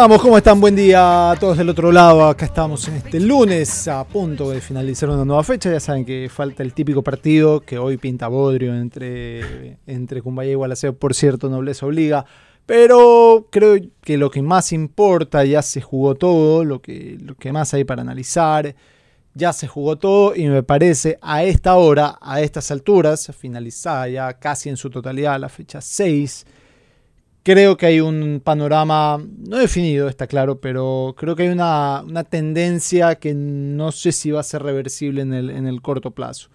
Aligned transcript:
Vamos, 0.00 0.22
¿cómo 0.22 0.38
están? 0.38 0.60
Buen 0.60 0.76
día 0.76 1.32
a 1.32 1.36
todos 1.40 1.58
del 1.58 1.70
otro 1.70 1.90
lado. 1.90 2.28
Acá 2.28 2.44
estamos 2.44 2.86
en 2.86 2.94
este 2.94 3.18
lunes 3.18 3.88
a 3.88 4.04
punto 4.04 4.48
de 4.50 4.60
finalizar 4.60 5.10
una 5.10 5.24
nueva 5.24 5.42
fecha. 5.42 5.72
Ya 5.72 5.80
saben 5.80 6.04
que 6.04 6.30
falta 6.32 6.62
el 6.62 6.72
típico 6.72 7.02
partido 7.02 7.58
que 7.62 7.78
hoy 7.78 7.96
pinta 7.96 8.28
bodrio 8.28 8.76
entre, 8.76 9.78
entre 9.88 10.22
Cumbaya 10.22 10.52
y 10.52 10.54
Gualaceo. 10.54 10.96
Por 10.96 11.14
cierto, 11.14 11.50
nobleza 11.50 11.84
obliga. 11.84 12.24
Pero 12.64 13.48
creo 13.50 13.76
que 14.00 14.16
lo 14.16 14.30
que 14.30 14.40
más 14.40 14.72
importa 14.72 15.44
ya 15.44 15.62
se 15.62 15.80
jugó 15.80 16.14
todo, 16.14 16.62
lo 16.62 16.80
que, 16.80 17.18
lo 17.20 17.34
que 17.34 17.50
más 17.52 17.74
hay 17.74 17.82
para 17.82 18.02
analizar. 18.02 18.76
Ya 19.34 19.52
se 19.52 19.66
jugó 19.66 19.96
todo 19.96 20.36
y 20.36 20.46
me 20.46 20.62
parece 20.62 21.18
a 21.20 21.42
esta 21.42 21.74
hora, 21.74 22.18
a 22.20 22.40
estas 22.40 22.70
alturas, 22.70 23.32
finalizada 23.36 24.06
ya 24.08 24.32
casi 24.34 24.68
en 24.68 24.76
su 24.76 24.90
totalidad 24.90 25.40
la 25.40 25.48
fecha 25.48 25.80
6, 25.80 26.46
creo 27.48 27.78
que 27.78 27.86
hay 27.86 28.00
un 28.00 28.42
panorama, 28.44 29.16
no 29.16 29.56
definido, 29.56 30.06
está 30.06 30.26
claro, 30.26 30.60
pero 30.60 31.14
creo 31.16 31.34
que 31.34 31.44
hay 31.44 31.48
una, 31.48 32.02
una 32.02 32.22
tendencia 32.22 33.14
que 33.14 33.32
no 33.32 33.90
sé 33.90 34.12
si 34.12 34.30
va 34.30 34.40
a 34.40 34.42
ser 34.42 34.62
reversible 34.62 35.22
en 35.22 35.32
el, 35.32 35.48
en 35.48 35.66
el 35.66 35.80
corto 35.80 36.10
plazo. 36.10 36.50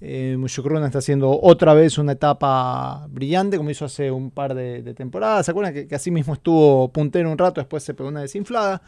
Eh, 0.00 0.38
está 0.42 0.98
haciendo 0.98 1.38
otra 1.42 1.74
vez 1.74 1.98
una 1.98 2.12
etapa 2.12 3.06
brillante, 3.10 3.58
como 3.58 3.68
hizo 3.68 3.84
hace 3.84 4.10
un 4.10 4.30
par 4.30 4.54
de, 4.54 4.94
temporadas. 4.94 5.44
¿Se 5.44 5.50
acuerdan 5.50 5.74
que, 5.74 5.86
que 5.86 5.94
así 5.94 6.10
mismo 6.10 6.32
estuvo 6.32 6.88
puntero 6.90 7.30
un 7.30 7.36
rato, 7.36 7.60
después 7.60 7.82
se 7.82 7.92
pegó 7.92 8.08
una 8.08 8.22
desinflada? 8.22 8.80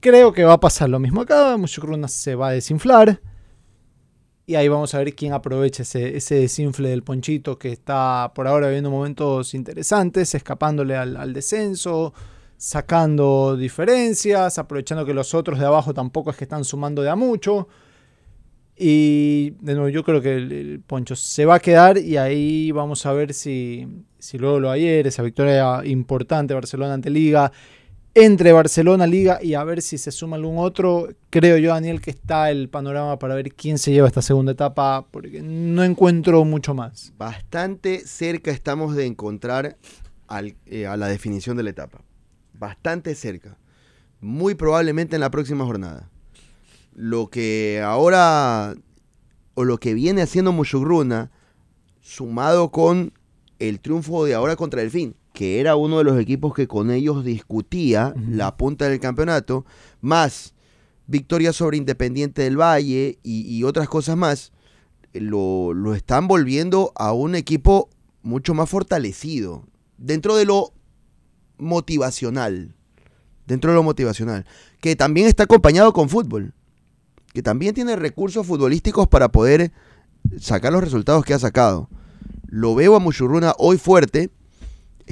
Creo 0.00 0.32
que 0.32 0.42
va 0.42 0.54
a 0.54 0.60
pasar 0.60 0.88
lo 0.88 0.98
mismo 0.98 1.20
acá. 1.20 1.56
Mushukruna 1.56 2.08
se 2.08 2.34
va 2.34 2.48
a 2.48 2.52
desinflar. 2.52 3.20
Y 4.44 4.56
ahí 4.56 4.66
vamos 4.68 4.94
a 4.94 4.98
ver 4.98 5.14
quién 5.14 5.32
aprovecha 5.32 5.82
ese, 5.82 6.16
ese 6.16 6.34
desinfle 6.34 6.88
del 6.88 7.02
ponchito 7.04 7.58
que 7.58 7.70
está 7.70 8.32
por 8.34 8.48
ahora 8.48 8.66
viviendo 8.66 8.90
momentos 8.90 9.54
interesantes, 9.54 10.34
escapándole 10.34 10.96
al, 10.96 11.32
descenso, 11.32 12.12
sacando 12.56 13.56
diferencias, 13.56 14.58
aprovechando 14.58 15.06
que 15.06 15.14
los 15.14 15.32
otros 15.34 15.60
de 15.60 15.66
abajo 15.66 15.94
tampoco 15.94 16.30
es 16.30 16.36
que 16.36 16.44
están 16.44 16.64
sumando 16.64 17.02
de 17.02 17.10
a 17.10 17.16
mucho. 17.16 17.68
Y 18.76 19.50
de 19.60 19.74
nuevo, 19.74 19.88
yo 19.90 20.02
creo 20.02 20.20
que 20.20 20.34
el, 20.34 20.50
el 20.50 20.80
poncho 20.80 21.14
se 21.14 21.44
va 21.44 21.56
a 21.56 21.60
quedar 21.60 21.98
y 21.98 22.16
ahí 22.16 22.72
vamos 22.72 23.06
a 23.06 23.12
ver 23.12 23.34
si, 23.34 23.86
si 24.18 24.38
luego 24.38 24.58
lo 24.58 24.70
ayer, 24.70 25.06
esa 25.06 25.22
victoria 25.22 25.82
importante 25.84 26.52
Barcelona 26.52 26.94
ante 26.94 27.10
Liga, 27.10 27.52
entre 28.14 28.52
Barcelona, 28.52 29.06
Liga 29.06 29.38
y 29.42 29.54
a 29.54 29.64
ver 29.64 29.80
si 29.80 29.98
se 29.98 30.10
suma 30.10 30.36
algún 30.36 30.58
otro. 30.58 31.08
Creo 31.30 31.56
yo, 31.56 31.70
Daniel, 31.70 32.00
que 32.00 32.10
está 32.10 32.50
el 32.50 32.68
panorama 32.68 33.18
para 33.18 33.34
ver 33.34 33.54
quién 33.54 33.78
se 33.78 33.92
lleva 33.92 34.08
esta 34.08 34.22
segunda 34.22 34.52
etapa, 34.52 35.06
porque 35.10 35.40
no 35.42 35.82
encuentro 35.82 36.44
mucho 36.44 36.74
más. 36.74 37.12
Bastante 37.16 38.06
cerca 38.06 38.50
estamos 38.50 38.94
de 38.94 39.06
encontrar 39.06 39.76
eh, 40.66 40.86
a 40.86 40.96
la 40.96 41.08
definición 41.08 41.56
de 41.56 41.62
la 41.62 41.70
etapa. 41.70 42.02
Bastante 42.52 43.14
cerca. 43.14 43.56
Muy 44.20 44.54
probablemente 44.54 45.16
en 45.16 45.20
la 45.20 45.30
próxima 45.30 45.64
jornada. 45.64 46.10
Lo 46.94 47.28
que 47.28 47.80
ahora, 47.82 48.74
o 49.54 49.64
lo 49.64 49.78
que 49.78 49.94
viene 49.94 50.22
haciendo 50.22 50.52
Mushugruna, 50.52 51.30
sumado 52.02 52.70
con 52.70 53.12
el 53.58 53.80
triunfo 53.80 54.24
de 54.24 54.34
ahora 54.34 54.56
contra 54.56 54.82
Delfín, 54.82 55.16
que 55.32 55.60
era 55.60 55.76
uno 55.76 55.98
de 55.98 56.04
los 56.04 56.20
equipos 56.20 56.54
que 56.54 56.68
con 56.68 56.90
ellos 56.90 57.24
discutía 57.24 58.14
la 58.28 58.56
punta 58.56 58.88
del 58.88 59.00
campeonato, 59.00 59.64
más 60.00 60.54
victoria 61.06 61.52
sobre 61.52 61.78
Independiente 61.78 62.42
del 62.42 62.60
Valle 62.60 63.18
y, 63.22 63.42
y 63.54 63.64
otras 63.64 63.88
cosas 63.88 64.16
más, 64.16 64.52
lo, 65.12 65.74
lo 65.74 65.94
están 65.94 66.28
volviendo 66.28 66.92
a 66.96 67.12
un 67.12 67.34
equipo 67.34 67.90
mucho 68.22 68.54
más 68.54 68.68
fortalecido. 68.68 69.66
Dentro 69.98 70.36
de 70.36 70.44
lo 70.44 70.72
motivacional. 71.58 72.74
Dentro 73.46 73.70
de 73.70 73.76
lo 73.76 73.82
motivacional. 73.82 74.46
Que 74.80 74.96
también 74.96 75.26
está 75.28 75.44
acompañado 75.44 75.92
con 75.92 76.08
fútbol. 76.08 76.54
Que 77.32 77.42
también 77.42 77.74
tiene 77.74 77.96
recursos 77.96 78.46
futbolísticos 78.46 79.08
para 79.08 79.30
poder 79.30 79.72
sacar 80.38 80.72
los 80.72 80.84
resultados 80.84 81.24
que 81.24 81.34
ha 81.34 81.38
sacado. 81.38 81.88
Lo 82.46 82.74
veo 82.74 82.96
a 82.96 83.00
Muchurruna 83.00 83.54
hoy 83.58 83.78
fuerte. 83.78 84.30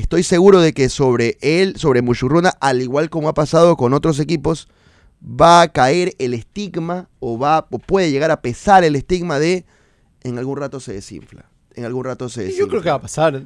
Estoy 0.00 0.22
seguro 0.22 0.60
de 0.60 0.72
que 0.72 0.88
sobre 0.88 1.36
él, 1.40 1.74
sobre 1.76 2.02
Muchurruna, 2.02 2.50
al 2.60 2.80
igual 2.82 3.10
como 3.10 3.28
ha 3.28 3.34
pasado 3.34 3.76
con 3.76 3.92
otros 3.94 4.18
equipos, 4.18 4.68
va 5.22 5.62
a 5.62 5.68
caer 5.68 6.14
el 6.18 6.34
estigma 6.34 7.08
o 7.20 7.38
va 7.38 7.66
o 7.70 7.78
puede 7.78 8.10
llegar 8.10 8.30
a 8.30 8.40
pesar 8.40 8.82
el 8.84 8.96
estigma 8.96 9.38
de 9.38 9.64
en 10.22 10.38
algún 10.38 10.56
rato 10.58 10.80
se 10.80 10.92
desinfla. 10.94 11.46
En 11.74 11.84
algún 11.84 12.04
rato 12.04 12.28
se 12.28 12.42
desinfla. 12.42 12.64
yo 12.64 12.68
creo 12.68 12.82
que 12.82 12.88
va 12.88 12.96
a 12.96 13.00
pasar. 13.00 13.42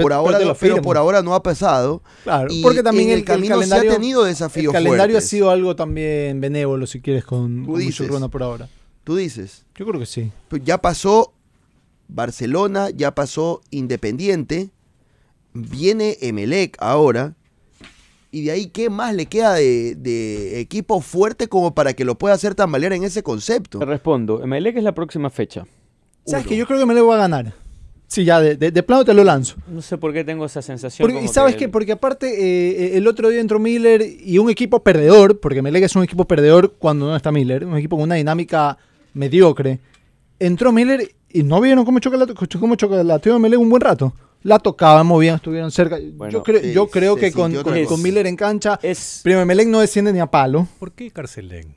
por 0.00 0.12
ahora, 0.12 0.38
no, 0.38 0.54
pero 0.54 0.80
por 0.80 0.96
ahora 0.96 1.22
no 1.22 1.34
ha 1.34 1.42
pasado. 1.42 2.02
Claro, 2.22 2.48
y 2.52 2.62
porque 2.62 2.82
también 2.82 3.08
en 3.08 3.14
el, 3.14 3.18
el 3.20 3.24
camino 3.24 3.60
se 3.62 3.74
ha 3.74 3.80
tenido 3.80 4.24
desafíos 4.24 4.74
El 4.74 4.84
calendario 4.84 5.14
fuertes. 5.14 5.24
ha 5.24 5.28
sido 5.28 5.50
algo 5.50 5.74
también 5.74 6.40
benévolo, 6.40 6.86
si 6.86 7.00
quieres, 7.00 7.24
con, 7.24 7.64
con 7.64 7.78
dices. 7.78 8.00
Muchurruna 8.00 8.28
por 8.28 8.42
ahora. 8.42 8.68
Tú 9.02 9.16
dices, 9.16 9.64
Yo 9.74 9.84
creo 9.86 9.98
que 10.00 10.06
sí. 10.06 10.30
pues 10.48 10.62
ya 10.64 10.78
pasó 10.78 11.32
Barcelona, 12.08 12.90
ya 12.90 13.14
pasó 13.14 13.60
Independiente, 13.70 14.70
viene 15.54 16.18
Emelec 16.20 16.76
ahora. 16.80 17.34
Y 18.30 18.42
de 18.42 18.50
ahí, 18.50 18.66
¿qué 18.66 18.90
más 18.90 19.14
le 19.14 19.26
queda 19.26 19.54
de, 19.54 19.94
de 19.94 20.58
equipo 20.60 21.00
fuerte 21.00 21.46
como 21.48 21.72
para 21.74 21.92
que 21.94 22.04
lo 22.04 22.16
pueda 22.18 22.34
hacer 22.34 22.54
tambalear 22.56 22.92
en 22.92 23.04
ese 23.04 23.22
concepto? 23.22 23.78
Te 23.78 23.84
respondo, 23.84 24.42
Emelec 24.42 24.76
es 24.76 24.82
la 24.82 24.92
próxima 24.94 25.30
fecha. 25.30 25.64
¿Sabes 26.26 26.46
que 26.46 26.56
Yo 26.56 26.66
creo 26.66 26.80
que 26.80 26.86
me 26.86 26.94
lo 26.94 27.04
voy 27.04 27.14
a 27.14 27.18
ganar. 27.18 27.52
Sí, 28.08 28.24
ya, 28.24 28.40
de, 28.40 28.56
de- 28.56 28.70
de 28.70 28.82
plano 28.82 29.04
te 29.04 29.14
lo 29.14 29.22
lanzo. 29.24 29.56
No 29.68 29.80
sé 29.82 29.98
por 29.98 30.12
qué 30.12 30.24
tengo 30.24 30.44
esa 30.44 30.62
sensación. 30.62 31.04
Porque, 31.04 31.14
como 31.18 31.24
y 31.24 31.32
sabes 31.32 31.54
que 31.54 31.60
qué? 31.66 31.68
Porque 31.68 31.92
aparte, 31.92 32.26
eh, 32.92 32.96
el 32.96 33.06
otro 33.08 33.28
día 33.28 33.40
entró 33.40 33.58
Miller 33.58 34.02
y 34.20 34.38
un 34.38 34.50
equipo 34.50 34.82
perdedor, 34.82 35.40
porque 35.40 35.62
Melec 35.62 35.84
es 35.84 35.96
un 35.96 36.02
equipo 36.04 36.24
perdedor 36.24 36.74
cuando 36.78 37.06
no 37.06 37.16
está 37.16 37.32
Miller, 37.32 37.64
un 37.64 37.76
equipo 37.76 37.96
con 37.96 38.04
una 38.04 38.14
dinámica 38.16 38.78
mediocre. 39.14 39.80
Entró 40.38 40.70
Miller 40.72 41.08
y 41.30 41.42
no 41.44 41.60
vieron 41.60 41.84
cómo 41.84 41.98
chocolate, 41.98 42.34
cómo 42.58 42.74
chocolateó 42.76 43.38
Melec 43.38 43.58
un 43.60 43.68
buen 43.70 43.80
rato. 43.80 44.12
La 44.44 44.58
tocaban, 44.58 45.06
movían, 45.06 45.36
estuvieron 45.36 45.70
cerca. 45.70 45.98
Bueno, 46.12 46.30
yo 46.32 46.42
creo, 46.42 46.60
sí, 46.60 46.72
yo 46.72 46.86
creo 46.88 47.16
que 47.16 47.32
con, 47.32 47.52
con- 47.62 47.84
con. 47.86 48.02
Miller 48.02 48.26
en 48.26 48.36
cancha, 48.36 48.78
es 48.82 49.20
Primo 49.24 49.44
Melec 49.46 49.66
no 49.68 49.80
desciende 49.80 50.12
ni 50.12 50.20
a 50.20 50.26
palo. 50.26 50.68
¿Por 50.78 50.92
qué 50.92 51.10
Carcelén, 51.10 51.74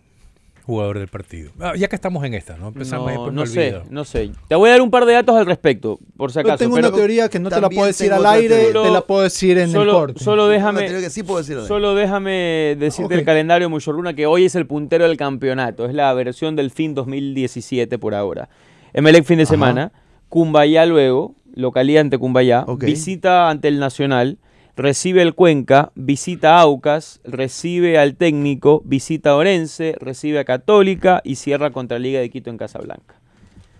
jugador 0.65 0.99
del 0.99 1.07
partido? 1.07 1.51
Ah, 1.61 1.77
ya 1.77 1.87
que 1.87 1.95
estamos 1.95 2.25
en 2.25 2.33
esta, 2.33 2.57
¿no? 2.57 2.67
Empezamos 2.67 3.13
no, 3.13 3.31
no 3.31 3.45
sé, 3.45 3.67
olvido. 3.75 3.83
no 3.89 4.03
sé. 4.03 4.31
Te 4.49 4.55
voy 4.55 4.67
a 4.67 4.73
dar 4.73 4.81
un 4.81 4.91
par 4.91 5.05
de 5.05 5.13
datos 5.13 5.37
al 5.37 5.45
respecto, 5.45 5.97
por 6.17 6.29
si 6.31 6.35
Yo 6.35 6.41
acaso. 6.41 6.57
tengo 6.57 6.75
pero 6.75 6.89
una 6.89 6.97
teoría 6.97 7.29
que 7.29 7.39
no 7.39 7.49
te 7.49 7.61
la 7.61 7.69
puedo 7.69 7.87
decir 7.87 8.11
al 8.11 8.25
aire, 8.25 8.73
te 8.73 8.91
la 8.91 8.99
puedo 8.99 9.21
decir 9.21 9.57
en 9.59 9.71
solo, 9.71 9.91
el 9.93 9.97
corte. 9.97 10.19
solo 10.21 10.47
déjame, 10.49 10.81
teoría 10.81 10.99
que 10.99 11.09
sí 11.09 11.23
puedo 11.23 11.39
decirlo. 11.39 11.65
solo 11.65 11.95
déjame 11.95 12.75
decirte 12.77 13.15
el 13.15 13.23
calendario 13.23 13.67
de 13.67 13.71
Muchorruna 13.71 14.13
que 14.13 14.25
hoy 14.25 14.43
es 14.43 14.55
el 14.55 14.67
puntero 14.67 15.07
del 15.07 15.15
campeonato. 15.15 15.85
Es 15.85 15.93
la 15.93 16.13
versión 16.13 16.57
del 16.57 16.69
fin 16.71 16.93
2017 16.93 17.97
por 17.97 18.13
ahora. 18.13 18.49
Emelec 18.91 19.23
fin 19.23 19.37
de 19.37 19.43
Ajá. 19.43 19.51
semana, 19.51 19.91
Cumbayá 20.29 20.85
luego, 20.85 21.35
localía 21.57 22.01
ante 22.01 22.17
Cumbayá, 22.17 22.63
Ok. 22.67 22.83
visita 22.85 23.49
ante 23.49 23.67
el 23.67 23.79
Nacional, 23.79 24.37
recibe 24.75 25.21
el 25.23 25.33
Cuenca, 25.33 25.91
visita 25.95 26.57
a 26.57 26.61
Aucas, 26.61 27.19
recibe 27.23 27.97
al 27.97 28.15
técnico, 28.15 28.81
visita 28.85 29.31
a 29.31 29.35
Orense, 29.35 29.95
recibe 29.99 30.39
a 30.39 30.45
Católica 30.45 31.21
y 31.23 31.35
cierra 31.35 31.71
contra 31.71 31.97
Liga 31.99 32.19
de 32.19 32.29
Quito 32.29 32.49
en 32.49 32.57
Casablanca. 32.57 33.15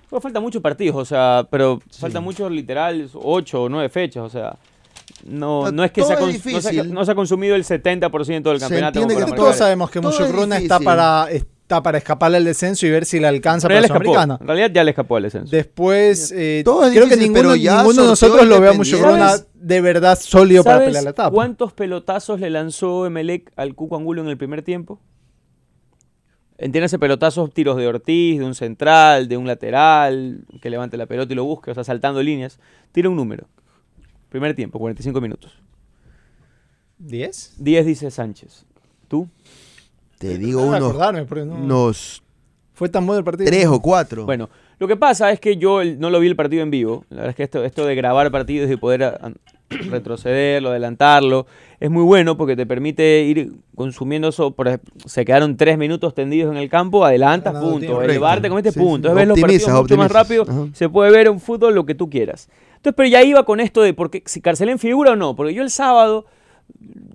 Bueno, 0.09 0.21
faltan 0.21 0.41
muchos 0.41 0.61
partidos, 0.61 0.95
o 0.95 1.05
sea, 1.05 1.47
pero 1.51 1.79
faltan 1.99 2.23
muchos 2.23 2.49
literal, 2.51 3.09
ocho 3.13 3.63
o 3.63 3.69
nueve 3.69 3.89
fechas, 3.89 4.23
o 4.23 4.29
sea, 4.29 4.55
no, 5.25 5.65
No, 5.65 5.71
no 5.71 5.83
es 5.83 5.91
que 5.91 6.01
se 6.03 6.13
ha, 6.13 6.19
no 6.19 6.31
se 6.61 6.79
ha- 6.79 6.83
no 6.83 7.05
se 7.05 7.11
ha 7.11 7.15
consumido 7.15 7.55
el 7.55 7.63
70% 7.63 8.49
del 8.49 8.59
Se 8.59 8.65
campeonato. 8.65 8.99
entiende 8.99 9.13
como 9.21 9.33
que 9.35 9.37
Todos 9.41 9.55
sabemos 9.57 9.89
que 9.91 9.99
Mushukruna 10.01 10.57
está 10.57 10.79
para, 10.79 11.27
está 11.67 11.83
para 11.83 11.97
escaparle 11.97 12.37
al 12.37 12.45
descenso 12.45 12.87
y 12.87 12.89
ver 12.91 13.03
si 13.05 13.19
le 13.19 13.27
alcanza 13.27 13.67
Pero 13.67 13.81
para 13.81 13.87
Sudamericana. 13.89 14.37
en 14.39 14.47
realidad 14.47 14.71
ya 14.73 14.83
le 14.85 14.91
escapó 14.91 15.17
al 15.17 15.23
descenso. 15.23 15.53
Después, 15.53 16.31
eh, 16.33 16.61
Todo 16.63 16.85
es 16.85 16.91
creo 16.91 17.03
que 17.09 17.15
difícil, 17.17 17.33
ninguno, 17.33 17.49
pero 17.49 17.55
ya 17.57 17.77
ninguno 17.83 18.03
de 18.03 18.07
nosotros 18.07 18.47
lo 18.47 18.61
ve 18.61 18.69
a 18.69 18.71
Independiente. 18.71 18.77
Mushukruna 18.77 19.29
¿Sabes? 19.31 19.47
de 19.53 19.81
verdad 19.81 20.17
sólido 20.17 20.63
para 20.63 20.77
¿Sabes 20.77 20.87
pelear 20.87 21.03
la 21.03 21.09
etapa. 21.09 21.31
cuántos 21.31 21.73
pelotazos 21.73 22.39
le 22.39 22.49
lanzó 22.49 23.05
Emelec 23.05 23.51
al 23.57 23.75
Cuco 23.75 23.97
Angulo 23.97 24.21
en 24.21 24.29
el 24.29 24.37
primer 24.37 24.61
tiempo? 24.61 25.01
Entiéndase 26.57 26.97
pelotazos, 26.99 27.53
tiros 27.53 27.75
de 27.75 27.85
Ortiz, 27.85 28.39
de 28.39 28.45
un 28.45 28.55
central, 28.55 29.27
de 29.27 29.35
un 29.35 29.45
lateral, 29.45 30.45
que 30.61 30.69
levante 30.69 30.95
la 30.95 31.05
pelota 31.05 31.33
y 31.33 31.35
lo 31.35 31.43
busque, 31.43 31.69
o 31.71 31.73
sea, 31.73 31.83
saltando 31.83 32.23
líneas. 32.23 32.59
Tira 32.93 33.09
un 33.09 33.17
número. 33.17 33.45
Primer 34.29 34.55
tiempo, 34.55 34.79
45 34.79 35.19
minutos. 35.19 35.51
¿10? 37.05 37.55
10 37.57 37.85
dice 37.85 38.09
Sánchez. 38.09 38.65
¿Tú? 39.09 39.27
Te 40.17 40.37
digo 40.37 40.61
No 40.61 40.67
unos, 40.67 40.81
acordarme, 40.81 41.25
porque 41.25 41.45
no- 41.45 41.55
unos 41.55 42.23
fue 42.73 42.89
tan 42.89 43.05
bueno 43.05 43.19
el 43.19 43.25
partido. 43.25 43.47
tres 43.49 43.65
o 43.67 43.79
cuatro. 43.81 44.25
Bueno, 44.25 44.49
lo 44.79 44.87
que 44.87 44.95
pasa 44.95 45.31
es 45.31 45.39
que 45.39 45.57
yo 45.57 45.83
no 45.83 46.09
lo 46.09 46.19
vi 46.19 46.27
el 46.27 46.35
partido 46.35 46.63
en 46.63 46.71
vivo. 46.71 47.05
La 47.09 47.17
verdad 47.17 47.29
es 47.31 47.35
que 47.35 47.43
esto, 47.43 47.63
esto 47.63 47.85
de 47.85 47.95
grabar 47.95 48.31
partidos 48.31 48.69
y 48.71 48.75
poder 48.77 49.03
a- 49.03 49.31
retrocederlo, 49.69 50.69
adelantarlo, 50.69 51.45
es 51.79 51.89
muy 51.91 52.03
bueno 52.03 52.37
porque 52.37 52.55
te 52.55 52.65
permite 52.65 53.21
ir 53.23 53.51
consumiendo 53.75 54.29
eso. 54.29 54.51
Por 54.51 54.67
ejemplo, 54.69 54.93
se 55.05 55.25
quedaron 55.25 55.57
tres 55.57 55.77
minutos 55.77 56.13
tendidos 56.15 56.51
en 56.51 56.57
el 56.57 56.69
campo, 56.69 57.03
adelantas, 57.05 57.53
Ganando 57.53 57.73
punto. 57.73 58.01
Elevarte 58.01 58.49
con 58.49 58.57
este 58.59 58.71
Sí, 58.71 58.79
punto. 58.79 59.09
sí. 59.09 59.15
Ves 59.15 59.27
los 59.27 59.39
partidos 59.39 59.63
Optimizas, 59.67 59.81
mucho 59.81 59.97
más 59.97 60.05
optimizas. 60.11 60.47
rápido. 60.47 60.63
Ajá. 60.63 60.73
Se 60.73 60.89
puede 60.89 61.11
ver 61.11 61.27
en 61.27 61.39
fútbol 61.39 61.75
lo 61.75 61.85
que 61.85 61.95
tú 61.95 62.09
quieras. 62.09 62.49
Entonces, 62.77 62.93
pero 62.95 63.09
ya 63.09 63.23
iba 63.23 63.43
con 63.43 63.59
esto 63.59 63.81
de 63.81 63.93
porque 63.93 64.23
si 64.25 64.39
Carcelén 64.39 64.79
figura 64.79 65.11
o 65.11 65.15
no. 65.15 65.35
Porque 65.35 65.53
yo 65.53 65.63
el 65.63 65.69
sábado 65.71 66.25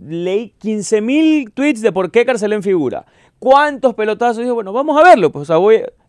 leí 0.06 0.54
15.000 0.60 1.52
tweets 1.52 1.80
de 1.80 1.92
por 1.92 2.10
qué 2.10 2.24
Carcelén 2.24 2.62
figura. 2.62 3.06
¿Cuántos 3.38 3.94
pelotazos? 3.94 4.38
Y 4.38 4.42
dije, 4.42 4.52
bueno, 4.52 4.72
vamos 4.72 4.98
a 4.98 5.02
verlo. 5.02 5.32
Pues, 5.32 5.48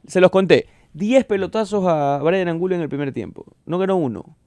se 0.08 0.22
los 0.22 0.32
conté. 0.32 0.68
10 0.94 1.26
pelotazos 1.26 1.84
a 1.88 2.20
Brian 2.24 2.48
Angulo 2.48 2.76
en 2.76 2.82
el 2.82 2.90
primer 2.90 3.12
tiempo. 3.14 3.46
No 3.66 3.80
ganó 3.80 3.96
uno. 3.96 4.38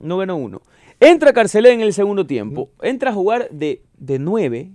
No 0.00 0.16
ganó 0.18 0.36
uno. 0.36 0.62
Entra 1.00 1.32
Carcelén 1.32 1.74
en 1.74 1.86
el 1.86 1.92
segundo 1.92 2.26
tiempo. 2.26 2.70
Entra 2.82 3.10
a 3.10 3.14
jugar 3.14 3.48
de, 3.50 3.82
de 3.96 4.18
9. 4.18 4.72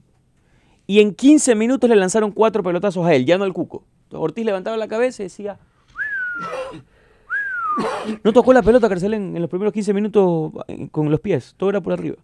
Y 0.87 0.99
en 0.99 1.13
15 1.13 1.55
minutos 1.55 1.89
le 1.89 1.95
lanzaron 1.95 2.31
cuatro 2.31 2.63
pelotazos 2.63 3.05
a 3.05 3.13
él, 3.13 3.25
ya 3.25 3.37
no 3.37 3.43
al 3.43 3.53
Cuco. 3.53 3.85
Ortiz 4.11 4.45
levantaba 4.45 4.77
la 4.77 4.87
cabeza 4.87 5.23
y 5.23 5.25
decía... 5.25 5.59
No 8.23 8.33
tocó 8.33 8.53
la 8.53 8.61
pelota 8.61 8.87
Carcelén 8.87 9.35
en 9.35 9.41
los 9.41 9.49
primeros 9.49 9.73
15 9.73 9.93
minutos 9.93 10.51
eh, 10.67 10.87
con 10.91 11.09
los 11.09 11.19
pies. 11.19 11.55
Todo 11.57 11.71
era 11.71 11.81
por 11.81 11.93
arriba. 11.93 12.17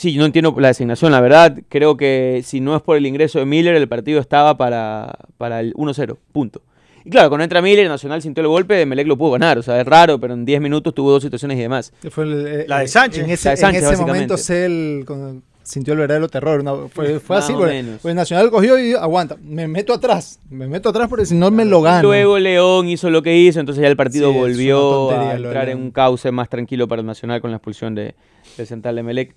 Sí, 0.00 0.16
no 0.16 0.24
entiendo 0.24 0.54
la 0.58 0.68
designación, 0.68 1.12
la 1.12 1.20
verdad. 1.20 1.58
Creo 1.68 1.98
que 1.98 2.40
si 2.42 2.60
no 2.60 2.74
es 2.74 2.80
por 2.80 2.96
el 2.96 3.04
ingreso 3.04 3.38
de 3.38 3.44
Miller, 3.44 3.74
el 3.74 3.86
partido 3.86 4.18
estaba 4.18 4.56
para, 4.56 5.14
para 5.36 5.60
el 5.60 5.74
1-0, 5.74 6.16
punto. 6.32 6.62
Y 7.04 7.10
claro, 7.10 7.28
cuando 7.28 7.44
entra 7.44 7.60
Miller, 7.60 7.86
Nacional 7.86 8.22
sintió 8.22 8.40
el 8.40 8.48
golpe, 8.48 8.86
Melec 8.86 9.06
lo 9.06 9.18
pudo 9.18 9.32
ganar. 9.32 9.58
O 9.58 9.62
sea, 9.62 9.78
es 9.78 9.86
raro, 9.86 10.18
pero 10.18 10.32
en 10.32 10.46
10 10.46 10.62
minutos 10.62 10.94
tuvo 10.94 11.10
dos 11.10 11.22
situaciones 11.22 11.58
y 11.58 11.60
demás. 11.60 11.92
Fue 12.08 12.24
el, 12.24 12.46
eh, 12.46 12.64
La 12.66 12.78
de 12.78 12.86
eh, 12.86 12.88
Sánchez. 12.88 13.24
En 13.24 13.30
ese, 13.30 13.48
La 13.48 13.50
de 13.50 13.56
Sánchez, 13.58 13.84
en 13.84 13.92
ese 13.92 14.06
momento 14.06 14.38
Cel 14.38 15.04
sintió 15.62 15.92
el 15.92 15.98
verdadero 15.98 16.30
terror. 16.30 16.64
¿no? 16.64 16.88
Fue, 16.88 17.20
así. 17.36 17.52
Porque, 17.52 17.84
porque 18.00 18.14
Nacional 18.14 18.50
cogió 18.50 18.78
y 18.78 18.94
aguanta. 18.94 19.36
Me 19.42 19.68
meto 19.68 19.92
atrás. 19.92 20.40
Me 20.48 20.66
meto 20.66 20.88
atrás 20.88 21.08
porque 21.10 21.26
si 21.26 21.34
no 21.34 21.50
me 21.50 21.66
lo 21.66 21.80
Y 21.80 21.84
gano. 21.84 22.08
Luego 22.08 22.38
León 22.38 22.88
hizo 22.88 23.10
lo 23.10 23.20
que 23.22 23.36
hizo, 23.36 23.60
entonces 23.60 23.82
ya 23.82 23.88
el 23.88 23.96
partido 23.96 24.32
Sí, 24.32 24.38
volvió 24.38 24.80
tontería 24.80 25.30
a 25.32 25.36
de 25.36 25.44
entrar 25.44 25.68
en 25.68 25.76
un 25.76 25.90
cauce 25.90 26.32
más 26.32 26.48
tranquilo 26.48 26.88
para 26.88 27.00
el 27.00 27.06
Nacional 27.06 27.42
con 27.42 27.50
la 27.50 27.58
expulsión 27.58 27.94
de, 27.94 28.14
del 28.56 28.66
central 28.66 28.96
de 28.96 29.02
Melec. 29.02 29.34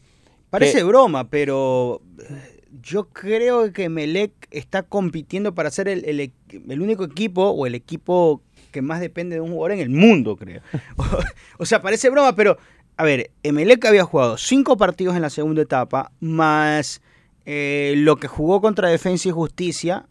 Parece 0.54 0.78
que- 0.80 0.84
broma, 0.84 1.30
pero 1.30 2.02
eh, 2.20 2.62
yo 2.82 3.10
creo 3.10 3.72
que 3.74 3.90
Melec 3.90 4.32
está 4.52 4.84
compitiendo 4.84 5.54
para 5.54 5.70
ser 5.72 5.88
el, 5.88 6.06
el 6.06 6.32
el 6.70 6.82
único 6.82 7.04
equipo 7.04 7.50
o 7.50 7.66
el 7.66 7.76
equipo 7.76 8.42
que 8.72 8.82
más 8.82 9.00
depende 9.02 9.36
de 9.36 9.42
un 9.42 9.52
jugador 9.52 9.74
en 9.74 9.80
el 9.80 9.90
mundo, 9.90 10.36
creo. 10.36 10.62
o 11.58 11.66
sea, 11.66 11.82
parece 11.82 12.10
broma, 12.10 12.36
pero 12.36 12.58
a 12.98 13.04
ver, 13.04 13.32
Emelec 13.44 13.84
había 13.86 14.04
jugado 14.04 14.38
cinco 14.38 14.78
partidos 14.78 15.16
en 15.16 15.22
la 15.24 15.30
segunda 15.30 15.62
etapa, 15.64 16.12
más 16.20 17.02
eh, 17.46 17.94
lo 17.98 18.16
que 18.18 18.28
jugó 18.28 18.62
contra 18.62 18.90
Defensa 18.90 19.28
y 19.30 19.32
Justicia. 19.32 20.06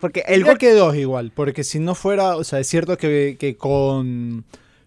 Porque 0.00 0.22
el 0.28 0.44
gol 0.44 0.58
que 0.58 0.72
dos 0.72 0.94
igual, 0.96 1.32
porque 1.34 1.64
si 1.64 1.80
no 1.80 1.94
fuera, 1.94 2.36
o 2.36 2.44
sea, 2.44 2.60
es 2.60 2.68
cierto 2.68 2.96
que, 2.96 3.36
que 3.38 3.56
con, 3.56 4.44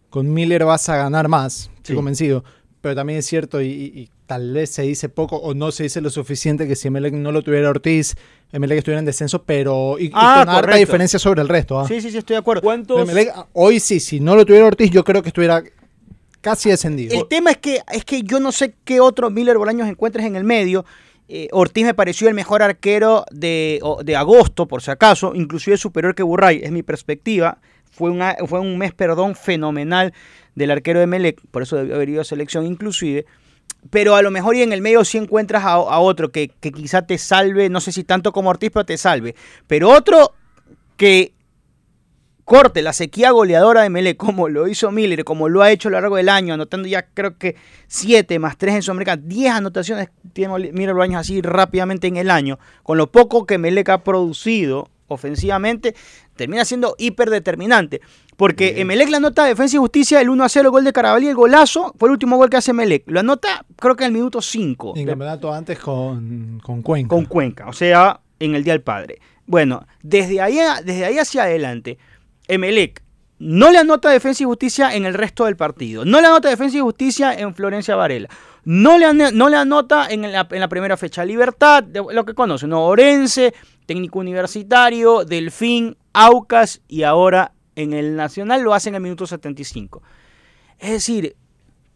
con 0.09 0.33
Miller 0.33 0.63
vas 0.65 0.87
a 0.89 0.95
ganar 0.95 1.27
más, 1.27 1.69
estoy 1.77 1.93
Sí. 1.93 1.95
convencido, 1.95 2.43
pero 2.79 2.95
también 2.95 3.19
es 3.19 3.25
cierto 3.25 3.61
y, 3.61 3.67
y- 3.67 3.99
y 4.01 4.09
tal 4.31 4.53
vez 4.53 4.69
se 4.69 4.83
dice 4.83 5.09
poco 5.09 5.35
o 5.35 5.53
no 5.53 5.73
se 5.73 5.83
dice 5.83 5.99
lo 5.99 6.09
suficiente 6.09 6.65
que 6.65 6.77
si 6.77 6.87
Emelec 6.87 7.13
no 7.13 7.33
lo 7.33 7.41
tuviera 7.41 7.69
Ortiz, 7.69 8.15
Emelec 8.53 8.77
estuviera 8.77 8.99
en 8.99 9.05
descenso, 9.05 9.43
pero 9.43 9.97
y, 9.99 10.05
y 10.05 10.11
Ah, 10.13 10.43
con 10.45 10.55
harta 10.55 10.77
diferencia 10.77 11.19
sobre 11.19 11.41
el 11.41 11.49
resto. 11.49 11.77
¿ah? 11.77 11.85
Sí, 11.85 11.99
sí, 11.99 12.11
sí, 12.11 12.19
estoy 12.19 12.35
de 12.35 12.39
acuerdo. 12.39 12.61
¿Cuántos? 12.61 13.01
Emelec, 13.01 13.29
hoy 13.51 13.81
sí, 13.81 13.99
si 13.99 14.21
no 14.21 14.37
lo 14.37 14.45
tuviera 14.45 14.67
Ortiz, 14.67 14.89
yo 14.89 15.03
creo 15.03 15.21
que 15.21 15.27
estuviera 15.27 15.61
casi 16.39 16.69
descendido. 16.69 17.13
El 17.13 17.27
tema 17.27 17.51
es 17.51 17.57
que, 17.57 17.81
es 17.91 18.05
que 18.05 18.23
yo 18.23 18.39
no 18.39 18.53
sé 18.53 18.73
qué 18.85 19.01
otro 19.01 19.29
Miller 19.29 19.57
Bolaños 19.57 19.89
encuentres 19.89 20.25
en 20.25 20.37
el 20.37 20.45
medio. 20.45 20.85
Eh, 21.27 21.49
Ortiz 21.51 21.83
me 21.83 21.93
pareció 21.93 22.29
el 22.29 22.33
mejor 22.33 22.63
arquero 22.63 23.25
de, 23.31 23.81
de 24.05 24.15
agosto, 24.15 24.65
por 24.65 24.81
si 24.81 24.91
acaso, 24.91 25.33
inclusive 25.35 25.75
superior 25.75 26.15
que 26.15 26.23
Burray, 26.23 26.61
es 26.63 26.71
mi 26.71 26.83
perspectiva. 26.83 27.57
Fue, 27.91 28.09
una, 28.09 28.37
fue 28.47 28.61
un 28.61 28.77
mes, 28.77 28.93
perdón, 28.93 29.35
fenomenal 29.35 30.13
del 30.55 30.71
arquero 30.71 31.01
de 31.01 31.07
Melec, 31.07 31.41
por 31.51 31.63
eso 31.63 31.75
debió 31.75 31.95
haber 31.95 32.07
ido 32.07 32.21
a 32.21 32.23
selección 32.23 32.65
inclusive. 32.65 33.25
Pero 33.89 34.15
a 34.15 34.21
lo 34.21 34.31
mejor 34.31 34.55
y 34.55 34.61
en 34.61 34.73
el 34.73 34.81
medio 34.81 35.03
sí 35.03 35.17
encuentras 35.17 35.63
a, 35.65 35.99
otro 35.99 36.31
que, 36.31 36.49
que 36.49 36.71
quizá 36.71 37.01
te 37.01 37.17
salve, 37.17 37.69
no 37.69 37.81
sé 37.81 37.91
si 37.91 38.03
tanto 38.03 38.31
como 38.31 38.49
Ortiz, 38.49 38.71
pero 38.71 38.85
te 38.85 38.97
salve. 38.97 39.35
Pero 39.67 39.89
otro 39.89 40.33
que 40.97 41.33
corte 42.51 42.81
la 42.81 42.91
sequía 42.91 43.31
goleadora 43.31 43.83
de 43.83 43.89
Mele 43.89 44.17
como 44.17 44.49
lo 44.49 44.67
hizo 44.67 44.91
Miller, 44.91 45.23
como 45.23 45.47
lo 45.47 45.61
ha 45.61 45.71
hecho 45.71 45.87
a 45.87 45.91
lo 45.91 46.01
largo 46.01 46.17
del 46.17 46.27
año, 46.27 46.53
anotando 46.53 46.85
ya 46.87 47.07
creo 47.13 47.37
que 47.37 47.55
7 47.87 48.39
más 48.39 48.57
3 48.57 48.75
en 48.75 48.81
Sudamericana, 48.81 49.21
10 49.25 49.53
anotaciones 49.53 50.09
tiene 50.33 50.71
Miller 50.73 50.93
Bolaños 50.93 51.21
así 51.21 51.41
rápidamente 51.41 52.07
en 52.07 52.17
el 52.17 52.29
año, 52.29 52.59
con 52.83 52.97
lo 52.97 53.09
poco 53.11 53.45
que 53.45 53.57
Melec 53.57 53.87
ha 53.89 54.03
producido 54.03 54.89
ofensivamente, 55.13 55.95
termina 56.35 56.65
siendo 56.65 56.95
hiperdeterminante. 56.97 58.01
Porque 58.37 58.81
Emelec 58.81 59.09
la 59.09 59.17
anota 59.17 59.45
Defensa 59.45 59.75
y 59.75 59.79
Justicia, 59.79 60.19
el 60.21 60.29
1 60.29 60.43
a 60.43 60.49
0, 60.49 60.67
el 60.67 60.71
gol 60.71 60.83
de 60.83 60.93
Carabalí, 60.93 61.27
el 61.27 61.35
golazo, 61.35 61.93
fue 61.99 62.09
el 62.09 62.13
último 62.13 62.37
gol 62.37 62.49
que 62.49 62.57
hace 62.57 62.73
Melec. 62.73 63.03
Lo 63.05 63.19
anota, 63.19 63.65
creo 63.75 63.95
que 63.95 64.03
en 64.03 64.07
el 64.07 64.13
minuto 64.13 64.41
5 64.41 64.93
en 64.95 65.05
campeonato 65.05 65.53
antes 65.53 65.77
con, 65.79 66.59
con 66.63 66.81
Cuenca. 66.81 67.09
con 67.09 67.25
Cuenca, 67.25 67.67
o 67.67 67.73
sea, 67.73 68.19
en 68.39 68.55
el 68.55 68.63
Día 68.63 68.73
del 68.73 68.81
Padre. 68.81 69.19
Bueno, 69.45 69.85
desde 70.01 70.41
ahí, 70.41 70.57
desde 70.83 71.05
ahí 71.05 71.19
hacia 71.19 71.43
adelante, 71.43 71.97
Emelec 72.47 73.03
no 73.41 73.71
le 73.71 73.79
anota 73.79 74.09
Defensa 74.09 74.43
y 74.43 74.45
Justicia 74.45 74.95
en 74.95 75.05
el 75.05 75.15
resto 75.15 75.45
del 75.45 75.55
partido. 75.55 76.05
No 76.05 76.21
le 76.21 76.27
anota 76.27 76.47
Defensa 76.47 76.77
y 76.77 76.81
Justicia 76.81 77.33
en 77.33 77.55
Florencia 77.55 77.95
Varela. 77.95 78.29
No 78.63 78.99
le, 78.99 79.31
no 79.31 79.49
le 79.49 79.57
anota 79.57 80.07
en 80.09 80.31
la, 80.31 80.47
en 80.49 80.59
la 80.59 80.67
primera 80.67 80.95
fecha 80.95 81.25
Libertad, 81.25 81.83
lo 81.83 82.23
que 82.23 82.35
conoce, 82.35 82.67
¿no? 82.67 82.85
Orense, 82.85 83.51
Técnico 83.91 84.19
Universitario, 84.19 85.25
Delfín, 85.25 85.97
Aucas 86.13 86.81
y 86.87 87.03
ahora 87.03 87.51
en 87.75 87.91
el 87.91 88.15
Nacional 88.15 88.61
lo 88.61 88.73
hace 88.73 88.87
en 88.87 88.95
el 88.95 89.01
minuto 89.01 89.27
75. 89.27 90.01
Es 90.79 90.91
decir, 90.91 91.35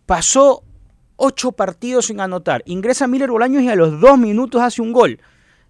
pasó 0.05 0.61
ocho 1.15 1.53
partidos 1.53 2.07
sin 2.07 2.19
anotar. 2.19 2.63
Ingresa 2.65 3.07
Miller 3.07 3.31
Bolaños 3.31 3.63
y 3.63 3.69
a 3.69 3.75
los 3.77 4.01
dos 4.01 4.17
minutos 4.19 4.61
hace 4.61 4.81
un 4.81 4.91
gol. 4.91 5.19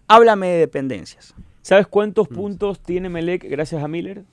Háblame 0.08 0.48
de 0.48 0.58
dependencias. 0.58 1.36
¿Sabes 1.62 1.86
cuántos 1.86 2.28
puntos 2.28 2.80
tiene 2.80 3.08
Melec 3.08 3.44
gracias 3.48 3.84
a 3.84 3.88
Miller? 3.88 4.24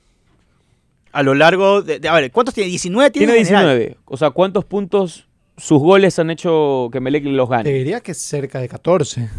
A 1.11 1.21
lo 1.21 1.35
largo 1.35 1.83
de. 1.83 1.99
de- 1.99 2.09
a 2.09 2.13
ver, 2.15 2.31
¿cuántos 2.31 2.55
tiene? 2.55 2.69
19 2.71 3.11
tiene. 3.11 3.27
Tiene 3.27 3.39
en 3.39 3.45
general. 3.45 3.77
19. 3.77 3.97
O 4.05 4.17
sea, 4.17 4.31
¿cuántos 4.31 4.65
puntos 4.65 5.27
sus 5.57 5.77
goles 5.79 6.17
han 6.17 6.31
hecho 6.31 6.89
que 6.91 6.99
Melec 6.99 7.23
los 7.25 7.47
Te 7.49 7.55
gane? 7.55 7.69
diría 7.71 7.99
que 8.01 8.15
cerca 8.15 8.59
de 8.59 8.67
14. 8.67 9.29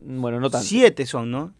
Bueno, 0.00 0.40
no 0.40 0.50
tanto. 0.50 0.66
Siete 0.66 1.06
son, 1.06 1.30
¿no? 1.30 1.52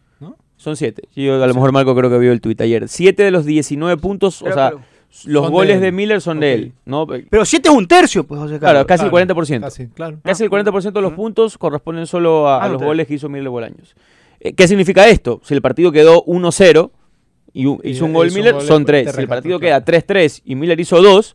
Son 0.61 0.77
7. 0.77 1.05
Yo 1.17 1.43
a 1.43 1.47
lo 1.47 1.55
mejor 1.55 1.73
Marco 1.73 1.97
creo 1.97 2.11
que 2.11 2.19
vio 2.19 2.33
el 2.33 2.43
tuit 2.43 2.61
ayer. 2.61 2.87
7 2.87 3.23
de 3.23 3.31
los 3.31 3.47
19 3.47 3.97
puntos, 3.99 4.41
Pero, 4.43 4.51
o 4.51 4.55
sea, 4.55 4.69
pero- 4.71 4.83
los 5.25 5.43
Son 5.45 5.51
de 5.53 5.57
goles 5.57 5.77
él. 5.77 5.81
de, 5.81 5.93
Miller 5.93 6.21
son 6.21 6.39
de 6.39 6.53
Ok. 6.53 6.59
él. 6.61 6.73
¿no? 6.85 7.07
Pero 7.31 7.45
siete 7.47 7.71
es 7.71 7.75
un 7.75 7.89
tercio, 7.89 8.25
pues, 8.25 8.39
José 8.43 8.59
Claro, 8.59 8.75
Carlos. 8.81 8.87
casi 8.87 9.05
el 9.05 9.11
Claro, 9.11 9.13
40%. 9.13 9.61
Casi, 9.67 9.87
claro. 9.89 10.19
Casi 10.23 10.45
el 10.45 10.51
40% 10.51 11.01
de 11.01 11.03
los 11.03 11.15
puntos 11.15 11.57
corresponden 11.57 12.07
solo 12.07 12.47
a, 12.47 12.59
a 12.61 12.65
Ah, 12.65 12.69
los 12.69 12.77
ok. 12.77 12.89
goles 12.89 13.07
que 13.07 13.15
hizo 13.15 13.29
Miller 13.31 13.49
Bolaños. 13.49 13.95
Eh, 14.39 14.53
¿Qué 14.53 14.69
significa 14.69 15.09
esto? 15.09 15.41
Si 15.43 15.55
el 15.55 15.63
partido 15.63 15.91
quedó 15.93 16.23
1-0 16.25 16.93
y 17.55 17.65
un- 17.67 17.81
Y 17.83 17.91
hizo 17.91 18.05
un 18.05 18.13
gol 18.13 18.27
hizo 18.27 18.35
un 18.37 18.41
Miller, 18.41 18.55
gol, 18.55 18.63
son 18.63 18.85
te 18.85 18.93
3. 18.93 19.15
Si 19.15 19.21
el 19.23 19.29
partido 19.29 19.59
claro. 19.59 19.83
queda 19.83 19.85
3-3 19.85 20.43
y 20.45 20.55
Miller 20.57 20.79
hizo 20.79 21.01
2, 21.03 21.35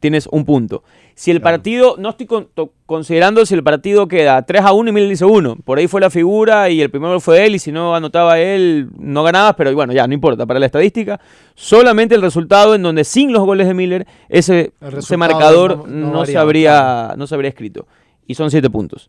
tienes 0.00 0.28
un 0.30 0.44
punto. 0.44 0.84
Si 1.18 1.30
el 1.30 1.40
partido, 1.40 1.96
no 1.98 2.10
estoy 2.10 2.26
con- 2.26 2.48
to- 2.52 2.72
considerando 2.84 3.46
si 3.46 3.54
el 3.54 3.62
partido 3.62 4.06
queda 4.06 4.42
3 4.42 4.60
a 4.62 4.72
1 4.74 4.90
y 4.90 4.92
Miller 4.92 5.08
dice 5.08 5.24
1. 5.24 5.56
Por 5.64 5.78
ahí 5.78 5.86
fue 5.88 5.98
la 6.02 6.10
figura 6.10 6.68
y 6.68 6.82
el 6.82 6.90
primero 6.90 7.18
fue 7.20 7.46
él 7.46 7.54
y 7.54 7.58
si 7.58 7.72
no 7.72 7.94
anotaba 7.96 8.38
él, 8.38 8.90
no 8.98 9.22
ganabas, 9.22 9.54
pero 9.56 9.72
bueno, 9.74 9.94
ya, 9.94 10.06
no 10.06 10.12
importa, 10.12 10.44
para 10.44 10.60
la 10.60 10.66
estadística. 10.66 11.18
Solamente 11.54 12.14
el 12.14 12.20
resultado 12.20 12.74
en 12.74 12.82
donde 12.82 13.02
sin 13.04 13.32
los 13.32 13.44
goles 13.46 13.66
de 13.66 13.72
Miller, 13.72 14.06
ese, 14.28 14.72
ese 14.98 15.16
marcador 15.16 15.70
no- 15.78 15.86
no, 15.86 16.06
no 16.12 16.26
se 16.26 16.32
habría, 16.36 17.14
no 17.16 17.26
se 17.26 17.34
habría 17.34 17.48
escrito. 17.48 17.86
Y 18.26 18.34
son 18.34 18.50
7 18.50 18.68
puntos. 18.68 19.08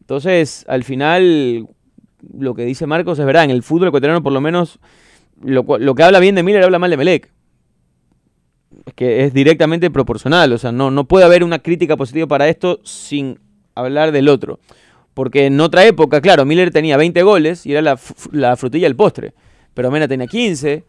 Entonces, 0.00 0.64
al 0.68 0.82
final, 0.82 1.68
lo 2.36 2.54
que 2.54 2.64
dice 2.64 2.86
Marcos 2.86 3.18
es 3.20 3.26
verdad. 3.26 3.44
En 3.44 3.50
el 3.50 3.62
fútbol 3.62 3.88
ecuatoriano, 3.88 4.22
por 4.24 4.32
lo 4.32 4.40
menos, 4.40 4.80
lo, 5.40 5.64
lo 5.78 5.94
que 5.94 6.02
habla 6.02 6.18
bien 6.18 6.34
de 6.34 6.42
Miller 6.42 6.64
habla 6.64 6.80
mal 6.80 6.90
de 6.90 6.96
Melec. 6.96 7.30
Que 8.94 9.24
es 9.24 9.34
directamente 9.34 9.90
proporcional. 9.90 10.52
O 10.52 10.58
sea, 10.58 10.72
no, 10.72 10.90
no 10.90 11.04
puede 11.04 11.24
haber 11.24 11.44
una 11.44 11.58
crítica 11.58 11.96
positiva 11.96 12.26
para 12.26 12.48
esto 12.48 12.80
sin 12.84 13.38
hablar 13.74 14.12
del 14.12 14.28
otro. 14.28 14.58
Porque 15.14 15.46
en 15.46 15.60
otra 15.60 15.84
época, 15.84 16.20
claro, 16.20 16.44
Miller 16.44 16.70
tenía 16.70 16.96
20 16.96 17.22
goles 17.22 17.66
y 17.66 17.72
era 17.72 17.82
la, 17.82 17.98
la 18.32 18.56
frutilla 18.56 18.86
del 18.86 18.96
postre. 18.96 19.32
Pero 19.74 19.90
Mena 19.90 20.08
tenía 20.08 20.26
15 20.26 20.84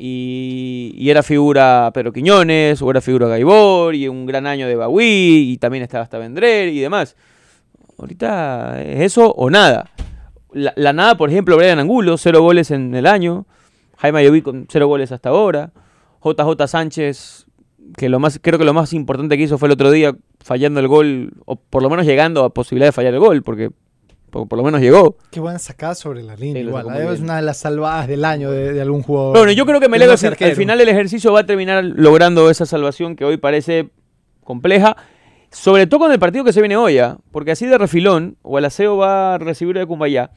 y, 0.00 0.94
y 0.96 1.10
era 1.10 1.24
figura 1.24 1.90
Pedro 1.92 2.12
Quiñones, 2.12 2.80
o 2.80 2.90
era 2.90 3.00
figura 3.00 3.26
Gaibor, 3.26 3.96
y 3.96 4.06
un 4.06 4.26
gran 4.26 4.46
año 4.46 4.68
de 4.68 4.76
Bagui, 4.76 5.52
y 5.52 5.58
también 5.58 5.82
estaba 5.82 6.04
hasta 6.04 6.18
Vendrer 6.18 6.68
y 6.68 6.78
demás. 6.78 7.16
Ahorita 7.98 8.80
es 8.80 9.00
eso 9.00 9.32
o 9.32 9.50
nada. 9.50 9.90
La, 10.52 10.72
la 10.76 10.92
nada, 10.92 11.16
por 11.16 11.30
ejemplo, 11.30 11.56
Brian 11.56 11.80
Angulo, 11.80 12.16
cero 12.16 12.42
goles 12.42 12.70
en 12.70 12.94
el 12.94 13.06
año. 13.06 13.46
Jaime 13.96 14.20
Ayoví 14.20 14.40
con 14.40 14.66
cero 14.70 14.86
goles 14.86 15.10
hasta 15.10 15.30
ahora. 15.30 15.72
JJ 16.24 16.66
Sánchez, 16.66 17.46
que 17.96 18.08
lo 18.08 18.18
más, 18.18 18.38
creo 18.42 18.58
que 18.58 18.64
lo 18.64 18.74
más 18.74 18.92
importante 18.92 19.36
que 19.36 19.44
hizo 19.44 19.58
fue 19.58 19.68
el 19.68 19.72
otro 19.72 19.90
día 19.90 20.14
fallando 20.40 20.80
el 20.80 20.88
gol, 20.88 21.32
o 21.44 21.56
por 21.56 21.82
lo 21.82 21.90
menos 21.90 22.06
llegando 22.06 22.44
a 22.44 22.50
posibilidad 22.50 22.88
de 22.88 22.92
fallar 22.92 23.14
el 23.14 23.20
gol, 23.20 23.42
porque 23.42 23.70
por, 24.30 24.46
por 24.48 24.58
lo 24.58 24.64
menos 24.64 24.80
llegó. 24.80 25.16
Qué 25.30 25.40
buena 25.40 25.58
sacada 25.58 25.94
sobre 25.94 26.22
la 26.22 26.36
línea. 26.36 26.62
Sí, 26.62 26.68
igual. 26.68 26.86
muy 26.86 27.14
Es 27.14 27.20
una 27.20 27.36
de 27.36 27.42
las 27.42 27.58
salvadas 27.58 28.08
del 28.08 28.24
año 28.24 28.50
de, 28.50 28.72
de 28.72 28.80
algún 28.80 29.02
jugador. 29.02 29.36
Bueno, 29.36 29.52
yo 29.52 29.64
creo 29.64 29.80
que 29.80 29.88
Melec 29.88 30.08
no 30.08 30.28
al, 30.28 30.36
al 30.50 30.56
final 30.56 30.78
del 30.78 30.88
ejercicio 30.88 31.32
va 31.32 31.40
a 31.40 31.46
terminar 31.46 31.84
logrando 31.84 32.50
esa 32.50 32.66
salvación 32.66 33.16
que 33.16 33.24
hoy 33.24 33.36
parece 33.36 33.90
compleja. 34.44 34.96
Sobre 35.50 35.86
todo 35.86 36.00
con 36.00 36.12
el 36.12 36.18
partido 36.18 36.44
que 36.44 36.52
se 36.52 36.60
viene 36.60 36.76
hoy, 36.76 36.98
¿ah? 36.98 37.16
porque 37.32 37.52
así 37.52 37.64
de 37.64 37.78
refilón, 37.78 38.36
o 38.42 38.58
el 38.58 38.66
aseo 38.66 38.98
va 38.98 39.34
a 39.34 39.38
recibir 39.38 39.78
de 39.78 39.86
Cumbayá. 39.86 40.30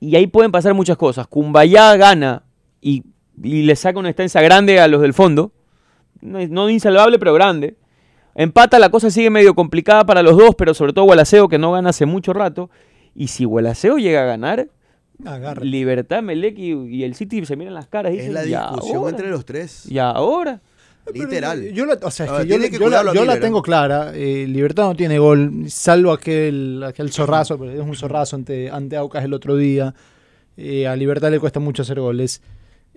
Y 0.00 0.16
ahí 0.16 0.26
pueden 0.26 0.50
pasar 0.50 0.74
muchas 0.74 0.96
cosas. 0.96 1.28
Cumbayá 1.28 1.96
gana 1.96 2.42
y, 2.80 3.04
y 3.42 3.62
le 3.62 3.76
saca 3.76 3.98
una 3.98 4.10
estancia 4.10 4.40
grande 4.42 4.80
a 4.80 4.88
los 4.88 5.00
del 5.02 5.14
fondo. 5.14 5.52
No, 6.20 6.44
no 6.46 6.70
insalvable, 6.70 7.18
pero 7.18 7.34
grande. 7.34 7.76
Empata, 8.34 8.78
la 8.78 8.88
cosa 8.90 9.10
sigue 9.10 9.30
medio 9.30 9.54
complicada 9.54 10.04
para 10.04 10.22
los 10.22 10.36
dos, 10.36 10.54
pero 10.56 10.74
sobre 10.74 10.92
todo 10.92 11.04
Gualaceo, 11.04 11.48
que 11.48 11.58
no 11.58 11.72
gana 11.72 11.90
hace 11.90 12.06
mucho 12.06 12.32
rato. 12.32 12.70
Y 13.14 13.28
si 13.28 13.44
Gualaceo 13.44 13.98
llega 13.98 14.22
a 14.22 14.26
ganar, 14.26 14.68
Agarra. 15.24 15.62
Libertad, 15.62 16.22
Melec 16.22 16.58
y, 16.58 16.72
y 16.72 17.04
el 17.04 17.14
City 17.14 17.44
se 17.46 17.54
miran 17.54 17.74
las 17.74 17.86
caras 17.86 18.12
y 18.12 18.16
Es 18.16 18.22
dicen, 18.22 18.34
la 18.34 18.44
"¿Y 18.44 18.48
discusión 18.48 18.96
ahora? 18.96 19.10
entre 19.10 19.30
los 19.30 19.44
tres. 19.44 19.86
¿Y 19.88 19.98
ahora? 19.98 20.60
Literal. 21.12 21.70
Yo 21.72 21.86
la, 21.86 21.98
o 22.02 22.10
sea, 22.10 22.26
es 22.26 22.32
que 22.32 22.48
yo, 22.48 22.58
que 22.58 22.78
yo 22.78 22.88
la, 22.88 23.12
yo 23.12 23.24
la 23.24 23.38
tengo 23.38 23.62
clara. 23.62 24.10
eh, 24.14 24.46
Libertad 24.48 24.84
no 24.84 24.96
tiene 24.96 25.18
gol, 25.18 25.66
salvo 25.68 26.10
aquel, 26.12 26.82
aquel 26.82 27.12
zorrazo, 27.12 27.58
pero 27.58 27.70
es 27.70 27.78
un 27.80 27.94
zorrazo 27.94 28.34
ante, 28.36 28.70
ante 28.70 28.96
Aucas 28.96 29.22
el 29.24 29.34
otro 29.34 29.54
día. 29.56 29.94
Eh, 30.56 30.86
a 30.88 30.96
Libertad 30.96 31.30
le 31.30 31.38
cuesta 31.38 31.60
mucho 31.60 31.82
hacer 31.82 32.00
goles. 32.00 32.40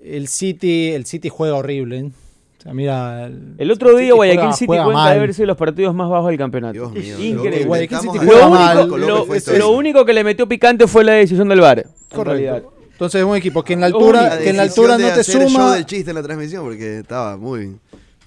El 0.03 0.27
City, 0.27 0.89
el 0.91 1.05
City 1.05 1.29
juega 1.29 1.55
horrible. 1.55 1.99
¿eh? 1.99 2.09
O 2.59 2.61
sea, 2.61 2.73
mira. 2.73 3.27
El 3.57 3.71
otro 3.71 3.89
City 3.91 4.03
día 4.03 4.13
Guayaquil 4.13 4.39
juega- 4.41 4.53
City 4.53 4.65
juega 4.67 4.83
cuenta 4.85 5.01
mal. 5.03 5.11
de 5.13 5.17
haber 5.19 5.33
sido 5.33 5.45
los 5.47 5.57
partidos 5.57 5.95
más 5.95 6.09
bajos 6.09 6.29
del 6.29 6.37
campeonato. 6.37 6.73
Dios 6.73 6.91
mío. 6.91 7.19
Increíble. 7.19 7.59
lo 7.61 7.67
Guayaquil 7.67 7.97
City 7.99 8.17
juega 8.17 8.49
mal. 8.49 8.77
único, 8.79 8.97
lo 8.97 9.07
lo- 9.25 9.57
lo 9.57 9.69
único 9.71 10.05
que 10.05 10.13
le 10.13 10.23
metió 10.23 10.47
picante 10.47 10.87
fue 10.87 11.03
la 11.03 11.13
decisión 11.13 11.47
del 11.49 11.61
VAR. 11.61 11.79
en. 11.79 11.85
Correcto. 12.15 12.73
Entonces 12.91 13.21
es 13.21 13.27
un 13.27 13.35
equipo 13.35 13.63
que 13.63 13.73
en 13.73 13.81
la 13.81 13.85
altura. 13.87 14.23
La 14.23 14.37
que 14.39 14.49
en 14.49 14.57
la 14.57 14.63
altura 14.63 14.97
de 14.97 15.03
no 15.03 15.13
te 15.13 15.19
hacer 15.21 15.35
el 15.35 15.41
show 15.49 15.49
suma. 15.51 15.75
del 15.75 15.85
chiste 15.85 16.09
en 16.11 16.15
la 16.15 16.23
transmisión 16.23 16.63
porque 16.63 16.99
estaba 16.99 17.37
muy 17.37 17.75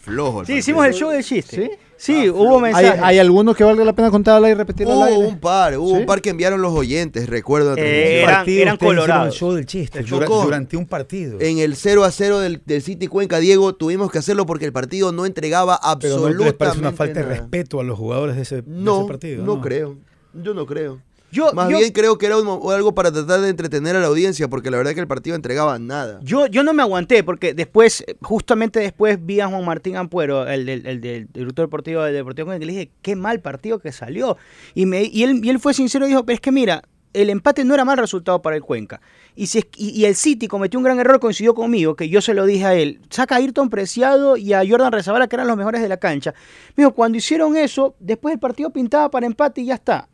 flojo. 0.01 0.41
el 0.41 0.47
Sí, 0.47 0.53
partido. 0.53 0.59
hicimos 0.59 0.87
el 0.87 0.95
show 0.95 1.11
del 1.11 1.25
chiste. 1.25 1.57
¿Sí? 1.57 1.71
Sí, 2.03 2.29
Ah, 2.29 2.33
hubo 2.33 2.57
¿Hay, 2.57 2.73
mensajes. 2.73 3.01
hay 3.03 3.19
alguno 3.19 3.53
que 3.53 3.63
valga 3.63 3.85
la 3.85 3.93
pena 3.93 4.11
contarla 4.11 4.49
y 4.49 4.55
repetirla 4.55 4.95
Hubo 4.95 5.19
un 5.19 5.39
par, 5.39 5.77
hubo 5.77 5.91
¿Sí? 5.91 5.97
un 5.97 6.07
par 6.07 6.23
que 6.23 6.31
enviaron 6.31 6.63
los 6.63 6.73
oyentes, 6.73 7.29
recuerdo. 7.29 7.75
la 7.77 7.83
Eh, 7.83 7.85
transmisión. 7.85 8.23
eran- 8.23 8.35
partido 8.37 8.63
eran 8.63 8.77
colorados. 8.79 9.35
el 9.35 9.39
show 9.39 9.53
del 9.53 9.67
chiste 9.67 9.99
El 9.99 10.07
dura- 10.07 10.27
Chocó. 10.27 10.45
durante 10.45 10.79
un 10.79 10.87
partido. 10.87 11.39
En 11.43 11.59
el 11.59 11.77
0 11.77 12.05
a 12.05 12.11
0 12.11 12.41
del, 12.41 12.63
del 12.65 12.81
City 12.81 13.07
Cuenca, 13.07 13.39
Diego, 13.39 13.75
tuvimos 13.75 14.11
que 14.11 14.17
hacerlo 14.19 14.47
porque 14.47 14.65
el 14.65 14.73
partido 14.73 15.13
no 15.13 15.27
entregaba 15.27 15.79
Pero 15.79 15.87
¿no 15.89 15.93
absolutamente 16.25 16.45
les 16.45 16.53
parece 16.55 16.79
una 16.79 16.93
falta 16.93 17.21
de 17.21 17.27
nada. 17.27 17.35
respeto 17.35 17.81
a 17.81 17.85
los 17.85 17.99
jugadores 17.99 18.37
de 18.37 18.43
ese, 18.43 18.57
de 18.57 18.65
No, 18.67 19.01
ese 19.01 19.09
partido? 19.09 19.45
no, 19.45 19.61
creo. 19.61 19.99
Yo 20.33 20.55
no 20.55 20.65
creo. 20.65 21.03
Yo, 21.33 21.53
Más 21.53 21.69
yo- 21.69 21.79
bien 21.79 21.93
creo 21.93 22.19
que 22.19 22.27
era 22.27 22.37
un 22.39 22.73
algo 22.73 22.95
para 22.95 23.13
tratar 23.13 23.41
de 23.41 23.49
entretener 23.49 23.97
a 23.97 24.01
la 24.01 24.07
audiencia, 24.07 24.49
porque 24.49 24.71
la 24.71 24.77
verdad 24.77 24.91
es 24.93 24.95
que 24.97 25.01
el 25.01 25.07
partido 25.09 25.37
entregaba 25.37 25.79
nada. 25.79 26.21
Yo, 26.23 26.47
yo 26.47 26.63
no 26.63 26.73
me 26.73 26.83
aguanté 26.83 27.23
porque 27.23 27.55
después, 27.55 28.05
justamente 28.21 28.81
después 28.81 29.19
vi 29.25 29.41
a 29.41 29.47
Juan 29.49 29.65
Martín 29.65 29.97
Ampuero, 29.97 30.47
el 30.49 30.69
el 30.69 31.01
del 31.01 31.29
director 31.33 31.67
deportivo 31.67 32.03
del 32.03 32.15
Deportivo 32.15 32.47
Cuenca, 32.47 32.65
y 32.65 32.67
le 32.67 32.73
dije, 32.73 32.91
qué 33.03 33.17
mal 33.17 33.41
partido 33.41 33.79
que 33.79 33.93
salió. 33.93 34.37
Y, 34.75 34.87
me, 34.87 35.03
y, 35.05 35.23
él, 35.23 35.41
y 35.45 35.51
él 35.51 35.59
fue 35.61 35.75
sincero 35.75 36.07
y 36.07 36.09
dijo, 36.11 36.25
pero 36.25 36.35
es 36.35 36.41
que 36.41 36.53
mira, 36.53 36.83
el 37.13 37.29
empate 37.31 37.65
no 37.65 37.75
era 37.75 37.85
mal 37.85 37.99
resultado 37.99 38.41
para 38.41 38.55
el 38.57 38.63
Cuenca. 38.63 39.01
Y, 39.35 39.47
si 39.49 39.65
y 39.77 40.05
el 40.05 40.15
City 40.15 40.47
cometió 40.49 40.79
un 40.79 40.85
gran 40.85 40.99
error, 41.01 41.19
coincidió 41.19 41.55
conmigo, 41.55 41.97
que 41.97 42.09
yo 42.09 42.21
se 42.21 42.35
lo 42.35 42.47
dije 42.47 42.65
a 42.65 42.75
él. 42.75 43.01
Saca 43.11 43.35
a 43.35 43.39
Ayrton 43.39 43.69
Preciado 43.71 44.37
y 44.37 44.53
a 44.53 44.63
Jordan 44.69 44.93
Rezabala, 44.93 45.27
que 45.27 45.37
eran 45.37 45.49
los 45.49 45.57
mejores 45.57 45.81
de 45.83 45.89
la 45.89 45.97
cancha. 45.97 46.35
Me 46.77 46.85
dijo, 46.85 46.95
cuando 46.95 47.19
hicieron 47.19 47.57
eso, 47.57 47.95
después 47.99 48.33
el 48.35 48.39
partido 48.41 48.71
pintaba 48.71 49.11
para 49.11 49.27
empate 49.27 49.61
y 49.63 49.67
ya 49.67 49.75
está. 49.75 50.09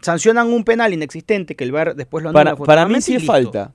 Sancionan 0.00 0.52
un 0.52 0.64
penal 0.64 0.92
inexistente 0.92 1.56
que 1.56 1.64
el 1.64 1.72
VAR 1.72 1.94
después 1.96 2.22
lo 2.24 2.32
Para, 2.32 2.50
anula 2.52 2.64
para 2.66 2.86
mí 2.86 2.94
afortunadamente 2.96 3.04
sí 3.06 3.14
es 3.16 3.24
falta. 3.26 3.72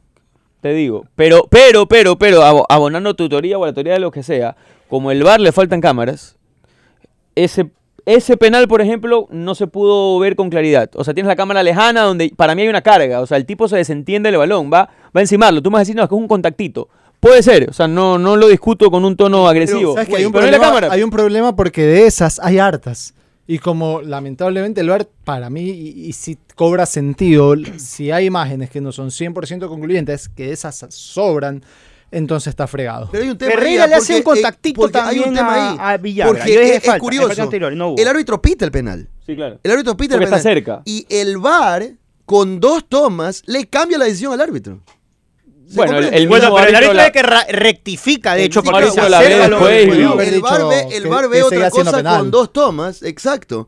Te 0.62 0.74
digo. 0.74 1.06
Pero, 1.16 1.46
pero, 1.50 1.88
pero, 1.88 2.18
pero, 2.18 2.42
abo- 2.42 2.66
abonando 2.70 3.14
tu 3.16 3.28
teoría 3.28 3.58
o 3.58 3.66
la 3.66 3.74
teoría 3.74 3.94
de 3.94 4.00
lo 4.00 4.12
que 4.12 4.24
sea, 4.24 4.56
como 4.90 5.12
el 5.12 5.22
VAR 5.24 5.42
le 5.42 5.52
faltan 5.52 5.82
cámaras, 5.82 6.38
ese, 7.36 7.72
ese 8.06 8.38
penal, 8.38 8.68
por 8.70 8.80
ejemplo, 8.82 9.28
no 9.30 9.56
se 9.56 9.68
pudo 9.68 10.18
ver 10.20 10.36
con 10.38 10.50
claridad. 10.50 10.90
O 10.96 11.04
sea, 11.04 11.14
tienes 11.14 11.28
la 11.28 11.36
cámara 11.36 11.64
lejana 11.64 12.04
donde 12.04 12.32
para 12.36 12.56
mí 12.56 12.62
hay 12.62 12.70
una 12.70 12.82
carga. 12.82 13.20
O 13.20 13.26
sea, 13.26 13.36
el 13.38 13.46
tipo 13.46 13.68
se 13.68 13.76
desentiende 13.76 14.30
del 14.32 14.38
balón, 14.40 14.72
va, 14.72 14.84
va 14.86 15.12
a 15.16 15.22
encimarlo. 15.22 15.62
Tú 15.62 15.70
me 15.70 15.74
vas 15.76 15.80
a 15.80 15.84
decir, 15.84 15.96
no, 15.98 16.04
es 16.04 16.10
que 16.10 16.16
es 16.16 16.22
un 16.22 16.28
contactito. 16.30 16.88
Puede 17.20 17.42
ser, 17.44 17.70
o 17.70 17.74
sea, 17.74 17.88
no, 17.88 18.18
no 18.18 18.36
lo 18.36 18.48
discuto 18.48 18.92
con 18.92 19.04
un 19.06 19.16
tono 19.16 19.48
agresivo. 19.48 19.94
¿Sabes 19.94 20.10
que 20.10 20.18
hay, 20.18 20.26
un 20.26 20.32
pero 20.34 20.42
no 20.42 20.46
hay 20.48 20.52
la 20.52 20.58
problema, 20.58 20.76
cámara. 20.82 20.94
hay 20.94 21.04
un 21.04 21.10
problema 21.10 21.56
porque 21.56 21.82
de 21.84 22.06
esas 22.06 22.40
hay 22.44 22.60
hartas. 22.60 23.14
Y 23.46 23.60
como 23.60 24.02
lamentablemente 24.02 24.82
el 24.82 24.90
VAR, 24.90 25.08
para 25.26 25.50
mí, 25.50 25.70
y, 25.70 26.06
y 26.08 26.14
si 26.14 26.38
cobra 26.56 26.86
sentido, 26.86 27.54
si 27.78 28.10
hay 28.12 28.26
imágenes 28.28 28.70
que 28.70 28.80
no 28.82 28.92
son 28.92 29.10
100% 29.10 29.68
concluyentes, 29.68 30.30
que 30.30 30.52
esas 30.52 30.86
sobran, 30.90 31.62
entonces 32.10 32.48
está 32.52 32.68
fregado. 32.68 33.10
Pero 33.12 33.24
hay 33.26 33.30
un 33.32 33.38
tema 33.38 33.52
Ferreira 33.52 33.84
ahí, 33.84 33.90
le 33.90 33.96
hace 33.96 34.14
porque, 34.14 34.30
un 34.30 34.36
contactito 34.44 34.82
porque 34.82 34.98
hay 35.00 35.20
un 35.20 35.34
tema 35.34 35.54
a- 35.56 35.72
ahí. 35.72 35.78
a 35.80 35.98
Villagra. 35.98 36.32
Porque 36.34 36.54
es, 36.64 36.72
es 36.78 36.84
falta, 36.86 37.00
curioso. 37.00 37.42
anterior, 37.42 37.74
no 37.76 37.96
el 37.98 38.08
árbitro 38.08 38.42
pita 38.42 38.64
el 38.66 38.72
penal. 38.72 39.10
Sí, 39.26 39.36
claro. 39.36 39.60
El 39.64 39.72
árbitro 39.72 39.98
pita 39.98 40.14
Porque 40.16 40.26
el 40.26 40.30
penal. 40.30 40.40
está 40.40 40.50
cerca. 40.50 40.82
Y 40.86 41.06
el 41.10 41.38
VAR, 41.38 41.94
con 42.26 42.60
dos 42.60 42.86
tomas, 42.88 43.42
le 43.46 43.66
cambia 43.68 43.98
la 43.98 44.06
decisión 44.06 44.32
al 44.32 44.42
árbitro. 44.42 44.80
¿Se 45.68 45.76
Bueno, 45.78 45.98
el, 45.98 46.14
el 46.14 46.28
Bueno, 46.28 46.46
mismo 46.46 46.58
pero 46.58 46.70
el 46.70 46.76
árbitro 46.76 46.94
la- 46.94 47.06
es 47.08 47.12
que 47.12 47.24
rectifica, 47.54 48.36
de 48.36 48.44
hecho, 48.46 48.62
Sí, 48.62 48.70
porque 48.70 49.10
la 49.10 49.20
ve 49.20 49.30
después 49.30 49.88
el 49.88 50.34
dicho 50.34 50.42
VAR 50.44 50.68
ve, 50.68 50.82
el 50.96 51.04
ve 51.30 51.38
que 51.38 51.44
otra 51.44 51.70
cosa 51.70 51.98
penal. 51.98 52.20
con 52.20 52.32
dos 52.32 52.54
tomas, 52.54 53.04
exacto. 53.04 53.68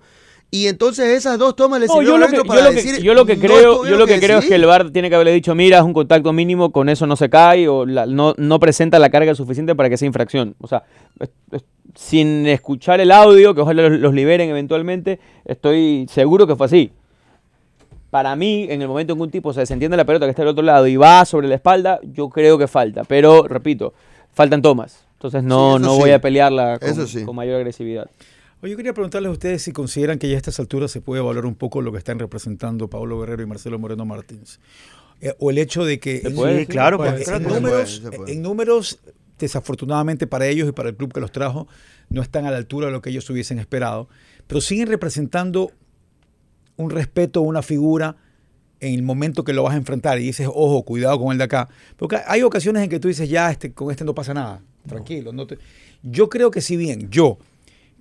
Y 0.51 0.67
entonces 0.67 1.05
esas 1.17 1.37
dos 1.37 1.55
tomas 1.55 1.79
le 1.81 1.87
No, 1.87 1.93
sirvieron 1.93 2.07
yo 2.07 2.15
al 2.15 2.21
lo 2.21 2.27
que, 2.27 2.35
árbitro 2.37 2.43
yo 2.43 2.47
para 2.47 2.61
lo 2.61 2.69
que- 2.69 2.75
decir, 2.83 3.03
yo 3.03 3.13
lo 3.13 3.25
que 3.25 3.35
"No 3.35 3.41
creo, 3.41 3.85
yo 3.85 3.97
lo 3.97 4.05
que 4.07 4.19
creo 4.19 4.37
es 4.39 4.45
que 4.45 4.49
decidir". 4.51 4.53
el 4.53 4.65
VAR 4.67 4.89
tiene 4.91 5.09
que 5.09 5.15
haberle 5.15 5.33
dicho, 5.33 5.53
mira, 5.55 5.79
es 5.79 5.83
un 5.83 5.93
contacto 5.93 6.31
mínimo, 6.31 6.71
con 6.71 6.87
eso 6.87 7.05
no 7.07 7.15
se 7.15 7.29
cae 7.29 7.67
o 7.67 7.85
la- 7.85 8.05
no, 8.05 8.33
no 8.37 8.59
presenta 8.59 8.99
la 8.99 9.09
carga 9.09 9.35
suficiente 9.35 9.75
para 9.75 9.89
que 9.89 9.97
sea 9.97 10.05
infracción. 10.05 10.55
O 10.61 10.67
sea, 10.67 10.83
es- 11.19 11.29
es- 11.51 11.63
sin 11.95 12.45
escuchar 12.47 13.01
el 13.01 13.11
audio, 13.11 13.55
que 13.55 13.61
ojalá 13.61 13.89
los, 13.89 13.99
los 13.99 14.13
liberen 14.13 14.49
eventualmente, 14.49 15.19
estoy 15.45 16.07
seguro 16.13 16.45
que 16.47 16.55
fue 16.55 16.65
así. 16.67 16.91
Para 18.15 18.34
mí, 18.38 18.65
en 18.69 18.81
el 18.81 18.88
momento 18.88 19.12
en 19.12 19.19
que 19.19 19.24
un 19.24 19.29
tipo 19.29 19.51
se 19.51 19.60
desentiende 19.60 19.98
la 19.98 20.05
pelota 20.05 20.25
que 20.25 20.29
está 20.29 20.41
del 20.43 20.51
otro 20.51 20.63
lado 20.63 20.88
y 20.88 20.95
va 20.95 21.25
sobre 21.25 21.50
la 21.50 21.55
espalda, 21.55 22.00
yo 22.01 22.29
creo 22.29 22.57
que 22.57 22.65
falta. 22.65 23.03
Pero, 23.03 23.43
repito, 23.45 23.93
faltan 24.34 24.62
tomas. 24.62 25.03
Entonces 25.15 25.43
no, 25.43 25.75
Sí, 25.75 25.84
no 25.84 25.95
sí. 25.95 26.00
voy 26.00 26.12
a 26.12 26.22
pelearla 26.22 26.79
con, 26.79 26.88
Eso 26.89 27.07
sí. 27.07 27.25
con 27.25 27.36
mayor 27.36 27.55
agresividad. 27.57 28.10
Oye, 28.62 28.72
yo 28.72 28.77
quería 28.77 28.93
preguntarles 28.93 29.27
a 29.27 29.31
ustedes 29.34 29.63
si 29.63 29.74
consideran 29.74 30.17
que 30.17 30.29
ya 30.29 30.36
a 30.36 30.38
estas 30.38 30.57
alturas 30.62 30.91
se 30.91 31.01
puede 31.01 31.19
evaluar 31.22 31.45
un 31.45 31.55
poco 31.55 31.81
lo 31.81 31.91
que 31.91 31.98
están 31.98 32.17
representando 32.17 32.88
Pablo 32.89 33.19
Guerrero 33.19 33.43
y 33.43 33.48
Marcelo 33.48 33.79
Moreno 33.79 34.05
Martins. 34.05 34.62
Eh, 35.19 35.34
o 35.39 35.50
el 35.50 35.57
hecho 35.57 35.84
de 35.84 36.00
que 36.00 36.19
¿Se 36.22 36.29
puede? 36.31 36.62
Sí, 36.62 36.67
claro, 36.67 36.95
porque 36.95 37.22
en, 37.22 37.43
puede, 37.43 37.60
números, 37.60 38.01
puede. 38.15 38.31
en 38.31 38.41
números, 38.41 39.00
desafortunadamente 39.38 40.25
para 40.25 40.48
ellos 40.48 40.69
y 40.69 40.72
para 40.72 40.88
el 40.88 40.95
club 40.95 41.12
que 41.13 41.19
los 41.19 41.34
trajo, 41.34 41.67
no 42.10 42.22
están 42.22 42.45
a 42.45 42.51
la 42.51 42.55
altura 42.57 42.88
de 42.88 42.93
lo 42.93 43.01
que 43.01 43.10
ellos 43.10 43.29
hubiesen 43.29 43.60
esperado, 43.60 44.07
pero 44.48 44.62
siguen 44.62 44.88
representando 44.88 45.72
un 46.77 46.89
respeto, 46.89 47.41
una 47.41 47.62
figura 47.62 48.15
en 48.79 48.94
el 48.94 49.03
momento 49.03 49.44
que 49.44 49.53
lo 49.53 49.63
vas 49.63 49.74
a 49.74 49.77
enfrentar 49.77 50.20
y 50.20 50.24
dices, 50.25 50.48
ojo, 50.48 50.84
cuidado 50.84 51.20
con 51.20 51.32
el 51.32 51.38
de 51.38 51.46
acá. 51.46 51.70
Porque 51.98 52.17
hay 52.27 52.44
ocasiones 52.44 52.84
en 52.84 52.89
que 52.89 53.00
tú 53.00 53.08
dices, 53.08 53.29
ya, 53.29 53.51
este, 53.51 53.74
con 53.74 53.91
este 53.91 54.03
no 54.03 54.13
pasa 54.13 54.34
nada, 54.34 54.62
tranquilo. 54.88 55.32
No 55.32 55.48
te... 55.48 55.58
Yo 56.03 56.29
creo 56.29 56.51
que 56.51 56.62
si 56.62 56.75
bien 56.75 57.10
yo 57.10 57.39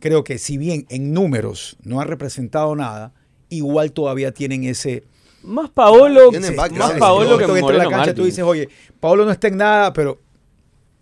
creo 0.04 0.24
que 0.24 0.36
si 0.38 0.58
bien 0.58 0.86
en 0.90 1.14
números 1.14 1.78
no 1.82 2.00
han 2.00 2.08
representado 2.08 2.76
nada, 2.76 3.14
igual 3.48 3.92
todavía 3.92 4.32
tienen 4.32 4.64
ese... 4.64 5.04
Más 5.42 5.70
Paolo, 5.70 6.30
sí, 6.32 6.54
más 6.54 6.92
Paolo 6.98 7.38
que 7.38 7.46
la 7.46 7.60
Moreno 7.60 8.14
tú 8.14 8.24
dices, 8.24 8.44
oye, 8.44 8.68
Paolo 9.00 9.24
no 9.24 9.30
está 9.30 9.48
en 9.48 9.58
nada, 9.58 9.92
pero 9.92 10.20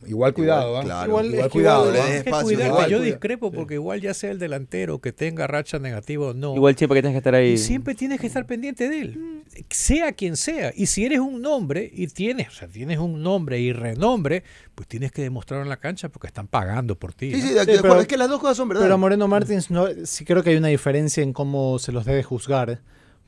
igual 0.06 0.34
cuidado, 0.34 0.78
¿ah? 0.78 0.82
claro. 0.82 1.08
Igual- 1.10 1.26
Igual 1.26 1.38
es 1.40 1.44
que 1.46 1.50
cuidado. 1.50 1.82
igual- 1.90 1.96
es 1.96 2.02
Hay 2.04 2.10
que 2.12 2.16
espacio, 2.18 2.44
cuidar, 2.46 2.66
igual, 2.68 2.90
yo 2.90 2.96
cuida. 2.98 3.10
discrepo 3.10 3.52
porque 3.52 3.74
igual 3.74 4.00
ya 4.00 4.14
sea 4.14 4.30
el 4.30 4.38
delantero 4.38 5.00
que 5.00 5.12
tenga 5.12 5.46
racha 5.46 5.78
negativa 5.78 6.28
o 6.28 6.34
no, 6.34 6.54
Igual 6.54 6.76
siempre 6.76 6.96
que 6.98 7.02
tienes 7.02 7.14
que 7.14 7.18
estar 7.18 7.34
ahí. 7.34 7.56
siempre 7.58 7.94
tienes 7.94 8.20
que 8.20 8.26
estar 8.26 8.46
pendiente 8.46 8.88
de 8.88 9.00
él, 9.00 9.42
sea 9.70 10.12
quien 10.12 10.36
sea. 10.36 10.72
Y 10.74 10.86
si 10.86 11.04
eres 11.04 11.20
un 11.20 11.40
nombre 11.42 11.90
y 11.92 12.06
tienes, 12.08 12.48
o 12.48 12.52
sea, 12.52 12.68
tienes 12.68 12.98
un 12.98 13.22
nombre 13.22 13.60
y 13.60 13.72
renombre, 13.72 14.42
pues 14.74 14.88
tienes 14.88 15.12
que 15.12 15.22
demostrarlo 15.22 15.62
en 15.64 15.68
la 15.68 15.76
cancha 15.78 16.08
porque 16.08 16.26
están 16.26 16.46
pagando 16.48 16.98
por 16.98 17.12
ti. 17.14 17.30
Sí, 17.32 17.36
¿no? 17.36 17.42
sí, 17.48 17.54
de, 17.54 17.60
de 17.60 17.64
Sí, 17.64 17.70
acuerdo. 17.78 17.82
pero- 17.88 18.00
es 18.00 18.06
que 18.08 18.16
las 18.16 18.28
dos 18.28 18.40
cosas 18.40 18.56
son 18.56 18.68
verdad. 18.68 18.82
Pero 18.82 18.94
a 18.94 18.96
Moreno 18.96 19.28
Martins 19.28 19.70
no, 19.70 19.86
sí 20.04 20.24
creo 20.24 20.42
que 20.42 20.50
hay 20.50 20.56
una 20.56 20.68
diferencia 20.68 21.22
en 21.22 21.32
cómo 21.32 21.78
se 21.78 21.92
los 21.92 22.04
debe 22.04 22.22
juzgar. 22.22 22.80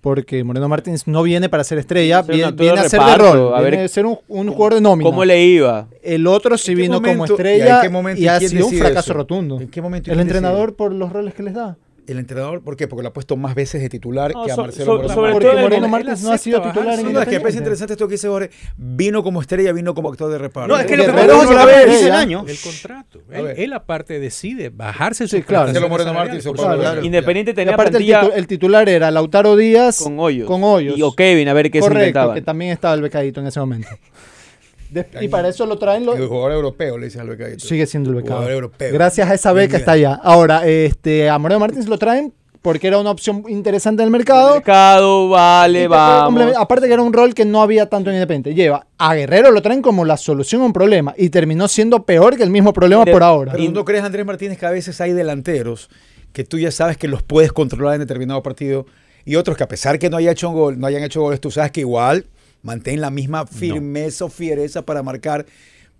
Porque 0.04 0.44
Moreno 0.44 0.68
Martins 0.68 1.06
no 1.06 1.22
viene 1.22 1.48
para 1.48 1.64
ser 1.64 1.78
estrella, 1.78 2.20
viene, 2.20 2.52
viene 2.52 2.74
de 2.74 2.86
a 2.86 2.88
ser 2.90 3.00
de 3.00 3.06
reparto, 3.06 3.32
rol, 3.32 3.54
a 3.54 3.60
viene 3.62 3.76
ver 3.78 3.84
a 3.86 3.88
ser 3.88 4.04
un, 4.04 4.18
un 4.28 4.48
jugador 4.50 4.74
de 4.74 4.80
nómina. 4.82 5.08
¿Cómo 5.08 5.24
le 5.24 5.42
iba? 5.42 5.88
El 6.02 6.26
otro 6.26 6.58
sí 6.58 6.72
¿En 6.72 6.76
qué 6.76 6.82
vino 6.82 6.96
como 7.00 7.06
momento- 7.14 7.32
y 7.32 7.34
estrella 7.36 7.82
y 8.18 8.22
y 8.22 8.28
ha 8.28 8.38
sido 8.38 8.66
un 8.66 8.70
decide 8.70 8.80
fracaso 8.84 9.10
eso? 9.10 9.14
rotundo. 9.14 9.60
¿En 9.62 9.68
qué 9.68 9.80
momento 9.80 10.12
El 10.12 10.20
entrenador 10.20 10.76
por 10.76 10.92
los 10.92 11.10
roles 11.10 11.32
que 11.32 11.42
les 11.42 11.54
da. 11.54 11.78
El 12.06 12.18
entrenador, 12.18 12.62
¿por 12.62 12.76
qué? 12.76 12.86
Porque 12.86 13.02
lo 13.02 13.08
ha 13.08 13.12
puesto 13.14 13.34
más 13.36 13.54
veces 13.54 13.80
de 13.80 13.88
titular 13.88 14.32
No, 14.34 14.44
que 14.44 14.52
a 14.52 14.56
Marcelo 14.56 14.84
so- 14.84 14.92
Moreno. 15.20 15.32
Porque 15.32 15.46
todo 15.46 15.56
el 15.56 15.62
Moreno 15.62 15.96
él 15.96 16.06
no 16.22 16.32
ha 16.32 16.38
sido 16.38 16.60
titular 16.60 16.84
en 16.98 17.06
bajarse. 17.06 17.12
No, 17.14 17.22
es 17.22 17.28
que 17.28 17.40
parece 17.40 17.58
interesante 17.58 17.92
esto 17.94 18.06
que 18.08 18.12
dice 18.12 18.28
Jorge. 18.28 18.50
Vino 18.76 19.22
como 19.22 19.40
estrella, 19.40 19.72
vino 19.72 19.94
como 19.94 20.10
actor 20.10 20.30
de 20.30 20.36
reparto. 20.36 20.68
No, 20.74 20.78
es 20.78 20.84
que 20.86 20.96
lo 20.98 21.06
que 21.06 21.12
no 21.12 21.18
es 21.42 21.50
la 21.50 21.66
que 21.66 21.66
ve, 21.86 21.86
dice 21.92 22.06
el 22.08 22.12
año. 22.12 22.44
El 22.46 22.58
contrato. 22.58 23.20
Él, 23.30 23.46
él 23.56 23.72
aparte 23.72 24.20
decide 24.20 24.68
bajarse 24.68 25.26
Sí, 25.26 25.38
sus 25.38 25.46
claro. 25.46 25.64
Marcelo 25.66 25.88
Moreno 25.88 26.40
supuesto. 26.42 26.78
Claro. 26.78 27.02
Independiente 27.04 27.54
tenía 27.54 27.72
aparte 27.74 27.96
el, 27.96 28.04
plantilla 28.04 28.22
titu- 28.22 28.32
el 28.36 28.46
titular 28.46 28.88
era 28.88 29.10
Lautaro 29.10 29.56
Díaz 29.56 30.02
con 30.02 30.18
hoyos. 30.20 30.46
con 30.46 30.62
Hoyos. 30.62 30.98
Y 30.98 31.02
o 31.02 31.12
Kevin, 31.14 31.48
a 31.48 31.54
ver 31.54 31.70
qué 31.70 31.80
se 31.80 31.88
Correcto, 31.88 32.34
que 32.34 32.42
también 32.42 32.72
estaba 32.72 32.92
el 32.94 33.00
becadito 33.00 33.40
en 33.40 33.46
ese 33.46 33.60
momento. 33.60 33.88
Y 35.20 35.28
para 35.28 35.48
eso 35.48 35.66
lo 35.66 35.78
traen 35.78 36.06
los... 36.06 36.16
El 36.16 36.26
jugador 36.26 36.52
europeo, 36.52 36.98
le 36.98 37.06
dicen 37.06 37.22
al 37.22 37.28
becadito. 37.28 37.64
Sigue 37.66 37.86
siendo 37.86 38.10
el 38.10 38.16
becado. 38.16 38.36
Jugador 38.36 38.52
europeo. 38.52 38.92
Gracias 38.92 39.28
a 39.28 39.34
esa 39.34 39.52
beca 39.52 39.76
está 39.76 39.92
allá. 39.92 40.14
Ahora, 40.22 40.66
este, 40.66 41.28
a 41.28 41.38
Moreno 41.38 41.60
Martins 41.60 41.88
lo 41.88 41.98
traen 41.98 42.32
porque 42.64 42.86
era 42.86 42.98
una 42.98 43.10
opción 43.10 43.44
interesante 43.48 44.02
del 44.02 44.10
mercado. 44.10 44.54
Mercado, 44.54 45.26
Y 45.26 45.30
vale, 45.32 45.86
vamos. 45.86 46.56
Aparte 46.56 46.86
que 46.86 46.94
era 46.94 47.02
un 47.02 47.12
rol 47.12 47.34
que 47.34 47.44
no 47.44 47.60
había 47.60 47.90
tanto 47.90 48.08
en 48.08 48.16
Independiente. 48.16 48.54
Lleva 48.54 48.86
a 48.96 49.14
Guerrero 49.14 49.50
lo 49.50 49.60
traen 49.60 49.82
como 49.82 50.06
la 50.06 50.16
solución 50.16 50.62
a 50.62 50.64
un 50.64 50.72
problema 50.72 51.14
y 51.18 51.28
terminó 51.28 51.68
siendo 51.68 52.04
peor 52.06 52.38
que 52.38 52.42
el 52.42 52.48
mismo 52.48 52.72
problema 52.72 53.04
De- 53.04 53.12
por 53.12 53.22
ahora. 53.22 53.52
Pero 53.52 53.64
¿tú 53.64 53.72
no 53.72 53.84
crees, 53.84 54.02
Andrés 54.02 54.24
Martínez, 54.24 54.56
que 54.56 54.64
a 54.64 54.70
veces 54.70 54.98
hay 55.02 55.12
delanteros 55.12 55.90
que 56.32 56.44
tú 56.44 56.58
ya 56.58 56.70
sabes 56.70 56.96
que 56.96 57.06
los 57.06 57.22
puedes 57.22 57.52
controlar 57.52 57.96
en 57.96 58.00
determinado 58.00 58.42
partido 58.42 58.86
y 59.26 59.36
otros 59.36 59.58
que 59.58 59.64
a 59.64 59.68
pesar 59.68 59.98
que 59.98 60.08
no, 60.08 60.16
haya 60.16 60.30
hecho 60.30 60.48
un 60.48 60.54
gol, 60.54 60.78
no 60.80 60.86
hayan 60.86 61.02
hecho 61.02 61.20
goles, 61.20 61.40
tú 61.42 61.50
sabes 61.50 61.70
que 61.70 61.80
igual 61.80 62.24
mantén 62.64 63.00
la 63.00 63.10
misma 63.10 63.46
firmeza 63.46 64.24
o 64.24 64.28
fiereza 64.28 64.82
para 64.82 65.04
marcar 65.04 65.46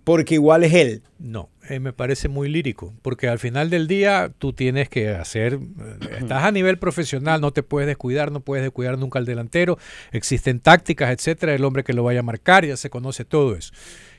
porque 0.05 0.35
igual 0.35 0.63
es 0.63 0.73
él. 0.73 1.01
No, 1.17 1.49
eh, 1.67 1.79
me 1.79 1.91
parece 1.91 2.29
muy 2.29 2.47
lírico, 2.47 2.93
porque 3.01 3.27
al 3.27 3.39
final 3.39 3.69
del 3.71 3.87
día 3.87 4.31
tú 4.37 4.53
tienes 4.53 4.87
que 4.87 5.09
hacer, 5.09 5.55
eh, 5.55 6.17
estás 6.19 6.43
a 6.43 6.51
nivel 6.51 6.77
profesional, 6.77 7.41
no 7.41 7.51
te 7.51 7.63
puedes 7.63 7.87
descuidar, 7.87 8.31
no 8.31 8.39
puedes 8.39 8.63
descuidar 8.63 8.99
nunca 8.99 9.17
al 9.17 9.25
delantero, 9.25 9.79
existen 10.11 10.59
tácticas, 10.59 11.09
etcétera, 11.09 11.55
el 11.55 11.65
hombre 11.65 11.83
que 11.83 11.93
lo 11.93 12.03
vaya 12.03 12.19
a 12.19 12.23
marcar, 12.23 12.65
ya 12.65 12.77
se 12.77 12.91
conoce 12.91 13.25
todo 13.25 13.55
eso. 13.55 13.73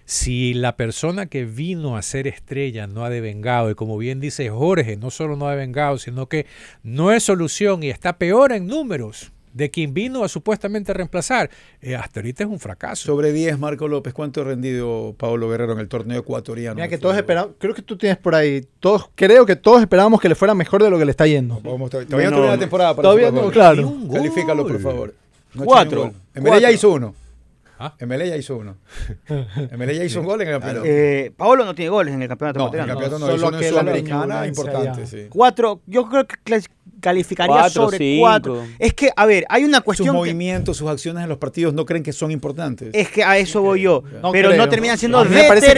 Si 0.04 0.54
la 0.54 0.76
persona 0.76 1.26
que 1.26 1.44
vino 1.44 1.96
a 1.96 2.02
ser 2.02 2.26
estrella 2.26 2.88
no 2.88 3.04
ha 3.04 3.10
devengado, 3.10 3.70
y 3.70 3.76
como 3.76 3.96
bien 3.96 4.18
dice 4.18 4.50
Jorge, 4.50 4.96
no 4.96 5.10
solo 5.10 5.36
no 5.36 5.46
ha 5.46 5.52
devengado, 5.52 5.98
sino 5.98 6.28
que 6.28 6.46
no 6.82 7.12
es 7.12 7.22
solución 7.22 7.84
y 7.84 7.90
está 7.90 8.18
peor 8.18 8.52
en 8.52 8.66
números 8.66 9.32
de 9.56 9.70
quien 9.70 9.94
vino 9.94 10.22
a 10.22 10.28
supuestamente 10.28 10.92
reemplazar, 10.92 11.50
eh, 11.80 11.96
hasta 11.96 12.20
ahorita 12.20 12.44
es 12.44 12.50
un 12.50 12.60
fracaso. 12.60 13.06
Sobre 13.06 13.32
10, 13.32 13.58
Marco 13.58 13.88
López, 13.88 14.12
¿cuánto 14.12 14.42
ha 14.42 14.45
rendido 14.45 15.14
Pablo 15.16 15.49
Guerrero 15.49 15.73
en 15.73 15.78
el 15.78 15.88
torneo 15.88 16.21
ecuatoriano? 16.21 16.75
Mira 16.75 16.88
que 16.88 16.99
todos 16.99 17.16
esperamos, 17.16 17.52
creo 17.58 17.75
que 17.75 17.80
tú 17.82 17.97
tienes 17.97 18.19
por 18.19 18.34
ahí, 18.34 18.66
todos, 18.80 19.08
creo 19.14 19.47
que 19.47 19.56
todos 19.56 19.80
esperábamos 19.80 20.21
que 20.21 20.28
le 20.28 20.34
fuera 20.34 20.54
mejor 20.54 20.82
de 20.82 20.90
lo 20.90 20.99
que 20.99 21.06
le 21.06 21.10
está 21.10 21.26
yendo. 21.26 21.58
Vamos, 21.62 21.90
todavía 21.90 22.08
no 22.10 22.16
Bueno, 22.16 22.30
termina 22.30 22.52
la 22.52 22.58
temporada. 22.58 22.95
para 22.95 23.02
Todavía 23.08 23.30
no, 23.30 23.50
claro. 23.50 23.95
Califícalo, 24.12 24.66
por 24.66 24.80
favor. 24.80 25.14
No 25.54 25.64
Cuatro. 25.64 26.12
Emelec 26.34 26.60
ya 26.60 26.71
hizo 26.71 26.90
uno. 26.90 27.14
¿Ah? 27.78 27.95
Emelec 27.99 28.28
ya 28.30 28.36
hizo 28.36 28.56
uno. 28.56 28.76
Emelec 29.71 29.97
ya 29.99 30.04
hizo 30.04 30.21
un 30.21 30.26
gol 30.26 30.41
en 30.41 30.49
el 30.49 30.54
campeonato. 30.54 30.84
Eh, 30.86 31.32
Paolo 31.36 31.65
no 31.65 31.75
tiene 31.75 31.91
goles 31.91 32.15
en 32.15 32.23
el 32.23 32.28
campeonato 32.28 32.58
No, 32.58 32.69
en 32.69 32.75
el 32.75 32.80
ecuatoriano. 32.91 33.00
campeonato 33.00 33.19
no, 33.19 33.26
Solo 33.26 33.36
hizo 33.36 33.49
uno 33.49 33.58
que 33.58 33.69
en 33.69 33.75
la 33.75 33.80
Sudamericana 33.80 34.47
importante, 34.47 35.06
sí. 35.06 35.26
Cuatro, 35.28 35.80
yo 35.86 36.08
creo 36.08 36.26
que 36.26 36.36
calificaría 37.00 37.54
Cuatro, 37.54 37.71
sobre 37.84 37.99
cinco. 37.99 38.21
cuatro. 38.23 38.65
Es 38.78 38.95
que, 38.95 39.10
a 39.15 39.26
ver, 39.26 39.45
hay 39.50 39.65
una 39.65 39.78
Sus 39.78 39.84
cuestión 39.84 40.08
que, 40.15 40.19
movimientos, 40.19 40.76
sus 40.78 40.89
acciones 40.89 41.23
en 41.23 41.28
los 41.28 41.36
partidos 41.39 41.75
no 41.75 41.84
creen 41.84 42.02
que 42.02 42.12
son 42.15 42.30
importantes. 42.30 42.89
es 42.95 43.10
que 43.10 43.23
a 43.23 43.36
eso 43.36 43.60
voy 43.60 43.82
yo, 43.82 44.02
No 44.23 44.32
pero 44.32 44.49
creo. 44.49 44.58
no 44.62 44.69
terminan 44.71 44.97
siendo 44.97 45.19
no 45.23 45.25
determinantes. 45.30 45.69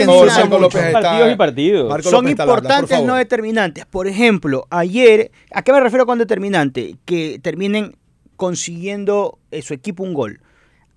está- 0.71 0.91
Partidos 1.01 1.31
y 1.33 1.35
partidos. 1.35 2.03
Son 2.05 2.15
habla, 2.19 2.31
importantes, 2.31 3.03
no 3.03 3.15
determinantes. 3.15 3.85
Por 3.85 4.07
ejemplo, 4.07 4.65
ayer, 4.69 5.31
¿a 5.51 5.61
qué 5.63 5.73
me 5.73 5.81
refiero 5.81 6.05
con 6.05 6.17
determinante? 6.17 6.95
Que 7.03 7.39
terminen 7.41 7.97
consiguiendo 8.37 9.37
eh, 9.51 9.61
su 9.61 9.73
equipo 9.73 10.03
un 10.03 10.13
gol. 10.13 10.39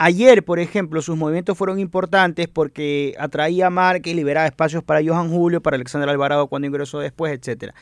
Ayer, 0.05 0.45
por 0.45 0.59
ejemplo, 0.59 1.01
sus 1.01 1.17
movimientos 1.17 1.57
fueron 1.57 1.79
importantes 1.79 2.49
porque 2.49 3.15
atraía 3.21 3.69
a 3.69 3.71
Márquez, 3.71 4.17
liberaba 4.17 4.49
espacios 4.49 4.83
para 4.83 5.01
Johan 5.01 5.31
Julio, 5.31 5.63
para 5.63 5.77
Alexander 5.77 6.09
Alvarado 6.09 6.49
cuando 6.49 6.67
ingresó 6.67 6.99
después, 6.99 7.33
etcétera. 7.33 7.73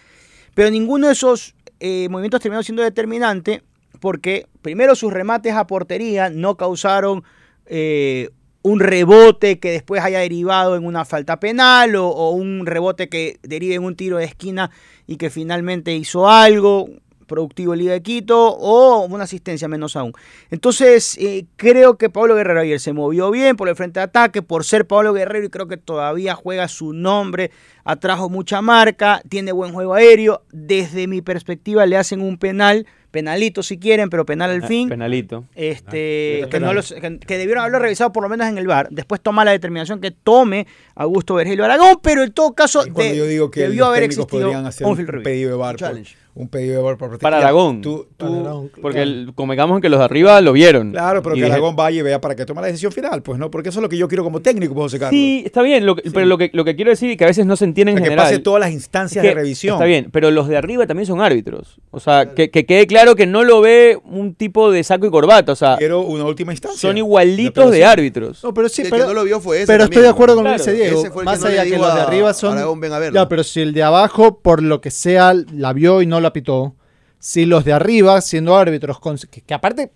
Pero 0.55 0.71
ninguno 0.71 1.07
de 1.07 1.15
esos 1.15 1.55
eh, 1.81 2.11
movimientos 2.11 2.43
terminó 2.43 2.63
siendo 2.63 2.83
determinante 2.83 3.63
porque 4.01 4.47
primero 4.61 4.95
sus 4.97 5.15
remates 5.15 5.55
a 5.55 5.67
portería 5.67 6.29
no 6.29 6.59
causaron 6.59 7.25
eh, 7.65 8.29
un 8.61 8.81
rebote 8.81 9.59
que 9.59 9.71
después 9.71 10.03
haya 10.03 10.19
derivado 10.19 10.77
en 10.77 10.85
una 10.85 11.07
falta 11.07 11.41
penal 11.41 11.97
o, 11.97 12.07
o 12.07 12.33
un 12.33 12.67
rebote 12.67 13.09
que 13.09 13.39
derive 13.43 13.77
en 13.77 13.85
un 13.85 13.97
tiro 13.97 14.19
de 14.19 14.27
esquina 14.27 14.71
y 15.07 15.17
que 15.17 15.31
finalmente 15.31 15.97
hizo 15.97 16.29
algo 16.29 16.91
productivo 17.31 17.73
en 17.73 17.79
Liga 17.81 17.93
de 17.93 18.03
Quito 18.03 18.39
o 18.49 19.07
una 19.07 19.25
asistencia 19.25 19.69
menos 19.69 19.95
aún. 19.97 20.13
Entonces 20.51 21.17
eh, 21.19 21.47
creo 21.57 21.97
que 21.97 22.11
Pablo 22.11 22.35
Guerrero 22.35 22.61
ayer 22.61 22.81
se 22.81 22.93
movió 22.93 23.31
bien 23.31 23.57
por 23.57 23.69
el 23.69 23.77
frente 23.77 24.01
de 24.01 24.05
ataque, 24.05 24.43
por 24.43 24.65
ser 24.65 24.87
Pablo 24.87 25.13
Guerrero 25.13 25.47
y 25.47 25.49
creo 25.49 25.69
que 25.69 25.77
todavía 25.77 26.35
juega 26.35 26.67
su 26.69 26.93
nombre, 26.93 27.53
atrajo 27.85 28.29
mucha 28.29 28.61
marca, 28.61 29.23
tiene 29.29 29.53
buen 29.53 29.73
juego 29.73 29.95
aéreo, 29.95 30.43
desde 30.53 31.07
mi 31.07 31.23
perspectiva 31.23 31.87
le 31.87 31.97
hacen 31.97 32.21
un 32.21 32.37
penal, 32.37 32.87
penalito 33.13 33.63
si 33.63 33.79
quieren, 33.79 34.11
pero 34.11 34.25
penal 34.27 34.51
al 34.51 34.65
Ah, 34.65 34.67
fin. 34.67 34.89
Penalito. 34.89 35.45
Este, 35.55 36.43
Ah, 36.45 36.49
que, 36.49 36.61
no 36.61 36.73
los- 36.73 36.93
que, 36.93 37.19
que 37.19 37.39
debieron 37.39 37.63
haberlo 37.63 37.79
revisado 37.79 38.13
por 38.13 38.23
lo 38.23 38.29
menos 38.29 38.47
en 38.49 38.59
el 38.59 38.67
bar. 38.67 38.89
Después 38.91 39.21
toma 39.21 39.45
la 39.45 39.51
determinación 39.53 40.01
que 40.01 40.11
tome 40.11 40.67
Augusto 40.95 41.35
Vergilio 41.35 41.65
Aragón, 41.65 41.99
pero 42.03 42.23
en 42.23 42.33
todo 42.33 42.53
caso 42.55 42.87
Y 42.87 42.91
cuando 42.91 43.13
de- 43.13 43.19
yo 43.19 43.27
digo 43.27 43.51
que 43.51 43.63
debió 43.63 43.87
haber 43.87 44.03
existido 44.05 44.27
podrían 44.47 44.67
hacer 44.67 44.87
un 44.87 45.23
pedido 45.23 45.51
de 45.51 45.57
bar, 45.57 45.75
por- 45.77 45.81
Challenge. 45.81 46.17
Un 46.35 46.49
pedido 46.49 46.87
de 46.89 46.97
por 46.97 47.19
Para 47.19 47.39
Aragón. 47.39 47.81
Tú, 47.83 48.07
tú- 48.17 48.27
Para 48.27 48.41
Aragón, 48.41 48.71
Porque 48.81 49.03
el, 49.03 49.33
convengamos 49.35 49.77
en 49.79 49.83
que 49.83 49.89
los 49.89 49.99
de 49.99 50.05
arriba 50.05 50.41
lo 50.41 50.53
vieron. 50.53 50.93
claro, 50.93 51.23
pero 51.23 51.35
Y 51.35 51.39
que 51.41 51.45
dije, 51.47 51.53
Aragón 51.55 51.77
vaya 51.77 51.99
y 51.99 52.03
vea 52.03 52.21
para 52.21 52.35
que 52.37 52.47
tome 52.47 52.61
la 52.61 52.69
decisión 52.69 52.93
final, 52.93 53.23
pues 53.23 53.39
no, 53.39 53.51
porque 53.51 53.71
eso 53.71 53.81
es 53.81 53.83
lo 53.83 53.89
que 53.89 53.97
yo 53.97 54.09
quiero 54.09 54.23
como 54.25 54.41
técnico, 54.41 54.73
pues, 54.75 54.85
José 54.85 54.99
Carlos. 54.99 55.11
Sí, 55.19 55.43
está 55.45 55.63
bien, 55.63 55.85
lo 55.87 55.97
que- 55.97 56.11
pero 56.11 56.27
lo 56.27 56.39
que, 56.39 56.51
lo 56.53 56.65
que 56.65 56.77
quiero 56.77 56.91
decir 56.91 57.11
es 57.11 57.17
que 57.17 57.25
a 57.25 57.27
veces 57.27 57.47
no 57.47 57.57
se 57.57 57.65
entiende 57.65 57.93
en 57.93 57.99
que 57.99 58.05
general. 58.05 58.25
pase 58.27 58.39
todas 58.39 58.61
las 58.61 58.69
Es 58.71 58.75
instancias 58.77 59.23
que 59.23 59.29
de 59.29 59.35
revisión. 59.35 59.75
Está 59.75 59.85
bien, 59.85 60.09
pero 60.13 60.31
los 60.31 60.49
de 60.49 60.57
arriba 60.57 60.87
también 60.87 61.07
son 61.07 61.21
árbitros. 61.21 61.79
O 61.91 62.01
sea, 62.01 62.33
que, 62.35 62.51
que 62.51 62.65
quede 62.65 62.87
claro 62.87 63.17
que 63.17 63.27
no 63.27 63.43
lo 63.45 63.61
ve 63.61 63.99
un 64.05 64.35
tipo 64.35 64.71
de 64.71 64.83
saco 64.85 65.07
y 65.07 65.11
corbata. 65.11 65.53
O 65.53 65.57
sea, 65.57 65.77
Quiero 65.79 66.01
una 66.03 66.25
última 66.25 66.53
instancia. 66.53 66.81
son 66.81 66.97
igualitos 66.97 67.53
Pero 67.55 67.71
de 67.71 67.77
sí. 67.79 67.83
árbitros. 67.83 68.45
No, 68.45 68.55
pero 68.55 68.69
sí, 68.69 68.77
Sí, 68.77 68.83
el 68.83 68.91
pero, 68.91 69.03
que 69.05 69.09
no 69.09 69.15
lo 69.15 69.25
vio 69.25 69.41
fue 69.41 69.59
ese 69.59 69.67
pero 69.67 69.85
también, 69.85 69.93
estoy 69.93 70.03
de 70.03 70.09
¿no? 70.09 70.15
acuerdo 70.15 70.35
con 70.37 70.45
lo 70.45 70.51
que 70.51 70.57
Claro, 70.57 70.73
dice 70.73 70.85
Diego. 70.85 71.01
ese 71.01 71.11
fue 71.11 71.23
el 71.23 71.25
Más 71.27 71.39
que 71.39 71.45
no 71.45 71.51
allá 71.51 71.65
le 71.65 71.71
que 71.71 71.77
los 71.79 71.95
de 71.95 72.01
arriba 72.01 72.35
son. 72.35 72.53
Aragón, 72.57 72.81
ven 72.81 72.93
a 72.93 72.99
verlo. 72.99 73.21
Ya, 73.21 73.29
pero 73.29 73.43
si 73.45 73.61
el 73.61 73.73
de 73.75 73.83
abajo, 73.83 74.39
por 74.39 74.63
lo 74.63 74.81
que 74.81 74.91
sea, 74.91 75.35
la 75.53 75.73
vio 75.73 76.01
y 76.03 76.07
no 76.07 76.20
la 76.21 76.33
pitó. 76.33 76.75
Si 77.19 77.45
los 77.45 77.65
de 77.65 77.73
arriba, 77.73 78.21
siendo 78.21 78.57
árbitros, 78.57 78.99
que, 79.31 79.43
que 79.43 79.55
aparte, 79.55 79.93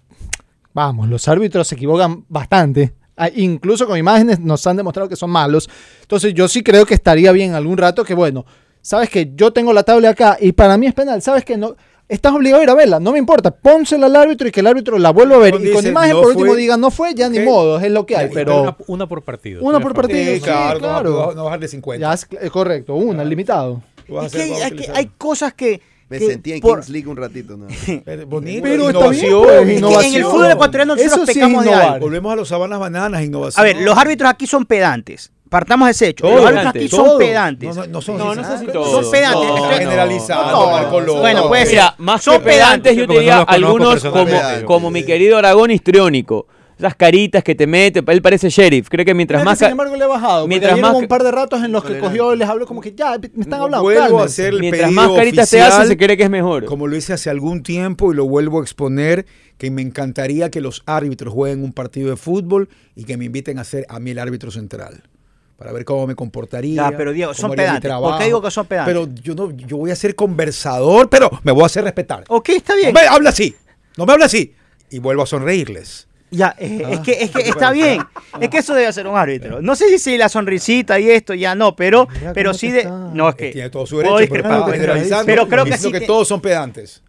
vamos, 0.73 1.09
los 1.09 1.27
árbitros 1.29 1.69
se 1.69 1.75
equivocan 1.75 2.25
bastante. 2.29 2.95
Ah, 3.17 3.29
Incluso 3.35 3.87
con 3.87 3.97
imágenes 3.97 4.41
nos 4.41 4.67
han 4.67 4.77
demostrado 4.77 5.09
que 5.09 5.17
son 5.17 5.31
malos. 5.31 5.71
Entonces 6.03 6.35
yo 6.35 6.49
sí 6.49 6.63
creo 6.63 6.85
que 6.85 6.95
estaría 6.95 7.31
bien 7.33 7.55
algún 7.55 7.79
rato 7.79 8.05
que, 8.05 8.13
bueno, 8.15 8.45
sabes 8.83 9.09
que 9.09 9.33
yo 9.35 9.53
tengo 9.53 9.73
la 9.73 9.85
tabla 9.85 10.11
acá 10.11 10.37
y 10.41 10.53
para 10.53 10.77
mí 10.77 10.87
es 10.87 10.95
penal. 10.95 11.23
Sabes 11.23 11.45
que 11.45 11.57
no. 11.57 11.77
Estás 12.07 12.35
obligado 12.35 12.61
a 12.61 12.65
ir 12.65 12.69
a 12.71 12.75
verla, 12.75 13.01
no 13.01 13.13
me 13.13 13.19
importa. 13.19 13.51
Pónsela 13.51 14.05
al 14.07 14.17
árbitro 14.17 14.47
y 14.47 14.51
que 14.51 14.61
el 14.61 14.67
árbitro 14.67 14.99
la 14.99 15.09
vuelva 15.11 15.37
a 15.37 15.39
ver. 15.39 15.55
Y 15.55 15.73
con 15.73 15.87
imagen 15.87 16.11
"No 16.13 16.21
por 16.21 16.31
último 16.33 16.51
fue", 16.51 16.57
diga, 16.59 16.77
no 16.77 16.91
fue, 16.91 17.15
ya 17.15 17.31
ni 17.31 17.39
modo, 17.41 17.79
es 17.81 17.91
lo 17.91 18.05
que 18.05 18.15
hay. 18.15 18.29
Pero 18.31 18.61
una, 18.63 18.77
una 18.89 19.07
por 19.09 19.23
partido. 19.23 19.63
Una 19.65 19.81
por 19.81 19.95
partido. 19.95 20.19
Sí, 20.35 20.41
Sí, 20.41 20.41
claro. 20.43 21.33
No, 21.35 21.45
bajar 21.45 21.61
de 21.61 21.69
50. 21.69 22.07
ya 22.07 22.13
es 22.13 22.29
eh, 22.45 22.51
correcto, 22.51 22.95
una, 22.95 23.25
limitado. 23.25 23.81
Que 24.07 24.13
hay, 24.19 24.53
hay 24.53 24.71
utilizar- 24.73 24.97
hay 24.97 25.11
cosas 25.17 25.55
que... 25.55 25.81
Me 26.09 26.19
que 26.19 26.27
sentí 26.27 26.53
en 26.53 26.61
por- 26.61 26.81
Kings 26.81 26.91
League 26.91 27.09
un 27.09 27.17
ratito. 27.17 27.57
¿no? 27.57 27.67
Pero 28.05 28.27
bonito, 28.27 28.63
Pero 28.63 28.89
está 28.91 29.09
bien, 29.09 29.25
innovación. 29.25 29.43
pues, 29.43 29.97
Es 29.97 30.03
que 30.03 30.07
en 30.09 30.15
el 30.15 30.25
fútbol 30.25 30.51
ecuatoriano 30.51 30.95
nosotros 30.97 31.25
sí 31.27 31.31
es 31.31 31.35
pecamos 31.37 31.65
de 31.65 31.73
algo. 31.75 31.99
Volvemos 32.01 32.33
a 32.33 32.37
los 32.37 32.49
sabanas 32.49 32.79
bananas, 32.79 33.23
innovación. 33.23 33.61
A 33.61 33.65
ver, 33.65 33.77
los 33.83 33.97
árbitros 33.97 34.31
aquí 34.31 34.47
son 34.47 34.67
pedantes. 34.67 35.31
partamos 35.49 35.87
de 35.87 35.93
ese 35.93 36.09
hecho. 36.09 36.25
Todos, 36.25 36.37
Los 36.41 36.47
árbitros 36.47 36.75
aquí 36.75 36.89
son 36.89 37.19
pedantes. 37.19 37.77
No, 37.77 37.83
no, 37.85 37.87
no 37.93 38.01
son, 38.03 38.19
No, 38.19 38.35
no 38.35 38.45
sé 38.45 38.59
si 38.59 38.65
son 38.65 38.73
todos. 38.73 39.07
pedantes. 39.07 39.49
No, 39.49 39.65
generalizando, 39.71 40.51
No, 40.53 40.71
Marco 40.73 41.01
López. 41.01 41.21
Bueno, 41.21 41.49
puede 41.49 41.63
ser. 41.67 41.73
Mira, 41.75 41.95
más 41.99 42.23
Son 42.23 42.35
que 42.39 42.45
pedantes, 42.45 42.97
yo 42.97 43.07
te 43.07 43.13
diría 43.15 43.41
algunos 43.43 44.05
como, 44.05 44.27
como 44.67 44.91
mi 44.91 45.05
querido 45.05 45.39
Aragón 45.39 45.71
histriónico. 45.71 46.47
Esas 46.85 46.97
caritas 46.97 47.43
que 47.43 47.55
te 47.55 47.67
mete, 47.67 48.03
él 48.07 48.21
parece 48.21 48.51
sheriff. 48.51 48.91
Cree 48.91 49.07
que 49.07 49.15
mientras 49.15 49.41
Pero 49.41 49.51
más... 49.51 49.59
sin 49.59 49.69
embargo 49.69 49.97
le 49.97 50.05
he 50.05 50.07
bajado. 50.07 50.47
Mientras 50.47 50.79
más 50.79 50.95
un 50.95 51.09
par 51.09 51.23
de 51.23 51.31
ratos 51.31 51.65
en 51.65 51.73
los 51.73 51.83
que 51.83 51.99
cogió 51.99 52.35
y 52.35 52.37
les 52.37 52.47
habló 52.47 52.67
como 52.67 52.83
que 52.83 52.95
ya, 52.95 53.19
me 53.19 53.43
están 53.43 53.63
hablando. 53.63 53.81
Vuelvo 53.81 54.21
a 54.21 54.25
hacer 54.25 54.53
el 54.53 54.61
Mientras 54.61 54.91
pedido 54.91 55.01
más 55.01 55.17
caritas 55.17 55.49
te 55.49 55.63
hace, 55.63 55.69
oficial, 55.69 55.89
se 55.89 55.97
cree 55.97 56.17
que 56.19 56.25
es 56.25 56.31
mejor. 56.31 56.67
Como 56.67 56.87
lo 56.87 56.95
hice 56.95 57.15
hace 57.15 57.31
algún 57.31 57.63
tiempo 57.63 58.13
y 58.13 58.17
lo 58.17 58.27
vuelvo 58.27 58.61
a 58.61 58.63
exponer, 58.63 59.25
que 59.57 59.71
me 59.71 59.81
encantaría 59.81 60.51
que 60.51 60.61
los 60.61 60.83
árbitros 60.85 61.33
jueguen 61.33 61.65
un 61.65 61.73
partido 61.73 62.11
de 62.11 62.17
fútbol 62.17 62.69
y 62.95 63.05
que 63.05 63.17
me 63.17 63.25
inviten 63.25 63.59
a 63.59 63.65
ser 63.65 63.87
a 63.89 63.99
mí 63.99 64.11
el 64.11 64.19
árbitro 64.19 64.51
central. 64.51 65.05
Para 65.57 65.73
ver 65.73 65.87
cómo 65.87 66.07
me 66.07 66.15
comportaría. 66.15 66.91
Ya, 66.91 66.97
pero 66.99 67.13
Diego, 67.13 67.33
son 67.33 67.53
pedantes. 67.53 67.91
¿Por 67.91 68.19
qué 68.19 68.25
digo 68.25 68.43
que 68.43 68.51
son 68.51 68.67
pedantes? 68.67 68.93
Pero 68.93 69.09
yo 69.23 69.35
no, 69.35 69.51
yo 69.53 69.79
voy 69.79 69.91
a 69.91 69.97
ser 69.97 70.15
conversador, 70.15 71.09
pero 71.09 71.31
me 71.45 71.51
voy 71.51 71.63
a 71.63 71.67
hacer 71.67 71.83
respetar. 71.83 72.25
Ok, 72.29 72.51
está 72.51 72.75
No 72.75 72.81
bien. 72.81 72.93
me 72.93 73.01
habla 73.01 73.31
así, 73.31 73.57
no 73.97 74.05
me 74.05 74.13
habla 74.13 74.27
así. 74.27 74.55
Y 74.91 74.99
vuelvo 74.99 75.23
a 75.23 75.27
sonreírles. 75.27 76.09
Ya, 76.37 76.55
eh, 76.59 76.83
es 76.91 77.01
que, 77.01 77.13
es 77.25 77.31
que 77.31 77.39
Ah, 77.43 77.47
está 77.49 77.71
bien. 77.71 78.03
Es 78.41 78.49
que 78.49 78.59
eso 78.59 78.75
debe 78.75 78.93
ser 78.93 79.07
un 79.07 79.17
árbitro. 79.17 79.63
No 79.63 79.77
sé 79.77 79.89
si, 79.89 79.99
si 79.99 80.19
la 80.19 80.29
sonrisita 80.29 80.99
y 80.99 81.11
esto 81.11 81.35
ya 81.35 81.55
no, 81.55 81.77
pero, 81.77 82.09
Mira 82.21 82.33
pero 82.33 82.55
sí 82.55 82.71
de. 82.71 82.81
está- 82.81 83.11
No, 83.13 83.29
es 83.29 83.35
que. 83.35 83.51
Tiene 83.51 83.71
todo 83.71 83.87
su 83.87 83.97
derecho, 83.99 84.15
pero 84.17 84.21
discrepar. 84.21 84.53
estaba 84.53 84.73
generalizando. 84.73 85.27
Pero 85.27 85.49
creo 85.49 85.65
que 85.65 85.77
sí. 85.79 85.93
que 85.93 86.01
te- 86.01 86.07
todos 86.07 86.27
son 86.29 86.41
pedantes. 86.41 87.03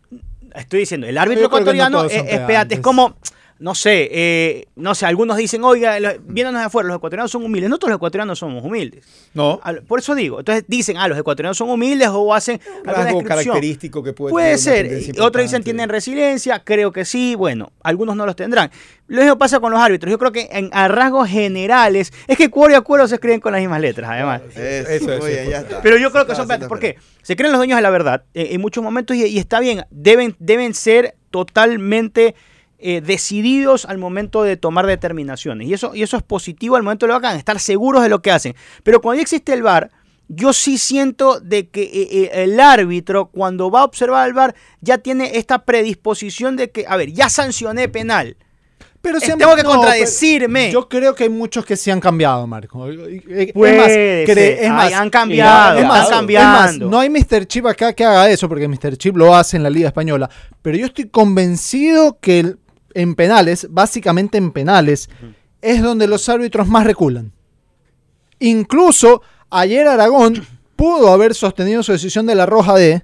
Estoy 0.53 0.81
diciendo, 0.81 1.07
el 1.07 1.17
árbitro 1.17 1.41
no 1.41 1.47
ecuatoriano 1.47 2.05
es, 2.05 2.13
es 2.13 2.39
pedante. 2.41 2.75
Es 2.75 2.81
como, 2.81 3.17
no 3.57 3.73
sé, 3.73 4.09
eh, 4.11 4.67
no 4.75 4.95
sé, 4.95 5.05
algunos 5.05 5.37
dicen, 5.37 5.63
oiga, 5.63 5.97
viéndonos 6.25 6.59
de 6.61 6.65
afuera, 6.65 6.87
los 6.87 6.97
ecuatorianos 6.97 7.31
son 7.31 7.43
humildes. 7.45 7.69
No 7.69 7.77
todos 7.77 7.89
los 7.91 7.97
ecuatorianos 7.97 8.37
somos 8.37 8.63
humildes. 8.63 9.05
No. 9.33 9.61
Al- 9.63 9.81
Por 9.83 9.99
eso 9.99 10.13
digo, 10.13 10.39
entonces 10.39 10.65
dicen, 10.67 10.97
ah, 10.97 11.07
los 11.07 11.17
ecuatorianos 11.17 11.57
son 11.57 11.69
humildes 11.69 12.09
o 12.11 12.33
hacen 12.33 12.59
descripción. 12.59 13.23
característico 13.23 14.03
que 14.03 14.11
puede 14.13 14.31
Puede 14.33 14.57
tener 14.57 15.03
ser. 15.03 15.21
Otros 15.21 15.43
dicen 15.43 15.63
tienen 15.63 15.87
resiliencia, 15.89 16.59
creo 16.63 16.91
que 16.91 17.05
sí, 17.05 17.35
bueno, 17.35 17.71
algunos 17.81 18.15
no 18.17 18.25
los 18.25 18.35
tendrán. 18.35 18.71
Lo 19.07 19.21
mismo 19.21 19.37
pasa 19.37 19.59
con 19.59 19.71
los 19.71 19.79
árbitros. 19.79 20.11
Yo 20.11 20.17
creo 20.19 20.31
que 20.31 20.49
en, 20.51 20.69
a 20.73 20.87
rasgos 20.87 21.29
generales, 21.29 22.11
es 22.27 22.37
que 22.37 22.49
cuero 22.49 22.73
y 22.73 22.75
acuerdo 22.75 23.07
se 23.07 23.15
escriben 23.15 23.39
con 23.39 23.51
las 23.53 23.61
mismas 23.61 23.79
letras, 23.79 24.09
además. 24.11 24.41
Eso, 24.55 24.59
Eso, 24.89 24.89
eso, 25.13 25.21
muy 25.21 25.29
bien, 25.29 25.41
eso. 25.43 25.51
ya 25.51 25.59
está. 25.59 25.81
Pero 25.81 25.97
yo 25.97 26.11
creo 26.11 26.25
que 26.25 26.35
son 26.35 26.47
¿Por 26.67 26.79
qué? 26.79 26.97
Se 27.21 27.35
creen 27.35 27.51
los 27.51 27.59
dueños 27.59 27.77
de 27.77 27.81
la 27.83 27.89
verdad 27.89 28.23
eh, 28.33 28.49
en 28.51 28.61
muchos 28.61 28.83
momentos 28.83 29.15
y, 29.15 29.25
y 29.25 29.37
está 29.37 29.59
bien. 29.59 29.85
Deben, 29.91 30.35
deben 30.39 30.73
ser 30.73 31.15
totalmente 31.31 32.35
eh, 32.79 33.01
decididos 33.01 33.85
al 33.85 33.97
momento 33.97 34.43
de 34.43 34.57
tomar 34.57 34.85
determinaciones. 34.85 35.67
Y 35.67 35.73
eso, 35.73 35.95
y 35.95 36.03
eso 36.03 36.17
es 36.17 36.23
positivo 36.23 36.75
al 36.75 36.83
momento 36.83 37.05
de 37.07 37.13
lo 37.13 37.19
que 37.21 37.27
hagan, 37.27 37.38
estar 37.38 37.59
seguros 37.59 38.03
de 38.03 38.09
lo 38.09 38.21
que 38.21 38.31
hacen. 38.31 38.55
Pero 38.83 39.01
cuando 39.01 39.17
ya 39.17 39.23
existe 39.23 39.53
el 39.53 39.63
VAR, 39.63 39.91
yo 40.27 40.53
sí 40.53 40.77
siento 40.77 41.39
de 41.39 41.69
que 41.69 41.83
eh, 41.83 42.07
eh, 42.11 42.43
el 42.43 42.59
árbitro, 42.59 43.27
cuando 43.27 43.69
va 43.69 43.81
a 43.81 43.83
observar 43.85 44.27
el 44.27 44.33
VAR, 44.33 44.55
ya 44.81 44.97
tiene 44.97 45.38
esta 45.38 45.65
predisposición 45.65 46.55
de 46.55 46.71
que, 46.71 46.85
a 46.88 46.97
ver, 46.97 47.11
ya 47.11 47.29
sancioné 47.29 47.89
penal. 47.89 48.35
Pero 49.01 49.19
siempre- 49.19 49.45
tengo 49.45 49.55
que 49.55 49.61
no, 49.61 49.69
contradecirme. 49.69 50.71
Yo 50.71 50.89
creo 50.89 51.13
que 51.13 51.25
hay 51.25 51.29
muchos 51.29 51.63
que 51.63 51.77
sí 51.77 51.91
han 51.91 51.99
cambiado, 51.99 52.47
Marco. 52.47 52.88
Es 52.89 53.55
más, 53.55 54.88
Ay, 54.88 54.93
han 54.93 55.09
cambiado, 55.11 55.77
es 55.77 55.85
más, 55.85 56.79
no 56.79 56.99
hay 56.99 57.09
Mr. 57.11 57.45
Chip 57.45 57.67
acá 57.67 57.93
que 57.93 58.03
haga 58.03 58.29
eso, 58.31 58.49
porque 58.49 58.67
Mr. 58.67 58.97
Chip 58.97 59.15
lo 59.15 59.35
hace 59.35 59.57
en 59.57 59.63
la 59.63 59.69
Liga 59.69 59.88
Española. 59.89 60.27
Pero 60.63 60.77
yo 60.77 60.88
estoy 60.88 61.07
convencido 61.09 62.17
que 62.19 62.39
el- 62.39 62.57
en 62.95 63.13
penales, 63.13 63.67
básicamente 63.69 64.39
en 64.39 64.51
penales, 64.51 65.10
es 65.62 65.84
donde 65.84 66.08
los 66.08 66.27
árbitros 66.27 66.67
más 66.67 66.86
reculan. 66.86 67.31
Incluso 68.39 69.21
ayer 69.51 69.88
Aragón 69.88 70.45
pudo 70.75 71.12
haber 71.12 71.36
sostenido 71.36 71.84
su 71.84 71.91
decisión 71.91 72.25
de 72.25 72.36
la 72.36 72.47
roja 72.47 72.73
de 72.73 73.03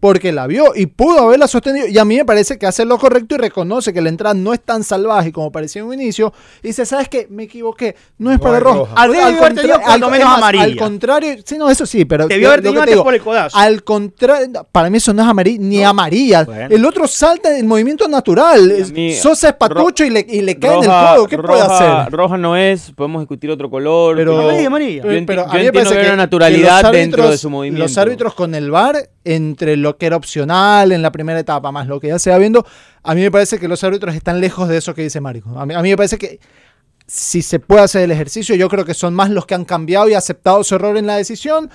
porque 0.00 0.32
la 0.32 0.46
vio 0.46 0.72
y 0.74 0.86
pudo 0.86 1.20
haberla 1.20 1.48
sostenido. 1.48 1.86
Y 1.88 1.98
a 1.98 2.04
mí 2.04 2.16
me 2.16 2.24
parece 2.24 2.58
que 2.58 2.66
hace 2.66 2.84
lo 2.84 2.98
correcto 2.98 3.34
y 3.34 3.38
reconoce 3.38 3.92
que 3.92 4.00
la 4.00 4.08
entrada 4.08 4.34
no 4.34 4.52
es 4.52 4.60
tan 4.60 4.84
salvaje 4.84 5.32
como 5.32 5.50
parecía 5.50 5.82
en 5.82 5.88
un 5.88 5.94
inicio. 5.94 6.32
Y 6.62 6.68
dice, 6.68 6.86
¿sabes 6.86 7.08
qué? 7.08 7.26
Me 7.30 7.44
equivoqué. 7.44 7.96
No 8.18 8.30
es 8.30 8.38
No 8.38 8.42
para 8.44 8.60
roja. 8.60 8.78
roja. 8.78 8.92
Al 8.96 9.10
tenido 9.12 9.38
contra- 9.80 10.08
menos 10.08 10.28
más, 10.28 10.38
amarilla. 10.38 10.64
Al 10.64 10.76
contrario, 10.76 11.34
sí, 11.44 11.58
no, 11.58 11.68
eso 11.70 11.84
sí, 11.86 12.04
pero. 12.04 12.26
Debió 12.28 12.48
haber 12.48 12.60
lo 12.60 12.62
que 12.62 12.68
tenido 12.68 12.80
te 12.80 12.82
antes 12.82 12.94
digo, 12.94 13.04
por 13.04 13.14
el 13.14 13.22
codazo. 13.22 13.56
Al 13.58 13.82
contrario, 13.84 14.66
para 14.70 14.90
mí 14.90 14.98
eso 14.98 15.12
no 15.12 15.22
es 15.22 15.28
amarilla, 15.28 15.58
ni 15.60 15.82
amarilla. 15.84 16.44
Bueno. 16.44 16.74
El 16.74 16.84
otro 16.84 17.06
salta 17.08 17.56
en 17.58 17.66
movimiento 17.66 18.06
natural. 18.08 18.86
Mí, 18.92 19.14
Sosa 19.14 19.48
es 19.50 19.54
patucho 19.54 20.04
y 20.04 20.10
le, 20.10 20.24
y 20.28 20.42
le 20.42 20.58
cae 20.58 20.74
en 20.74 20.78
el 20.82 20.84
Roja- 20.86 21.14
codo. 21.16 21.26
¿Qué 21.26 21.38
puede 21.38 21.62
roja- 21.62 22.00
hacer? 22.00 22.12
Roja 22.12 22.36
no 22.38 22.56
es, 22.56 22.92
podemos 22.92 23.22
discutir 23.22 23.50
otro 23.50 23.68
color. 23.70 24.16
Pero- 24.16 24.38
Amarilla, 24.40 24.66
amarilla. 24.68 25.02
Yo, 25.04 25.10
enti- 25.10 25.24
Pero 25.26 25.42
a 25.42 25.46
mí 25.46 25.52
me 25.54 25.58
entiendo 25.66 25.72
parece 25.72 25.90
que 25.94 25.98
hay 25.98 26.04
que- 26.04 26.08
una 26.08 26.16
que 26.16 26.26
naturalidad 26.26 26.92
dentro 26.92 27.30
de 27.30 27.38
su 27.38 27.50
movimiento. 27.50 27.84
Los 27.84 27.98
árbitros 27.98 28.34
con 28.34 28.54
el 28.54 28.70
VAR, 28.70 29.08
entre 29.34 29.76
lo 29.76 29.96
que 29.96 30.06
era 30.06 30.16
opcional 30.16 30.92
en 30.92 31.02
la 31.02 31.12
primera 31.12 31.38
etapa, 31.38 31.70
más 31.70 31.86
lo 31.86 32.00
que 32.00 32.08
ya 32.08 32.18
se 32.18 32.30
va 32.30 32.38
viendo, 32.38 32.66
a 33.02 33.14
mí 33.14 33.20
me 33.20 33.30
parece 33.30 33.58
que 33.58 33.68
los 33.68 33.82
árbitros 33.84 34.14
están 34.14 34.40
lejos 34.40 34.68
de 34.68 34.78
eso 34.78 34.94
que 34.94 35.02
dice 35.02 35.20
Marico. 35.20 35.58
A 35.58 35.66
mí, 35.66 35.74
a 35.74 35.82
mí 35.82 35.90
me 35.90 35.96
parece 35.96 36.18
que 36.18 36.40
si 37.06 37.42
se 37.42 37.58
puede 37.58 37.82
hacer 37.82 38.02
el 38.02 38.10
ejercicio, 38.10 38.54
yo 38.54 38.68
creo 38.68 38.84
que 38.84 38.94
son 38.94 39.14
más 39.14 39.30
los 39.30 39.46
que 39.46 39.54
han 39.54 39.64
cambiado 39.64 40.08
y 40.08 40.14
aceptado 40.14 40.62
su 40.64 40.74
error 40.74 40.96
en 40.96 41.06
la 41.06 41.16
decisión 41.16 41.70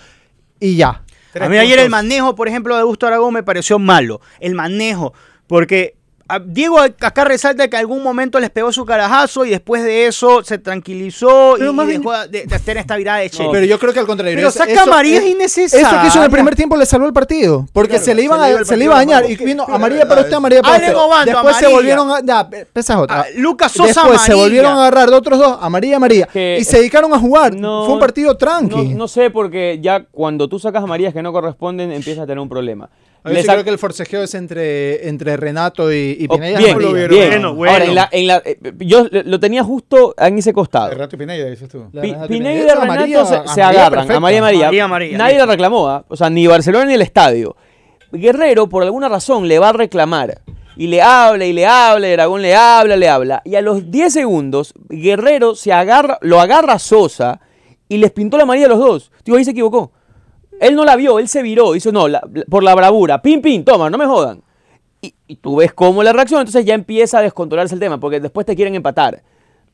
y 0.60 0.76
ya. 0.76 1.04
A 1.40 1.50
mí 1.50 1.58
ayer 1.58 1.80
el 1.80 1.90
manejo, 1.90 2.36
por 2.36 2.48
ejemplo, 2.48 2.78
de 2.78 2.84
Gusto 2.84 3.08
Aragón 3.08 3.34
me 3.34 3.44
pareció 3.44 3.80
malo. 3.80 4.22
El 4.40 4.54
manejo. 4.54 5.14
Porque 5.48 5.98
Diego 6.40 6.80
acá 6.80 7.24
resalta 7.24 7.68
que 7.68 7.76
en 7.76 7.80
algún 7.82 8.04
momento 8.04 8.40
les 8.40 8.50
pegó 8.50 8.72
su 8.72 8.86
carajazo 8.86 9.46
y 9.46 9.50
después 9.50 9.84
de 9.84 10.08
eso 10.08 10.44
se 10.44 10.58
tranquilizó 10.58 11.56
Pero 11.58 11.72
y 11.72 11.74
más 11.74 11.88
bien- 11.88 12.02
dejó 12.02 12.28
de, 12.28 12.46
de 12.46 12.56
hacer 12.56 12.78
esta 12.78 12.96
virada 12.96 13.20
de 13.20 13.30
Che. 13.30 13.48
Pero 13.52 13.66
yo 13.66 13.80
creo 13.80 13.94
que 13.94 14.00
al 14.00 14.06
contrario. 14.08 14.36
Pero 14.36 14.52
saca 14.52 14.72
eso- 14.72 14.82
amarilla 14.84 15.18
es 15.18 15.24
es- 15.24 15.30
innecesaria. 15.32 15.88
Eso 15.88 16.02
que 16.02 16.08
hizo 16.08 16.18
en 16.20 16.24
el 16.26 16.30
primer 16.32 16.56
tiempo 16.56 16.76
le 16.78 16.86
salvó 16.86 17.08
el 17.08 17.14
partido. 17.14 17.68
Porque 17.74 17.90
Claro, 17.92 18.06
se 18.06 18.16
le 18.16 18.24
iban 18.24 18.40
se 18.40 18.46
le 18.46 18.52
iba 18.54 18.62
a, 18.62 18.66
se 18.66 18.78
le 18.78 18.86
iba 18.86 18.96
dañar. 18.96 19.30
Y 19.30 19.36
vino 19.36 19.64
Pero 19.66 19.76
amarilla 19.76 20.08
para 20.08 20.22
usted, 20.22 20.34
amarilla 20.34 20.62
para 20.62 20.76
Abre 20.76 20.88
usted. 20.88 21.00
Obando, 21.00 21.32
Después 21.32 21.58
se 21.58 21.68
volvieron 21.68 22.12
a. 22.12 22.20
Ya, 22.24 22.50
esa 22.76 22.94
es 22.94 23.00
otra. 23.00 23.22
Ah, 23.22 23.26
Lucas 23.36 23.72
Sosa 23.72 24.02
Después 24.02 24.22
se 24.22 24.34
volvieron 24.34 24.72
a 24.72 24.82
agarrar 24.88 25.10
de 25.10 25.16
otros 25.16 25.40
dos, 25.40 25.58
amarilla, 25.62 25.98
amarilla. 25.98 26.26
Que- 26.28 26.58
y 26.60 26.64
se 26.64 26.78
dedicaron 26.78 27.14
a 27.14 27.20
jugar. 27.20 27.54
No, 27.56 27.86
Fue 27.86 27.94
un 27.96 28.00
partido 28.00 28.36
tranqui. 28.38 28.90
No, 28.90 28.98
no 29.00 29.08
sé, 29.08 29.30
porque 29.30 29.80
ya 29.82 30.06
cuando 30.12 30.48
tú 30.48 30.60
sacas 30.60 30.84
amarillas 30.84 31.14
que 31.14 31.22
no 31.22 31.32
corresponden, 31.32 31.92
empiezas 31.92 32.24
a 32.24 32.28
tener 32.28 32.40
un 32.40 32.50
problema. 32.50 32.90
A 33.26 33.30
creo 33.30 33.64
que 33.64 33.70
el 33.70 33.78
forcejeo 33.78 34.24
es 34.24 34.34
entre, 34.36 35.08
entre 35.08 35.38
Renato 35.38 35.92
y, 35.94 36.18
y 36.20 36.26
Oh, 36.30 36.36
Pineda. 36.36 36.58
bien, 36.60 36.78
bien. 36.78 37.30
Bueno, 37.30 37.56
bueno. 37.56 37.74
Ahora, 37.74 37.86
en 37.86 37.96
la, 37.96 38.10
en 38.12 38.28
la- 38.28 38.42
eh, 38.44 38.58
yo 38.80 39.08
lo 39.12 39.40
tenía 39.40 39.64
justo 39.64 40.14
en 40.18 40.38
ese 40.38 40.52
costado. 40.54 40.94
Rato 40.94 41.16
y 41.16 41.20
Pineda, 41.20 41.46
dices 41.50 41.70
tú. 41.70 41.86
La 41.94 42.02
Pi- 42.02 42.12
Renato 42.12 42.28
Pineda 42.28 42.54
y 42.54 42.80
Renato 42.80 43.48
se, 43.54 43.62
agarran, 43.62 43.92
perfecta. 43.92 44.18
amarilla, 44.18 44.40
amarilla. 44.40 44.66
Amarilla, 44.68 44.84
amarilla, 44.86 45.18
Nadie 45.18 45.38
le 45.38 45.46
reclamó, 45.46 45.88
¿ah? 45.88 46.04
o 46.08 46.16
sea, 46.18 46.30
ni 46.30 46.48
Barcelona 46.48 46.86
ni 46.86 46.94
el 46.96 47.02
estadio. 47.02 47.56
Guerrero, 48.12 48.68
por 48.68 48.84
alguna 48.84 49.10
razón, 49.10 49.48
le 49.48 49.58
va 49.60 49.70
a 49.70 49.74
reclamar. 49.74 50.42
Y 50.76 50.88
le 50.88 51.02
habla, 51.02 51.46
y 51.46 51.54
le 51.54 51.66
habla, 51.68 52.10
y 52.10 52.14
Aragón 52.14 52.42
le 52.42 52.56
habla, 52.56 52.96
le 52.98 53.08
habla. 53.08 53.42
Y 53.46 53.56
a 53.56 53.62
los 53.62 53.90
10 53.92 54.12
segundos, 54.12 54.74
Guerrero 54.90 55.56
se 55.56 55.72
agarra, 55.72 56.18
lo 56.22 56.40
agarra 56.42 56.74
a 56.74 56.80
Sosa 56.80 57.40
y 57.88 57.98
les 57.98 58.12
pintó 58.12 58.38
la 58.38 58.44
amarilla 58.44 58.66
a 58.66 58.70
los 58.70 58.80
dos. 58.80 59.12
Digo, 59.24 59.38
ahí 59.38 59.46
se 59.46 59.52
equivocó. 59.52 59.92
Él 60.64 60.76
no 60.76 60.86
la 60.86 60.96
vio, 60.96 61.20
él 61.20 61.28
se 61.28 61.42
viró, 61.42 61.74
dice, 61.74 61.92
no, 61.92 62.08
la- 62.08 62.22
por 62.50 62.64
la 62.64 62.74
bravura. 62.76 63.22
Pim, 63.22 63.42
pim, 63.42 63.64
toma, 63.64 63.90
no 63.90 63.98
me 63.98 64.06
jodan. 64.06 64.42
Y, 65.02 65.14
y 65.28 65.36
tú 65.36 65.58
ves 65.58 65.74
cómo 65.74 66.02
la 66.04 66.14
reacción, 66.14 66.40
entonces 66.42 66.66
ya 66.66 66.74
empieza 66.74 67.20
a 67.20 67.22
descontrolarse 67.22 67.74
el 67.76 67.80
tema, 67.80 68.00
porque 68.00 68.20
después 68.20 68.46
te 68.46 68.56
quieren 68.56 68.74
empatar. 68.76 69.22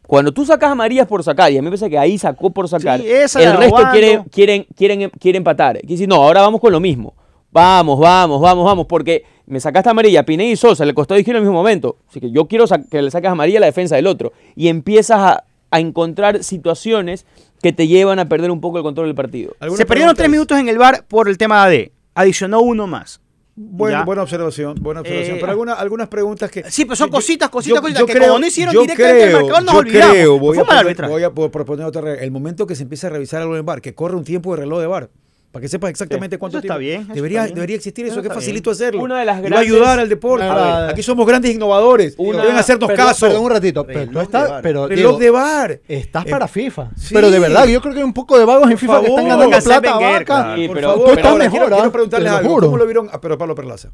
Cuando 0.07 0.31
tú 0.31 0.43
sacas 0.43 0.71
amarillas 0.71 1.05
por 1.07 1.23
sacar, 1.23 1.51
y 1.51 1.57
a 1.57 1.61
mí 1.61 1.65
me 1.65 1.69
parece 1.69 1.89
que 1.89 1.99
ahí 1.99 2.17
sacó 2.17 2.49
por 2.49 2.67
sacar, 2.67 2.99
Sí, 3.27 3.37
el 3.43 3.51
resto 3.59 3.75
quiere, 3.91 4.23
quieren, 4.31 4.65
quieren, 4.75 5.09
quieren 5.19 5.39
empatar. 5.41 5.73
Quiere 5.77 5.87
decir, 5.93 6.07
no, 6.09 6.15
ahora 6.15 6.41
vamos 6.41 6.59
con 6.59 6.71
lo 6.71 6.79
mismo. 6.79 7.13
Vamos, 7.51 7.99
vamos, 7.99 8.41
vamos, 8.41 8.65
vamos, 8.65 8.85
porque 8.87 9.23
me 9.45 9.59
sacaste 9.59 9.89
amarilla, 9.89 10.23
Pineda 10.25 10.49
y 10.49 10.55
Sosa, 10.55 10.83
le 10.85 10.93
costó 10.95 11.13
dirigir 11.13 11.33
en 11.35 11.37
el 11.37 11.43
mismo 11.43 11.57
momento. 11.57 11.97
Así 12.09 12.19
que 12.19 12.31
yo 12.31 12.47
quiero 12.47 12.65
que 12.89 13.01
le 13.03 13.11
saques 13.11 13.29
amarilla 13.29 13.57
a 13.57 13.61
la 13.61 13.65
defensa 13.67 13.95
del 13.95 14.07
otro. 14.07 14.33
Y 14.55 14.67
empiezas 14.67 15.19
a, 15.19 15.43
a 15.71 15.79
encontrar 15.79 16.43
situaciones 16.43 17.27
que 17.61 17.73
te 17.73 17.87
llevan 17.87 18.19
a 18.19 18.29
perder 18.29 18.51
un 18.51 18.61
poco 18.61 18.77
el 18.77 18.83
control 18.83 19.07
del 19.07 19.15
partido. 19.15 19.55
¿Alguna 19.59 19.77
Se 19.77 19.85
perdieron 19.85 20.15
tres 20.15 20.29
minutos 20.29 20.57
en 20.59 20.69
el 20.69 20.77
bar 20.77 21.05
por 21.07 21.27
el 21.29 21.37
tema 21.37 21.67
de 21.67 21.91
AD. 22.15 22.21
Adicionó 22.23 22.61
uno 22.61 22.87
más. 22.87 23.21
Bueno, 23.61 24.05
buena 24.05 24.23
observación, 24.23 24.75
buena 24.79 25.01
observación. 25.01 25.35
Eh, 25.35 25.39
pero 25.41 25.51
alguna- 25.51 25.73
algunas 25.73 26.07
preguntas 26.07 26.49
que. 26.49 26.63
Sí, 26.71 26.85
pero 26.85 26.95
son 26.95 27.07
yo- 27.09 27.11
cositas, 27.11 27.49
cositas, 27.49 27.75
yo- 27.75 27.81
cositas 27.81 27.99
yo 27.99 28.05
que 28.05 28.13
creo- 28.13 28.27
como 28.27 28.39
no 28.39 28.47
hicieron 28.47 28.73
yo 28.73 28.81
directamente 28.83 29.23
el 29.23 29.29
creo- 29.29 29.39
marcador, 29.41 29.63
nos 29.65 29.73
yo 29.73 29.79
olvidamos. 29.79 30.13
creo, 30.13 30.39
voy, 30.39 30.57
fue 30.57 30.65
a 30.75 30.79
arbitraje. 30.79 31.11
voy 31.11 31.23
a 31.23 31.29
po- 31.31 31.51
proponer 31.51 31.85
otra 31.85 32.01
regla. 32.01 32.23
El 32.23 32.31
momento 32.31 32.65
que 32.65 32.75
se 32.75 32.83
empiece 32.83 33.07
a 33.07 33.09
revisar 33.09 33.41
algo 33.41 33.53
en 33.53 33.57
el 33.57 33.63
bar, 33.63 33.81
que 33.81 33.93
corre 33.93 34.15
un 34.15 34.23
tiempo 34.23 34.55
de 34.55 34.61
reloj 34.61 34.79
de 34.79 34.87
bar. 34.87 35.09
Para 35.51 35.61
que 35.63 35.67
sepas 35.67 35.89
exactamente 35.89 36.37
cuánto 36.37 36.59
Eso 36.59 36.67
está 36.67 36.77
tiempo. 36.77 36.79
bien, 36.79 37.01
eso 37.01 37.13
debería, 37.15 37.39
está 37.39 37.45
bien. 37.47 37.55
debería 37.55 37.75
existir 37.77 38.05
eso, 38.05 38.13
Eso 38.19 38.21
que 38.21 38.29
facilito 38.29 38.69
hacerlo. 38.69 39.01
Una 39.01 39.17
de 39.19 39.25
las 39.25 39.39
Y 39.39 39.41
va 39.41 39.47
a 39.47 39.49
grandes- 39.49 39.71
ayudar 39.73 39.99
al 39.99 40.07
deporte. 40.07 40.45
A 40.45 40.81
ver, 40.81 40.89
Aquí 40.91 41.01
somos 41.01 41.25
grandes 41.25 41.55
innovadores. 41.55 42.13
Una- 42.19 42.41
Deben 42.43 42.55
hacernos 42.57 42.87
Perdón, 42.87 43.05
caso. 43.07 43.25
Perdón 43.25 43.43
un 43.45 43.49
ratito. 43.49 43.83
Pero, 43.83 43.99
Reloj 44.01 44.13
tú 44.13 44.19
estás- 44.19 44.61
pero, 44.61 44.87
reloj 44.87 45.17
de 45.19 45.29
bar. 45.31 45.79
Estás 45.87 46.25
Eh, 46.27 46.29
para 46.29 46.47
FIFA. 46.47 46.91
sí. 46.95 47.15
Pero 47.15 47.31
de 47.31 47.39
verdad, 47.39 47.65
yo 47.65 47.81
creo 47.81 47.93
que 47.95 47.99
hay 48.01 48.05
un 48.05 48.13
poco 48.13 48.37
de 48.37 48.45
vagos 48.45 48.69
en 48.69 48.77
FIFA 48.77 48.93
que 49.01 49.07
favor. 49.07 49.09
están 49.09 49.27
ganando 49.39 49.49
plata 49.63 49.89
a 49.91 49.97
Wenger, 49.97 50.13
vaca. 50.19 50.25
claro. 50.25 50.55
Sí, 50.55 50.67
Por 50.67 50.75
pero- 50.75 50.89
favor, 50.89 51.05
tú 51.05 51.11
estás 51.13 51.25
ahora 51.31 51.43
mejor, 51.43 51.59
quiero, 51.59 51.65
¿ah? 51.75 51.77
quiero 51.79 51.91
preguntarles 51.91 52.31
algo. 52.31 52.49
juro. 52.49 52.67
¿Cómo 52.67 52.77
lo 52.77 52.85
vieron? 52.85 53.09
Ah, 53.11 53.19
pero 53.21 53.37
Pablo 53.39 53.55
Perlaza. 53.55 53.89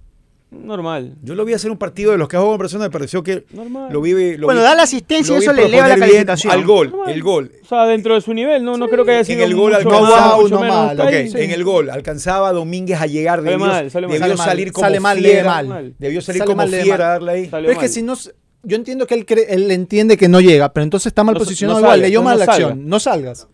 Normal. 0.51 1.15
Yo 1.21 1.36
lo 1.36 1.43
vi 1.43 1.53
hacer 1.53 1.69
un 1.69 1.77
partido 1.77 2.12
de 2.12 2.17
los 2.17 2.29
que 2.29 2.38
ha 2.38 2.39
jugado 2.39 2.55
en 2.55 2.60
persona, 2.60 2.86
me 2.86 2.89
pareció 2.91 3.21
que 3.23 3.45
Normal. 3.51 3.91
lo 3.91 3.99
vi. 4.01 4.38
lo 4.38 4.47
Bueno, 4.47 4.62
vi- 4.62 4.65
da 4.65 4.75
la 4.75 4.84
asistencia 4.84 5.36
y 5.36 5.39
eso 5.39 5.51
le 5.51 5.65
eleva 5.65 5.88
la 5.89 5.97
calificación. 5.97 6.53
Al 6.53 6.63
gol, 6.65 6.91
Normal. 6.91 7.13
el 7.13 7.23
gol. 7.23 7.51
O 7.62 7.65
sea, 7.67 7.86
dentro 7.86 8.13
de 8.15 8.21
su 8.21 8.34
nivel, 8.34 8.63
no, 8.63 8.77
no 8.77 8.88
creo 8.88 9.03
que 9.03 9.12
haya 9.12 9.19
En 9.21 9.25
sido 9.25 9.43
el 9.43 9.53
gol 9.55 9.73
mucho 9.73 9.89
alcanzaba 9.89 10.38
menos. 10.43 10.62
mal. 10.62 10.91
Está 10.91 11.03
Ok, 11.03 11.10
ahí, 11.13 11.29
sí. 11.29 11.38
en 11.39 11.51
el 11.51 11.63
gol 11.63 11.89
alcanzaba 11.89 12.49
a 12.49 12.53
Domínguez 12.53 13.01
a 13.01 13.08
llegar, 13.08 13.39
Sale 13.39 13.49
debió, 13.51 13.65
mal, 13.65 13.91
sale 13.91 14.08
mal. 14.08 14.13
debió 14.13 14.19
Sale 14.27 14.38
mal, 14.38 14.47
salir 14.47 14.71
como 14.71 14.86
sale 14.86 14.99
mal, 15.01 15.17
fiera, 15.17 15.43
mal. 15.63 15.95
debió 15.99 16.21
salir 16.21 16.39
Sale 16.39 16.51
como 16.55 16.67
fiera 16.67 16.86
mal. 16.86 17.01
a 17.01 17.10
darle 17.10 17.31
ahí. 17.31 17.49
Sale 17.49 17.62
Pero 17.67 17.71
es 17.73 17.77
que 17.77 17.86
mal. 17.86 17.89
si 17.93 18.01
no. 18.29 18.36
Yo 18.67 18.75
entiendo 18.77 19.05
que 19.05 19.13
él, 19.13 19.25
cree- 19.27 19.45
él 19.49 19.69
entiende 19.69 20.17
que 20.17 20.27
no 20.27 20.41
llega, 20.41 20.73
pero 20.73 20.84
entonces 20.86 21.08
está 21.08 21.23
mal 21.23 21.34
No- 21.34 21.39
posicionado 21.39 21.79
no 21.79 21.86
igual. 21.86 21.97
salga, 21.97 22.08
Leyó 22.08 22.19
no 22.19 22.23
mal 22.25 22.39
la 22.39 22.45
salga. 22.45 22.67
acción. 22.67 22.88
No 22.89 22.99
salgas. 22.99 23.47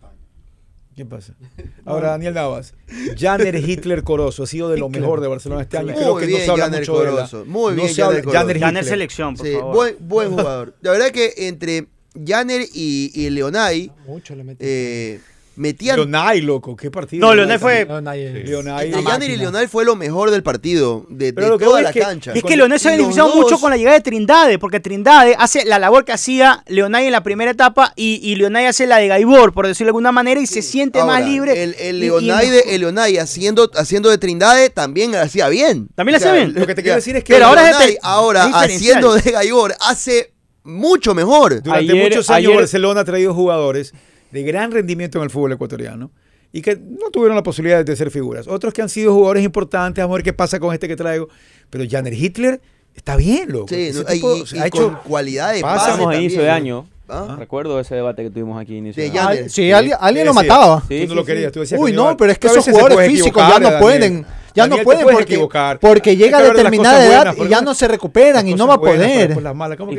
¿Qué 0.94 1.06
pasa? 1.06 1.34
Ahora, 1.86 2.10
Daniel 2.10 2.34
Navas. 2.34 2.74
Janer 3.18 3.56
Hitler 3.56 4.02
Corozo 4.02 4.42
ha 4.42 4.46
sido 4.46 4.68
de 4.68 4.76
lo 4.78 4.88
mejor 4.90 5.20
de 5.20 5.28
Barcelona 5.28 5.62
este 5.62 5.78
año. 5.78 5.94
Creo 5.94 6.12
Muy 6.12 6.20
que 6.20 6.26
bien, 6.26 6.38
no 6.40 6.44
se 6.44 6.50
habla 6.50 6.64
Janer 6.64 6.80
mucho 6.80 6.98
de 6.98 7.04
él. 7.08 7.10
Corozo. 7.14 7.44
Muy 7.46 7.70
No 7.76 7.82
bien, 7.82 7.94
Janer 7.94 8.24
Corozo. 8.24 8.38
Janer 8.38 8.56
Hitler. 8.56 8.84
selección, 8.84 9.34
por 9.36 9.46
Sí, 9.46 9.52
favor. 9.54 9.74
buen, 9.74 9.96
buen 10.00 10.30
jugador. 10.30 10.74
La 10.82 10.90
verdad 10.92 11.10
que 11.10 11.32
entre 11.48 11.86
Janer 12.26 12.66
y, 12.74 13.10
y 13.14 13.30
Leonay 13.30 13.90
Mucho 14.06 14.34
le 14.34 14.44
metí. 14.44 14.58
eh, 14.60 15.20
metían. 15.56 15.96
Leonay, 15.96 16.40
loco, 16.40 16.74
qué 16.76 16.90
partido. 16.90 17.26
No, 17.26 17.34
Leonay 17.34 17.58
fue- 17.58 17.84
Leonay. 17.86 18.92
Janer 19.04 19.30
y. 19.30 19.36
Leonay 19.36 19.66
fue 19.66 19.84
lo 19.84 19.96
mejor 19.96 20.30
del 20.30 20.42
partido, 20.42 21.04
de, 21.08 21.32
de 21.32 21.48
lo 21.48 21.58
que 21.58 21.64
toda 21.64 21.82
la 21.82 21.90
es 21.90 21.94
que- 21.94 22.00
cancha. 22.00 22.32
Es 22.32 22.42
que 22.42 22.56
Leonel 22.56 22.78
se 22.80 22.88
ha 22.88 22.92
beneficiado 22.92 23.28
dos- 23.28 23.36
mucho 23.36 23.58
con 23.60 23.70
la 23.70 23.76
llegada 23.76 23.96
de 23.96 24.02
Trindade, 24.02 24.58
porque 24.58 24.80
Trindade 24.80 25.34
hace 25.38 25.64
la 25.64 25.78
labor 25.78 26.04
que 26.04 26.12
hacía 26.12 26.62
Leonay 26.66 27.06
en 27.06 27.12
la 27.12 27.22
primera 27.22 27.50
etapa 27.50 27.92
y, 27.96 28.20
y 28.22 28.36
Leonay 28.36 28.66
hace 28.66 28.86
la 28.86 28.96
de 28.98 29.08
Gaibor, 29.08 29.52
por 29.52 29.66
decirlo 29.66 29.88
de 29.88 29.90
alguna 29.90 30.12
manera, 30.12 30.40
y 30.40 30.46
se 30.46 30.62
siente 30.62 31.00
Ahora, 31.00 31.14
más 31.20 31.28
libre. 31.28 31.62
El, 31.62 31.74
el 31.78 31.96
y- 31.96 32.06
y 32.06 32.08
Leonay, 32.08 32.50
de, 32.50 32.60
el 32.74 32.80
Leonay 32.82 33.18
haciendo, 33.18 33.70
haciendo 33.74 34.10
de 34.10 34.18
Trindade 34.18 34.70
también 34.70 35.12
lo 35.12 35.20
hacía 35.20 35.48
bien. 35.48 35.88
También 35.94 36.12
lo 36.12 36.16
hacía 36.18 36.32
bien. 36.32 36.54
Lo 36.54 36.66
que 36.66 36.74
te 36.74 36.82
quiero 36.82 36.96
decir 36.96 37.16
es 37.16 37.24
que 37.24 37.32
Pero 37.34 37.46
ahora 37.46 37.62
es 37.64 37.70
Leonay 37.70 37.88
este- 37.90 38.00
ahora 38.02 38.44
haciendo 38.44 39.14
de 39.14 39.30
Gaibor 39.30 39.74
hace 39.80 40.32
mucho 40.64 41.14
mejor. 41.14 41.62
Durante 41.62 41.92
Ayer- 41.92 42.04
muchos 42.04 42.30
años 42.30 42.48
ayer- 42.48 42.56
Barcelona 42.56 43.00
ha 43.00 43.04
traído 43.04 43.34
jugadores 43.34 43.92
de 44.32 44.42
gran 44.42 44.72
rendimiento 44.72 45.18
en 45.18 45.24
el 45.24 45.30
fútbol 45.30 45.52
ecuatoriano 45.52 46.10
y 46.52 46.60
que 46.62 46.76
no 46.76 47.10
tuvieron 47.10 47.36
la 47.36 47.42
posibilidad 47.42 47.84
de 47.84 47.96
ser 47.96 48.10
figuras. 48.10 48.46
Otros 48.48 48.74
que 48.74 48.82
han 48.82 48.88
sido 48.88 49.12
jugadores 49.14 49.44
importantes, 49.44 50.02
vamos 50.02 50.14
a 50.14 50.16
ver 50.16 50.24
qué 50.24 50.32
pasa 50.32 50.58
con 50.60 50.74
este 50.74 50.88
que 50.88 50.96
traigo. 50.96 51.28
Pero 51.70 51.84
Janer 51.88 52.12
Hitler 52.12 52.60
está 52.94 53.16
bien, 53.16 53.50
loco. 53.52 53.68
Sí, 53.68 53.86
Ese 53.88 54.04
tipo 54.04 54.36
y, 54.36 54.46
se 54.46 54.56
y 54.56 54.60
ha 54.60 54.68
con 54.70 54.82
hecho 54.82 55.00
cualidad 55.04 55.52
de 55.54 55.60
pasa. 55.62 55.76
pase 55.76 55.90
Estamos 55.92 56.14
a 56.14 56.18
inicio 56.18 56.42
de 56.42 56.50
año. 56.50 56.86
¿Ah? 57.08 57.36
Recuerdo 57.38 57.78
ese 57.78 57.94
debate 57.94 58.22
que 58.22 58.30
tuvimos 58.30 58.60
aquí 58.60 58.74
a 58.74 58.78
inicio 58.78 59.02
De. 59.02 59.18
Ah, 59.18 59.34
sí, 59.48 59.70
alguien, 59.70 59.96
alguien 60.00 60.24
lo 60.26 60.32
mataba. 60.34 60.82
Sí, 60.88 61.00
tú 61.00 61.06
no 61.06 61.08
sí, 61.10 61.14
lo 61.16 61.20
sí. 61.22 61.26
querías, 61.26 61.52
tú 61.52 61.60
decías 61.60 61.78
Uy, 61.80 61.90
que 61.90 61.96
no, 61.96 62.16
pero 62.16 62.32
es 62.32 62.38
que 62.38 62.46
esos 62.46 62.64
jugadores 62.64 63.06
físicos 63.06 63.42
ya 63.42 63.58
no 63.58 63.64
Daniel. 63.70 63.80
pueden. 63.80 64.26
Ya 64.54 64.62
Daniel, 64.64 64.80
no 64.80 64.84
pueden 64.84 65.02
porque, 65.04 65.22
equivocar. 65.34 65.78
porque 65.80 66.16
llega 66.16 66.38
a 66.38 66.42
determinada 66.42 67.06
edad 67.06 67.24
buenas, 67.34 67.46
y 67.46 67.50
ya 67.50 67.60
no- 67.60 67.74
se 67.74 67.88
recuperan 67.88 68.46
y 68.48 68.54
no 68.54 68.66
va 68.66 68.74
a 68.74 68.80
poder. 68.80 69.28
después 69.28 69.42
las 69.44 69.54
malas, 69.54 69.76
¿cómo 69.78 69.92
Y 69.92 69.96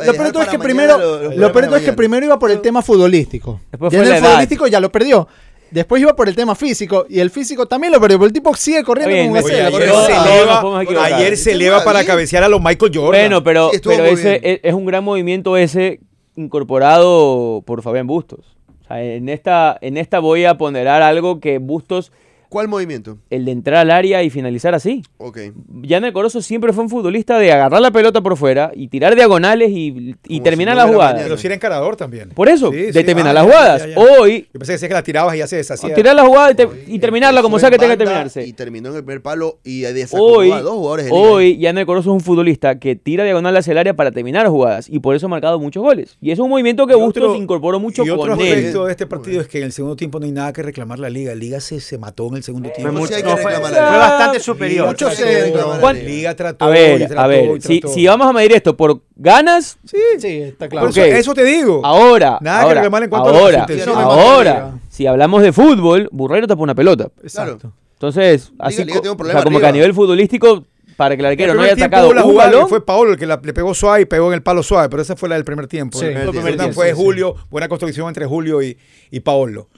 eh, 0.00 0.06
Lo 0.06 0.12
peor 0.14 0.32
es 0.42 0.48
que 0.48 0.58
primero, 0.58 0.98
lo- 0.98 1.06
lo 1.06 1.12
lo 1.14 1.18
problemas 1.20 1.52
peor 1.52 1.62
de 1.64 1.68
todo 1.68 1.76
es 1.76 1.84
que 1.84 1.92
primero 1.92 2.26
iba 2.26 2.38
por 2.38 2.50
el 2.50 2.60
tema 2.60 2.82
futbolístico. 2.82 3.60
Después 3.70 3.92
ya 3.92 3.98
fue 3.98 4.08
en 4.08 4.14
el 4.14 4.22
futbolístico 4.22 4.66
ya 4.66 4.80
lo 4.80 4.90
perdió. 4.92 5.28
Después 5.70 6.00
iba 6.00 6.16
por 6.16 6.28
el 6.28 6.34
tema 6.34 6.54
físico 6.54 7.04
y 7.10 7.20
el 7.20 7.28
físico 7.30 7.66
también 7.66 7.92
lo 7.92 8.00
perdió, 8.00 8.16
pero 8.18 8.26
el 8.28 8.32
tipo 8.32 8.54
sigue 8.56 8.82
corriendo 8.82 9.10
Está 9.14 9.22
bien, 9.22 9.42
como 9.42 10.74
un 10.74 10.78
ayer 10.80 10.86
se 10.86 10.96
eleva, 10.96 11.04
ayer 11.04 11.36
se 11.36 11.52
eleva 11.52 11.84
para 11.84 12.04
cabecear 12.06 12.42
a 12.42 12.48
los 12.48 12.58
Michael 12.62 12.90
Jordan. 12.94 13.10
Bueno, 13.20 13.44
pero, 13.44 13.70
Sí, 13.72 13.80
pero 13.84 14.04
ese 14.06 14.40
es, 14.42 14.60
es 14.62 14.72
un 14.72 14.86
gran 14.86 15.04
movimiento 15.04 15.58
ese 15.58 16.00
incorporado 16.36 17.62
por 17.66 17.82
Fabián 17.82 18.06
Bustos. 18.06 18.40
O 18.82 18.86
sea, 18.88 19.02
en 19.02 19.28
esta, 19.28 19.76
en 19.80 19.96
esta 19.96 20.18
voy 20.20 20.44
a 20.44 20.56
ponderar 20.56 21.02
algo 21.02 21.40
que 21.40 21.58
Bustos, 21.58 22.12
¿Cuál 22.48 22.68
movimiento? 22.68 23.18
el 23.30 23.44
de 23.44 23.52
entrar 23.52 23.76
al 23.78 23.90
área 23.90 24.22
y 24.22 24.30
finalizar 24.30 24.74
así. 24.74 25.02
Ok. 25.18 25.38
Janer 25.86 26.12
Corozo 26.12 26.40
siempre 26.42 26.72
fue 26.72 26.84
un 26.84 26.90
futbolista 26.90 27.38
de 27.38 27.52
agarrar 27.52 27.80
la 27.80 27.90
pelota 27.90 28.20
por 28.22 28.36
fuera 28.36 28.72
y 28.74 28.88
tirar 28.88 29.14
diagonales 29.14 29.70
y, 29.70 30.14
y 30.26 30.40
terminar 30.40 30.74
si 30.74 30.76
no 30.78 30.82
la 30.82 30.84
hubiera 30.84 30.92
jugada. 30.94 31.10
mañana. 31.12 31.24
Pero 31.28 31.36
si 31.38 31.46
era 31.46 31.54
encarador 31.56 31.96
también. 31.96 32.30
Por 32.30 32.48
eso, 32.48 32.70
Sí, 32.70 32.76
de 32.76 32.92
sí. 32.92 33.04
terminar 33.04 33.30
Ah, 33.30 33.34
las 33.34 33.46
ya, 33.46 33.50
jugadas. 33.52 33.82
ya, 33.82 33.88
ya. 33.88 34.00
Hoy, 34.20 34.48
Yo 34.52 34.58
pensé 34.60 34.66
que 34.66 34.72
decía 34.72 34.88
que 34.88 34.94
la 34.94 35.02
tirabas 35.02 35.34
y 35.34 35.38
ya 35.38 35.46
se 35.46 35.56
deshacía. 35.56 35.94
tirar 35.94 36.16
la 36.16 36.24
jugada 36.24 36.50
y, 36.50 36.54
te- 36.54 36.68
y 36.86 36.98
terminarla 36.98 37.42
como 37.42 37.58
sea 37.58 37.68
que 37.70 37.76
en 37.76 37.80
tenga 37.80 37.94
que 37.94 38.04
terminarse. 38.04 38.46
Y 38.46 38.52
terminó 38.52 38.88
en 38.90 38.96
el 38.96 39.04
primer 39.04 39.22
palo 39.22 39.58
y 39.64 39.80
de 39.80 40.06
Hoy, 40.12 40.50
a 40.50 40.60
dos 40.62 40.74
jugadores 40.74 41.06
de 41.06 41.12
hoy 41.12 41.58
Janer 41.60 41.84
Corozo 41.86 42.10
es 42.10 42.14
un 42.14 42.20
futbolista 42.20 42.78
que 42.78 42.96
tira 42.96 43.24
diagonal 43.24 43.56
hacia 43.56 43.72
el 43.72 43.78
área 43.78 43.94
para 43.94 44.10
terminar 44.10 44.46
jugadas 44.48 44.88
y 44.88 45.00
por 45.00 45.14
eso 45.16 45.26
ha 45.26 45.28
marcado 45.28 45.58
muchos 45.58 45.82
goles. 45.82 46.16
Y 46.20 46.30
es 46.30 46.38
un 46.38 46.48
movimiento 46.48 46.86
que 46.86 46.94
Bustos 46.94 47.22
otro- 47.24 47.36
incorporó 47.36 47.78
mucho 47.80 48.04
y 48.04 48.10
otro 48.10 48.32
con 48.36 48.40
él. 48.40 48.52
aspecto 48.54 48.84
de 48.86 48.90
este 48.92 49.06
partido 49.06 49.40
es 49.40 49.48
que 49.48 49.58
en 49.58 49.64
el 49.64 49.72
segundo 49.72 49.96
tiempo 49.96 50.18
no 50.18 50.26
hay 50.26 50.32
nada 50.32 50.52
que 50.52 50.62
reclamar 50.62 50.98
la 50.98 51.10
liga. 51.10 51.32
La 51.32 51.36
liga 51.38 51.60
se, 51.60 51.80
se 51.80 51.98
mató 51.98 52.28
en 52.28 52.37
el 52.38 52.42
segundo 52.44 52.68
Fue, 52.70 52.76
tiempo. 52.76 52.92
Pues 52.92 53.00
mucho- 53.02 53.08
sí 53.08 53.14
hay 53.16 53.22
que 53.22 53.28
no, 53.28 53.36
fue- 53.36 53.52
fue 53.54 53.62
la 53.62 53.68
liga. 53.70 53.98
bastante 53.98 54.40
superior. 54.40 54.96
Que 54.96 55.04
la 55.04 55.78
¿Cuán- 55.80 55.96
liga. 55.96 56.08
Liga 56.08 56.34
trató 56.36 56.64
A 56.64 56.68
y 56.68 56.72
ver, 56.72 57.06
trató 57.06 57.20
a 57.20 57.26
ver, 57.26 57.62
si, 57.62 57.80
trató. 57.80 57.94
si 57.94 58.06
vamos 58.06 58.26
a 58.26 58.32
medir 58.32 58.52
esto 58.52 58.76
por 58.76 59.00
ganas, 59.16 59.78
Sí, 59.84 59.96
sí, 60.18 60.28
está 60.42 60.68
claro. 60.68 60.88
Por 60.88 60.98
eso, 60.98 61.34
te 61.34 61.44
digo. 61.44 61.80
ahora, 61.84 62.38
Nada 62.40 62.60
que 62.60 62.62
ahora, 62.64 62.74
reclamar 62.80 63.02
en 63.04 63.10
cuanto 63.10 63.28
a 63.28 63.38
ahora, 63.38 63.52
las 63.58 63.70
intenciones. 63.70 64.04
ahora, 64.04 64.72
si 64.88 65.06
hablamos 65.06 65.42
de 65.42 65.52
fútbol, 65.52 66.08
Burrero 66.12 66.46
tapa 66.46 66.62
una 66.62 66.74
pelota. 66.74 67.08
Exacto. 67.22 67.72
Entonces, 67.94 68.52
así 68.58 68.84
Liga 68.84 69.00
tiene 69.00 69.08
un 69.10 69.14
o 69.14 69.16
problema 69.16 69.40
sea, 69.40 69.44
como 69.44 69.58
que 69.60 69.66
a 69.66 69.72
nivel 69.72 69.92
futbolístico, 69.92 70.64
para 70.96 71.14
que 71.16 71.20
el 71.20 71.26
El 71.26 71.32
arquero 71.32 71.48
no 71.54 71.60
primer 71.60 71.66
haya 71.70 71.76
tiempo 71.76 71.96
atacado 71.96 72.12
la 72.14 72.24
un 72.24 72.30
jugada 72.30 72.50
que 72.50 72.56
balón, 72.56 72.68
fue 72.68 72.84
Paolo 72.84 73.12
el 73.12 73.18
que 73.18 73.26
la- 73.26 73.40
le 73.42 73.52
pegó 73.52 73.72
suave 73.74 74.00
y 74.02 74.04
pegó 74.04 74.28
en 74.28 74.34
el 74.34 74.42
palo 74.42 74.62
suave, 74.62 74.88
pero 74.88 75.02
esa 75.02 75.14
fue 75.16 75.28
la 75.28 75.36
del 75.36 75.44
primer 75.44 75.66
tiempo. 75.68 75.98
Sí, 75.98 76.06
La 76.06 76.12
fue 76.12 76.22
el 76.22 76.30
primer 76.30 76.56
tiempo, 76.56 76.74
fue 76.74 76.86
sí, 76.90 76.94
sí. 76.96 77.00
Julio, 77.00 77.34
buena 77.50 77.68
construcción 77.68 78.08
entre 78.08 78.26
Julio 78.26 78.62
y, 78.62 78.76
y 79.10 79.20
Paolo. 79.20 79.68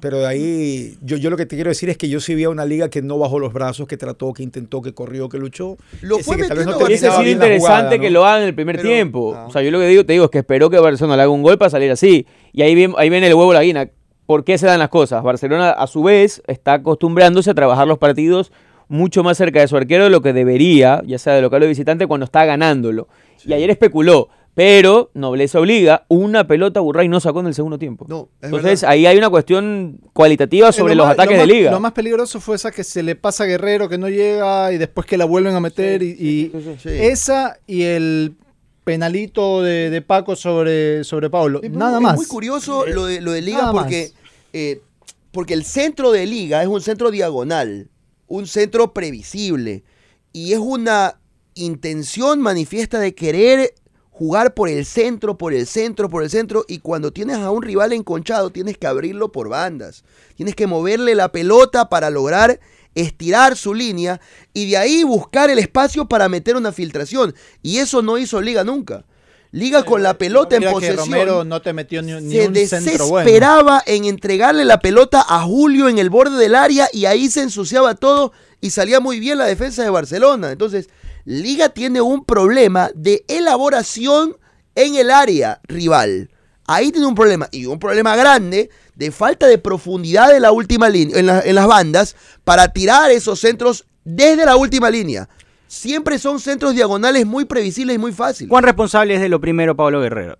Pero 0.00 0.18
de 0.18 0.26
ahí, 0.26 0.98
yo, 1.00 1.16
yo 1.16 1.30
lo 1.30 1.36
que 1.36 1.46
te 1.46 1.54
quiero 1.56 1.68
decir 1.70 1.88
es 1.88 1.96
que 1.96 2.08
yo 2.08 2.18
sí 2.20 2.34
vi 2.34 2.44
a 2.44 2.50
una 2.50 2.64
liga 2.64 2.90
que 2.90 3.02
no 3.02 3.18
bajó 3.18 3.38
los 3.38 3.52
brazos, 3.52 3.86
que 3.86 3.96
trató, 3.96 4.32
que 4.32 4.42
intentó, 4.42 4.82
que 4.82 4.92
corrió, 4.92 5.28
que 5.28 5.38
luchó. 5.38 5.76
Lo 6.02 6.18
fue 6.18 6.36
que 6.36 6.44
tal 6.48 6.58
vez 6.58 6.66
no 6.66 6.76
hubiese 6.76 7.08
sido 7.10 7.22
interesante 7.26 7.58
jugada, 7.60 7.98
que 7.98 8.10
¿no? 8.10 8.14
lo 8.14 8.24
hagan 8.26 8.42
en 8.42 8.48
el 8.48 8.54
primer 8.54 8.76
Pero- 8.76 8.88
tiempo. 8.88 9.34
ah. 9.36 9.46
O 9.46 9.52
sea, 9.52 9.62
yo 9.62 9.70
lo 9.70 9.78
que 9.78 9.86
digo, 9.86 10.04
te 10.04 10.12
digo 10.12 10.24
es 10.24 10.30
que 10.30 10.38
espero 10.38 10.70
que 10.70 10.78
Barcelona 10.80 11.16
le 11.16 11.22
haga 11.22 11.30
un 11.30 11.42
gol 11.42 11.56
para 11.56 11.70
salir 11.70 11.90
así. 11.90 12.26
Y 12.52 12.62
ahí 12.62 12.74
viene, 12.74 12.94
ahí 12.98 13.08
viene 13.10 13.28
el 13.28 13.34
huevo 13.34 13.52
la 13.52 13.62
guina. 13.62 13.88
¿Por 14.26 14.42
qué 14.44 14.58
se 14.58 14.66
dan 14.66 14.80
las 14.80 14.88
cosas? 14.88 15.22
Barcelona, 15.22 15.70
a 15.70 15.86
su 15.86 16.02
vez, 16.02 16.42
está 16.48 16.74
acostumbrándose 16.74 17.50
a 17.50 17.54
trabajar 17.54 17.86
los 17.86 17.98
partidos 17.98 18.50
mucho 18.88 19.22
más 19.22 19.36
cerca 19.38 19.60
de 19.60 19.68
su 19.68 19.76
arquero 19.76 20.04
de 20.04 20.10
lo 20.10 20.20
que 20.20 20.32
debería, 20.32 21.00
ya 21.06 21.18
sea 21.18 21.34
de 21.34 21.42
local 21.42 21.62
o 21.62 21.64
de 21.64 21.68
visitante, 21.68 22.06
cuando 22.08 22.24
está 22.24 22.44
ganándolo. 22.44 23.06
Y 23.44 23.52
ayer 23.52 23.70
especuló, 23.70 24.28
pero 24.56 25.10
nobleza 25.12 25.60
obliga, 25.60 26.06
una 26.08 26.46
pelota 26.46 26.80
Burray 26.80 27.08
no 27.08 27.20
sacó 27.20 27.40
en 27.40 27.48
el 27.48 27.54
segundo 27.54 27.78
tiempo. 27.78 28.06
No, 28.08 28.30
es 28.40 28.46
Entonces 28.46 28.80
verdad. 28.80 28.90
ahí 28.94 29.04
hay 29.04 29.18
una 29.18 29.28
cuestión 29.28 30.00
cualitativa 30.14 30.72
sobre 30.72 30.94
lo 30.94 31.00
los 31.02 31.08
más- 31.08 31.14
ataques 31.14 31.36
lo 31.36 31.42
de 31.42 31.46
liga. 31.46 31.70
Lo 31.70 31.78
más 31.78 31.92
peligroso 31.92 32.40
fue 32.40 32.56
esa 32.56 32.70
que 32.72 32.82
se 32.82 33.02
le 33.02 33.16
pasa 33.16 33.44
a 33.44 33.46
Guerrero 33.46 33.86
que 33.90 33.98
no 33.98 34.08
llega 34.08 34.72
y 34.72 34.78
después 34.78 35.06
que 35.06 35.18
la 35.18 35.26
vuelven 35.26 35.54
a 35.54 35.60
meter 35.60 36.02
y, 36.02 36.06
y 36.18 36.52
Sí. 36.82 36.88
esa 36.88 37.58
y 37.66 37.82
el 37.82 38.34
penalito 38.82 39.62
de, 39.62 39.90
de 39.90 40.00
Paco 40.00 40.34
sobre, 40.36 41.04
sobre 41.04 41.28
Pablo. 41.28 41.60
Es 41.62 41.70
Nada 41.70 42.00
más. 42.00 42.14
Es 42.14 42.20
muy 42.20 42.26
curioso 42.26 42.86
lo 42.86 43.04
de, 43.04 43.20
lo 43.20 43.32
de 43.32 43.42
Liga 43.42 43.58
Nada 43.58 43.72
porque, 43.72 44.12
eh, 44.54 44.80
porque 45.32 45.52
el 45.52 45.64
centro 45.64 46.12
de 46.12 46.24
Liga 46.24 46.62
es 46.62 46.68
un 46.68 46.80
centro 46.80 47.10
diagonal, 47.10 47.90
un 48.26 48.46
centro 48.46 48.94
previsible 48.94 49.84
y 50.32 50.54
es 50.54 50.60
una 50.60 51.18
intención 51.54 52.40
manifiesta 52.40 52.98
de 53.00 53.14
querer 53.14 53.74
jugar 54.18 54.54
por 54.54 54.70
el 54.70 54.86
centro, 54.86 55.36
por 55.36 55.52
el 55.52 55.66
centro, 55.66 56.08
por 56.08 56.22
el 56.22 56.30
centro 56.30 56.64
y 56.66 56.78
cuando 56.78 57.12
tienes 57.12 57.36
a 57.36 57.50
un 57.50 57.62
rival 57.62 57.92
enconchado 57.92 58.48
tienes 58.48 58.78
que 58.78 58.86
abrirlo 58.86 59.30
por 59.30 59.50
bandas, 59.50 60.04
tienes 60.36 60.54
que 60.54 60.66
moverle 60.66 61.14
la 61.14 61.32
pelota 61.32 61.90
para 61.90 62.08
lograr 62.08 62.58
estirar 62.94 63.58
su 63.58 63.74
línea 63.74 64.18
y 64.54 64.70
de 64.70 64.78
ahí 64.78 65.04
buscar 65.04 65.50
el 65.50 65.58
espacio 65.58 66.08
para 66.08 66.30
meter 66.30 66.56
una 66.56 66.72
filtración 66.72 67.34
y 67.62 67.76
eso 67.76 68.00
no 68.00 68.16
hizo 68.16 68.40
Liga 68.40 68.64
nunca. 68.64 69.04
Liga 69.52 69.84
con 69.84 70.02
la 70.02 70.16
pelota 70.16 70.56
en 70.56 70.60
Mira 70.60 70.72
posesión 70.72 70.96
Romero 70.96 71.44
no 71.44 71.60
te 71.60 71.74
metió 71.74 72.00
ni, 72.00 72.12
ni 72.14 72.32
se 72.32 72.46
un 72.46 72.52
bueno. 72.52 72.58
desesperaba 72.58 73.82
en 73.86 74.06
entregarle 74.06 74.64
la 74.64 74.80
pelota 74.80 75.24
a 75.28 75.42
Julio 75.42 75.88
en 75.88 75.98
el 75.98 76.08
borde 76.08 76.38
del 76.38 76.54
área 76.54 76.88
y 76.90 77.04
ahí 77.04 77.28
se 77.28 77.42
ensuciaba 77.42 77.94
todo 77.94 78.32
y 78.62 78.70
salía 78.70 78.98
muy 78.98 79.20
bien 79.20 79.36
la 79.36 79.44
defensa 79.44 79.82
de 79.82 79.90
Barcelona. 79.90 80.52
Entonces, 80.52 80.88
Liga 81.26 81.68
tiene 81.70 82.00
un 82.00 82.24
problema 82.24 82.90
de 82.94 83.24
elaboración 83.28 84.36
en 84.74 84.94
el 84.94 85.10
área 85.10 85.60
rival. 85.64 86.30
Ahí 86.66 86.90
tiene 86.92 87.06
un 87.06 87.14
problema 87.14 87.48
y 87.52 87.66
un 87.66 87.78
problema 87.78 88.16
grande 88.16 88.70
de 88.94 89.10
falta 89.12 89.46
de 89.46 89.58
profundidad 89.58 90.34
en 90.34 90.42
la 90.42 90.52
última 90.52 90.88
línea, 90.88 91.18
en, 91.18 91.26
la- 91.26 91.40
en 91.40 91.54
las 91.54 91.66
bandas 91.66 92.16
para 92.44 92.72
tirar 92.72 93.10
esos 93.10 93.40
centros 93.40 93.86
desde 94.04 94.44
la 94.46 94.56
última 94.56 94.88
línea. 94.88 95.28
Siempre 95.66 96.18
son 96.20 96.38
centros 96.40 96.74
diagonales 96.74 97.26
muy 97.26 97.44
previsibles 97.44 97.96
y 97.96 97.98
muy 97.98 98.12
fáciles. 98.12 98.48
¿Cuán 98.48 98.62
responsable 98.64 99.14
es 99.16 99.20
de 99.20 99.28
lo 99.28 99.40
primero 99.40 99.74
Pablo 99.76 100.00
Guerrero? 100.00 100.38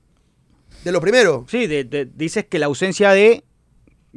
De 0.85 0.93
lo 0.93 1.01
primero, 1.01 1.45
Sí, 1.49 1.67
de- 1.67 1.83
de- 1.85 2.05
dices 2.15 2.47
que 2.47 2.61
la 2.61 2.67
ausencia 2.67 3.11
de 3.11 3.43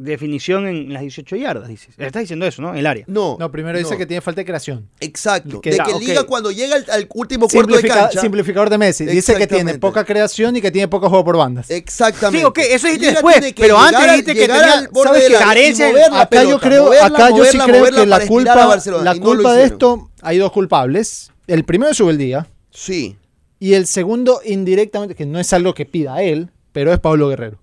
definición 0.03 0.67
en 0.67 0.93
las 0.93 1.01
18 1.01 1.35
yardas, 1.35 1.67
dices. 1.67 1.89
Estás 1.97 2.21
diciendo 2.21 2.45
eso, 2.45 2.61
¿no? 2.61 2.71
En 2.71 2.77
el 2.77 2.85
área. 2.87 3.03
No. 3.07 3.37
No, 3.39 3.51
primero 3.51 3.77
dice 3.77 3.97
que 3.97 4.05
tiene 4.05 4.21
falta 4.21 4.41
de 4.41 4.45
creación. 4.45 4.87
Exacto. 4.99 5.61
que- 5.61 5.71
de 5.71 5.77
que. 5.77 5.99
Liga 5.99 6.23
cuando 6.23 6.51
llega 6.51 6.75
al, 6.75 6.85
al 6.89 7.07
último 7.13 7.47
cuarto 7.47 7.75
de 7.75 7.87
cancha. 7.87 8.21
simplificador 8.21 8.69
de 8.69 8.77
Messi. 8.77 9.05
Dice 9.05 9.35
que 9.35 9.47
tiene 9.47 9.77
poca 9.77 10.03
creación 10.05 10.55
y 10.55 10.61
que 10.61 10.71
tiene 10.71 10.87
poco 10.87 11.09
juego 11.09 11.23
por 11.25 11.37
bandas. 11.37 11.69
Exactamente. 11.69 12.39
Sí, 12.39 12.45
ok, 12.45 12.57
eso 12.59 12.87
dijiste 12.87 12.97
Liga 13.07 13.11
después, 13.13 13.53
que 13.53 13.61
pero 13.61 13.77
antes 13.77 13.99
llegar 13.99 14.15
dijiste 14.15 14.33
que 14.33 14.47
tenía- 14.47 14.89
¿sabes 15.03 15.29
y 15.29 15.33
Carencia 15.33 15.87
acá 15.89 16.43
yo 16.43 16.59
pelota, 16.59 16.67
creo, 16.69 16.83
moverla, 16.85 17.05
acá 17.07 17.29
yo 17.29 17.45
sí 17.45 17.57
moverla, 17.57 17.63
creo 17.65 17.79
moverla 17.79 17.99
que 18.01 18.07
la 18.07 18.27
culpa, 18.27 18.65
Barcelona, 18.65 19.03
la 19.03 19.13
no 19.15 19.21
culpa 19.21 19.53
de 19.53 19.63
esto, 19.63 20.09
hay 20.21 20.37
dos 20.37 20.51
culpables. 20.51 21.31
El 21.47 21.63
primero 21.65 21.91
es 21.91 21.97
Subeldía 21.97 22.47
Sí. 22.71 23.17
y 23.59 23.73
el 23.73 23.87
segundo 23.87 24.41
indirectamente, 24.45 25.15
que 25.15 25.25
no 25.25 25.39
es 25.39 25.51
algo 25.53 25.73
que 25.73 25.85
pida 25.85 26.21
él, 26.21 26.49
pero 26.71 26.93
es 26.93 26.99
Pablo 26.99 27.27
Guerrero. 27.29 27.57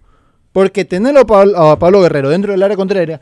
Porque 0.56 0.86
tenerlo 0.86 1.20
a 1.20 1.26
Pablo, 1.26 1.58
a 1.58 1.78
Pablo 1.78 2.00
Guerrero 2.00 2.30
dentro 2.30 2.50
del 2.50 2.62
área 2.62 2.78
contraria 2.78 3.20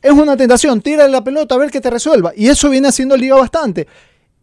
es 0.00 0.12
una 0.12 0.36
tentación. 0.36 0.80
Tira 0.80 1.08
la 1.08 1.24
pelota 1.24 1.56
a 1.56 1.58
ver 1.58 1.68
que 1.68 1.80
te 1.80 1.90
resuelva. 1.90 2.32
Y 2.36 2.46
eso 2.46 2.70
viene 2.70 2.86
haciendo 2.86 3.16
Liga 3.16 3.34
bastante. 3.34 3.88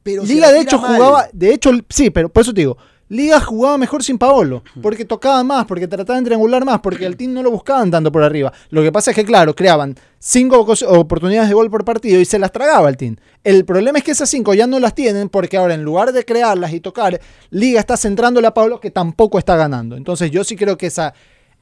Pero 0.04 0.26
Liga 0.26 0.52
de 0.52 0.60
hecho 0.60 0.78
mal. 0.78 0.94
jugaba, 0.94 1.30
de 1.32 1.54
hecho, 1.54 1.72
sí, 1.88 2.10
pero 2.10 2.28
por 2.28 2.42
eso 2.42 2.54
te 2.54 2.60
digo, 2.60 2.76
Liga 3.08 3.40
jugaba 3.40 3.78
mejor 3.78 4.04
sin 4.04 4.18
Paolo, 4.18 4.62
porque 4.82 5.06
tocaba 5.06 5.42
más, 5.46 5.66
porque 5.66 5.88
trataban 5.88 6.22
de 6.22 6.28
triangular 6.28 6.66
más, 6.66 6.82
porque 6.82 7.06
al 7.06 7.16
team 7.16 7.32
no 7.32 7.42
lo 7.42 7.50
buscaban 7.50 7.90
tanto 7.90 8.12
por 8.12 8.24
arriba. 8.24 8.52
Lo 8.72 8.82
que 8.82 8.92
pasa 8.92 9.12
es 9.12 9.16
que, 9.16 9.24
claro, 9.24 9.56
creaban 9.56 9.96
cinco 10.20 10.66
oportunidades 10.88 11.48
de 11.48 11.56
gol 11.56 11.70
por 11.70 11.86
partido 11.86 12.20
y 12.20 12.26
se 12.26 12.40
las 12.40 12.52
tragaba 12.52 12.90
el 12.90 12.98
team. 12.98 13.16
El 13.46 13.64
problema 13.64 14.00
es 14.00 14.04
que 14.04 14.12
esas 14.12 14.30
cinco 14.30 14.54
ya 14.54 14.68
no 14.68 14.80
las 14.80 14.96
tienen, 14.96 15.30
porque 15.30 15.56
ahora 15.56 15.76
en 15.76 15.84
lugar 15.84 16.12
de 16.12 16.26
crearlas 16.26 16.74
y 16.74 16.82
tocar, 16.82 17.22
Liga 17.52 17.80
está 17.80 17.96
centrándole 17.96 18.48
a 18.48 18.54
Pablo 18.54 18.82
que 18.82 18.92
tampoco 18.92 19.40
está 19.40 19.56
ganando. 19.56 19.96
Entonces 19.96 20.30
yo 20.30 20.44
sí 20.44 20.58
creo 20.58 20.78
que 20.78 20.88
esa, 20.88 21.14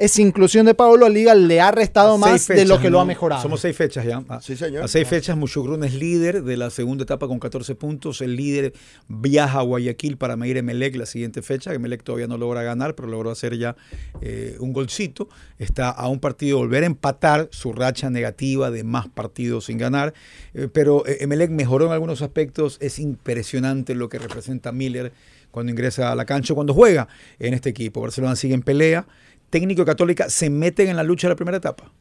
esa 0.02 0.22
inclusión 0.24 0.66
de 0.66 0.74
Pablo 0.74 1.06
a 1.06 1.10
Liga 1.10 1.36
le 1.36 1.62
ha 1.62 1.70
restado 1.70 2.18
más 2.18 2.48
de 2.48 2.66
lo 2.66 2.80
que 2.80 2.90
lo 2.90 3.00
ha 3.00 3.06
mejorado. 3.06 3.44
Somos 3.44 3.62
seis 3.62 3.78
fechas 3.78 4.04
ya. 4.04 4.24
A, 4.28 4.42
Sí, 4.42 4.58
señor. 4.58 4.84
a 4.84 4.88
seis 4.88 5.08
fechas, 5.08 5.38
Muchugrun 5.38 5.84
es 5.84 5.94
líder 5.94 6.44
de 6.44 6.58
la 6.58 6.72
segunda 6.72 7.04
etapa 7.04 7.28
con 7.28 7.40
14 7.40 7.76
puntos. 7.76 8.20
El 8.22 8.36
líder 8.36 8.74
viaja 9.08 9.60
a 9.60 9.62
Guayaquil 9.62 10.18
para 10.18 10.36
medir 10.36 10.58
Emelec 10.58 10.96
la 10.96 11.06
siguiente 11.06 11.44
fecha. 11.44 11.72
Emelec 11.76 12.02
todavía 12.02 12.26
no 12.26 12.40
logra 12.40 12.64
ganar, 12.64 12.96
pero 12.96 13.10
logró 13.10 13.30
hacer 13.30 13.60
ya 13.60 13.76
eh, 14.22 14.58
un 14.60 14.74
golcito. 14.74 15.30
Está 15.60 15.90
a 15.92 16.08
un 16.08 16.20
partido 16.20 16.58
de 16.58 16.64
volver 16.64 16.82
a 16.82 16.88
empatar 16.88 17.48
su 17.52 17.72
racha 17.72 18.10
negativa 18.10 18.72
de 18.72 18.84
más 18.84 19.08
partidos 19.08 19.66
sin 19.66 19.78
ganar. 19.78 20.16
Eh, 20.56 20.68
pero 20.74 21.06
eh, 21.06 21.18
Emelec 21.22 21.52
mejoró 21.52 21.86
en 21.86 21.92
algunos 21.92 22.24
aspectos. 22.24 22.78
Es 22.82 22.98
impresionante 22.98 23.94
lo 23.94 24.10
que 24.10 24.18
representa 24.18 24.72
Miller 24.72 25.14
cuando 25.52 25.72
ingresa 25.72 26.12
a 26.12 26.16
la 26.16 26.26
cancha, 26.26 26.56
cuando 26.56 26.74
juega 26.74 27.08
en 27.38 27.54
este 27.54 27.70
equipo. 27.70 28.02
Barcelona 28.02 28.36
sigue 28.36 28.56
en 28.56 28.64
pelea. 28.64 29.06
Técnico 29.52 29.84
y 29.84 29.86
Católica 29.86 30.30
se 30.30 30.50
meten 30.50 30.90
en 30.90 30.96
la 30.96 31.04
lucha 31.04 31.28
de 31.28 31.34
la 31.34 31.36
primera 31.36 31.58
etapa. 31.58 31.92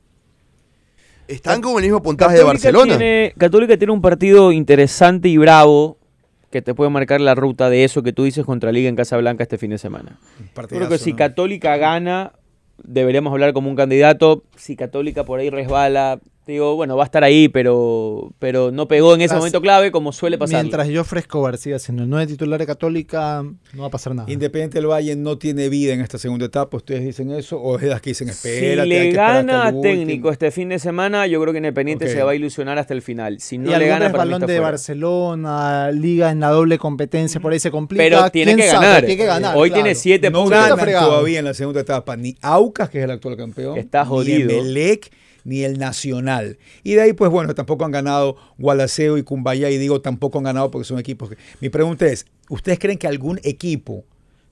Están 1.29 1.61
con 1.61 1.77
el 1.77 1.83
mismo 1.83 2.03
puntaje 2.03 2.39
de 2.39 2.43
Barcelona. 2.43 2.97
Tiene, 2.97 3.35
Católica 3.37 3.77
tiene 3.77 3.93
un 3.93 4.01
partido 4.01 4.53
interesante 4.53 5.29
y 5.29 5.37
bravo 5.37 5.99
que 6.51 6.63
te 6.63 6.75
puede 6.75 6.91
marcar 6.91 7.21
la 7.21 7.35
ruta 7.35 7.71
de 7.71 7.85
eso 7.85 8.03
que 8.03 8.13
tú 8.13 8.25
dices 8.25 8.45
contra 8.45 8.73
Liga 8.73 8.89
en 8.89 8.97
Casablanca 8.97 9.45
este 9.45 9.59
fin 9.59 9.71
de 9.71 9.79
semana. 9.79 10.19
Creo 10.69 10.89
que 10.89 10.99
si 10.99 11.13
¿no? 11.13 11.19
Católica 11.19 11.77
gana, 11.77 12.33
deberíamos 12.83 13.33
hablar 13.33 13.53
como 13.53 13.71
un 13.71 13.77
candidato. 13.77 14.43
Si 14.57 14.75
Católica 14.75 15.25
por 15.25 15.39
ahí 15.39 15.51
resbala, 15.51 16.19
digo, 16.51 16.77
bueno, 16.77 16.97
va 16.97 17.05
a 17.05 17.07
estar 17.07 17.25
ahí, 17.25 17.49
pero, 17.49 18.33
pero 18.39 18.71
no 18.71 18.87
pegó 18.89 19.15
en 19.15 19.23
ese 19.23 19.35
momento 19.35 19.61
clave 19.61 19.91
como 19.91 20.13
suele 20.13 20.37
pasar. 20.39 20.63
Mientras 20.63 20.89
yo 20.89 21.05
Fresco 21.05 21.43
García 21.43 21.79
siendo 21.79 22.03
el 22.03 22.09
nueve 22.11 22.27
titular 22.27 22.59
de 22.61 22.67
Católica, 22.67 23.43
no 23.73 23.81
va 23.83 23.87
a 23.87 23.91
pasar 23.91 24.15
nada. 24.15 24.31
Independiente 24.31 24.79
del 24.79 24.87
Valle 24.89 25.17
no 25.17 25.39
tiene 25.39 25.69
vida 25.69 25.93
en 25.95 26.01
esta 26.01 26.19
segunda 26.19 26.47
etapa. 26.47 26.77
¿Ustedes 26.77 27.05
dicen 27.05 27.31
eso? 27.31 27.59
¿O 27.61 27.77
es 27.79 27.85
las 27.85 28.01
que 28.01 28.11
dicen 28.11 28.29
Si 28.29 28.33
espérate? 28.49 28.81
hay 28.83 28.89
le 28.89 29.01
que 29.11 29.13
gana 29.13 29.63
a 29.63 29.67
último"? 29.67 29.83
técnico 29.83 30.31
este 30.31 30.51
fin 30.51 30.69
de 30.69 30.79
semana, 30.79 31.27
yo 31.27 31.41
creo 31.41 31.53
que 31.53 31.59
Independiente 31.59 32.09
se 32.09 32.23
va 32.23 32.33
a 32.33 32.35
ilusionar 32.35 32.79
hasta 32.79 32.95
el 32.95 33.03
final. 33.03 33.41
Si 33.41 33.57
no 33.59 33.75
y 33.75 33.79
le 33.79 33.87
gana, 33.87 34.11
para 34.11 34.25
mí 34.25 34.31
balón 34.33 34.41
de 34.41 34.47
fuera. 34.57 34.61
Barcelona, 34.63 35.91
Liga 35.93 36.31
en 36.31 36.41
la 36.41 36.49
doble 36.51 36.79
competencia, 36.79 37.41
por 37.41 37.53
ahí 37.53 37.61
se 37.61 37.71
complica. 37.71 38.03
Pero 38.03 38.31
tiene 38.31 38.55
¿Quién 38.55 38.67
que 38.67 38.73
ganar. 38.73 39.01
Tiene 39.05 39.17
que 39.17 39.27
ganar, 39.27 39.57
Hoy 39.57 39.71
claro. 39.71 39.83
tiene 39.85 39.95
siete 39.95 40.31
No 40.31 40.41
puntos. 40.43 40.59
Está 40.59 40.69
ganan 40.71 40.85
fregado. 40.85 41.09
todavía 41.11 41.39
en 41.39 41.45
la 41.45 41.55
segunda 41.55 41.81
etapa 41.81 42.17
ni 42.17 42.37
Aucas, 42.41 42.91
que 42.91 42.99
es 42.99 43.05
el 43.05 43.11
actual 43.11 43.37
campeón, 43.37 43.79
Está 43.79 44.05
jodido. 44.05 44.49
ni 44.49 44.55
Emelec, 44.55 45.11
ni 45.45 45.63
el 45.65 45.79
Nacional. 45.79 46.59
Y 46.83 46.95
de 46.95 47.03
ahí, 47.03 47.13
pues 47.13 47.31
bueno, 47.31 47.55
tampoco 47.55 47.85
han 47.85 47.91
ganado 47.93 48.37
Gualaceo 48.59 49.19
y 49.19 49.23
Cumbaya, 49.23 49.71
y 49.71 49.79
digo 49.79 50.01
tampoco 50.01 50.39
han 50.39 50.45
ganado 50.45 50.71
porque 50.71 50.85
son 50.87 50.99
equipos 50.99 51.31
que... 51.31 51.37
Mi 51.61 51.69
pregunta 51.69 52.07
es, 52.07 52.27
¿ustedes 52.49 52.79
creen 52.79 52.99
que 52.99 53.07
algún 53.07 53.41
equipo 53.43 54.05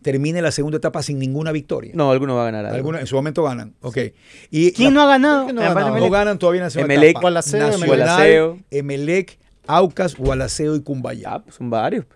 termine 0.03 0.41
la 0.41 0.53
segunda 0.53 0.79
etapa 0.79 1.03
sin 1.03 1.19
ninguna 1.19 1.53
victoria? 1.53 1.93
No, 1.95 2.11
alguno 2.11 2.35
va 2.37 2.43
a 2.43 2.45
ganar. 2.47 2.67
algo. 2.67 2.77
Alguno- 2.77 2.99
en 2.99 3.07
su 3.07 3.17
momento 3.17 3.43
ganan, 3.43 3.75
ok. 3.83 3.99
Y 4.51 4.73
¿Quién 4.73 4.95
no 4.95 5.03
ha 5.03 5.07
ganado? 5.07 5.45
¿Quién 5.45 5.57
no 5.57 5.63
ha 5.63 5.75
ganado? 5.75 6.11
ganan 6.11 6.39
todavía 6.39 6.61
en 6.61 6.65
la 6.65 6.71
segunda 6.71 6.95
Emelec, 6.95 7.11
etapa. 7.11 7.21
Gualaceo, 7.23 7.61
Nacional, 7.67 7.89
Gualaceo. 7.89 8.59
Emelec, 8.71 9.39
Aucas, 9.67 10.15
Gualaceo 10.17 10.77
y 10.77 10.83
Cumbaya. 10.83 11.35
Ah, 11.35 11.43
pues 11.43 11.57
son 11.57 11.69
varios. 11.69 12.07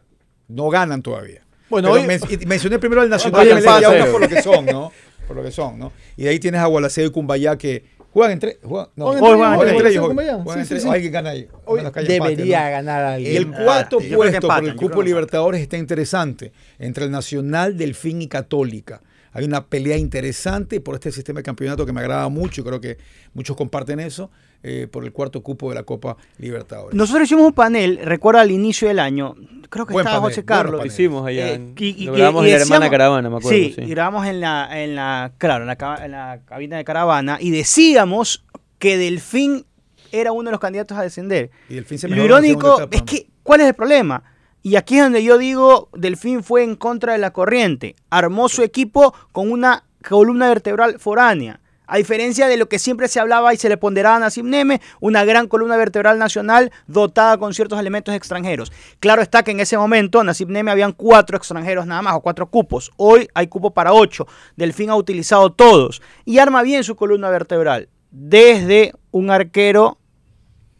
No 0.49 0.69
ganan 0.71 1.03
todavía. 1.03 1.43
Bueno, 1.69 1.91
hoy- 1.91 2.07
men- 2.07 2.21
mencioné 2.47 2.79
primero 2.79 3.01
al 3.03 3.09
Nacional 3.11 3.41
Oye, 3.41 3.49
y 3.49 3.53
Emelec 3.53 3.81
y. 3.81 3.85
Aucas 3.85 4.09
por 4.09 4.21
lo 4.21 4.29
que 4.29 4.43
son, 4.43 4.67
¿no? 4.67 4.93
Por 5.27 5.37
lo 5.37 5.43
que 5.43 5.51
son, 5.51 5.79
¿no? 5.79 5.93
Y 6.17 6.25
de 6.25 6.29
ahí 6.31 6.39
tienes 6.39 6.61
a 6.61 6.67
Gualaceo 6.67 7.07
y 7.07 7.11
Cumbaya 7.11 7.57
que 7.57 7.85
juegan 8.13 8.33
entre... 8.33 8.59
Juegan, 8.63 8.89
no, 8.97 9.07
Juegan 9.07 9.21
juegan 9.21 9.53
entre 9.69 9.69
ellos, 9.69 9.75
entre 9.75 9.91
ellos. 9.91 9.91
Gualaceo 9.91 9.91
y 9.91 9.97
Juegan 9.97 10.09
Cumbaya. 10.09 10.33
entre- 10.39 10.65
Sí, 10.65 10.75
sí, 10.75 10.81
sí. 10.81 10.89
Alguien 10.89 11.13
gana 11.13 11.31
ahí. 11.31 11.49
Hoy 11.65 11.81
empate, 11.81 12.05
debería 12.05 12.65
¿no? 12.65 12.71
ganar 12.71 13.03
Y 13.03 13.15
alguien. 13.27 13.37
el 13.37 13.43
Empate. 13.45 13.65
cuarto 13.65 13.99
que 13.99 14.17
puesto 14.17 14.33
por 14.41 14.43
empatan, 14.43 14.65
el 14.65 14.71
yo 14.73 14.77
creo 14.77 14.89
cupo 14.91 15.03
Libertadores 15.03 15.61
está 15.63 15.77
interesante 15.79 16.53
entre 16.79 17.05
el 17.07 17.11
Nacional, 17.11 17.77
Delfín 17.77 18.23
y 18.23 18.29
Católica. 18.29 19.01
Hay 19.35 19.45
una 19.45 19.67
pelea 19.67 19.97
interesante 19.97 20.81
por 20.81 20.95
este 20.95 21.11
sistema 21.11 21.41
de 21.41 21.45
campeonato 21.45 21.87
que 21.87 21.93
me 21.93 22.01
agrada 22.01 22.29
mucho 22.29 22.61
y 22.61 22.65
creo 22.65 22.81
que 22.81 22.99
muchos 23.33 23.57
comparten 23.57 23.99
eso 24.01 24.31
eh, 24.63 24.87
por 24.91 25.05
el 25.05 25.13
cuarto 25.13 25.43
cupo 25.43 25.69
de 25.71 25.75
la 25.77 25.83
Copa 25.83 26.17
Libertadores. 26.39 26.95
Nosotros 26.95 27.25
hicimos 27.25 27.47
un 27.47 27.53
panel, 27.53 27.99
recuerda 28.03 28.41
al 28.43 28.51
inicio 28.51 28.89
del 28.89 28.99
año, 28.99 29.35
creo 29.71 29.87
que 29.87 29.93
Buen 29.93 30.07
estaba 30.07 30.21
panel, 30.23 30.33
José 30.35 30.45
Carlos. 30.45 30.79
panel. 30.81 30.87
Hicimos 30.93 31.27
allá. 31.27 31.49
Eh, 31.49 31.55
en- 31.55 31.75
y- 31.79 32.03
y- 32.03 32.07
lo 32.07 32.13
grabamos 32.13 32.45
y 32.47 32.51
en 32.51 32.55
la 32.57 32.63
hermana 32.63 32.91
caravana, 32.91 33.31
me 33.31 33.37
acuerdo. 33.37 33.59
Sí, 33.59 33.75
grabamos 33.79 34.27
en 34.27 34.41
la, 34.41 34.83
en 34.83 34.95
la, 34.95 35.33
claro, 35.39 35.65
en 35.65 35.69
la, 35.79 35.99
en 36.05 36.11
la 36.13 36.41
cabina 36.45 36.77
de 36.77 36.85
caravana 36.85 37.39
y 37.41 37.51
decíamos 37.51 38.45
que 38.79 38.97
Delfín 38.99 39.65
era 40.13 40.33
uno 40.33 40.45
de 40.49 40.53
los 40.53 40.61
candidatos 40.61 40.97
a 40.99 41.03
descender. 41.03 41.51
Y 41.69 41.75
Delfín 41.77 41.99
se 41.99 42.09
Lo 42.09 42.23
irónico 42.23 42.87
es 42.91 43.03
que, 43.03 43.29
¿cuál 43.43 43.63
es 43.63 43.67
el 43.69 43.75
problema? 43.75 44.23
Y 44.63 44.77
aquí 44.77 44.97
es 44.99 45.03
donde 45.03 45.25
yo 45.25 45.39
digo, 45.39 45.89
Delfín 45.93 46.45
fue 46.45 46.63
en 46.63 46.77
contra 46.77 47.15
de 47.15 47.19
la 47.19 47.33
corriente. 47.33 47.97
Armó 48.11 48.49
su 48.49 48.63
equipo 48.63 49.13
con 49.33 49.51
una 49.51 49.85
columna 50.09 50.49
vertebral 50.49 50.99
foránea. 51.01 51.59
A 51.93 51.99
diferencia 51.99 52.49
de 52.49 52.57
lo 52.57 52.71
que 52.71 52.79
siempre 52.79 53.07
se 53.07 53.21
hablaba 53.21 53.53
y 53.53 53.59
se 53.59 53.69
le 53.69 53.77
ponderaba 53.77 54.17
a 54.17 54.21
Nassim 54.21 54.49
Neme, 54.49 54.81
una 54.99 55.27
gran 55.27 55.47
columna 55.47 55.77
vertebral 55.77 56.19
nacional 56.19 56.73
dotada 56.87 57.37
con 57.37 57.53
ciertos 57.53 57.79
elementos 57.79 58.15
extranjeros. 58.15 58.73
Claro 58.99 59.21
está 59.21 59.43
que 59.43 59.51
en 59.51 59.61
ese 59.61 59.77
momento 59.77 60.19
en 60.19 60.29
Nassim 60.29 60.49
Neme 60.49 60.71
habían 60.71 60.93
cuatro 60.93 61.37
extranjeros 61.37 61.85
nada 61.85 62.01
más, 62.01 62.15
o 62.15 62.23
cuatro 62.23 62.47
cupos. 62.47 62.93
Hoy 62.97 63.29
hay 63.35 63.47
cupo 63.49 63.75
para 63.75 63.93
ocho. 63.93 64.27
Delfín 64.57 64.89
ha 64.89 64.97
utilizado 64.97 65.53
todos. 65.53 66.01
Y 66.25 66.39
arma 66.39 66.63
bien 66.63 66.83
su 66.83 66.97
columna 66.97 67.29
vertebral. 67.29 67.91
Desde 68.11 68.95
un 69.11 69.29
arquero 69.29 69.99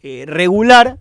eh, 0.01 0.23
regular, 0.25 0.97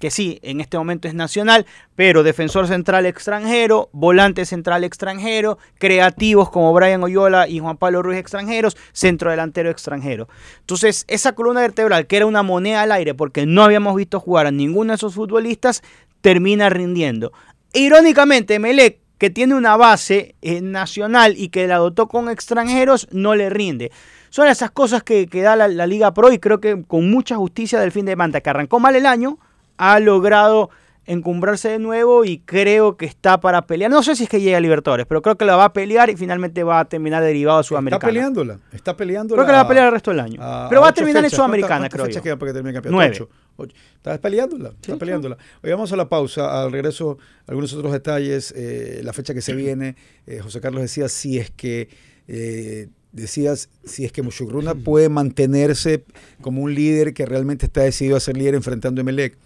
que 0.00 0.10
sí, 0.10 0.40
en 0.42 0.60
este 0.60 0.78
momento 0.78 1.06
es 1.08 1.14
nacional, 1.14 1.66
pero 1.94 2.22
defensor 2.22 2.66
central 2.66 3.04
extranjero, 3.04 3.90
volante 3.92 4.46
central 4.46 4.82
extranjero, 4.82 5.58
creativos 5.78 6.50
como 6.50 6.72
Brian 6.72 7.02
Oyola 7.02 7.46
y 7.46 7.58
Juan 7.58 7.76
Pablo 7.76 8.02
Ruiz 8.02 8.18
extranjeros, 8.18 8.78
centro 8.92 9.30
delantero 9.30 9.70
extranjero. 9.70 10.26
Entonces, 10.60 11.04
esa 11.06 11.34
columna 11.34 11.60
vertebral, 11.60 12.06
que 12.06 12.16
era 12.16 12.26
una 12.26 12.42
moneda 12.42 12.80
al 12.80 12.92
aire 12.92 13.14
porque 13.14 13.44
no 13.44 13.62
habíamos 13.62 13.94
visto 13.94 14.18
jugar 14.18 14.46
a 14.46 14.50
ninguno 14.50 14.92
de 14.92 14.96
esos 14.96 15.14
futbolistas, 15.14 15.82
termina 16.22 16.70
rindiendo. 16.70 17.32
Irónicamente, 17.74 18.58
Melec, 18.58 19.00
que 19.18 19.28
tiene 19.28 19.54
una 19.54 19.76
base 19.76 20.34
eh, 20.40 20.62
nacional 20.62 21.34
y 21.36 21.50
que 21.50 21.66
la 21.66 21.76
dotó 21.76 22.08
con 22.08 22.30
extranjeros, 22.30 23.06
no 23.12 23.34
le 23.34 23.50
rinde. 23.50 23.92
Son 24.30 24.48
esas 24.48 24.70
cosas 24.70 25.02
que, 25.02 25.26
da 25.26 25.56
la, 25.56 25.68
la 25.68 25.86
Liga 25.86 26.14
Pro 26.14 26.32
y 26.32 26.38
creo 26.38 26.58
que 26.58 26.84
con 26.84 27.10
mucha 27.10 27.36
justicia 27.36 27.78
del 27.78 27.92
fin 27.92 28.06
de 28.06 28.16
Manta, 28.16 28.40
que 28.40 28.48
arrancó 28.48 28.80
mal 28.80 28.96
el 28.96 29.04
año, 29.04 29.38
ha 29.80 29.98
logrado 29.98 30.68
encumbrarse 31.06 31.70
de 31.70 31.78
nuevo 31.80 32.24
y 32.24 32.38
creo 32.38 32.96
que 32.96 33.06
está 33.06 33.40
para 33.40 33.66
pelear. 33.66 33.90
No 33.90 34.02
sé 34.02 34.14
si 34.14 34.24
es 34.24 34.28
que 34.28 34.40
llega 34.40 34.58
a 34.58 34.60
Libertadores, 34.60 35.06
pero 35.06 35.22
creo 35.22 35.36
que 35.36 35.44
la 35.44 35.56
va 35.56 35.64
a 35.64 35.72
pelear 35.72 36.08
y 36.10 36.16
finalmente 36.16 36.62
va 36.62 36.78
a 36.80 36.84
terminar 36.84 37.22
derivado 37.24 37.58
a 37.58 37.60
Está 37.62 37.68
Sudamericana. 37.68 38.06
peleándola. 38.12 38.58
Está 38.72 38.96
peleándola. 38.96 39.36
Creo 39.38 39.46
que 39.46 39.52
la 39.52 39.58
va 39.58 39.64
a 39.64 39.68
pelear 39.68 39.86
el 39.86 39.92
resto 39.92 40.10
del 40.12 40.20
año. 40.20 40.40
pero 40.68 40.80
va 40.82 40.88
a 40.88 40.92
terminar 40.92 41.24
en 41.24 41.30
fechas. 41.30 41.36
Sudamericana, 41.36 41.78
¿Cuántas- 41.88 41.92
creo 41.94 42.04
fechas 42.06 42.20
yo. 42.20 42.22
quedan 42.24 42.38
para 42.38 42.50
que 42.50 42.54
termine 42.54 42.74
campeonato? 42.74 42.96
Nueve. 42.96 43.14
Ocho. 43.14 43.28
Ocho. 43.56 43.74
Está 43.96 44.18
peleándola. 44.20 44.68
Está 44.80 44.96
peleándola. 44.96 45.36
Hoy 45.62 45.70
vamos 45.70 45.92
a 45.92 45.96
la 45.96 46.08
pausa. 46.08 46.62
Al 46.62 46.70
regreso, 46.70 47.18
algunos 47.48 47.72
otros 47.72 47.92
detalles. 47.92 48.52
eh, 48.56 49.00
la 49.02 49.12
fecha 49.12 49.34
que 49.34 49.40
se 49.40 49.54
viene. 49.54 49.96
eh, 50.26 50.38
José 50.40 50.60
Carlos 50.60 50.82
decía 50.82 51.08
si 51.08 51.38
es 51.38 51.50
que. 51.50 51.88
eh, 52.28 52.88
decías 53.12 53.68
si 53.84 54.04
es 54.04 54.12
que 54.12 54.22
Mushugruna 54.22 54.76
puede 54.76 55.08
mantenerse 55.08 56.04
como 56.40 56.62
un 56.62 56.72
líder 56.76 57.12
que 57.14 57.26
realmente 57.26 57.66
está 57.66 57.80
decidido 57.80 58.16
a 58.16 58.20
ser 58.20 58.36
líder 58.36 58.54
enfrentando 58.54 59.00
a 59.00 59.02
Emelec. 59.02 59.36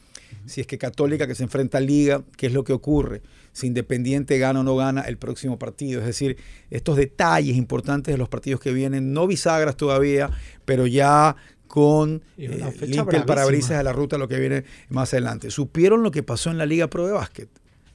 Si 0.47 0.61
es 0.61 0.67
que 0.67 0.79
Católica 0.79 1.27
que 1.27 1.35
se 1.35 1.43
enfrenta 1.43 1.79
a 1.79 1.81
Liga, 1.81 2.23
¿qué 2.37 2.47
es 2.47 2.53
lo 2.53 2.65
que 2.65 2.73
ocurre? 2.73 3.23
Si 3.53 3.67
Independiente 3.67 4.39
gana 4.39 4.61
o 4.61 4.63
no 4.63 4.77
gana 4.77 5.03
el 5.03 5.17
próximo 5.17 5.59
partido. 5.59 6.01
Es 6.01 6.07
decir, 6.07 6.37
estos 6.71 6.97
detalles 6.97 7.57
importantes 7.57 8.13
de 8.13 8.19
los 8.19 8.29
partidos 8.29 8.61
que 8.61 8.73
vienen, 8.73 9.13
no 9.13 9.27
bisagras 9.27 9.77
todavía, 9.77 10.31
pero 10.65 10.87
ya 10.87 11.37
con 11.75 12.23
eh, 12.37 12.49
fecha 12.73 13.03
limpia 13.03 13.19
el 13.19 13.25
parabrisas 13.25 13.73
a 13.73 13.83
la 13.83 13.93
ruta 13.93 14.17
lo 14.17 14.29
que 14.29 14.39
viene 14.39 14.65
más 14.91 15.13
adelante. 15.13 15.51
¿Supieron 15.51 16.03
lo 16.03 16.11
que 16.11 16.23
pasó 16.23 16.51
en 16.51 16.59
la 16.59 16.67
Liga 16.67 16.89
Pro 16.89 17.07
de 17.07 17.13
Básquet? 17.13 17.49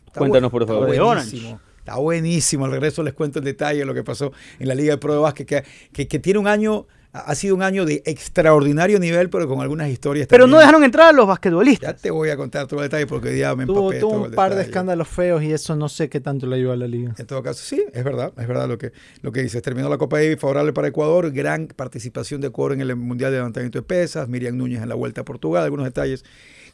Está 0.06 0.20
Cuéntanos, 0.20 0.52
por 0.52 0.64
está 0.64 0.74
favor. 0.74 0.92
De 0.92 1.00
buenísimo. 1.00 1.62
Está 1.80 1.96
buenísimo. 1.96 2.66
Al 2.66 2.72
regreso 2.72 3.04
les 3.04 3.14
cuento 3.14 3.40
en 3.40 3.46
detalle 3.46 3.86
lo 3.86 3.94
que 3.94 4.04
pasó 4.04 4.34
en 4.60 4.68
la 4.68 4.76
Liga 4.76 4.96
de 4.96 4.98
Pro 4.98 5.14
de 5.14 5.20
Básquet, 5.20 5.48
que, 5.48 5.64
que, 5.94 6.08
que 6.08 6.20
tiene 6.20 6.40
un 6.40 6.48
año, 6.48 6.88
ha 7.12 7.34
sido 7.34 7.56
un 7.56 7.64
año 7.64 7.86
de 7.86 8.04
extraordinario 8.06 9.00
nivel, 9.00 9.30
pero 9.30 9.48
con 9.48 9.62
algunas 9.62 9.90
historias 9.90 10.28
Pero 10.28 10.46
no 10.46 10.60
dejaron 10.60 10.84
entrar 10.84 11.10
a 11.10 11.12
los 11.12 11.24
Ya 11.24 11.30
basquetbolistas. 11.30 12.02
te 12.02 12.12
voy 12.12 12.30
a 12.30 12.38
contar 12.38 12.68
todo 12.68 12.82
el 12.82 12.86
detalle 12.86 13.08
porque 13.08 13.32
día 13.32 13.56
me 13.56 13.66
Tuvo, 13.66 13.88
empapé 13.92 14.00
tuvo 14.00 14.10
todo 14.12 14.20
un 14.22 14.26
el 14.28 14.36
par 14.36 14.54
de 14.54 14.62
escándalos 14.62 15.08
feos 15.08 15.42
y 15.42 15.52
eso 15.52 15.76
no 15.76 15.90
sé 15.90 16.08
qué 16.10 16.20
tanto 16.20 16.46
le 16.46 16.58
ayudó 16.58 16.74
a 16.74 16.76
la 16.76 16.88
liga. 16.88 17.16
En 17.18 17.26
todo 17.26 17.42
caso, 17.42 17.64
sí, 17.64 17.84
es 17.92 18.04
verdad, 18.04 18.32
es 18.38 18.48
verdad 18.48 18.68
lo 18.68 18.78
que, 18.78 18.92
lo 19.22 19.32
que 19.32 19.42
dices. 19.42 19.62
Terminó 19.62 19.90
la 19.90 19.98
Copa 19.98 20.18
Davis 20.18 20.40
favorable 20.40 20.72
para 20.72 20.88
Ecuador, 20.88 21.32
gran 21.32 21.68
participación 21.68 22.42
de 22.42 22.48
Ecuador 22.48 22.74
en 22.74 22.82
el 22.82 22.96
Mundial 22.96 23.32
de 23.32 23.38
Levantamiento 23.38 23.80
de 23.80 23.84
Pesas, 23.84 24.30
Miriam 24.30 24.56
Núñez 24.56 24.82
en 24.82 24.90
la 24.90 24.96
Vuelta 24.96 25.22
a 25.22 25.26
Portugal, 25.26 25.64
algunos 25.64 25.86
detalles 25.86 26.24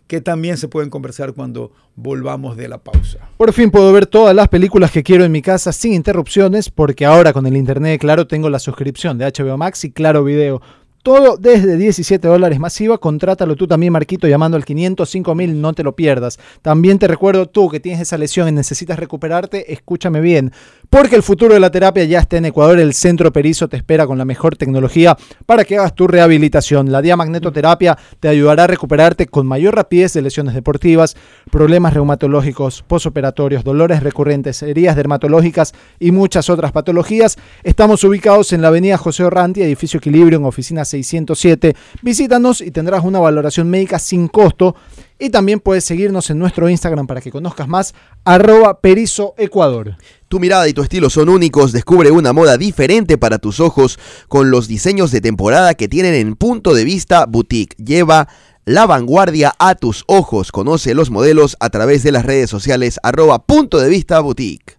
que 0.08 0.22
también 0.22 0.58
se 0.58 0.68
pueden 0.68 0.90
conversar 0.90 1.34
cuando 1.34 1.72
volvamos 1.96 2.58
de 2.58 2.68
la 2.68 2.78
pausa. 2.78 3.30
Por 3.38 3.54
fin 3.54 3.72
puedo 3.72 3.92
ver 3.92 4.06
todas 4.06 4.36
las 4.36 4.48
películas 4.48 4.92
que 4.92 5.04
quiero 5.04 5.24
en 5.24 5.32
mi 5.32 5.42
casa 5.42 5.72
sin 5.72 5.94
interrupciones, 5.94 6.70
porque 6.70 7.06
ahora 7.06 7.34
con 7.34 7.46
el 7.48 7.58
internet 7.58 8.00
Claro 8.00 8.28
tengo 8.28 8.50
la 8.50 8.60
suscripción 8.60 9.18
de 9.18 9.26
HBO 9.26 9.58
Max 9.58 9.86
y 9.86 9.92
Claro 9.92 10.24
Video. 10.24 10.62
Todo 11.06 11.38
desde 11.38 11.78
17 11.78 12.28
dólares 12.28 12.60
masiva. 12.60 12.98
Contrátalo 12.98 13.56
tú 13.56 13.68
también, 13.68 13.94
Marquito, 13.94 14.28
llamando 14.28 14.58
al 14.58 14.66
505 14.66 15.36
mil. 15.36 15.62
No 15.62 15.72
te 15.74 15.84
lo 15.84 15.96
pierdas. 15.96 16.40
También 16.64 16.98
te 16.98 17.08
recuerdo 17.08 17.46
tú 17.46 17.70
que 17.70 17.80
tienes 17.80 18.02
esa 18.02 18.18
lesión 18.18 18.48
y 18.48 18.52
necesitas 18.52 18.98
recuperarte. 18.98 19.72
Escúchame 19.72 20.20
bien. 20.20 20.52
Porque 20.90 21.16
el 21.16 21.22
futuro 21.22 21.54
de 21.54 21.60
la 21.60 21.70
terapia 21.70 22.06
ya 22.06 22.22
está 22.22 22.38
en 22.38 22.46
Ecuador. 22.46 22.80
El 22.80 22.96
Centro 22.96 23.32
Perizo 23.32 23.68
te 23.68 23.78
espera 23.78 24.08
con 24.08 24.18
la 24.18 24.26
mejor 24.26 24.56
tecnología 24.56 25.16
para 25.46 25.64
que 25.64 25.78
hagas 25.78 25.94
tu 25.94 26.08
rehabilitación. 26.08 26.92
La 26.92 27.04
diamagnetoterapia 27.04 28.00
te 28.20 28.28
ayudará 28.28 28.64
a 28.64 28.68
recuperarte 28.68 29.28
con 29.28 29.46
mayor 29.46 29.76
rapidez 29.76 30.14
de 30.14 30.24
lesiones 30.24 30.56
deportivas, 30.56 31.16
problemas 31.52 31.94
reumatológicos, 31.94 32.82
posoperatorios, 32.82 33.64
dolores 33.64 34.02
recurrentes, 34.02 34.64
heridas 34.64 34.96
dermatológicas 34.96 35.76
y 36.00 36.12
muchas 36.12 36.50
otras 36.50 36.72
patologías. 36.72 37.38
Estamos 37.62 38.04
ubicados 38.04 38.54
en 38.54 38.64
la 38.64 38.70
avenida 38.70 38.98
José 38.98 39.24
Orrantia, 39.24 39.66
edificio 39.66 40.00
Equilibrio, 40.00 40.40
en 40.40 40.46
oficina 40.46 40.84
607. 41.04 41.76
Visítanos 42.02 42.62
y 42.62 42.72
tendrás 42.72 43.04
una 43.04 43.20
valoración 43.20 43.70
médica 43.70 44.00
sin 44.00 44.28
costo. 44.28 44.76
Y 45.18 45.30
también 45.30 45.60
puedes 45.60 45.86
seguirnos 45.86 46.30
en 46.30 46.40
nuestro 46.40 46.70
Instagram 46.70 47.08
para 47.08 47.22
que 47.22 47.32
conozcas 47.32 47.68
más, 47.68 47.96
arroba 48.26 48.82
Perizo 48.82 49.34
Ecuador. 49.38 49.96
Tu 50.28 50.40
mirada 50.40 50.68
y 50.68 50.74
tu 50.74 50.82
estilo 50.82 51.10
son 51.10 51.30
únicos. 51.30 51.72
Descubre 51.72 52.12
una 52.12 52.34
moda 52.34 52.58
diferente 52.58 53.18
para 53.18 53.38
tus 53.38 53.60
ojos 53.60 53.98
con 54.28 54.52
los 54.52 54.68
diseños 54.68 55.12
de 55.12 55.22
temporada 55.22 55.74
que 55.74 55.88
tienen 55.88 56.16
en 56.16 56.36
punto 56.36 56.74
de 56.74 56.84
vista 56.84 57.26
boutique. 57.26 57.76
Lleva 57.78 58.28
la 58.66 58.86
vanguardia 58.88 59.54
a 59.60 59.76
tus 59.76 60.04
ojos. 60.08 60.52
Conoce 60.52 60.94
los 60.96 61.12
modelos 61.12 61.56
a 61.60 61.70
través 61.70 62.04
de 62.04 62.12
las 62.12 62.26
redes 62.26 62.50
sociales 62.50 63.00
arroba 63.04 63.46
punto 63.46 63.80
de 63.80 63.90
vista 63.90 64.20
boutique. 64.20 64.78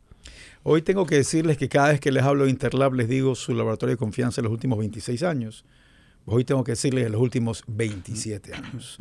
Hoy 0.64 0.82
tengo 0.82 1.06
que 1.06 1.14
decirles 1.14 1.56
que 1.56 1.68
cada 1.68 1.90
vez 1.90 2.00
que 2.00 2.10
les 2.10 2.24
hablo 2.24 2.44
de 2.44 2.50
Interlab 2.50 2.92
les 2.92 3.08
digo 3.08 3.36
su 3.36 3.54
laboratorio 3.54 3.94
de 3.94 3.98
confianza 3.98 4.40
en 4.40 4.46
los 4.46 4.52
últimos 4.52 4.80
26 4.80 5.22
años. 5.22 5.64
Hoy 6.26 6.44
tengo 6.44 6.64
que 6.64 6.72
decirles 6.72 7.06
en 7.06 7.12
los 7.12 7.20
últimos 7.20 7.62
27 7.68 8.52
años. 8.52 8.98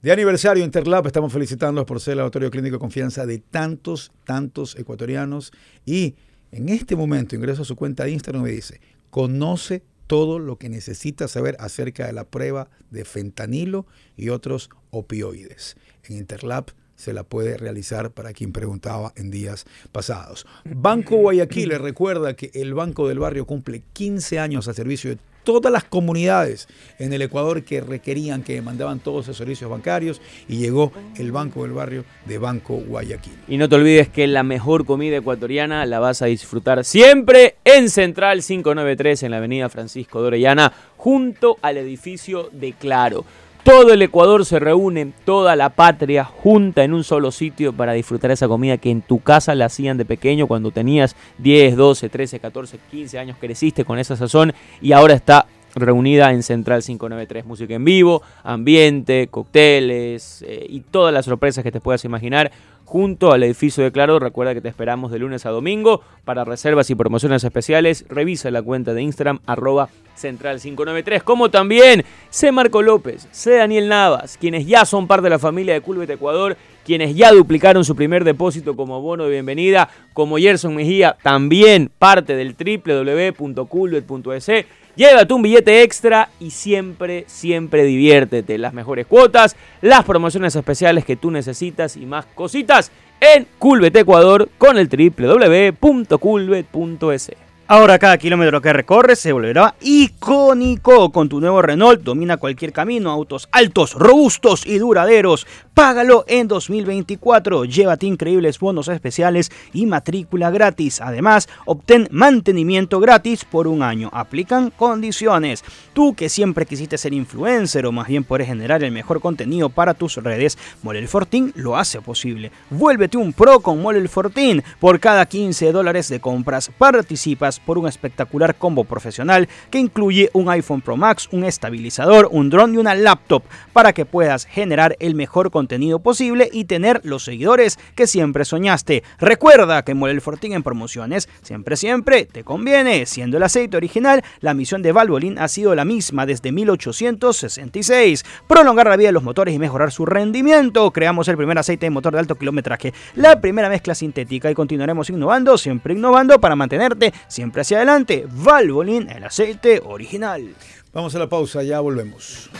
De 0.00 0.12
aniversario 0.12 0.64
Interlab 0.64 1.06
estamos 1.06 1.32
felicitándolos 1.32 1.84
por 1.84 2.00
ser 2.00 2.12
el 2.12 2.18
laboratorio 2.18 2.50
clínico 2.50 2.76
de 2.76 2.80
confianza 2.80 3.26
de 3.26 3.38
tantos, 3.38 4.12
tantos 4.24 4.76
ecuatorianos. 4.76 5.52
Y 5.84 6.14
en 6.52 6.68
este 6.68 6.94
momento 6.94 7.34
ingreso 7.34 7.62
a 7.62 7.64
su 7.64 7.74
cuenta 7.74 8.04
de 8.04 8.12
Instagram 8.12 8.42
y 8.42 8.44
me 8.44 8.52
dice, 8.52 8.80
conoce 9.10 9.82
todo 10.06 10.38
lo 10.38 10.58
que 10.58 10.68
necesita 10.68 11.26
saber 11.26 11.56
acerca 11.58 12.06
de 12.06 12.12
la 12.12 12.24
prueba 12.24 12.70
de 12.90 13.04
fentanilo 13.04 13.86
y 14.16 14.28
otros 14.28 14.70
opioides. 14.90 15.76
En 16.04 16.18
Interlab 16.18 16.66
se 16.94 17.12
la 17.12 17.24
puede 17.24 17.56
realizar 17.56 18.12
para 18.12 18.32
quien 18.32 18.52
preguntaba 18.52 19.12
en 19.16 19.30
días 19.30 19.64
pasados. 19.90 20.46
Banco 20.64 21.16
Guayaquil 21.16 21.70
le 21.70 21.78
recuerda 21.78 22.34
que 22.34 22.50
el 22.54 22.74
Banco 22.74 23.08
del 23.08 23.18
Barrio 23.18 23.46
cumple 23.46 23.82
15 23.92 24.38
años 24.38 24.68
a 24.68 24.74
servicio 24.74 25.10
de 25.10 25.18
todas 25.42 25.72
las 25.72 25.84
comunidades 25.84 26.68
en 26.98 27.12
el 27.12 27.22
Ecuador 27.22 27.62
que 27.64 27.80
requerían, 27.80 28.42
que 28.42 28.54
demandaban 28.54 29.00
todos 29.00 29.26
esos 29.26 29.36
servicios 29.36 29.70
bancarios 29.70 30.20
y 30.48 30.58
llegó 30.58 30.92
el 31.16 31.32
Banco 31.32 31.62
del 31.62 31.72
Barrio 31.72 32.04
de 32.26 32.38
Banco 32.38 32.74
Guayaquil. 32.74 33.32
Y 33.48 33.56
no 33.56 33.68
te 33.68 33.76
olvides 33.76 34.08
que 34.08 34.26
la 34.26 34.42
mejor 34.42 34.84
comida 34.84 35.16
ecuatoriana 35.16 35.86
la 35.86 35.98
vas 35.98 36.22
a 36.22 36.26
disfrutar 36.26 36.84
siempre 36.84 37.56
en 37.64 37.90
Central 37.90 38.42
593 38.42 39.22
en 39.22 39.30
la 39.30 39.38
avenida 39.38 39.68
Francisco 39.68 40.20
de 40.20 40.28
Orellana, 40.28 40.72
junto 40.96 41.56
al 41.62 41.76
edificio 41.76 42.50
de 42.52 42.72
Claro. 42.72 43.24
Todo 43.62 43.92
el 43.92 44.00
Ecuador 44.00 44.46
se 44.46 44.58
reúne, 44.58 45.12
toda 45.26 45.54
la 45.54 45.68
patria 45.68 46.24
junta 46.24 46.82
en 46.82 46.94
un 46.94 47.04
solo 47.04 47.30
sitio 47.30 47.74
para 47.74 47.92
disfrutar 47.92 48.30
esa 48.30 48.48
comida 48.48 48.78
que 48.78 48.90
en 48.90 49.02
tu 49.02 49.20
casa 49.20 49.54
la 49.54 49.66
hacían 49.66 49.98
de 49.98 50.06
pequeño 50.06 50.46
cuando 50.46 50.70
tenías 50.70 51.14
10, 51.38 51.76
12, 51.76 52.08
13, 52.08 52.40
14, 52.40 52.78
15 52.90 53.18
años, 53.18 53.36
creciste 53.38 53.84
con 53.84 53.98
esa 53.98 54.16
sazón 54.16 54.54
y 54.80 54.92
ahora 54.92 55.12
está 55.12 55.46
reunida 55.74 56.32
en 56.32 56.42
Central 56.42 56.82
593. 56.82 57.44
Música 57.44 57.74
en 57.74 57.84
vivo, 57.84 58.22
ambiente, 58.42 59.28
cócteles 59.28 60.42
eh, 60.46 60.66
y 60.68 60.80
todas 60.80 61.12
las 61.12 61.24
sorpresas 61.24 61.64
que 61.64 61.72
te 61.72 61.80
puedas 61.80 62.04
imaginar 62.04 62.50
junto 62.90 63.32
al 63.32 63.44
edificio 63.44 63.84
de 63.84 63.92
Claro. 63.92 64.18
Recuerda 64.18 64.52
que 64.52 64.60
te 64.60 64.68
esperamos 64.68 65.12
de 65.12 65.20
lunes 65.20 65.46
a 65.46 65.50
domingo 65.50 66.02
para 66.24 66.44
reservas 66.44 66.90
y 66.90 66.96
promociones 66.96 67.44
especiales. 67.44 68.04
Revisa 68.08 68.50
la 68.50 68.62
cuenta 68.62 68.94
de 68.94 69.02
Instagram 69.02 69.38
arroba 69.46 69.88
Central 70.16 70.60
593, 70.60 71.22
como 71.22 71.50
también 71.50 72.04
C. 72.28 72.52
Marco 72.52 72.82
López, 72.82 73.28
C. 73.30 73.52
Daniel 73.52 73.88
Navas, 73.88 74.36
quienes 74.38 74.66
ya 74.66 74.84
son 74.84 75.06
parte 75.06 75.24
de 75.24 75.30
la 75.30 75.38
familia 75.38 75.74
de 75.74 75.80
Culbet 75.80 76.10
Ecuador, 76.10 76.56
quienes 76.84 77.14
ya 77.14 77.32
duplicaron 77.32 77.84
su 77.84 77.94
primer 77.96 78.24
depósito 78.24 78.76
como 78.76 79.00
bono 79.00 79.24
de 79.24 79.30
bienvenida, 79.30 79.88
como 80.12 80.36
Gerson 80.38 80.74
Mejía, 80.74 81.16
también 81.22 81.90
parte 81.98 82.36
del 82.36 82.54
www.culbet.es. 82.54 84.50
Llévate 84.96 85.32
un 85.32 85.42
billete 85.42 85.82
extra 85.82 86.30
y 86.40 86.50
siempre, 86.50 87.22
siempre 87.26 87.84
diviértete. 87.84 88.58
Las 88.58 88.74
mejores 88.74 89.06
cuotas, 89.06 89.54
las 89.80 90.04
promociones 90.04 90.56
especiales 90.56 91.04
que 91.04 91.14
tú 91.16 91.30
necesitas 91.30 91.96
y 91.96 92.06
más 92.06 92.26
cositas 92.26 92.90
en 93.20 93.46
Culbet 93.58 93.94
Ecuador 93.96 94.48
con 94.58 94.78
el 94.78 94.88
www.culbet.es. 94.88 97.49
Ahora 97.72 98.00
cada 98.00 98.18
kilómetro 98.18 98.60
que 98.60 98.72
recorres 98.72 99.20
se 99.20 99.30
volverá 99.30 99.76
icónico. 99.80 101.12
Con 101.12 101.28
tu 101.28 101.38
nuevo 101.38 101.62
Renault 101.62 102.02
domina 102.02 102.36
cualquier 102.36 102.72
camino, 102.72 103.12
autos 103.12 103.48
altos, 103.52 103.94
robustos 103.94 104.66
y 104.66 104.78
duraderos. 104.78 105.46
Págalo 105.72 106.24
en 106.26 106.48
2024. 106.48 107.66
Llévate 107.66 108.06
increíbles 108.06 108.58
bonos 108.58 108.88
especiales 108.88 109.52
y 109.72 109.86
matrícula 109.86 110.50
gratis. 110.50 111.00
Además, 111.00 111.48
obtén 111.64 112.08
mantenimiento 112.10 112.98
gratis 112.98 113.44
por 113.44 113.68
un 113.68 113.84
año. 113.84 114.10
Aplican 114.12 114.70
condiciones. 114.70 115.62
Tú 115.92 116.14
que 116.14 116.28
siempre 116.28 116.66
quisiste 116.66 116.98
ser 116.98 117.14
influencer 117.14 117.86
o 117.86 117.92
más 117.92 118.08
bien 118.08 118.24
puedes 118.24 118.48
generar 118.48 118.82
el 118.82 118.90
mejor 118.90 119.20
contenido 119.20 119.70
para 119.70 119.94
tus 119.94 120.16
redes, 120.16 120.58
Molel 120.82 121.06
Fortín 121.06 121.52
lo 121.54 121.76
hace 121.76 122.02
posible. 122.02 122.50
Vuélvete 122.68 123.16
un 123.16 123.32
pro 123.32 123.60
con 123.60 123.80
Molel 123.80 124.08
Fortín. 124.08 124.64
Por 124.80 124.98
cada 124.98 125.24
15 125.24 125.70
dólares 125.70 126.08
de 126.08 126.18
compras 126.18 126.72
participas 126.76 127.59
por 127.64 127.78
un 127.78 127.86
espectacular 127.88 128.54
combo 128.56 128.84
profesional 128.84 129.48
que 129.70 129.78
incluye 129.78 130.30
un 130.32 130.48
iPhone 130.48 130.80
Pro 130.80 130.96
Max, 130.96 131.28
un 131.32 131.44
estabilizador, 131.44 132.28
un 132.30 132.50
dron 132.50 132.74
y 132.74 132.78
una 132.78 132.94
laptop 132.94 133.42
para 133.72 133.92
que 133.92 134.06
puedas 134.06 134.46
generar 134.46 134.96
el 135.00 135.14
mejor 135.14 135.50
contenido 135.50 135.98
posible 135.98 136.48
y 136.52 136.64
tener 136.64 137.00
los 137.04 137.24
seguidores 137.24 137.78
que 137.94 138.06
siempre 138.06 138.44
soñaste. 138.44 139.02
Recuerda 139.18 139.84
que 139.84 139.94
Molel 139.94 140.20
Fortín 140.20 140.52
en 140.52 140.62
promociones 140.62 141.28
siempre 141.42 141.76
siempre 141.76 142.26
te 142.26 142.44
conviene. 142.44 143.06
Siendo 143.06 143.36
el 143.36 143.42
aceite 143.42 143.76
original, 143.76 144.22
la 144.40 144.54
misión 144.54 144.82
de 144.82 144.92
Valvoline 144.92 145.40
ha 145.40 145.48
sido 145.48 145.74
la 145.74 145.84
misma 145.84 146.26
desde 146.26 146.52
1866. 146.52 148.24
Prolongar 148.46 148.88
la 148.88 148.96
vida 148.96 149.08
de 149.08 149.12
los 149.12 149.22
motores 149.22 149.54
y 149.54 149.58
mejorar 149.58 149.92
su 149.92 150.06
rendimiento. 150.06 150.90
Creamos 150.90 151.28
el 151.28 151.36
primer 151.36 151.58
aceite 151.58 151.86
de 151.86 151.90
motor 151.90 152.12
de 152.12 152.20
alto 152.20 152.36
kilometraje, 152.36 152.92
la 153.14 153.40
primera 153.40 153.68
mezcla 153.68 153.94
sintética 153.94 154.50
y 154.50 154.54
continuaremos 154.54 155.10
innovando, 155.10 155.58
siempre 155.58 155.94
innovando 155.94 156.40
para 156.40 156.56
mantenerte 156.56 157.12
siempre 157.28 157.49
hacia 157.58 157.78
adelante. 157.78 158.26
Valvoline, 158.28 159.12
el 159.12 159.24
aceite 159.24 159.80
original. 159.84 160.54
Vamos 160.92 161.14
a 161.14 161.18
la 161.18 161.28
pausa, 161.28 161.62
ya 161.62 161.80
volvemos. 161.80 162.50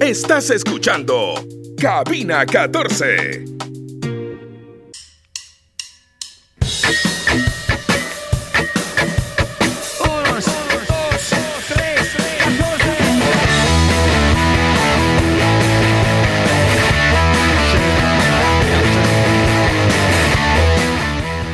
Estás 0.00 0.50
escuchando 0.50 1.34
Cabina 1.78 2.44
14. 2.44 3.44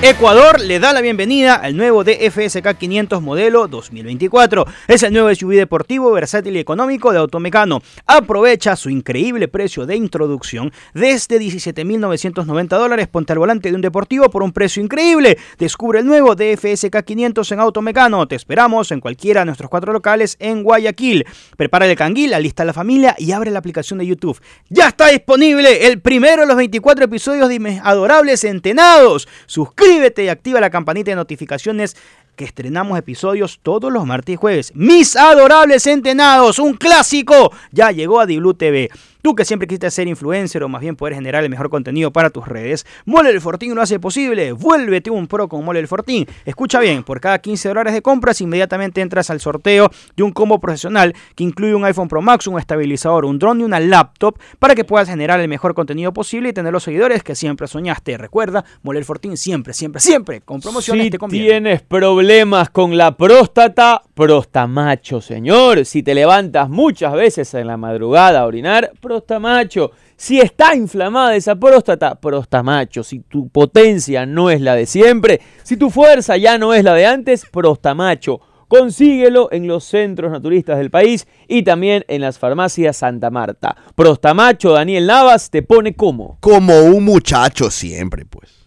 Ecuador 0.02 0.62
le 0.62 0.80
da 0.80 0.94
la 0.94 1.02
bienvenida 1.02 1.56
al 1.56 1.76
nuevo 1.76 2.04
DFSK 2.04 2.74
500 2.78 3.20
modelo 3.20 3.68
2024. 3.68 4.64
Es 4.88 5.02
el 5.02 5.12
nuevo 5.12 5.32
SUV 5.34 5.56
deportivo, 5.56 6.10
versátil 6.10 6.56
y 6.56 6.58
económico 6.58 7.12
de 7.12 7.18
Automecano. 7.18 7.82
Aprovecha 8.06 8.76
su 8.76 8.88
increíble 8.88 9.46
precio 9.46 9.84
de 9.84 9.96
introducción 9.96 10.72
desde 10.94 11.38
17.990 11.38 12.68
dólares. 12.68 13.08
Ponte 13.08 13.34
al 13.34 13.40
volante 13.40 13.68
de 13.68 13.74
un 13.74 13.82
deportivo 13.82 14.30
por 14.30 14.42
un 14.42 14.52
precio 14.52 14.82
increíble. 14.82 15.36
Descubre 15.58 15.98
el 15.98 16.06
nuevo 16.06 16.34
DFSK 16.34 17.02
500 17.04 17.52
en 17.52 17.60
Automecano. 17.60 18.26
Te 18.26 18.36
esperamos 18.36 18.92
en 18.92 19.00
cualquiera 19.00 19.42
de 19.42 19.46
nuestros 19.46 19.68
cuatro 19.68 19.92
locales 19.92 20.38
en 20.40 20.62
Guayaquil. 20.62 21.26
Prepara 21.58 21.86
el 21.86 21.94
canguil, 21.94 22.32
alista 22.32 22.62
a 22.62 22.66
la 22.66 22.72
familia 22.72 23.16
y 23.18 23.32
abre 23.32 23.50
la 23.50 23.58
aplicación 23.58 23.98
de 23.98 24.06
YouTube. 24.06 24.40
Ya 24.70 24.88
está 24.88 25.08
disponible 25.08 25.88
el 25.88 26.00
primero 26.00 26.40
de 26.40 26.48
los 26.48 26.56
24 26.56 27.04
episodios 27.04 27.50
de 27.50 27.60
Mis 27.60 27.80
Adorables 27.84 28.40
Centenados. 28.40 29.28
Suscríbete 29.44 29.89
y 30.24 30.28
activa 30.28 30.60
la 30.60 30.70
campanita 30.70 31.10
de 31.10 31.16
notificaciones 31.16 31.96
que 32.40 32.46
estrenamos 32.46 32.98
episodios 32.98 33.60
todos 33.62 33.92
los 33.92 34.06
martes 34.06 34.32
y 34.32 34.36
jueves. 34.36 34.72
Mis 34.74 35.14
adorables 35.14 35.82
centenados, 35.82 36.58
un 36.58 36.72
clásico, 36.72 37.52
ya 37.70 37.90
llegó 37.90 38.18
a 38.18 38.24
Diblu 38.24 38.54
TV. 38.54 38.88
Tú 39.22 39.34
que 39.34 39.44
siempre 39.44 39.68
quisiste 39.68 39.90
ser 39.90 40.08
influencer 40.08 40.62
o 40.62 40.68
más 40.70 40.80
bien 40.80 40.96
poder 40.96 41.14
generar 41.14 41.44
el 41.44 41.50
mejor 41.50 41.68
contenido 41.68 42.10
para 42.10 42.30
tus 42.30 42.48
redes, 42.48 42.86
Mole 43.04 43.28
el 43.28 43.42
Fortín 43.42 43.74
lo 43.74 43.82
hace 43.82 44.00
posible. 44.00 44.52
Vuélvete 44.52 45.10
un 45.10 45.26
pro 45.26 45.46
con 45.46 45.62
Mole 45.62 45.78
el 45.78 45.88
Fortín. 45.88 46.26
Escucha 46.46 46.80
bien, 46.80 47.02
por 47.02 47.20
cada 47.20 47.38
15 47.38 47.68
dólares 47.68 47.92
de 47.92 48.00
compras 48.00 48.40
inmediatamente 48.40 49.02
entras 49.02 49.28
al 49.28 49.40
sorteo 49.40 49.90
de 50.16 50.22
un 50.22 50.32
combo 50.32 50.58
profesional 50.58 51.14
que 51.34 51.44
incluye 51.44 51.74
un 51.74 51.84
iPhone 51.84 52.08
Pro 52.08 52.22
Max, 52.22 52.46
un 52.46 52.58
estabilizador, 52.58 53.26
un 53.26 53.38
drone 53.38 53.60
y 53.60 53.64
una 53.64 53.78
laptop 53.78 54.38
para 54.58 54.74
que 54.74 54.84
puedas 54.84 55.06
generar 55.06 55.38
el 55.38 55.48
mejor 55.48 55.74
contenido 55.74 56.14
posible 56.14 56.48
y 56.48 56.52
tener 56.54 56.72
los 56.72 56.84
seguidores 56.84 57.22
que 57.22 57.34
siempre 57.34 57.68
soñaste. 57.68 58.16
Recuerda, 58.16 58.64
Mole 58.82 59.00
el 59.00 59.04
Fortín 59.04 59.36
siempre, 59.36 59.74
siempre, 59.74 60.00
siempre 60.00 60.40
con 60.40 60.62
promociones 60.62 61.04
Si 61.04 61.10
te 61.10 61.18
conviene. 61.18 61.46
tienes 61.46 61.82
problemas 61.82 62.29
con 62.72 62.96
la 62.96 63.16
próstata, 63.16 64.02
prostamacho, 64.14 65.20
señor. 65.20 65.84
Si 65.84 66.04
te 66.04 66.14
levantas 66.14 66.68
muchas 66.68 67.12
veces 67.12 67.52
en 67.54 67.66
la 67.66 67.76
madrugada 67.76 68.40
a 68.40 68.46
orinar, 68.46 68.92
prostamacho. 69.00 69.90
Si 70.14 70.38
está 70.38 70.76
inflamada 70.76 71.34
esa 71.34 71.56
próstata, 71.56 72.14
prostamacho. 72.20 73.02
Si 73.02 73.18
tu 73.18 73.48
potencia 73.48 74.26
no 74.26 74.48
es 74.48 74.60
la 74.60 74.76
de 74.76 74.86
siempre, 74.86 75.40
si 75.64 75.76
tu 75.76 75.90
fuerza 75.90 76.36
ya 76.36 76.56
no 76.56 76.72
es 76.72 76.84
la 76.84 76.94
de 76.94 77.06
antes, 77.06 77.44
prostamacho. 77.50 78.40
Consíguelo 78.68 79.48
en 79.50 79.66
los 79.66 79.82
centros 79.82 80.30
naturistas 80.30 80.78
del 80.78 80.92
país 80.92 81.26
y 81.48 81.64
también 81.64 82.04
en 82.06 82.20
las 82.20 82.38
farmacias 82.38 82.98
Santa 82.98 83.30
Marta. 83.30 83.76
Prostamacho 83.96 84.70
Daniel 84.70 85.08
Navas 85.08 85.50
te 85.50 85.62
pone 85.64 85.96
como. 85.96 86.38
Como 86.38 86.78
un 86.78 87.04
muchacho 87.04 87.72
siempre, 87.72 88.24
pues. 88.24 88.59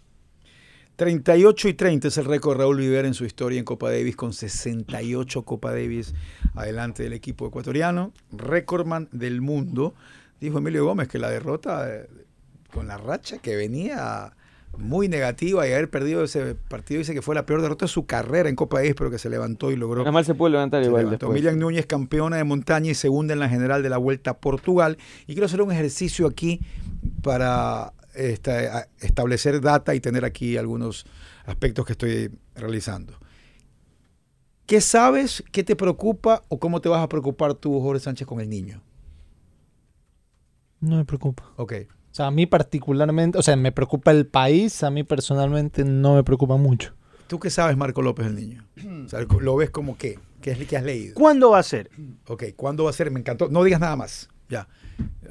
38 0.95 1.69
y 1.69 1.73
30 1.73 2.07
es 2.07 2.17
el 2.17 2.25
récord 2.25 2.57
de 2.57 2.63
Raúl 2.63 2.77
Rivera 2.77 3.07
en 3.07 3.15
su 3.15 3.25
historia 3.25 3.57
en 3.57 3.65
Copa 3.65 3.89
Davis 3.89 4.15
con 4.15 4.31
68 4.31 5.41
Copa 5.43 5.71
Davis 5.71 6.13
adelante 6.53 7.03
del 7.03 7.13
equipo 7.13 7.47
ecuatoriano. 7.47 8.13
Recordman 8.31 9.09
del 9.11 9.41
mundo. 9.41 9.95
Dijo 10.39 10.59
Emilio 10.59 10.85
Gómez 10.85 11.07
que 11.07 11.17
la 11.17 11.29
derrota 11.29 11.89
eh, 11.89 12.07
con 12.71 12.87
la 12.87 12.97
racha 12.97 13.39
que 13.39 13.55
venía 13.55 14.33
muy 14.77 15.07
negativa 15.07 15.67
y 15.67 15.71
haber 15.71 15.89
perdido 15.89 16.23
ese 16.23 16.55
partido 16.55 16.99
dice 16.99 17.13
que 17.13 17.21
fue 17.21 17.35
la 17.35 17.45
peor 17.45 17.61
derrota 17.61 17.85
de 17.85 17.89
su 17.89 18.05
carrera 18.05 18.49
en 18.49 18.55
Copa 18.55 18.77
Davis, 18.77 18.95
pero 18.95 19.09
que 19.09 19.19
se 19.19 19.29
levantó 19.29 19.71
y 19.71 19.75
logró 19.75 19.99
Nada 19.99 20.11
mal 20.11 20.25
se 20.25 20.35
puede 20.35 20.51
levantar 20.51 20.83
se 20.83 20.89
igual 20.89 21.05
levantó. 21.05 21.29
Miriam 21.29 21.57
Núñez, 21.57 21.85
campeona 21.85 22.37
de 22.37 22.43
montaña 22.43 22.91
y 22.91 22.95
segunda 22.95 23.33
en 23.33 23.39
la 23.39 23.49
general 23.49 23.81
de 23.81 23.89
la 23.89 23.97
Vuelta 23.97 24.31
a 24.31 24.37
Portugal. 24.37 24.97
Y 25.27 25.33
quiero 25.33 25.45
hacer 25.45 25.61
un 25.61 25.71
ejercicio 25.71 26.27
aquí 26.27 26.59
para 27.21 27.93
esta- 28.15 28.87
establecer 28.99 29.59
data 29.61 29.93
y 29.95 29.99
tener 29.99 30.25
aquí 30.25 30.57
algunos 30.57 31.05
aspectos 31.45 31.85
que 31.85 31.93
estoy 31.93 32.31
realizando. 32.55 33.13
¿Qué 34.65 34.79
sabes, 34.81 35.43
qué 35.51 35.63
te 35.63 35.75
preocupa 35.75 36.41
o 36.47 36.59
cómo 36.59 36.79
te 36.81 36.89
vas 36.89 37.03
a 37.03 37.09
preocupar 37.09 37.53
tú, 37.53 37.79
Jorge 37.81 37.99
Sánchez, 37.99 38.25
con 38.27 38.39
el 38.39 38.49
niño? 38.49 38.81
No 40.79 40.97
me 40.97 41.05
preocupa. 41.05 41.43
Ok. 41.57 41.73
O 42.11 42.15
sea, 42.15 42.27
a 42.27 42.31
mí 42.31 42.45
particularmente, 42.45 43.37
o 43.37 43.41
sea, 43.41 43.55
me 43.55 43.71
preocupa 43.71 44.11
el 44.11 44.27
país, 44.27 44.83
a 44.83 44.91
mí 44.91 45.03
personalmente 45.03 45.83
no 45.83 46.15
me 46.15 46.23
preocupa 46.23 46.57
mucho. 46.57 46.93
¿Tú 47.27 47.39
qué 47.39 47.49
sabes, 47.49 47.75
Marco 47.75 48.01
López, 48.01 48.27
el 48.27 48.35
niño? 48.35 48.65
O 49.05 49.09
sea, 49.09 49.21
¿Lo 49.21 49.55
ves 49.55 49.69
como 49.71 49.97
qué? 49.97 50.19
¿Qué 50.41 50.51
es 50.51 50.59
lo 50.59 50.67
que 50.67 50.77
has 50.77 50.83
leído? 50.83 51.15
¿Cuándo 51.15 51.51
va 51.51 51.59
a 51.59 51.63
ser? 51.63 51.89
Ok, 52.27 52.43
¿cuándo 52.55 52.83
va 52.83 52.89
a 52.89 52.93
ser? 52.93 53.09
Me 53.11 53.19
encantó. 53.19 53.47
No 53.49 53.63
digas 53.63 53.79
nada 53.79 53.95
más. 53.95 54.29
Ya. 54.49 54.67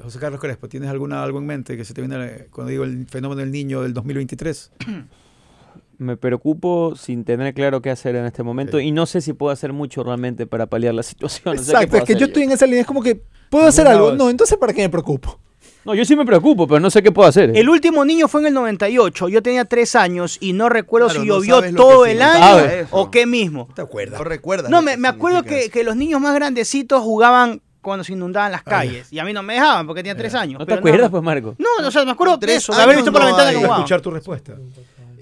José 0.01 0.19
Carlos 0.19 0.41
Crespo, 0.41 0.67
¿tienes 0.67 0.89
alguna, 0.89 1.23
algo 1.23 1.39
en 1.39 1.45
mente 1.45 1.77
que 1.77 1.85
se 1.85 1.93
te 1.93 2.01
viene 2.01 2.47
cuando 2.51 2.71
digo 2.71 2.83
el 2.83 3.05
fenómeno 3.07 3.39
del 3.39 3.51
niño 3.51 3.81
del 3.81 3.93
2023? 3.93 4.71
Me 5.97 6.17
preocupo 6.17 6.95
sin 6.97 7.23
tener 7.23 7.53
claro 7.53 7.81
qué 7.81 7.89
hacer 7.91 8.15
en 8.15 8.25
este 8.25 8.43
momento 8.43 8.79
y 8.79 8.91
no 8.91 9.05
sé 9.05 9.21
si 9.21 9.31
puedo 9.33 9.51
hacer 9.51 9.71
mucho 9.73 10.03
realmente 10.03 10.45
para 10.47 10.65
paliar 10.65 10.93
la 10.93 11.03
situación. 11.03 11.55
no 11.55 11.61
sé 11.61 11.71
qué 11.71 11.71
Exacto, 11.71 11.89
puedo 11.91 12.03
es 12.03 12.07
que 12.07 12.13
hacer 12.13 12.19
yo 12.19 12.25
estoy 12.27 12.43
en 12.43 12.51
esa 12.51 12.65
línea, 12.65 12.81
es 12.81 12.87
como 12.87 13.01
que 13.01 13.21
puedo 13.49 13.65
hacer 13.65 13.87
algo. 13.87 14.13
No, 14.13 14.29
entonces 14.29 14.57
¿para 14.57 14.73
qué 14.73 14.81
me 14.81 14.89
preocupo? 14.89 15.39
No, 15.85 15.93
yo 15.93 16.03
sí 16.05 16.15
me 16.15 16.25
preocupo, 16.25 16.65
pero 16.65 16.79
no 16.79 16.89
sé 16.89 17.03
qué 17.03 17.11
puedo 17.11 17.27
hacer. 17.27 17.55
El 17.55 17.69
último 17.69 18.03
niño 18.05 18.27
fue 18.27 18.41
en 18.41 18.47
el 18.47 18.53
98. 18.53 19.27
Yo 19.29 19.43
tenía 19.43 19.65
tres 19.65 19.95
años 19.95 20.37
y 20.39 20.53
no 20.53 20.69
recuerdo 20.69 21.07
Claro, 21.07 21.21
si 21.21 21.27
no 21.27 21.43
llovió 21.43 21.75
todo 21.75 22.05
el 22.05 22.21
año 22.21 22.59
eso. 22.65 22.87
o 22.91 23.11
qué 23.11 23.25
mismo. 23.25 23.67
¿Te 23.75 23.81
acuerdas? 23.81 24.17
No 24.17 24.23
recuerdas. 24.23 24.71
No, 24.71 24.81
me, 24.81 24.95
me 24.97 25.09
acuerdo 25.09 25.43
que, 25.43 25.69
que 25.69 25.83
los 25.83 25.95
niños 25.97 26.19
más 26.21 26.33
grandecitos 26.35 27.01
jugaban 27.01 27.61
cuando 27.83 28.03
se 28.03 28.13
inundaban 28.13 28.51
las 28.51 28.63
calles. 28.63 29.13
Y 29.13 29.19
a 29.19 29.23
mí 29.23 29.31
no 29.33 29.43
me 29.43 29.53
dejaban 29.53 29.85
porque 29.85 30.01
tenía 30.01 30.15
tres 30.17 30.33
años. 30.33 30.57
¿No 30.59 30.65
te 30.65 30.73
acuerdas, 30.73 31.11
pues. 31.11 31.21
Marco? 31.21 31.55
No, 31.59 31.87
o 31.87 31.91
sea, 31.91 32.03
me 32.03 32.11
acuerdo 32.11 32.37
de 32.37 32.47
tres 32.47 32.57
eso, 32.57 32.75
de 32.75 32.81
haber 32.81 32.95
visto 32.95 33.11
por 33.11 33.21
la 33.21 33.29
no 33.29 33.35
ventana 33.35 33.55
jugaban. 33.55 33.79
escuchar 33.81 34.01
tu 34.01 34.09
respuesta. 34.09 34.55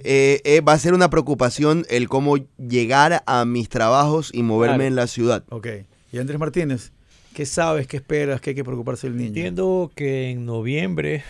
Eh, 0.03 0.39
eh, 0.45 0.61
va 0.61 0.73
a 0.73 0.79
ser 0.79 0.93
una 0.93 1.09
preocupación 1.09 1.85
el 1.89 2.07
cómo 2.07 2.37
llegar 2.57 3.21
a 3.25 3.43
mis 3.45 3.67
trabajos 3.69 4.31
y 4.33 4.41
moverme 4.43 4.75
Claro. 4.77 4.87
en 4.87 4.95
la 4.95 5.07
ciudad. 5.07 5.43
Ok. 5.49 5.67
Y 6.11 6.17
Andrés 6.17 6.39
Martínez, 6.39 6.91
¿qué 7.33 7.45
sabes, 7.45 7.85
qué 7.87 7.97
esperas, 7.97 8.41
qué 8.41 8.51
hay 8.51 8.55
que 8.55 8.63
preocuparse 8.63 9.07
del 9.07 9.17
niño? 9.17 9.27
Entiendo 9.27 9.91
que 9.95 10.29
en 10.31 10.45
noviembre 10.45 11.23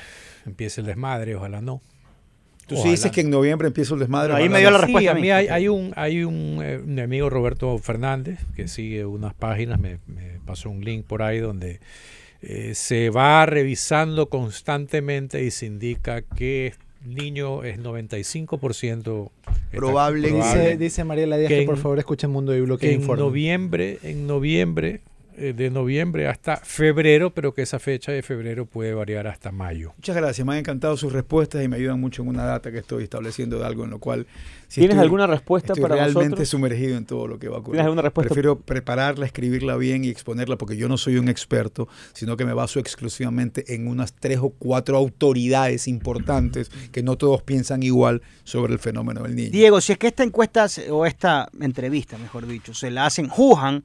empiece 0.45 0.81
el 0.81 0.87
desmadre, 0.87 1.35
ojalá 1.35 1.61
no. 1.61 1.81
Tú 2.75 2.81
sí 2.81 2.89
dices 2.89 3.11
que 3.11 3.21
en 3.21 3.29
noviembre 3.29 3.67
empieza 3.67 3.93
el 3.93 3.99
desmadre. 3.99 4.33
Ahí 4.33 4.49
me 4.49 4.59
dio 4.59 4.71
la 4.71 4.77
Sí, 4.79 4.83
respuesta 4.85 5.11
a 5.11 5.13
a 5.13 5.17
mí. 5.17 5.29
hay, 5.31 5.47
hay 5.47 5.67
un, 5.67 5.93
hay 5.95 6.23
un, 6.23 6.59
eh, 6.63 6.79
un 6.83 6.99
amigo 6.99 7.29
Roberto 7.29 7.77
Fernández 7.77 8.39
que 8.55 8.67
sigue 8.67 9.05
unas 9.05 9.33
páginas, 9.33 9.79
me, 9.79 9.99
me 10.07 10.39
pasó 10.45 10.69
un 10.69 10.83
link 10.83 11.05
por 11.05 11.21
ahí 11.23 11.39
donde 11.39 11.79
eh, 12.41 12.71
se 12.73 13.09
va 13.09 13.45
revisando 13.45 14.29
constantemente 14.29 15.43
y 15.43 15.51
se 15.51 15.65
indica 15.67 16.21
que 16.21 16.73
el 17.05 17.15
niño 17.15 17.63
es 17.63 17.79
95% 17.79 19.31
está 19.47 19.77
Probable. 19.77 20.31
Dice, 20.31 20.77
dice 20.77 21.03
Mariela 21.03 21.37
Díaz 21.37 21.49
Que 21.49 21.55
que, 21.55 21.61
en- 21.61 21.65
por 21.67 21.77
favor 21.77 21.99
escuchen 21.99 22.29
Mundo 22.31 22.55
y 22.55 22.61
Bloque 22.61 22.87
que 22.87 22.93
en 22.93 23.01
Informe. 23.01 23.23
noviembre, 23.23 23.99
en 24.03 24.27
noviembre, 24.27 25.01
de 25.53 25.69
noviembre 25.69 26.27
hasta 26.27 26.57
febrero, 26.57 27.33
pero 27.33 27.53
que 27.53 27.63
esa 27.63 27.79
fecha 27.79 28.11
de 28.11 28.21
febrero 28.21 28.65
puede 28.65 28.93
variar 28.93 29.27
hasta 29.27 29.51
mayo. 29.51 29.93
Muchas 29.97 30.15
gracias, 30.15 30.45
me 30.45 30.53
han 30.53 30.59
encantado 30.59 30.95
sus 30.97 31.11
respuestas 31.11 31.63
y 31.63 31.67
me 31.67 31.75
ayudan 31.77 31.99
mucho 31.99 32.21
en 32.21 32.27
una 32.29 32.43
data 32.43 32.71
que 32.71 32.77
estoy 32.79 33.03
estableciendo 33.03 33.59
de 33.59 33.65
algo 33.65 33.83
en 33.83 33.89
lo 33.89 33.99
cual... 33.99 34.27
si 34.67 34.81
¿Tienes 34.81 34.95
estoy- 34.95 35.03
alguna 35.03 35.27
respuesta 35.27 35.73
Estoy 35.73 35.81
para 35.81 35.95
realmente 35.95 36.29
nosotros? 36.29 36.49
sumergido 36.49 36.97
en 36.97 37.05
todo 37.05 37.27
lo 37.27 37.39
que 37.39 37.49
va 37.49 37.57
a 37.57 37.59
ocurrir. 37.59 37.77
¿Tienes 37.77 37.85
alguna 37.85 38.01
respuesta? 38.03 38.29
Prefiero 38.29 38.59
prepararla, 38.59 39.25
escribirla 39.25 39.75
bien 39.77 40.05
y 40.05 40.09
exponerla 40.09 40.57
porque 40.57 40.77
yo 40.77 40.87
no 40.87 40.97
soy 40.97 41.17
un 41.17 41.27
experto, 41.29 41.87
sino 42.13 42.37
que 42.37 42.45
me 42.45 42.53
baso 42.53 42.79
exclusivamente 42.79 43.73
en 43.73 43.87
unas 43.87 44.13
tres 44.13 44.37
o 44.41 44.49
cuatro 44.51 44.95
autoridades 44.97 45.87
importantes 45.87 46.69
que 46.91 47.03
no 47.03 47.17
todos 47.17 47.41
piensan 47.41 47.83
igual 47.83 48.21
sobre 48.43 48.73
el 48.73 48.79
fenómeno 48.79 49.23
del 49.23 49.35
niño. 49.35 49.49
Diego, 49.51 49.81
si 49.81 49.93
es 49.93 49.97
que 49.97 50.07
esta 50.07 50.23
encuesta 50.23 50.67
o 50.89 51.05
esta 51.05 51.49
entrevista, 51.59 52.17
mejor 52.17 52.47
dicho, 52.47 52.73
se 52.73 52.91
la 52.91 53.05
hace 53.05 53.21
en 53.21 53.29
Wuhan, 53.35 53.83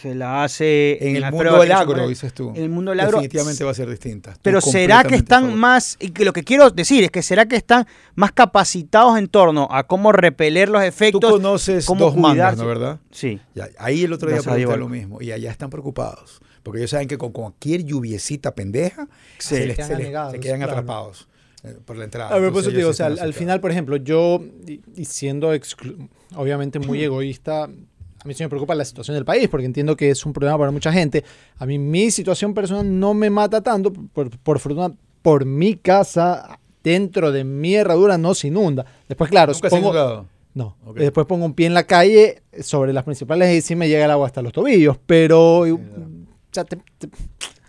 se 0.00 0.14
la 0.14 0.44
hace 0.44 0.98
en 1.08 1.16
el 1.16 1.22
la 1.22 1.30
mundo 1.30 1.60
del 1.60 1.72
agro, 1.72 1.94
pone- 1.94 2.08
dices 2.08 2.32
tú. 2.32 2.50
En 2.54 2.62
el 2.62 2.68
mundo 2.68 2.90
del 2.92 3.00
agro. 3.00 3.18
Definitivamente 3.18 3.64
va 3.64 3.70
a 3.70 3.74
ser 3.74 3.90
distinta. 3.90 4.30
Estoy 4.30 4.42
Pero 4.44 4.60
será 4.60 5.02
que 5.04 5.16
están 5.16 5.54
más, 5.56 5.96
y 6.00 6.10
que 6.10 6.24
lo 6.24 6.32
que 6.32 6.44
quiero 6.44 6.70
decir 6.70 7.02
es 7.04 7.10
que 7.10 7.22
será 7.22 7.46
que 7.46 7.56
están 7.56 7.86
más 8.14 8.32
capacitados 8.32 9.18
en 9.18 9.28
torno 9.28 9.66
a 9.70 9.84
cómo 9.86 10.12
repeler 10.12 10.68
los 10.68 10.82
Tú 10.82 10.86
efectos. 10.86 11.30
conoces 11.32 11.84
cómo 11.86 12.06
dos 12.06 12.16
mangas. 12.16 12.56
¿no 12.56 12.66
verdad? 12.66 13.00
Sí. 13.10 13.40
Ya, 13.54 13.68
ahí 13.78 14.04
el 14.04 14.12
otro 14.12 14.30
día 14.30 14.40
pregunté 14.42 14.76
lo 14.76 14.88
mismo 14.88 15.20
y 15.20 15.32
allá 15.32 15.50
están 15.50 15.70
preocupados 15.70 16.40
porque 16.62 16.78
ellos 16.80 16.90
saben 16.90 17.08
que 17.08 17.16
con 17.16 17.32
cualquier 17.32 17.82
lluviecita 17.84 18.54
pendeja 18.54 19.08
Sí. 19.38 19.56
se, 19.56 19.66
les- 19.66 19.76
Quedan 19.76 19.88
se 19.88 19.96
les- 19.96 20.30
se 20.32 20.40
quedan 20.40 20.58
claro. 20.58 20.72
atrapados 20.72 21.28
eh, 21.64 21.76
por 21.84 21.96
la 21.96 22.04
entrada. 22.04 22.30
A 22.30 22.34
ver, 22.38 22.52
por 22.52 22.58
Entonces 22.60 22.68
eso 22.68 22.70
te 22.72 22.76
digo, 22.76 22.90
o 22.90 22.92
sea, 22.92 23.06
al, 23.06 23.34
final, 23.34 23.60
por 23.60 23.70
ejemplo, 23.72 23.96
yo, 23.96 24.40
y, 24.94 25.04
siendo 25.06 25.52
exclu- 25.54 26.08
obviamente 26.36 26.78
muy 26.78 27.02
egoísta, 27.02 27.68
mí 28.28 28.34
sí 28.34 28.42
me 28.44 28.48
preocupa 28.48 28.74
la 28.74 28.84
situación 28.84 29.14
del 29.16 29.24
país, 29.24 29.48
porque 29.48 29.66
entiendo 29.66 29.96
que 29.96 30.10
es 30.10 30.24
un 30.24 30.32
problema 30.32 30.56
para 30.58 30.70
mucha 30.70 30.92
gente. 30.92 31.24
A 31.58 31.66
mí 31.66 31.78
mi 31.78 32.10
situación 32.12 32.54
personal 32.54 32.98
no 33.00 33.14
me 33.14 33.30
mata 33.30 33.60
tanto, 33.62 33.92
por, 33.92 34.30
por 34.38 34.58
fortuna, 34.60 34.92
por 35.22 35.44
mi 35.44 35.74
casa, 35.74 36.60
dentro 36.84 37.32
de 37.32 37.42
mi 37.44 37.74
herradura 37.74 38.16
no 38.18 38.34
se 38.34 38.48
inunda. 38.48 38.86
Después, 39.08 39.28
claro, 39.30 39.52
¿Nunca 39.52 39.68
se 39.70 39.76
ha 39.76 39.78
pongo- 39.80 39.90
inundado? 39.90 40.26
no. 40.54 40.76
Ok. 40.86 40.96
Después 40.98 41.26
pongo 41.26 41.44
un 41.44 41.54
pie 41.54 41.66
en 41.66 41.74
la 41.74 41.84
calle 41.84 42.42
sobre 42.60 42.92
las 42.92 43.04
principales 43.04 43.52
y 43.56 43.60
sí 43.60 43.74
me 43.74 43.88
llega 43.88 44.04
el 44.04 44.10
agua 44.10 44.26
hasta 44.26 44.42
los 44.42 44.52
tobillos, 44.52 44.96
pero... 45.06 45.64
te- 46.52 46.64
te- 46.64 47.08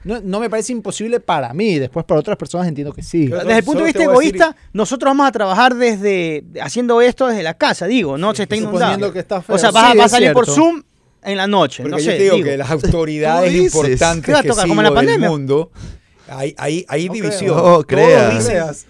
No, 0.04 0.22
no 0.22 0.39
me 0.39 0.50
parece 0.50 0.72
imposible 0.72 1.20
para 1.20 1.54
mí, 1.54 1.78
después 1.78 2.06
para 2.06 2.20
otras 2.22 2.38
personas 2.38 2.68
entiendo 2.68 2.93
que 2.93 3.04
sí. 3.04 3.28
Pero- 3.30 3.43
Desde 3.43 3.58
el 3.60 3.64
punto 3.66 3.80
de 3.82 3.86
vista 3.88 4.00
decir- 4.00 4.12
egoísta, 4.12 4.56
nosotros 4.72 5.10
vamos 5.10 5.28
a 5.28 5.32
trabajar 5.32 5.76
desde 5.76 6.43
haciendo 6.62 7.02
esto 7.02 7.28
desde 7.28 7.43
la 7.43 7.54
casa, 7.56 7.86
digo, 7.86 8.18
no 8.18 8.34
se 8.34 8.43
está 8.43 8.56
inundando. 8.56 9.12
que 9.12 9.20
está 9.20 9.41
feo. 9.41 9.56
o 9.56 9.60
sea, 9.60 9.72
vas, 9.72 9.84
a- 9.84 9.91
Sí, 9.91 9.97
vas 9.97 10.06
a 10.06 10.10
salir 10.10 10.32
por. 10.32 10.45
Zoom 10.45 10.84
en 11.22 11.36
la 11.38 11.47
noche, 11.47 11.84
Porque 11.84 11.91
no 11.91 11.97
yo 12.00 12.12
sé. 12.12 12.18
te 12.18 12.24
digo, 12.24 12.36
digo. 12.38 12.47
que 12.47 12.58
las 12.58 12.72
autoridades 12.72 13.54
importantes 13.54 14.26
¿Qué 14.26 14.32
va 14.32 14.39
a 14.39 14.41
que 14.41 14.47
tocar, 14.50 14.68
como 14.68 14.82
en 14.82 14.93
la 14.93 15.02
del 15.02 15.20
mundo, 15.20 15.72
hay, 16.30 16.56
hay, 16.58 16.86
hay 16.88 17.10
división. 17.10 17.47
creo. 17.47 17.56
No 17.56 17.62
Todos 17.62 18.45
creas. 18.47 18.86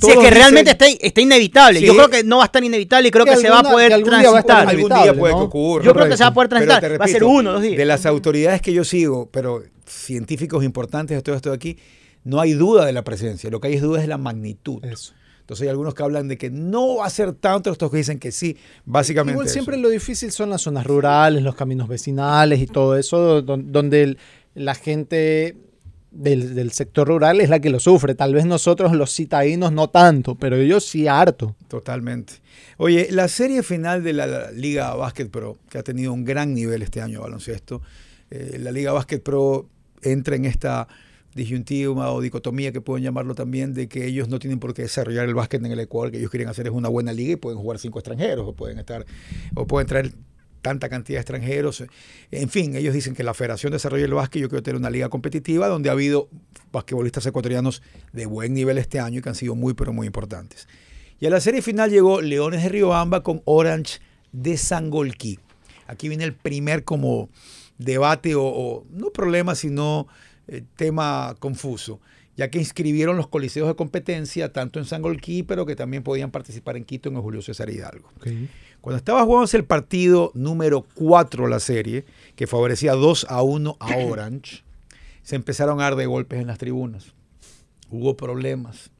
Si 0.00 0.10
es 0.10 0.16
que 0.16 0.30
realmente 0.30 0.70
está, 0.70 0.86
está 0.86 1.20
inevitable. 1.20 1.80
Yo 1.80 1.94
creo 1.94 2.08
que 2.08 2.24
no 2.24 2.38
va 2.38 2.44
a 2.44 2.46
estar 2.46 2.62
inevitable 2.64 3.08
y 3.08 3.10
creo 3.10 3.24
Que 3.24 3.32
que, 3.32 3.36
se 3.38 3.50
va 3.50 3.60
a 3.60 3.62
poder 3.62 3.88
que 3.88 3.94
algún 3.94 4.18
día 4.18 4.30
va 4.30 4.36
a 4.36 4.40
estar 4.40 4.62
transitar. 4.66 4.98
Algún 4.98 5.02
día 5.12 5.20
puede 5.20 5.34
¿no? 5.34 5.40
que 5.40 5.44
ocurra. 5.46 5.84
Yo 5.84 5.92
creo 5.94 6.08
que 6.08 6.16
se 6.16 6.22
va 6.24 6.28
a 6.28 6.34
poder 6.34 6.48
transitar. 6.48 7.00
Va 7.00 7.04
a 7.04 7.08
ser 7.08 7.24
uno, 7.24 7.52
dos 7.52 7.62
días. 7.62 7.76
De 7.76 7.84
las 7.84 8.06
autoridades 8.06 8.60
que 8.62 8.72
yo 8.72 8.84
sigo, 8.84 9.28
pero 9.30 9.62
científicos 9.86 10.64
importantes 10.64 11.16
de 11.16 11.22
todo 11.22 11.36
esto 11.36 11.50
de 11.50 11.56
aquí, 11.56 11.78
no 12.24 12.40
hay 12.40 12.52
duda 12.52 12.86
de 12.86 12.92
la 12.92 13.02
presencia. 13.04 13.50
Lo 13.50 13.60
que 13.60 13.68
hay 13.68 13.74
es 13.74 13.82
duda 13.82 13.98
es 13.98 14.04
de 14.04 14.08
la 14.08 14.18
magnitud. 14.18 14.84
Eso. 14.84 15.12
Entonces 15.40 15.64
hay 15.64 15.68
algunos 15.68 15.94
que 15.94 16.02
hablan 16.02 16.26
de 16.26 16.38
que 16.38 16.48
no 16.48 16.96
va 16.96 17.06
a 17.06 17.10
ser 17.10 17.34
tanto, 17.34 17.70
otros 17.70 17.90
que 17.90 17.98
dicen 17.98 18.18
que 18.18 18.32
sí, 18.32 18.56
básicamente. 18.86 19.34
Igual 19.34 19.46
eso. 19.46 19.52
siempre 19.52 19.76
lo 19.76 19.90
difícil 19.90 20.32
son 20.32 20.48
las 20.48 20.62
zonas 20.62 20.86
rurales, 20.86 21.42
los 21.42 21.54
caminos 21.54 21.86
vecinales 21.86 22.60
y 22.60 22.66
todo 22.66 22.96
eso, 22.96 23.42
don- 23.42 23.70
donde 23.70 24.16
la 24.54 24.74
gente 24.74 25.54
del, 26.14 26.54
del 26.54 26.70
sector 26.72 27.08
rural 27.08 27.40
es 27.40 27.50
la 27.50 27.60
que 27.60 27.70
lo 27.70 27.80
sufre. 27.80 28.14
Tal 28.14 28.34
vez 28.34 28.46
nosotros 28.46 28.92
los 28.92 29.14
citadinos 29.14 29.72
no 29.72 29.88
tanto, 29.88 30.34
pero 30.34 30.60
yo 30.62 30.80
sí 30.80 31.06
harto. 31.06 31.54
Totalmente. 31.68 32.34
Oye, 32.76 33.08
la 33.10 33.28
serie 33.28 33.62
final 33.62 34.02
de 34.02 34.12
la, 34.12 34.50
Liga 34.52 34.94
Básquet 34.94 35.30
Pro, 35.30 35.58
que 35.68 35.78
ha 35.78 35.82
tenido 35.82 36.12
un 36.12 36.24
gran 36.24 36.54
nivel 36.54 36.82
este 36.82 37.00
año 37.00 37.20
baloncesto, 37.20 37.82
eh, 38.30 38.58
la 38.60 38.72
Liga 38.72 38.92
Básquet 38.92 39.22
Pro 39.22 39.68
entra 40.02 40.36
en 40.36 40.44
esta 40.44 40.88
disyuntiva 41.34 42.12
o 42.12 42.20
dicotomía 42.20 42.72
que 42.72 42.80
pueden 42.80 43.02
llamarlo 43.04 43.34
también, 43.34 43.74
de 43.74 43.88
que 43.88 44.06
ellos 44.06 44.28
no 44.28 44.38
tienen 44.38 44.60
por 44.60 44.72
qué 44.72 44.82
desarrollar 44.82 45.26
el 45.26 45.34
básquet 45.34 45.64
en 45.64 45.72
el 45.72 45.80
Ecuador, 45.80 46.10
que 46.10 46.18
ellos 46.18 46.30
quieren 46.30 46.48
hacer 46.48 46.66
es 46.66 46.72
una 46.72 46.88
buena 46.88 47.12
liga 47.12 47.32
y 47.32 47.36
pueden 47.36 47.58
jugar 47.58 47.78
cinco 47.78 47.98
extranjeros, 47.98 48.46
o 48.46 48.52
pueden 48.52 48.78
estar, 48.78 49.04
o 49.54 49.66
pueden 49.66 49.88
traer 49.88 50.12
tanta 50.64 50.88
cantidad 50.88 51.18
de 51.18 51.20
extranjeros. 51.20 51.84
En 52.30 52.48
fin, 52.48 52.74
ellos 52.74 52.94
dicen 52.94 53.14
que 53.14 53.22
la 53.22 53.34
Federación 53.34 53.70
desarrolla 53.70 54.06
el 54.06 54.14
básquet, 54.14 54.40
yo 54.40 54.48
quiero 54.48 54.62
tener 54.62 54.80
una 54.80 54.88
liga 54.88 55.10
competitiva 55.10 55.68
donde 55.68 55.90
ha 55.90 55.92
habido 55.92 56.30
basquetbolistas 56.72 57.26
ecuatorianos 57.26 57.82
de 58.14 58.24
buen 58.24 58.54
nivel 58.54 58.78
este 58.78 58.98
año 58.98 59.18
y 59.18 59.22
que 59.22 59.28
han 59.28 59.34
sido 59.34 59.54
muy, 59.54 59.74
pero 59.74 59.92
muy 59.92 60.06
importantes. 60.06 60.66
Y 61.20 61.26
a 61.26 61.30
la 61.30 61.40
serie 61.42 61.60
final 61.60 61.90
llegó 61.90 62.22
Leones 62.22 62.62
de 62.62 62.70
Riobamba 62.70 63.22
con 63.22 63.42
Orange 63.44 64.00
de 64.32 64.56
Sangolquí. 64.56 65.38
Aquí 65.86 66.08
viene 66.08 66.24
el 66.24 66.32
primer 66.32 66.84
como 66.84 67.28
debate 67.76 68.34
o, 68.34 68.44
o 68.44 68.86
no 68.90 69.10
problema, 69.10 69.54
sino 69.54 70.08
eh, 70.48 70.62
tema 70.76 71.36
confuso, 71.40 72.00
ya 72.38 72.48
que 72.48 72.58
inscribieron 72.58 73.18
los 73.18 73.28
coliseos 73.28 73.68
de 73.68 73.76
competencia 73.76 74.50
tanto 74.50 74.78
en 74.78 74.86
Sangolquí, 74.86 75.42
pero 75.42 75.66
que 75.66 75.76
también 75.76 76.02
podían 76.02 76.30
participar 76.30 76.78
en 76.78 76.84
Quito 76.84 77.10
en 77.10 77.16
el 77.16 77.20
Julio 77.20 77.42
César 77.42 77.68
Hidalgo. 77.68 78.08
Cuando 78.84 78.98
estaba 78.98 79.24
jugándose 79.24 79.56
el 79.56 79.64
partido 79.64 80.30
número 80.34 80.84
4 80.92 81.44
de 81.44 81.50
la 81.50 81.58
serie, 81.58 82.04
que 82.36 82.46
favorecía 82.46 82.92
2 82.92 83.28
a 83.30 83.40
1 83.42 83.78
a 83.80 83.96
Orange, 84.10 84.62
se 85.22 85.36
empezaron 85.36 85.80
a 85.80 85.84
dar 85.84 85.96
de 85.96 86.04
golpes 86.04 86.38
en 86.38 86.48
las 86.48 86.58
tribunas. 86.58 87.14
Hubo 87.90 88.14
problemas. 88.14 88.90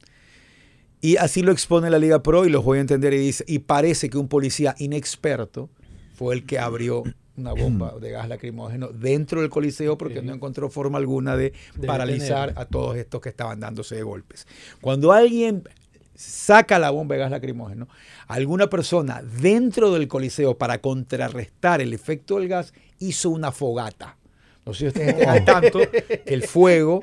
Y 1.01 1.17
así 1.17 1.43
lo 1.43 1.51
expone 1.51 1.91
la 1.91 1.99
Liga 1.99 2.23
Pro 2.23 2.45
y 2.45 2.49
los 2.49 2.63
voy 2.63 2.79
a 2.79 2.81
entender 2.81 3.13
y 3.13 3.19
dice, 3.19 3.43
y 3.47 3.59
parece 3.59 4.09
que 4.09 4.17
un 4.17 4.27
policía 4.27 4.73
inexperto 4.79 5.69
fue 6.15 6.33
el 6.33 6.47
que 6.47 6.57
abrió 6.57 7.03
una 7.37 7.53
bomba 7.53 7.93
de 8.01 8.09
gas 8.09 8.27
lacrimógeno 8.27 8.87
dentro 8.87 9.41
del 9.41 9.51
coliseo 9.51 9.99
porque 9.99 10.23
no 10.23 10.33
encontró 10.33 10.71
forma 10.71 10.97
alguna 10.97 11.37
de, 11.37 11.53
De 11.75 11.85
paralizar 11.85 12.53
a 12.55 12.65
todos 12.65 12.97
estos 12.97 13.21
que 13.21 13.29
estaban 13.29 13.59
dándose 13.59 13.93
de 13.93 14.01
golpes. 14.01 14.47
Cuando 14.81 15.11
alguien 15.11 15.61
saca 16.15 16.79
la 16.79 16.89
bomba 16.91 17.15
de 17.15 17.21
gas 17.21 17.31
lacrimógeno, 17.31 17.87
alguna 18.27 18.67
persona 18.69 19.21
dentro 19.41 19.91
del 19.93 20.07
coliseo 20.07 20.57
para 20.57 20.79
contrarrestar 20.79 21.81
el 21.81 21.93
efecto 21.93 22.37
del 22.39 22.47
gas 22.47 22.73
hizo 22.99 23.29
una 23.29 23.51
fogata. 23.51 24.17
No 24.65 24.73
sé 24.73 24.79
si 24.79 24.87
ustedes 24.87 25.09
estén 25.09 25.29
al 25.29 25.45
tanto 25.45 25.77
que 25.91 26.23
el 26.25 26.41
fuego 26.41 26.99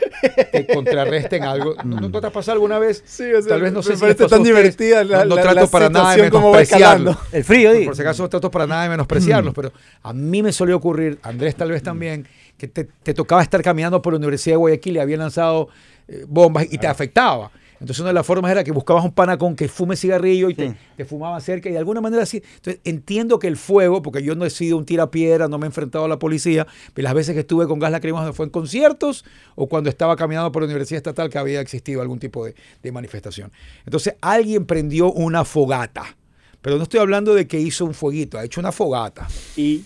te 0.50 0.66
contrarresta 0.66 1.36
en 1.36 1.44
algo. 1.44 1.76
¿No, 1.84 2.00
no 2.00 2.20
te 2.20 2.26
ha 2.26 2.30
pasado 2.30 2.54
alguna 2.54 2.80
vez? 2.80 3.04
Sí, 3.06 3.22
o 3.32 3.40
sea, 3.40 3.50
Tal 3.50 3.60
vez 3.62 3.72
no 3.72 3.78
me 3.78 3.82
sé 3.84 3.96
si 3.96 4.04
les 4.04 4.16
parece 4.16 4.26
tan 4.34 4.42
divertida 4.42 5.04
la- 5.04 5.18
no, 5.18 5.26
no 5.26 5.36
la- 5.36 5.42
trato 5.42 5.60
la 5.60 5.66
para 5.68 5.88
nada 5.88 6.08
de 6.10 6.14
situación, 6.14 6.30
cómo 6.32 6.50
va 6.50 6.56
menospreciarlo. 6.56 7.10
escalando. 7.12 7.36
El 7.36 7.44
frío, 7.44 7.68
Por, 7.68 7.78
digo. 7.78 7.88
por 7.90 7.96
si 7.96 8.02
acaso 8.02 8.22
no 8.24 8.28
trato 8.28 8.50
para 8.50 8.66
nada 8.66 8.82
de 8.82 8.88
Mm. 8.88 8.90
menospreciarlos, 8.92 9.54
pero 9.54 9.72
a 10.02 10.12
mí 10.12 10.42
me 10.42 10.50
solía 10.50 10.74
ocurrir, 10.74 11.20
Andrés 11.22 11.54
tal 11.54 11.70
vez 11.70 11.84
también, 11.84 12.26
que 12.58 12.66
te, 12.66 12.82
te 12.84 13.14
tocaba 13.14 13.42
estar 13.44 13.62
caminando 13.62 14.02
por 14.02 14.12
la 14.12 14.16
Universidad 14.16 14.54
de 14.54 14.58
Guayaquil 14.58 14.96
y 14.96 14.98
habían 14.98 15.20
lanzado 15.20 15.68
eh, 16.08 16.24
bombas 16.26 16.66
y 16.68 16.78
te 16.78 16.88
afectaba. 16.88 17.52
Entonces 17.82 17.98
una 18.00 18.08
de 18.10 18.14
las 18.14 18.24
formas 18.24 18.50
era 18.50 18.62
que 18.62 18.70
buscabas 18.72 19.04
un 19.04 19.10
pana 19.12 19.36
con 19.36 19.56
que 19.56 19.66
fume 19.68 19.96
cigarrillo 19.96 20.48
y 20.48 20.54
te, 20.54 20.68
Sí. 20.68 20.74
te 20.96 21.04
fumaba 21.04 21.40
cerca 21.40 21.68
y 21.68 21.72
de 21.72 21.78
alguna 21.78 22.00
manera 22.00 22.22
así. 22.22 22.42
Entonces 22.56 22.80
entiendo 22.84 23.38
que 23.40 23.48
el 23.48 23.56
fuego, 23.56 24.02
porque 24.02 24.22
yo 24.22 24.34
no 24.36 24.44
he 24.44 24.50
sido 24.50 24.76
un 24.78 24.86
tirapiedra, 24.86 25.48
no 25.48 25.58
me 25.58 25.66
he 25.66 25.68
enfrentado 25.68 26.04
a 26.04 26.08
la 26.08 26.18
policía, 26.18 26.66
pero 26.94 27.04
las 27.04 27.14
veces 27.14 27.34
que 27.34 27.40
estuve 27.40 27.66
con 27.66 27.78
gas 27.80 27.90
lacrimógeno 27.90 28.32
fue 28.32 28.46
en 28.46 28.50
conciertos 28.50 29.24
o 29.56 29.68
cuando 29.68 29.90
estaba 29.90 30.14
caminando 30.16 30.52
por 30.52 30.62
la 30.62 30.66
Universidad 30.66 30.98
Estatal 30.98 31.28
que 31.28 31.38
había 31.38 31.60
existido 31.60 32.00
algún 32.00 32.18
tipo 32.20 32.44
de, 32.46 32.54
de 32.82 32.92
manifestación. 32.92 33.50
Entonces 33.84 34.14
alguien 34.20 34.64
prendió 34.64 35.12
una 35.12 35.44
fogata. 35.44 36.16
Pero 36.60 36.76
no 36.76 36.84
estoy 36.84 37.00
hablando 37.00 37.34
de 37.34 37.48
que 37.48 37.58
hizo 37.58 37.84
un 37.84 37.92
fueguito, 37.94 38.38
ha 38.38 38.44
hecho 38.44 38.60
una 38.60 38.70
fogata. 38.70 39.26
Y 39.56 39.82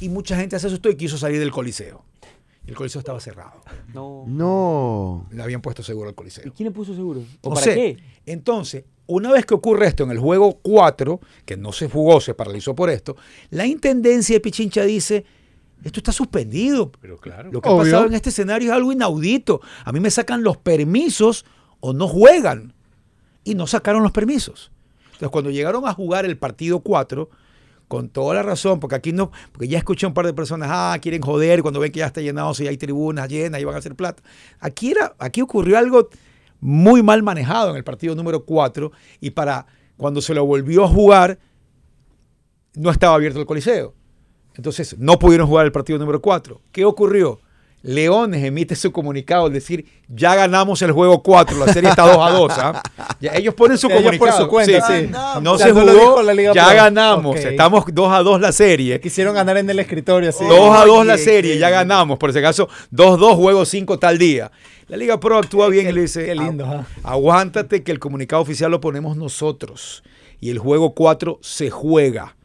Y 0.00 0.08
mucha 0.08 0.36
gente 0.36 0.58
se 0.58 0.66
asustó 0.66 0.90
y 0.90 0.96
quiso 0.96 1.16
salir 1.16 1.38
del 1.38 1.52
coliseo. 1.52 2.04
Y 2.66 2.70
el 2.70 2.76
coliseo 2.76 2.98
estaba 2.98 3.20
cerrado. 3.20 3.60
no. 3.94 4.24
No. 4.26 5.26
Le 5.30 5.42
habían 5.42 5.60
puesto 5.62 5.82
seguro 5.82 6.08
al 6.08 6.12
¿Y 6.12 6.16
coliseo. 6.16 6.52
quién 6.54 6.68
le 6.68 6.70
puso 6.72 6.94
seguro? 6.94 7.20
¿O 7.42 7.48
No 7.50 7.54
para 7.54 7.64
sé. 7.64 7.74
qué? 7.74 7.96
Entonces, 8.26 8.84
una 9.06 9.30
vez 9.30 9.46
que 9.46 9.54
ocurre 9.54 9.86
esto 9.86 10.02
en 10.04 10.10
el 10.10 10.18
juego 10.18 10.58
4, 10.62 11.20
que 11.44 11.56
no 11.56 11.72
se 11.72 11.88
jugó, 11.88 12.20
se 12.20 12.34
paralizó 12.34 12.74
por 12.74 12.90
esto, 12.90 13.16
la 13.50 13.66
intendencia 13.66 14.34
de 14.34 14.40
Pichincha 14.40 14.82
dice, 14.82 15.24
esto 15.84 16.00
está 16.00 16.10
suspendido. 16.10 16.90
Pero 17.00 17.18
claro. 17.18 17.52
Lo 17.52 17.60
que 17.60 17.68
ha 17.68 17.76
pasado 17.76 18.06
en 18.06 18.14
este 18.14 18.30
escenario 18.30 18.70
es 18.70 18.74
algo 18.76 18.90
inaudito. 18.90 19.60
A 19.84 19.92
mí 19.92 20.00
me 20.00 20.10
sacan 20.10 20.42
los 20.42 20.56
permisos 20.56 21.44
o 21.80 21.92
no 21.92 22.08
juegan. 22.08 22.72
Y 23.44 23.54
no 23.54 23.68
sacaron 23.68 24.02
los 24.02 24.10
permisos. 24.10 24.72
Entonces, 25.04 25.28
cuando 25.30 25.50
llegaron 25.50 25.86
a 25.86 25.94
jugar 25.94 26.24
el 26.26 26.36
partido 26.36 26.80
4, 26.80 27.30
con 27.88 28.08
toda 28.08 28.34
la 28.34 28.42
razón, 28.42 28.80
porque 28.80 28.96
aquí 28.96 29.12
no, 29.12 29.30
porque 29.52 29.68
ya 29.68 29.78
escuché 29.78 30.06
un 30.06 30.14
par 30.14 30.26
de 30.26 30.34
personas, 30.34 30.68
ah, 30.72 30.98
quieren 31.00 31.22
joder 31.22 31.62
cuando 31.62 31.80
ven 31.80 31.92
que 31.92 32.00
ya 32.00 32.06
está 32.06 32.20
llenado, 32.20 32.52
si 32.54 32.66
hay 32.66 32.76
tribunas 32.76 33.28
llenas 33.28 33.60
y 33.60 33.64
van 33.64 33.74
a 33.74 33.78
hacer 33.78 33.94
plata. 33.94 34.22
Aquí, 34.60 34.90
era, 34.90 35.14
aquí 35.18 35.40
ocurrió 35.40 35.78
algo 35.78 36.08
muy 36.60 37.02
mal 37.02 37.22
manejado 37.22 37.70
en 37.70 37.76
el 37.76 37.84
partido 37.84 38.14
número 38.14 38.44
4 38.44 38.90
y 39.20 39.30
para 39.30 39.66
cuando 39.96 40.20
se 40.20 40.34
lo 40.34 40.44
volvió 40.44 40.84
a 40.84 40.88
jugar, 40.88 41.38
no 42.74 42.90
estaba 42.90 43.14
abierto 43.14 43.40
el 43.40 43.46
coliseo. 43.46 43.94
Entonces, 44.54 44.98
no 44.98 45.18
pudieron 45.18 45.46
jugar 45.46 45.66
el 45.66 45.72
partido 45.72 45.98
número 45.98 46.20
4. 46.20 46.60
¿Qué 46.72 46.84
ocurrió? 46.84 47.40
Leones 47.86 48.42
emite 48.44 48.74
su 48.74 48.90
comunicado, 48.90 49.46
es 49.46 49.52
decir, 49.52 49.86
ya 50.08 50.34
ganamos 50.34 50.82
el 50.82 50.90
juego 50.92 51.22
4, 51.22 51.56
la 51.64 51.72
serie 51.72 51.90
está 51.90 52.02
2 52.02 52.16
a 52.20 52.30
2. 52.32 52.52
¿ah? 52.58 52.82
Ya 53.20 53.32
ellos 53.34 53.54
ponen 53.54 53.78
su 53.78 53.86
Ellos 53.86 54.02
por 54.02 54.10
comunicado. 54.12 54.42
su 54.44 54.48
cuenta, 54.48 54.86
sí. 54.86 55.06
sí. 55.06 55.10
No 55.40 55.56
Ya 55.56 55.66
se 55.66 55.72
jugó, 55.72 56.22
la 56.22 56.34
Liga 56.34 56.52
ya 56.52 56.66
Pro. 56.66 56.74
ganamos. 56.74 57.36
Ok. 57.36 57.44
Estamos 57.44 57.84
2 57.92 58.12
a 58.12 58.22
2 58.22 58.40
la 58.40 58.50
serie. 58.52 59.00
Quisieron 59.00 59.34
ganar 59.34 59.56
en 59.56 59.70
el 59.70 59.78
escritorio 59.78 60.30
así. 60.30 60.44
2 60.44 60.76
a 60.76 60.84
2 60.84 61.06
la 61.06 61.16
serie, 61.16 61.58
ya 61.58 61.70
ganamos. 61.70 62.18
Por 62.18 62.32
si 62.32 62.38
acaso, 62.40 62.68
2-2, 62.92 63.36
juego 63.36 63.64
5 63.64 63.98
tal 63.98 64.18
día. 64.18 64.50
La 64.88 64.96
Liga 64.96 65.18
Pro 65.20 65.38
actúa 65.38 65.68
bien 65.68 65.84
Qué- 65.84 65.90
y 65.90 65.94
le 65.94 66.00
dice: 66.02 66.24
qué 66.26 66.34
lindo, 66.34 66.64
"Agu- 66.64 66.80
ajá. 66.80 66.86
Aguántate 67.04 67.82
que 67.82 67.92
el 67.92 67.98
comunicado 67.98 68.42
oficial 68.42 68.70
lo 68.70 68.80
ponemos 68.80 69.16
nosotros. 69.16 70.02
Y 70.40 70.50
el 70.50 70.58
juego 70.58 70.92
4 70.94 71.38
se 71.40 71.70
juega. 71.70 72.36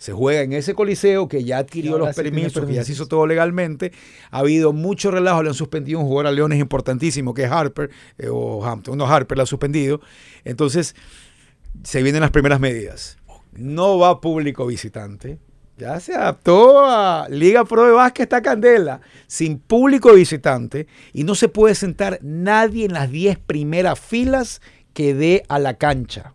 Se 0.00 0.12
juega 0.12 0.40
en 0.40 0.54
ese 0.54 0.72
coliseo 0.72 1.28
que 1.28 1.44
ya 1.44 1.58
adquirió 1.58 1.98
los 1.98 2.14
tiene 2.14 2.30
permisos, 2.30 2.52
que 2.64 2.72
ya 2.72 2.80
se 2.80 2.86
permisos. 2.86 2.90
hizo 2.90 3.06
todo 3.06 3.26
legalmente. 3.26 3.92
Ha 4.30 4.38
habido 4.38 4.72
mucho 4.72 5.10
relajo, 5.10 5.42
le 5.42 5.50
han 5.50 5.54
suspendido 5.54 5.98
un 5.98 6.06
jugador 6.06 6.28
a 6.28 6.32
Leones 6.32 6.58
importantísimo, 6.58 7.34
que 7.34 7.44
es 7.44 7.50
Harper, 7.50 7.90
eh, 8.16 8.28
o 8.30 8.64
Hampton. 8.64 8.96
No, 8.96 9.06
Harper 9.06 9.36
la 9.36 9.42
ha 9.42 9.46
suspendido. 9.46 10.00
Entonces, 10.42 10.96
se 11.82 12.02
vienen 12.02 12.22
las 12.22 12.30
primeras 12.30 12.60
medidas. 12.60 13.18
No 13.52 13.98
va 13.98 14.22
público 14.22 14.64
visitante. 14.64 15.38
Ya 15.76 16.00
se 16.00 16.14
adaptó 16.14 16.82
a 16.82 17.28
Liga 17.28 17.66
Pro 17.66 17.84
de 17.84 17.92
Básquet, 17.92 18.22
está 18.22 18.40
candela, 18.40 19.02
sin 19.26 19.58
público 19.58 20.14
visitante 20.14 20.86
y 21.12 21.24
no 21.24 21.34
se 21.34 21.50
puede 21.50 21.74
sentar 21.74 22.20
nadie 22.22 22.86
en 22.86 22.94
las 22.94 23.10
10 23.10 23.38
primeras 23.40 24.00
filas 24.00 24.62
que 24.94 25.12
dé 25.12 25.42
a 25.50 25.58
la 25.58 25.74
cancha. 25.74 26.32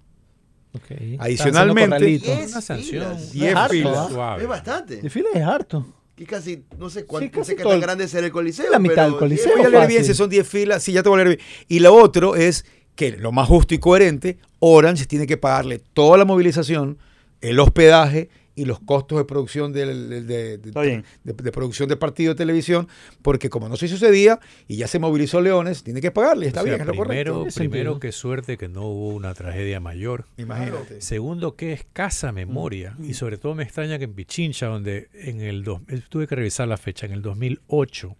Adicionalmente- 1.19 1.83
Están 1.83 1.93
haciendo 1.93 2.25
corralitos. 2.25 2.51
Una 2.53 2.61
sanción. 2.61 3.17
filas. 3.31 3.69
Filas. 3.71 4.09
suave. 4.11 4.43
Es 4.43 4.47
bastante. 4.49 4.95
De 5.01 5.09
fila 5.09 5.29
es 5.33 5.41
harto. 5.43 5.85
Y 6.17 6.25
casi, 6.25 6.63
no 6.77 6.89
sé 6.89 7.05
cuánto, 7.05 7.25
Sí, 7.25 7.31
no 7.33 7.39
casi 7.41 7.51
sé 7.51 7.55
qué 7.57 7.63
todo 7.63 7.73
tan 7.73 7.81
grande 7.81 8.07
será 8.07 8.25
el 8.25 8.31
coliseo. 8.31 8.71
la 8.71 8.79
mitad 8.79 8.95
pero 8.95 9.09
del 9.09 9.15
coliseo. 9.17 9.51
Voy 9.51 9.53
a 9.53 9.57
Pero 9.63 9.69
leer 9.71 9.81
fácil. 9.83 9.95
bien 9.97 10.05
si 10.05 10.13
son 10.13 10.29
10 10.29 10.47
filas, 10.47 10.81
sí, 10.83 10.93
ya 10.93 11.03
te 11.03 11.09
voy 11.09 11.19
a 11.19 11.23
leer 11.25 11.37
bien. 11.37 11.49
Y 11.67 11.79
lo 11.79 11.93
otro 11.93 12.35
es 12.35 12.65
que 12.95 13.11
lo 13.17 13.31
más 13.33 13.47
justo 13.49 13.73
y 13.75 13.79
coherente, 13.79 14.37
Orange 14.59 15.05
tiene 15.07 15.27
que 15.27 15.35
pagarle 15.35 15.79
toda 15.93 16.17
la 16.17 16.23
movilización, 16.23 16.97
el 17.41 17.59
hospedaje 17.59 18.29
y 18.55 18.65
los 18.65 18.79
costos 18.79 19.17
de 19.17 19.25
producción 19.25 19.73
de, 19.73 19.85
de- 20.23 21.51
producción 21.51 21.89
de 21.89 21.97
partido 21.97 22.33
de 22.33 22.37
televisión, 22.37 22.87
porque 23.21 23.49
como 23.49 23.69
no 23.69 23.75
se 23.77 23.87
sucedía 23.87 24.39
y 24.67 24.77
ya 24.77 24.87
se 24.87 24.99
movilizó 24.99 25.41
Leones, 25.41 25.83
tiene 25.83 26.01
que 26.01 26.11
pagarle, 26.11 26.47
está 26.47 26.61
O 26.61 26.63
sea, 26.63 26.75
bien, 26.75 26.81
es 26.81 26.87
lo 26.95 27.03
primero, 27.03 27.33
correcto. 27.39 27.59
primero 27.59 27.99
qué 27.99 28.11
suerte 28.11 28.57
que 28.57 28.67
no 28.67 28.83
hubo 28.83 29.09
una 29.09 29.33
tragedia 29.33 29.79
mayor. 29.79 30.25
Imagínate. 30.37 31.01
Segundo, 31.01 31.55
qué 31.55 31.73
escasa 31.73 32.31
memoria. 32.31 32.95
Y 33.03 33.13
sobre 33.13 33.37
todo 33.37 33.55
me 33.55 33.63
extraña 33.63 33.97
que 33.97 34.05
en 34.05 34.13
Pichincha, 34.13 34.67
donde 34.67 35.09
en 35.13 35.41
el 35.41 35.63
dos, 35.63 35.81
eh, 35.89 36.01
tuve 36.09 36.27
que 36.27 36.35
revisar 36.35 36.67
la 36.67 36.77
fecha, 36.77 37.05
en 37.05 37.11
el 37.13 37.21
2008 37.21 38.15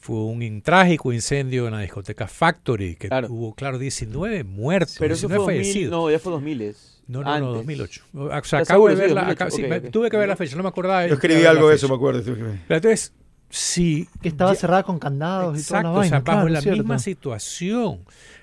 fue 0.00 0.16
un 0.16 0.62
trágico 0.62 1.12
incendio 1.12 1.66
en 1.66 1.74
la 1.74 1.80
discoteca 1.80 2.26
Factory, 2.26 2.96
que 2.96 3.08
Claro. 3.08 3.28
hubo, 3.30 3.54
claro, 3.54 3.78
19 3.78 4.44
muertos, 4.44 4.96
Pero 4.98 5.14
eso 5.14 5.28
19 5.28 5.44
fue 5.44 5.54
2000, 5.54 5.62
fallecidos. 5.72 5.90
no, 5.92 6.10
ya 6.10 6.18
fue 6.18 6.32
2000. 6.32 6.76
No, 7.06 7.18
no, 7.22 7.24
no, 7.24 7.32
Antes. 7.34 7.54
2008. 7.54 8.02
O 8.14 8.28
sea, 8.28 8.38
¿Estás 8.38 8.62
acabo 8.70 8.88
de 8.88 8.94
Sí, 8.94 9.00
verla, 9.00 9.20
2008, 9.26 9.32
acá- 9.44 9.50
sí, 9.50 9.62
ok, 9.62 9.68
me- 9.68 9.76
ok. 9.78 9.90
tuve 9.90 10.10
que 10.10 10.16
ver 10.16 10.28
la 10.28 10.36
fecha, 10.36 10.56
no 10.56 10.62
me 10.62 10.68
acordaba. 10.68 11.06
Yo 11.06 11.14
escribí 11.14 11.36
ver 11.40 11.48
algo 11.48 11.64
la 11.64 11.70
de 11.70 11.76
eso, 11.76 11.88
me 11.88 11.94
acuerdo. 11.96 12.22
sí, 12.22 12.30
sí. 12.34 12.40
Pero 12.40 12.76
Entonces, 12.76 13.12
si 13.50 14.08
Que 14.22 14.28
estaba 14.28 14.52
ya- 14.54 14.60
cerrada 14.60 14.82
con 14.84 14.98
candados 14.98 15.60
y 15.60 15.66
toda 15.66 15.82
la 15.82 15.88
Exacto, 15.88 16.00
o 16.00 16.04
sea, 16.04 16.18
bajo 16.20 16.24
claro, 16.24 16.48
la 16.48 16.60
cierto. 16.62 16.78
misma 16.82 16.98
situación. 17.00 18.00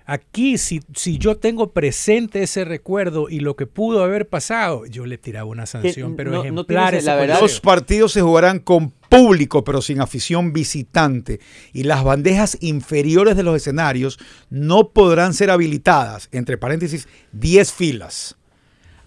Aquí, 0.10 0.58
si, 0.58 0.80
si 0.96 1.18
yo 1.18 1.36
tengo 1.36 1.74
presente 1.74 2.42
ese 2.42 2.64
recuerdo 2.64 3.28
y 3.30 3.42
lo 3.42 3.58
que 3.58 3.68
pudo 3.68 4.06
haber 4.06 4.30
pasado, 4.30 4.86
yo 4.86 5.06
le 5.06 5.18
tiraba 5.18 5.44
una 5.50 5.66
sanción, 5.66 6.16
pero 6.16 6.32
no- 6.32 6.42
ejemplar 6.44 6.96
ese 6.96 7.06
la 7.06 7.16
verdad-. 7.18 7.42
Los 7.42 7.60
partidos 7.60 8.14
se 8.14 8.22
jugarán 8.22 8.60
con 8.60 8.92
público, 9.10 9.66
pero 9.66 9.82
sin 9.82 10.00
afición 10.00 10.54
visitante. 10.54 11.42
Y 11.74 11.84
las 11.84 12.06
bandejas 12.06 12.58
inferiores 12.62 13.36
de 13.36 13.44
los 13.44 13.58
escenarios 13.58 14.18
no 14.50 14.92
podrán 14.92 15.34
ser 15.34 15.50
habilitadas, 15.52 16.30
entre 16.32 16.58
paréntesis, 16.58 17.10
10 17.34 17.74
filas, 17.74 18.37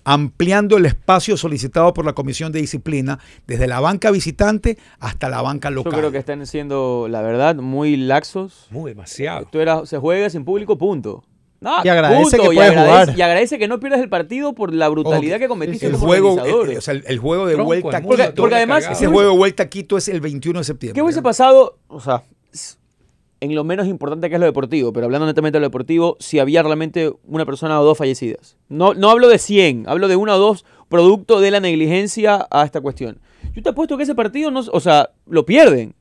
ampliando 0.05 0.76
el 0.76 0.86
espacio 0.86 1.36
solicitado 1.36 1.92
por 1.94 2.05
la 2.05 2.12
Comisión 2.12 2.53
de 2.53 2.61
Disciplina 2.61 3.18
desde 3.46 3.66
la 3.66 3.80
banca 3.80 4.11
visitante 4.11 4.78
hasta 4.98 5.28
la 5.28 5.42
banca 5.42 5.68
Yo 5.70 5.76
local. 5.76 5.92
creo 5.94 6.11
que 6.12 6.18
están 6.18 6.46
siendo, 6.46 7.07
la 7.09 7.22
verdad, 7.22 7.55
muy 7.57 7.96
laxos. 7.96 8.66
Muy 8.70 8.92
demasiado. 8.92 9.46
Tú 9.51 9.61
eras, 9.61 9.88
se 9.88 9.98
juega 9.98 10.30
sin 10.30 10.44
público, 10.44 10.78
punto. 10.78 11.24
No, 11.62 11.84
Y 11.84 11.88
agradece 11.88 12.22
punto, 12.22 12.36
que 12.48 12.55
y 12.55 12.57
puede 12.57 12.68
agradece, 12.68 12.90
jugar. 13.03 13.18
Y 13.18 13.20
agradece 13.22 13.59
que 13.59 13.68
no 13.68 13.78
pierdas 13.80 14.01
el 14.01 14.09
partido 14.09 14.55
por 14.55 14.72
la 14.72 14.88
brutalidad 14.88 15.38
que 15.38 15.46
cometiste 15.46 15.86
el 15.88 15.92
como 15.92 16.07
juego, 16.07 16.32
organizadores. 16.32 16.74
eh, 16.74 16.78
o 16.78 16.80
sea, 16.80 16.94
el, 16.94 17.05
el 17.07 17.18
juego 17.18 17.46
de 17.46 17.53
Tronco, 17.55 17.66
vuelta 17.66 17.88
el 17.90 17.94
a 17.96 18.07
Porque- 18.07 18.22
Quito- 18.24 18.34
porque 18.34 18.55
además- 18.55 18.84
ese 18.90 19.01
¿qué 19.05 19.07
juego 19.09 19.30
de 19.32 19.36
vuelta 19.36 19.62
a 19.64 19.66
Quito 19.68 19.98
es 19.98 20.09
el 20.09 20.22
21 20.22 20.61
de 20.61 20.64
septiembre. 20.64 20.94
¿Qué 20.94 21.03
hubiese 21.03 21.20
pasado? 21.20 21.76
O 21.88 22.01
sea, 22.01 22.22
en 23.41 23.55
lo 23.55 23.64
menos 23.64 23.86
importante 23.86 24.28
que 24.28 24.34
es 24.34 24.41
lo 24.41 24.47
deportivo, 24.47 24.93
pero 24.93 25.07
hablando 25.07 25.26
netamente 25.26 25.57
de 25.57 25.61
lo 25.61 25.66
deportivo, 25.68 26.16
si 26.20 26.38
había 26.38 26.62
realmente 26.62 27.12
una 27.26 27.47
persona 27.47 27.80
o 27.80 27.84
dos 27.84 27.97
fallecidas. 27.97 28.57
No, 28.68 28.93
no 28.95 29.11
hablo 29.11 29.28
de 29.28 29.38
100, 29.38 29.84
hablo 29.88 30.09
de 30.09 30.16
una 30.16 30.34
o 30.34 30.38
dos 30.38 30.64
producto 30.88 31.41
de 31.41 31.51
la 31.51 31.61
negligencia 31.61 32.47
a 32.51 32.64
esta 32.64 32.80
cuestión. 32.80 33.18
Yo 33.55 33.62
te 33.62 33.70
apuesto 33.70 33.97
que 33.97 34.03
ese 34.03 34.14
partido, 34.14 34.51
no, 34.51 34.61
o 34.61 34.80
sea, 34.80 35.11
lo 35.26 35.45
pierden. 35.47 35.95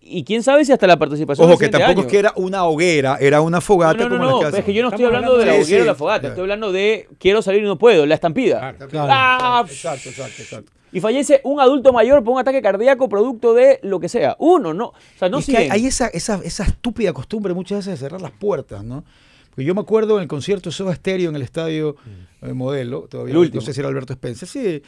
Y 0.00 0.24
quién 0.24 0.42
sabe 0.42 0.64
si 0.64 0.72
hasta 0.72 0.86
la 0.86 0.96
participación 0.98 1.46
Ojo, 1.50 1.58
que 1.58 1.68
tampoco 1.68 1.90
año. 1.90 2.00
es 2.00 2.06
que 2.06 2.18
era 2.18 2.32
una 2.36 2.64
hoguera, 2.64 3.18
era 3.20 3.42
una 3.42 3.60
fogata 3.60 4.04
No, 4.04 4.08
no, 4.08 4.16
no, 4.16 4.18
como 4.18 4.30
no, 4.30 4.36
las 4.42 4.44
que 4.46 4.50
pero 4.52 4.58
es 4.60 4.64
que 4.64 4.72
yo 4.72 4.82
no 4.82 4.88
estoy 4.88 5.04
hablando 5.04 5.36
de 5.36 5.44
la 5.44 5.54
hoguera 5.56 5.82
o 5.82 5.86
la 5.86 5.94
fogata, 5.94 6.20
Claro. 6.20 6.32
estoy 6.32 6.42
hablando 6.44 6.72
de 6.72 7.08
quiero 7.18 7.42
salir 7.42 7.62
y 7.62 7.66
no 7.66 7.76
puedo, 7.76 8.06
la 8.06 8.14
estampida. 8.14 8.58
Claro. 8.58 8.88
Claro. 8.88 9.08
Ah, 9.12 9.64
Exacto, 9.68 10.08
exacto, 10.08 10.40
exacto. 10.42 10.72
Y 10.92 11.00
fallece 11.00 11.40
un 11.44 11.60
adulto 11.60 11.92
mayor 11.92 12.22
por 12.24 12.34
un 12.34 12.40
ataque 12.40 12.62
cardíaco 12.62 13.08
producto 13.08 13.52
de 13.54 13.78
lo 13.82 14.00
que 14.00 14.08
sea. 14.08 14.36
Uno, 14.38 14.72
no. 14.74 14.86
O 14.88 14.94
sea, 15.18 15.28
no 15.28 15.38
es 15.38 15.46
que 15.46 15.56
hay, 15.70 15.86
esa, 15.86 16.06
esa, 16.08 16.40
esa 16.44 16.64
estúpida 16.64 17.12
costumbre 17.12 17.52
muchas 17.54 17.78
veces 17.78 17.92
de 18.00 18.06
cerrar 18.06 18.20
las 18.20 18.30
puertas, 18.32 18.82
¿no? 18.84 19.04
Porque 19.50 19.64
yo 19.64 19.74
me 19.74 19.80
acuerdo 19.80 20.16
en 20.16 20.22
el 20.22 20.28
concierto 20.28 20.70
de 20.70 20.74
Soda 20.76 20.94
Stereo 20.94 21.28
en 21.30 21.36
el 21.36 21.42
estadio 21.42 21.96
eh, 22.42 22.52
Modelo, 22.52 23.02
todavía 23.10 23.32
Mm. 23.34 23.36
El 23.36 23.40
último. 23.42 23.60
no 23.60 23.66
sé 23.66 23.74
si 23.74 23.80
era 23.80 23.88
Alberto 23.88 24.12
Spencer, 24.12 24.48
sí. 24.48 24.82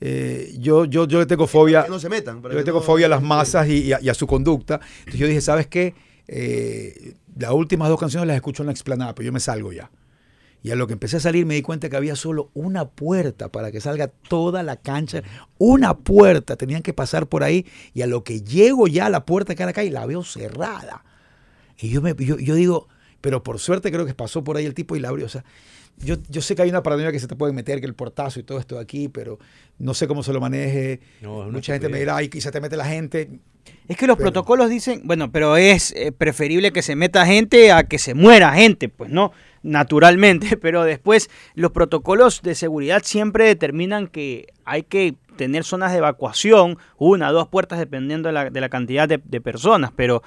eh, 0.00 0.54
yo, 0.58 0.84
yo, 0.84 1.06
yo 1.06 1.18
le 1.20 1.26
tengo 1.26 1.46
fobia, 1.46 1.84
Que 1.84 1.90
no 1.90 1.98
se 1.98 2.08
metan. 2.08 2.42
para 2.42 2.52
yo 2.54 2.58
le 2.58 2.64
tengo 2.64 2.78
no- 2.80 2.84
fobia 2.84 3.06
a 3.06 3.08
las 3.08 3.22
masas 3.22 3.68
y, 3.68 3.82
y 3.84 3.92
a, 3.92 4.00
y 4.02 4.08
a 4.08 4.14
su 4.14 4.26
conducta. 4.26 4.80
Entonces 4.98 5.20
yo 5.20 5.26
dije, 5.26 5.40
¿sabes 5.40 5.66
qué? 5.68 5.94
Eh, 6.28 7.14
las 7.38 7.52
últimas 7.52 7.88
dos 7.88 7.98
canciones 8.00 8.26
las 8.26 8.36
escucho 8.36 8.62
en 8.62 8.66
la 8.66 8.72
explanada, 8.72 9.14
pero 9.14 9.26
yo 9.26 9.32
me 9.32 9.40
salgo 9.40 9.72
ya. 9.72 9.90
Y 10.66 10.72
a 10.72 10.74
lo 10.74 10.88
que 10.88 10.94
empecé 10.94 11.18
a 11.18 11.20
salir 11.20 11.46
me 11.46 11.54
di 11.54 11.62
cuenta 11.62 11.88
que 11.88 11.96
había 11.96 12.16
solo 12.16 12.50
una 12.52 12.88
puerta 12.88 13.52
para 13.52 13.70
que 13.70 13.80
salga 13.80 14.08
toda 14.08 14.64
la 14.64 14.74
cancha. 14.74 15.22
Una 15.58 15.96
puerta, 15.96 16.56
tenían 16.56 16.82
que 16.82 16.92
pasar 16.92 17.28
por 17.28 17.44
ahí. 17.44 17.64
Y 17.94 18.02
a 18.02 18.08
lo 18.08 18.24
que 18.24 18.40
llego 18.40 18.88
ya 18.88 19.06
a 19.06 19.10
la 19.10 19.24
puerta 19.24 19.54
que 19.54 19.62
en 19.62 19.68
la 19.68 19.72
calle, 19.72 19.92
la 19.92 20.04
veo 20.06 20.24
cerrada. 20.24 21.04
Y 21.78 21.90
yo, 21.90 22.02
me, 22.02 22.16
yo, 22.18 22.36
yo 22.38 22.56
digo, 22.56 22.88
pero 23.20 23.44
por 23.44 23.60
suerte 23.60 23.92
creo 23.92 24.06
que 24.06 24.14
pasó 24.14 24.42
por 24.42 24.56
ahí 24.56 24.66
el 24.66 24.74
tipo 24.74 24.96
y 24.96 24.98
la 24.98 25.10
abrió. 25.10 25.26
O 25.26 25.28
sea, 25.28 25.44
yo, 25.98 26.16
yo 26.28 26.42
sé 26.42 26.56
que 26.56 26.62
hay 26.62 26.68
una 26.70 26.82
paranoia 26.82 27.12
que 27.12 27.20
se 27.20 27.28
te 27.28 27.36
puede 27.36 27.52
meter, 27.52 27.78
que 27.78 27.86
el 27.86 27.94
portazo 27.94 28.40
y 28.40 28.42
todo 28.42 28.58
esto 28.58 28.74
de 28.74 28.80
aquí, 28.80 29.06
pero 29.08 29.38
no 29.78 29.94
sé 29.94 30.08
cómo 30.08 30.24
se 30.24 30.32
lo 30.32 30.40
maneje. 30.40 30.98
No, 31.20 31.48
Mucha 31.48 31.74
gente 31.74 31.88
me 31.88 32.00
dirá, 32.00 32.16
ay, 32.16 32.28
quizá 32.28 32.50
te 32.50 32.60
mete 32.60 32.76
la 32.76 32.86
gente. 32.86 33.38
Es 33.86 33.96
que 33.96 34.08
los 34.08 34.16
Pero- 34.16 34.32
protocolos 34.32 34.68
dicen, 34.68 35.02
bueno, 35.04 35.30
pero 35.30 35.56
es 35.56 35.92
eh, 35.96 36.10
preferible 36.10 36.72
que 36.72 36.82
se 36.82 36.96
meta 36.96 37.24
gente 37.24 37.70
a 37.70 37.84
que 37.84 37.98
se 38.00 38.14
muera 38.14 38.52
gente, 38.54 38.88
pues 38.88 39.10
no, 39.12 39.30
naturalmente, 39.66 40.56
pero 40.60 40.84
después 40.84 41.28
los 41.54 41.72
protocolos 41.72 42.40
de 42.42 42.54
seguridad 42.54 43.02
siempre 43.04 43.46
determinan 43.46 44.06
que 44.06 44.46
hay 44.64 44.82
que 44.82 45.16
tener 45.36 45.64
zonas 45.64 45.92
de 45.92 45.98
evacuación, 45.98 46.78
una, 46.96 47.30
dos 47.30 47.48
puertas 47.48 47.78
dependiendo 47.78 48.28
de 48.28 48.32
la, 48.32 48.50
de 48.50 48.60
la 48.60 48.68
cantidad 48.68 49.06
de, 49.08 49.40
personas, 49.40 49.92
pero 49.94 50.22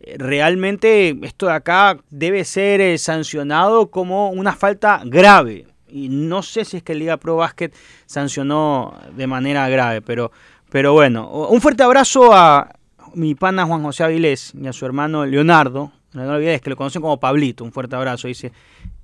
eh, 0.00 0.16
realmente 0.18 1.16
esto 1.22 1.46
de 1.46 1.52
acá 1.52 1.98
debe 2.10 2.44
ser 2.44 2.80
eh, 2.80 2.98
sancionado 2.98 3.90
como 3.90 4.30
una 4.30 4.54
falta 4.54 5.00
grave. 5.04 5.66
Y 5.88 6.08
no 6.08 6.42
sé 6.42 6.64
si 6.64 6.76
es 6.76 6.82
que 6.82 6.94
Liga 6.94 7.16
Pro 7.16 7.36
Basket 7.36 7.72
sancionó 8.06 8.96
de 9.16 9.26
manera 9.26 9.68
grave, 9.68 10.02
pero, 10.02 10.30
pero 10.70 10.92
bueno, 10.92 11.28
un 11.28 11.60
fuerte 11.60 11.82
abrazo 11.82 12.32
a 12.32 12.70
mi 13.14 13.34
pana 13.34 13.66
Juan 13.66 13.82
José 13.82 14.04
Avilés 14.04 14.52
y 14.54 14.68
a 14.68 14.72
su 14.72 14.86
hermano 14.86 15.26
Leonardo, 15.26 15.90
Leonardo 16.12 16.34
Avilés, 16.34 16.60
que 16.60 16.70
lo 16.70 16.76
conocen 16.76 17.02
como 17.02 17.20
Pablito, 17.20 17.62
un 17.64 17.72
fuerte 17.72 17.94
abrazo, 17.96 18.26
dice, 18.28 18.52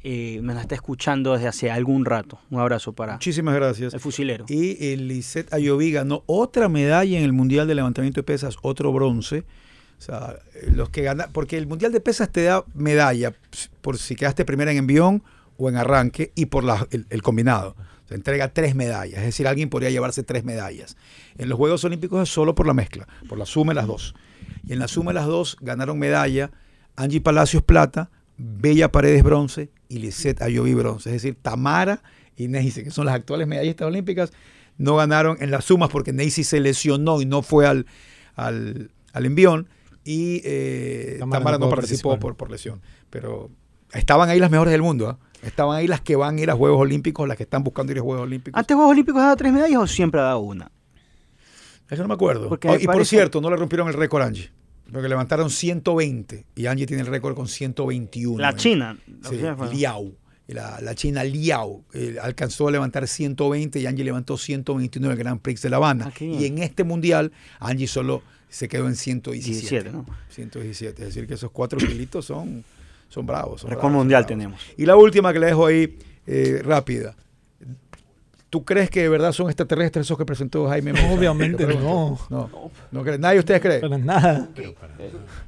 eh, 0.03 0.41
me 0.43 0.55
la 0.55 0.61
está 0.63 0.75
escuchando 0.75 1.35
desde 1.35 1.49
hace 1.49 1.71
algún 1.71 2.05
rato. 2.05 2.39
Un 2.51 2.61
abrazo 2.61 2.93
para 2.93 3.15
Muchísimas 3.15 3.55
gracias. 3.55 3.95
el 3.95 4.01
fusilero. 4.01 4.45
Y 4.49 4.93
el 4.93 5.09
Lisette 5.09 5.53
Ayoví 5.53 5.93
ganó 5.93 6.23
otra 6.27 6.69
medalla 6.69 7.17
en 7.19 7.25
el 7.25 7.33
Mundial 7.33 7.69
de 7.69 7.75
Levantamiento 7.77 8.21
de 8.21 8.25
Pesas, 8.25 8.57
otro 8.63 8.93
bronce. 8.93 9.45
O 9.99 10.03
sea, 10.03 10.37
eh, 10.55 10.71
los 10.75 10.91
que 10.91 11.03
ganan, 11.03 11.31
porque 11.33 11.57
el 11.57 11.67
Mundial 11.67 11.93
de 11.93 12.01
Pesas 12.01 12.31
te 12.31 12.43
da 12.43 12.65
medalla 12.75 13.33
por 13.81 13.97
si 13.99 14.15
quedaste 14.17 14.45
primera 14.45 14.71
en 14.73 14.79
envión 14.79 15.23
o 15.59 15.69
en 15.71 15.77
arranque 15.77 16.33
y 16.35 16.47
por 16.47 16.65
la- 16.65 16.87
el, 16.91 17.07
el 17.11 17.23
combinado. 17.23 17.77
Se 18.09 18.15
entrega 18.15 18.49
tres 18.53 18.75
medallas, 18.77 19.19
es 19.21 19.25
decir, 19.27 19.49
alguien 19.49 19.69
podría 19.71 19.91
llevarse 19.91 20.23
tres 20.23 20.45
medallas. 20.45 20.97
En 21.39 21.49
los 21.49 21.57
Juegos 21.57 21.83
Olímpicos 21.85 22.23
es 22.23 22.33
solo 22.33 22.55
por 22.55 22.67
la 22.67 22.75
mezcla, 22.75 23.09
por 23.29 23.39
la 23.39 23.47
suma 23.47 23.71
de 23.73 23.77
las 23.77 23.87
dos. 23.87 24.15
Y 24.67 24.75
en 24.75 24.79
la 24.81 24.87
suma 24.87 25.11
de 25.11 25.15
las 25.15 25.27
dos 25.27 25.57
ganaron 25.61 25.99
medalla 25.99 26.51
Angie 26.97 27.21
Palacios 27.21 27.63
plata, 27.63 28.11
Bella 28.37 28.91
Paredes 28.91 29.23
bronce 29.23 29.71
y 29.89 29.99
Lisette 29.99 30.43
Ayoví 30.43 30.75
bronce. 30.75 31.11
Es 31.11 31.23
decir, 31.23 31.37
Tamara 31.41 32.03
y 32.37 32.49
Neisy, 32.49 32.85
que 32.85 32.91
son 32.91 33.07
las 33.07 33.15
actuales 33.15 33.47
medallistas 33.47 33.87
olímpicas, 33.87 34.33
no 34.79 34.97
ganaron 34.97 35.37
en 35.41 35.51
las 35.51 35.65
sumas 35.65 35.89
porque 35.91 36.13
Neisy 36.13 36.45
se 36.45 36.61
lesionó 36.61 37.21
y 37.21 37.27
no 37.27 37.43
fue 37.43 37.67
al, 37.67 37.87
al, 38.35 38.91
al 39.13 39.27
envión 39.27 39.69
y 40.05 40.41
eh, 40.45 41.17
Tamara 41.19 41.39
Tamara, 41.41 41.59
no 41.59 41.69
participó 41.69 42.19
por, 42.19 42.37
por 42.37 42.51
lesión. 42.51 42.81
Pero 43.11 43.51
estaban 43.93 44.29
ahí 44.29 44.39
las 44.39 44.51
mejores 44.51 44.73
del 44.73 44.83
mundo. 44.83 45.09
¿ah? 45.09 45.19
Estaban 45.43 45.77
ahí 45.77 45.89
las 45.89 46.01
que 46.01 46.17
van 46.17 46.39
a 46.39 46.41
ir 46.41 46.51
a 46.51 46.55
Juegos 46.55 46.81
Olímpicos, 46.81 47.27
las 47.27 47.37
que 47.37 47.43
están 47.43 47.65
buscando 47.65 47.93
ir 47.93 47.99
a 47.99 48.03
Juegos 48.03 48.23
Olímpicos. 48.23 48.59
¿Antes 48.59 48.75
Juegos 48.75 48.93
Olímpicos 48.93 49.21
ha 49.21 49.25
dado 49.25 49.37
tres 49.37 49.53
medallas 49.53 49.81
o 49.81 49.87
siempre 49.87 50.21
ha 50.21 50.25
dado 50.25 50.39
una? 50.41 50.71
Es 51.89 51.97
que 51.97 52.03
no 52.03 52.09
me 52.09 52.15
acuerdo. 52.15 52.49
Oh, 52.51 52.77
y 52.77 52.87
por 52.87 53.05
cierto, 53.05 53.41
no 53.41 53.51
le 53.51 53.57
rompieron 53.57 53.89
el 53.89 53.95
récord 53.95 54.23
Angie. 54.23 54.51
Porque 54.93 55.09
levantaron 55.09 55.51
120 55.51 56.45
y 56.55 56.67
Angie 56.67 56.87
tiene 56.87 57.03
el 57.03 57.09
récord 57.09 57.35
con 57.35 57.49
121. 57.49 58.39
La 58.41 58.51
¿eh? 58.51 58.55
China. 58.57 58.97
Sí, 59.29 59.41
Liao. 59.73 60.13
La, 60.49 60.81
la 60.81 60.95
china 60.95 61.25
Liao 61.25 61.83
eh, 61.93 62.19
alcanzó 62.23 62.69
a 62.69 62.71
levantar 62.71 63.09
120 63.09 63.81
y 63.81 63.87
Angie 63.87 64.05
levantó 64.05 64.37
129 64.39 65.13
en 65.13 65.19
el 65.19 65.25
Grand 65.25 65.41
Prix 65.41 65.61
de 65.63 65.71
La 65.71 65.77
Habana. 65.79 66.13
Ah, 66.15 66.25
y 66.25 66.45
en 66.45 66.59
este 66.59 66.85
mundial, 66.85 67.33
Angie 67.59 67.89
solo 67.89 68.23
se 68.49 68.69
quedó 68.69 68.87
en 68.87 68.95
117. 68.95 69.61
17, 69.61 69.91
¿no? 69.91 70.07
117. 70.31 71.03
Es 71.03 71.09
decir, 71.09 71.27
que 71.27 71.35
esos 71.35 71.51
cuatro 71.51 71.79
kilitos 71.79 72.27
son, 72.27 72.65
son 73.09 73.27
bravos. 73.27 73.63
son 73.63 73.71
bravos, 73.71 73.83
son 73.83 73.93
mundial 73.93 74.23
bravos. 74.23 74.27
tenemos. 74.29 74.61
Y 74.77 74.87
la 74.87 74.95
última 74.95 75.33
que 75.33 75.41
le 75.41 75.47
dejo 75.47 75.67
ahí, 75.67 75.99
eh, 76.29 76.61
rápida. 76.65 77.17
¿Tú 78.57 78.65
crees 78.65 78.89
que 78.89 79.03
de 79.03 79.11
verdad 79.11 79.33
son 79.33 79.49
extraterrestres 79.49 80.07
esos 80.07 80.17
que 80.17 80.25
presentó 80.25 80.67
Jaime 80.67 80.95
Mesa? 80.95 81.13
Obviamente 81.13 81.67
no. 81.67 82.19
No, 82.31 82.71
no 82.91 83.03
cree. 83.03 83.19
Nadie 83.19 83.35
de 83.35 83.41
ustedes 83.41 83.61
cree. 83.61 83.81
Para 83.81 83.99
nada. 83.99 84.49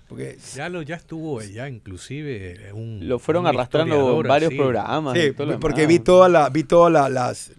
Porque 0.08 0.36
Ya 0.54 0.68
lo 0.68 0.82
ya 0.82 0.96
estuvo 0.96 1.40
ya 1.42 1.70
inclusive 1.70 2.70
un 2.74 3.00
Lo 3.08 3.18
fueron 3.18 3.44
un 3.44 3.46
arrastrando 3.48 4.22
varios 4.24 4.48
así. 4.50 4.58
programas. 4.58 5.14
Sí, 5.18 5.32
porque 5.32 5.54
demás. 5.82 5.86
vi 5.88 5.98
toda 6.00 6.28
la, 6.28 6.50
vi 6.50 6.64
toda 6.64 6.90
la, 6.90 7.08
las, 7.08 7.52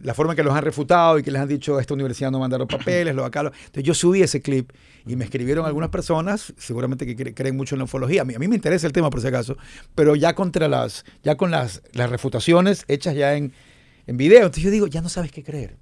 la 0.00 0.14
forma 0.14 0.34
en 0.34 0.36
que 0.36 0.44
los 0.44 0.54
han 0.54 0.62
refutado 0.62 1.18
y 1.18 1.24
que 1.24 1.32
les 1.32 1.42
han 1.42 1.48
dicho 1.48 1.80
esta 1.80 1.92
universidad 1.94 2.30
no 2.30 2.38
mandaron 2.38 2.68
papeles, 2.68 3.16
lo 3.16 3.24
acá. 3.24 3.42
lo- 3.42 3.50
Entonces 3.52 3.82
yo 3.82 3.94
subí 3.94 4.22
ese 4.22 4.40
clip 4.42 4.70
y 5.06 5.16
me 5.16 5.24
escribieron 5.24 5.66
algunas 5.66 5.90
personas, 5.90 6.52
seguramente 6.56 7.04
que 7.04 7.16
cre- 7.16 7.34
creen 7.34 7.56
mucho 7.56 7.74
en 7.74 7.80
la 7.80 7.84
ufología. 7.86 8.22
A 8.22 8.24
mí, 8.24 8.34
a 8.34 8.38
mí 8.38 8.46
me 8.46 8.54
interesa 8.54 8.86
el 8.86 8.92
tema 8.92 9.10
por 9.10 9.20
si 9.20 9.26
acaso, 9.26 9.56
pero 9.96 10.14
ya 10.14 10.36
contra 10.36 10.68
las, 10.68 11.04
ya 11.24 11.36
con 11.36 11.50
las, 11.50 11.82
las 11.94 12.10
refutaciones 12.10 12.84
hechas 12.86 13.16
ya 13.16 13.34
en, 13.34 13.52
en 14.06 14.16
video. 14.16 14.38
Entonces 14.40 14.62
yo 14.64 14.70
digo, 14.70 14.86
ya 14.86 15.00
no 15.00 15.08
sabes 15.08 15.30
qué 15.32 15.42
creer. 15.42 15.76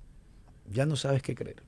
ya 0.70 0.86
no 0.86 0.96
sabes 0.96 1.22
qué 1.22 1.34
creer. 1.34 1.62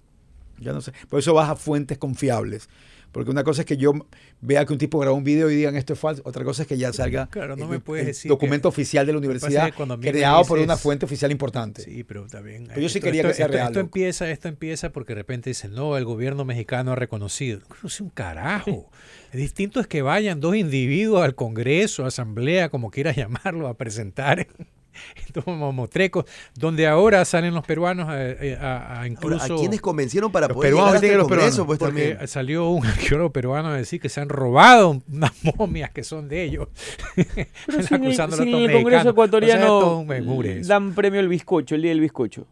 Ya 0.59 0.73
no 0.73 0.81
sé. 0.81 0.93
Por 1.09 1.19
eso 1.19 1.35
vas 1.35 1.51
a 1.51 1.57
fuentes 1.57 1.99
confiables. 1.99 2.69
Porque 3.13 3.31
una 3.31 3.45
cosa 3.45 3.63
es 3.63 3.67
que 3.67 3.77
yo 3.77 3.93
vea 4.41 4.65
que 4.67 4.73
un 4.73 4.79
tipo 4.79 4.99
grabó 4.99 5.17
un 5.17 5.23
video 5.25 5.49
y 5.51 5.55
digan 5.55 5.77
esto 5.77 5.93
es 5.93 5.99
falso. 6.01 6.23
Otra 6.25 6.43
cosa 6.45 6.63
es 6.63 6.69
que 6.69 6.77
ya 6.77 6.93
salga 6.93 7.29
Claro, 7.29 7.55
no 7.55 7.65
el- 7.65 7.71
me 7.71 7.79
puedes 7.81 8.03
el 8.03 8.07
decir 8.09 8.29
documento 8.29 8.63
que- 8.69 8.75
oficial 8.75 9.07
de 9.07 9.13
la 9.13 9.19
universidad 9.19 9.73
creado 10.01 10.45
por 10.45 10.59
una 10.59 10.77
fuente 10.77 11.05
oficial 11.07 11.31
importante. 11.31 11.83
Sí, 11.83 12.03
pero 12.03 12.27
también. 12.27 12.67
Pero 12.69 12.81
yo 12.81 12.89
sí 12.89 12.99
esto- 12.99 13.05
quería 13.07 13.23
que 13.23 13.35
sea 13.35 13.47
esto- 13.47 13.57
real, 13.57 13.69
Esto 13.69 13.81
empieza, 13.81 14.31
esto 14.31 14.49
empieza 14.49 14.91
porque 14.91 15.13
de 15.15 15.21
repente 15.21 15.51
dicen, 15.51 15.73
no, 15.75 15.97
el 15.97 16.05
gobierno 16.05 16.45
mexicano 16.45 16.91
ha 16.93 16.97
reconocido. 16.97 17.61
No 17.83 17.89
sé 17.89 18.03
un 18.03 18.11
carajo. 18.11 18.91
Es 19.33 19.39
distinto 19.41 19.81
es 19.81 19.87
que 19.89 20.03
vayan 20.03 20.41
dos 20.41 20.55
individuos 20.57 21.23
al 21.25 21.35
Congreso, 21.35 22.07
asamblea, 22.07 22.69
como 22.69 22.91
quieras 22.91 23.17
llamarlo, 23.17 23.69
a 23.69 23.77
presentar 23.77 24.47
estos 25.27 25.47
mamotrecos, 25.47 26.25
donde 26.55 26.87
ahora 26.87 27.25
salen 27.25 27.55
los 27.55 27.65
peruanos 27.65 28.09
a, 28.09 28.13
a- 28.13 28.17
a 28.17 28.95
Ahora, 28.95 29.07
incluso... 29.07 29.55
¿A 29.55 29.59
quiénes 29.59 29.81
convencieron 29.81 30.31
para 30.33 30.47
Los 30.49 30.57
poder 30.57 30.71
peruanos 30.71 30.93
llegar 30.93 30.97
hasta 30.97 31.01
tienen 31.01 31.15
el 31.15 31.19
los 31.21 31.29
peruanos? 31.29 31.67
Pues 31.67 31.79
Porque 31.79 32.05
también. 32.11 32.29
salió 32.29 32.69
un 32.69 32.87
arqueólogo 32.87 33.31
peruano 33.33 33.69
a 33.69 33.77
decir 33.77 34.01
que 34.01 34.09
se 34.09 34.21
han 34.21 34.29
robado 34.29 35.03
unas 35.11 35.33
momias 35.57 35.91
que 35.91 36.05
son 36.05 36.29
de 36.29 36.45
ellos. 36.45 36.69
Pero 37.17 37.83
si 37.83 37.95
en 37.95 38.05
el, 38.05 38.09
Acusándolo 38.09 38.43
si 38.43 38.49
a 38.49 38.53
en 38.53 38.55
estos 38.55 38.71
el 38.71 38.73
Congreso 38.73 39.05
mexicanos. 39.05 39.05
O 39.05 39.05
sea, 39.05 39.11
ecuatoriano 39.11 40.59
dan 40.67 40.95
premio 40.95 41.21
al 41.21 41.29
bizcocho, 41.29 41.75
el 41.75 41.83
día 41.83 41.91
del 41.91 42.01
bizcocho. 42.01 42.47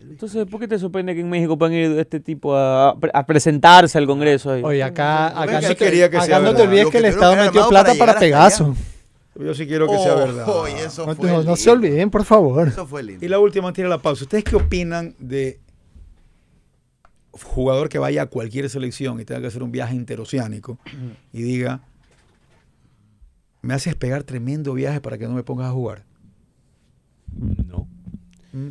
Entonces, 0.00 0.46
¿por 0.46 0.60
qué 0.60 0.68
te 0.68 0.78
sorprende 0.78 1.14
que 1.14 1.20
en 1.20 1.30
México 1.30 1.56
puedan 1.56 1.74
ir 1.74 1.98
este 1.98 2.20
tipo 2.20 2.54
a, 2.54 2.90
a 2.90 3.26
presentarse 3.26 3.96
al 3.96 4.06
Congreso? 4.06 4.52
ahí? 4.52 4.62
Oye, 4.62 4.82
acá, 4.82 5.28
acá, 5.28 5.52
no, 5.60 5.60
sí 5.62 5.68
te, 5.68 5.76
quería 5.76 6.10
que 6.10 6.16
acá 6.18 6.26
sea 6.26 6.38
no 6.38 6.54
te 6.54 6.62
olvides 6.62 6.84
Lo 6.84 6.90
que 6.90 6.98
el 6.98 7.04
que 7.04 7.08
Estado 7.10 7.34
que 7.34 7.40
metió 7.40 7.68
plata 7.68 7.92
para 7.94 7.98
para 8.12 8.20
Pegaso. 8.20 8.76
Yo 9.34 9.54
sí 9.54 9.66
quiero 9.66 9.86
que 9.88 9.96
sea 9.98 10.14
verdad. 10.14 10.46
eso 10.84 11.06
No, 11.06 11.14
fue 11.14 11.26
no- 11.26 11.32
no 11.34 11.38
lindo. 11.40 11.56
se 11.56 11.70
olviden, 11.70 12.10
por 12.10 12.24
favor. 12.24 12.68
Eso 12.68 12.86
fue 12.86 13.02
lindo. 13.02 13.24
Y 13.24 13.28
la 13.28 13.38
última, 13.38 13.68
antes 13.68 13.82
de 13.82 13.88
la 13.88 13.98
pausa. 13.98 14.24
¿Ustedes 14.24 14.44
qué 14.44 14.56
opinan 14.56 15.14
de 15.18 15.58
jugador 17.32 17.88
que 17.88 17.98
vaya 17.98 18.22
a 18.22 18.26
cualquier 18.26 18.68
selección 18.68 19.18
y 19.20 19.24
tenga 19.24 19.40
que 19.40 19.46
hacer 19.46 19.62
un 19.62 19.72
viaje 19.72 19.94
interoceánico 19.94 20.78
y 21.32 21.42
diga, 21.42 21.80
me 23.62 23.72
haces 23.74 23.94
pegar 23.94 24.22
tremendo 24.24 24.74
viaje 24.74 25.00
para 25.00 25.16
que 25.16 25.26
no 25.26 25.32
me 25.34 25.42
pongas 25.42 25.68
a 25.68 25.72
jugar? 25.72 26.04
No. 27.66 27.88
Mm. 28.52 28.68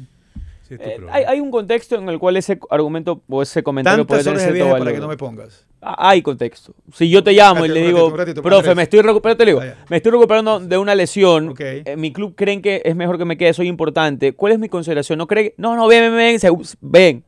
Sí, 0.71 0.75
es 0.81 0.95
tu 0.97 1.03
Eh, 1.03 1.07
hay, 1.11 1.23
hay 1.25 1.39
un 1.39 1.51
contexto 1.51 1.95
en 1.95 2.07
el 2.07 2.17
cual 2.17 2.37
ese 2.37 2.59
argumento 2.69 3.21
o 3.27 3.41
ese 3.41 3.61
comentario 3.61 4.07
puede 4.07 4.23
tener 4.23 4.39
cierto 4.39 4.77
para 4.77 4.93
que 4.93 4.99
no 4.99 5.07
me 5.07 5.17
pongas. 5.17 5.65
Ah, 5.81 6.09
Hay 6.09 6.21
contexto. 6.21 6.73
Si 6.93 7.09
yo 7.09 7.23
te 7.23 7.33
llamo 7.33 7.65
y 7.65 7.69
le 7.69 7.81
digo, 7.81 8.15
ratito, 8.15 8.41
profe, 8.41 8.73
me 8.75 8.83
estoy 8.83 9.01
recuperando, 9.01 9.37
te 9.37 9.45
digo, 9.45 9.59
Vaya. 9.59 9.77
me 9.89 9.97
estoy 9.97 10.11
recuperando 10.11 10.59
de 10.59 10.77
una 10.77 10.95
lesión. 10.95 11.53
En 11.59 11.99
mi 11.99 12.13
club 12.13 12.35
creen 12.35 12.61
que 12.61 12.81
es 12.85 12.95
mejor 12.95 13.17
que 13.17 13.25
me 13.25 13.37
quede, 13.37 13.53
soy 13.53 13.67
importante. 13.67 14.33
¿Cuál 14.33 14.53
es 14.53 14.59
mi 14.59 14.69
consideración? 14.69 15.17
No 15.17 15.27
creen, 15.27 15.53
no, 15.57 15.75
no, 15.75 15.87
ven, 15.87 16.15
ven, 16.15 16.39
ven. 16.81 17.23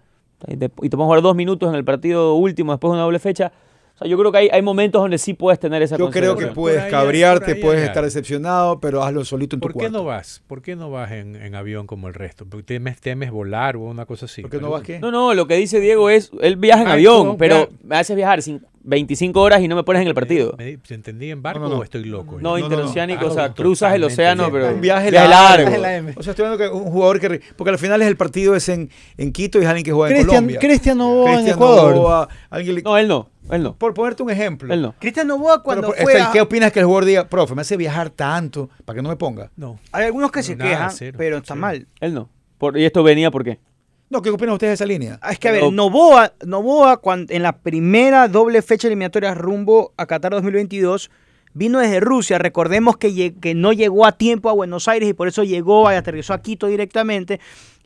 Y 0.48 0.58
te, 0.58 0.72
y 0.82 0.90
te 0.90 0.96
vamos 0.96 1.06
a 1.06 1.08
jugar 1.08 1.22
dos 1.22 1.36
minutos 1.36 1.70
en 1.70 1.76
el 1.76 1.84
partido 1.84 2.36
último 2.36 2.72
después 2.74 2.92
de 2.92 2.96
una 2.96 3.04
doble 3.04 3.20
fecha. 3.20 3.52
O 3.96 3.98
sea, 4.00 4.08
yo 4.08 4.18
creo 4.18 4.32
que 4.32 4.40
hay, 4.40 4.50
hay 4.52 4.62
momentos 4.64 5.00
donde 5.02 5.20
sí 5.20 5.36
puedes 5.36 5.60
tener 5.60 5.82
esa 5.84 5.98
Yo 5.98 6.10
creo 6.10 6.36
que 6.36 6.48
puedes 6.48 6.82
ahí- 6.82 6.90
cabrearte, 6.92 7.56
puedes 7.56 7.84
estar 7.84 8.04
decepcionado, 8.04 8.80
pero 8.80 9.04
hazlo 9.04 9.24
solito 9.24 9.56
en 9.56 9.60
tu 9.60 9.68
¿Por 9.68 9.74
qué 9.74 9.78
cuarto. 9.82 9.98
no 10.00 10.04
vas? 10.04 10.42
¿Por 10.48 10.64
qué 10.64 10.76
no 10.76 10.90
vas 10.90 11.12
en, 11.12 11.36
en 11.36 11.54
avión 11.54 11.86
como 11.86 12.08
el 12.08 12.16
resto? 12.16 12.46
¿Porque 12.50 12.64
temes, 12.64 13.00
temes 13.00 13.30
volar 13.30 13.76
o 13.76 13.82
una 13.82 14.06
cosa 14.08 14.26
así? 14.26 14.42
¿Por 14.42 14.50
qué 14.50 14.58
no 14.60 14.72
vas 14.72 14.82
qué? 14.82 15.00
No, 15.00 15.12
no, 15.12 15.36
lo 15.36 15.46
que 15.48 15.56
dice 15.58 15.80
Diego 15.80 16.10
es, 16.10 16.32
él 16.42 16.56
viaja 16.56 16.82
en 16.82 16.88
Ah, 16.88 16.94
avión, 16.94 17.28
no, 17.28 17.38
pero 17.38 17.70
me 17.84 17.96
haces 17.98 18.16
viajar 18.16 18.40
cin- 18.40 18.64
25 18.84 19.40
horas 19.42 19.62
y 19.62 19.68
no 19.68 19.76
me 19.76 19.84
pones 19.84 20.02
en 20.02 20.08
el 20.10 20.14
partido. 20.14 20.56
¿Me, 20.58 20.78
¿Te 20.78 20.94
entendí 20.94 21.32
en 21.32 21.42
barco 21.42 21.60
No, 21.60 21.70
no, 21.70 21.76
no. 21.76 21.80
o 21.82 21.84
estoy 21.84 22.04
loco? 22.06 22.36
No, 22.42 22.52
no, 22.52 22.58
interoceánico, 22.60 23.22
no. 23.26 23.32
o 23.32 23.34
sea, 23.34 23.46
Ah, 23.46 23.54
cruzas 23.54 23.94
el 23.96 24.04
océano, 24.04 24.50
pero 24.52 24.70
Un 24.74 24.82
viaje 24.82 25.10
largo. 25.12 25.30
largo. 25.30 25.70
Es 25.72 25.80
la 25.82 25.96
M. 25.96 26.14
O 26.18 26.22
sea, 26.24 26.32
estoy 26.32 26.46
hablando 26.46 26.64
que 26.66 26.70
un 26.70 26.92
jugador 26.92 27.20
que... 27.20 27.42
Porque 27.56 27.70
al 27.72 27.80
final 27.80 28.02
es 28.02 28.08
el 28.08 28.18
partido 28.18 28.56
es 28.56 28.68
en, 28.70 28.90
en 29.18 29.32
Quito 29.32 29.58
y 29.60 29.62
es 29.64 29.68
alguien 29.68 29.86
que 29.86 29.92
juega 29.94 30.16
en 30.18 30.26
Colombia. 30.26 30.60
Cristian 30.60 30.98
Novoa 30.98 31.30
en 31.30 31.36
Cristian 31.38 31.56
Ecuador. 31.56 31.96
Novoa, 31.96 32.30
alguien 32.50 32.76
le- 32.76 32.82
No, 32.82 32.98
él 32.98 33.08
no, 33.08 33.30
él 33.50 33.64
no, 33.64 33.76
Por 33.76 33.94
ponerte 33.94 34.22
un 34.24 34.30
ejemplo. 34.32 34.74
él 34.74 34.82
no. 34.82 34.96
Cristian 35.00 35.28
Novoa 35.28 35.64
cuando 35.64 35.88
por- 35.88 35.98
fue 35.98 36.12
este, 36.14 36.24
a- 36.24 36.32
¿Qué 36.32 36.42
opinas 36.42 36.72
que 36.72 36.80
el 36.80 36.86
jugador 36.86 37.06
diga, 37.06 37.30
profe, 37.30 37.56
me 37.56 37.62
hace 37.62 37.78
viajar 37.78 38.10
tanto 38.10 38.70
para 38.86 38.98
que 38.98 39.04
no 39.04 39.10
me 39.10 39.16
ponga? 39.16 39.50
No. 39.56 39.80
Hay 39.94 40.06
algunos 40.06 40.32
que 40.32 40.44
se 40.44 40.56
Nada, 40.56 40.70
quejan, 40.70 40.92
cero, 40.92 41.16
pero 41.18 41.38
está 41.38 41.54
cero. 41.54 41.62
mal. 41.62 41.88
Él 42.02 42.14
no. 42.14 42.30
Por- 42.58 42.78
y 42.78 42.86
esto 42.86 43.02
venía 43.04 43.32
por 43.32 43.44
qué. 43.46 43.60
No, 44.14 44.22
¿qué 44.22 44.30
opinan 44.30 44.54
ustedes 44.54 44.70
de 44.70 44.74
esa 44.76 44.86
línea? 44.86 45.18
Ah, 45.24 45.32
Es 45.32 45.40
que, 45.40 45.50
a 45.50 45.52
ver, 45.52 45.64
Novoa, 45.74 46.34
Novoa 46.46 46.98
cuan- 47.02 47.26
en 47.30 47.42
la 47.42 47.58
primera 47.58 48.28
doble 48.28 48.62
fecha 48.62 48.88
eliminatoria 48.88 49.34
rumbo 49.34 49.92
a 49.98 50.06
Qatar 50.06 50.32
2022, 50.34 51.10
vino 51.56 51.80
desde 51.80 52.00
Rusia. 52.00 52.38
Recordemos 52.38 52.96
que, 52.98 53.34
que 53.42 53.56
no 53.56 53.74
llegó 53.74 54.06
a 54.06 54.12
tiempo 54.12 54.50
a 54.50 54.54
Buenos 54.54 54.88
Aires 54.88 55.10
y 55.10 55.14
por 55.14 55.28
eso 55.28 55.44
llegó 55.44 55.92
y 55.92 55.96
aterrizó 55.96 56.34
a 56.36 56.44
Quito 56.44 56.68
directamente. 56.68 57.40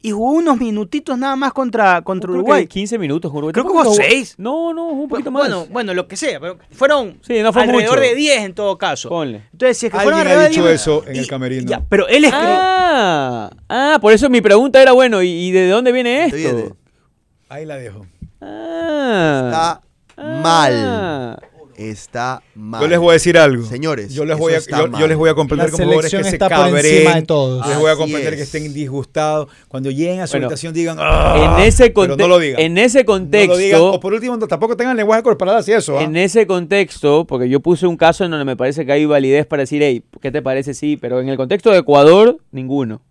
Y 0.08 0.12
jugó 0.12 0.32
unos 0.32 0.58
minutitos 0.58 1.18
nada 1.18 1.36
más 1.36 1.52
contra, 1.54 2.02
contra 2.02 2.28
Creo 2.28 2.40
Uruguay. 2.42 2.64
que 2.64 2.70
15 2.70 2.98
minutos. 2.98 3.30
Uruguay. 3.32 3.52
Creo 3.52 3.66
que 3.66 3.70
jugó 3.72 3.84
jugó- 3.84 3.96
seis. 3.96 4.36
No, 4.38 4.74
no, 4.74 4.88
un 4.88 5.10
poquito 5.10 5.32
más. 5.32 5.42
Bueno, 5.44 5.66
bueno, 5.70 5.94
lo 5.94 6.08
que 6.08 6.16
sea, 6.16 6.40
pero 6.40 6.58
fueron 6.72 7.20
Sí, 7.22 7.42
no 7.42 7.52
fue 7.52 7.64
alrededor 7.64 7.98
mucho. 7.98 8.02
de 8.10 8.16
10 8.16 8.40
en 8.44 8.54
todo 8.54 8.78
caso. 8.78 9.10
Ponle. 9.10 9.44
Entonces, 9.52 9.78
si 9.78 9.86
es 9.88 9.92
que 9.92 9.98
fueron 10.00 10.20
Alguien 10.20 10.38
ha 10.38 10.40
alrededor 10.40 10.44
de 10.44 10.50
dicho 10.50 10.68
10, 10.68 10.82
eso 10.82 11.04
en 11.08 11.16
y- 11.16 11.20
el 11.20 11.28
camerino. 11.28 11.70
ya, 11.70 11.82
pero 11.90 12.08
él 12.08 12.24
escribió. 12.26 12.50
Ah, 12.50 13.50
ah, 13.70 13.98
por 14.02 14.14
eso 14.14 14.30
mi 14.30 14.40
pregunta 14.42 14.82
era, 14.82 14.94
bueno, 14.94 15.22
¿y, 15.22 15.28
y 15.30 15.52
de 15.52 15.68
dónde 15.70 15.92
viene 15.92 16.26
esto? 16.26 16.76
Ahí 17.50 17.66
la 17.66 17.76
dejo. 17.78 18.06
Ah. 18.42 19.42
Está 19.46 19.82
mal. 20.42 21.40
Ah. 21.78 21.84
Está 21.84 22.42
mal. 22.56 22.82
Yo 22.82 22.88
les 22.88 22.98
voy 22.98 23.10
a 23.10 23.14
decir 23.14 23.38
algo. 23.38 23.64
Señores, 23.66 24.12
yo 24.12 24.26
les 24.26 24.36
voy 24.38 24.54
a, 24.56 24.60
yo, 24.60 24.98
yo 24.98 25.08
les 25.08 25.16
voy 25.16 25.30
a 25.30 25.36
comprender 25.36 25.68
La 25.68 25.72
con 25.72 25.80
jugadores 25.86 26.10
que 26.12 26.18
selección 26.24 26.32
se 26.32 26.38
cabren. 26.56 26.86
encima 26.86 27.16
de 27.16 27.22
todos. 27.22 27.68
Les 27.68 27.78
voy 27.78 27.92
a 27.92 27.96
comprender 27.96 28.34
es. 28.34 28.38
que 28.38 28.44
estén 28.44 28.74
disgustados. 28.74 29.48
Cuando 29.68 29.92
lleguen 29.92 30.22
a 30.22 30.28
su 30.28 30.34
Bueno, 30.34 30.48
habitación 30.48 30.74
digan, 30.74 30.98
"Ah", 31.00 31.58
En 31.60 31.66
ese, 31.68 31.92
pero 31.92 32.18
no 32.18 32.28
lo 32.28 32.40
digan. 32.40 32.60
en 32.62 32.78
ese 32.80 33.04
No 33.04 33.14
lo 33.16 33.20
digan. 33.28 33.48
contexto, 33.48 33.92
O 33.94 34.00
por 34.00 34.14
último, 34.14 34.40
tampoco 34.48 34.76
tengan 34.76 34.98
lenguaje 34.98 35.22
corporal 35.22 35.58
así 35.58 35.72
eso. 35.72 36.00
¿ah? 36.00 36.04
en 36.04 36.16
ese 36.18 36.48
contexto, 36.48 37.26
porque 37.28 37.48
yo 37.48 37.60
puse 37.60 37.86
un 37.86 37.96
caso 37.98 38.26
en 38.26 38.32
donde 38.32 38.46
me 38.46 38.56
parece 38.58 38.86
que 38.86 38.92
hay 38.94 39.06
validez 39.06 39.46
para 39.46 39.62
decir, 39.62 39.84
hey, 39.84 40.04
¿qué 40.20 40.32
te 40.32 40.42
parece? 40.42 40.74
Sí, 40.74 40.98
pero 40.98 41.20
en 41.22 41.30
el 41.30 41.38
contexto 41.38 41.70
de 41.72 41.78
Ecuador, 41.78 42.38
ninguno. 42.52 43.02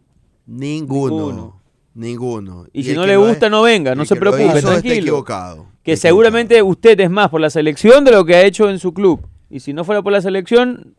Ninguno. 0.46 1.14
Ninguno. 1.14 1.60
Ninguno. 1.94 2.66
Y 2.72 2.82
si 2.84 2.94
no 2.94 3.06
le 3.06 3.16
gusta, 3.16 3.46
es- 3.46 3.50
no 3.50 3.62
venga, 3.62 3.94
no 3.94 4.04
se 4.04 4.16
preocupe, 4.16 4.44
hizo 4.44 4.56
está 4.58 4.70
tranquilo. 4.72 4.94
equivocado. 4.96 5.66
Que 5.86 5.96
seguramente 5.96 6.60
usted 6.62 6.98
es 6.98 7.08
más 7.08 7.28
por 7.30 7.40
la 7.40 7.48
selección 7.48 8.04
de 8.04 8.10
lo 8.10 8.24
que 8.24 8.34
ha 8.34 8.42
hecho 8.42 8.68
en 8.68 8.80
su 8.80 8.92
club. 8.92 9.24
Y 9.48 9.60
si 9.60 9.72
no 9.72 9.84
fuera 9.84 10.02
por 10.02 10.12
la 10.12 10.20
selección, 10.20 10.96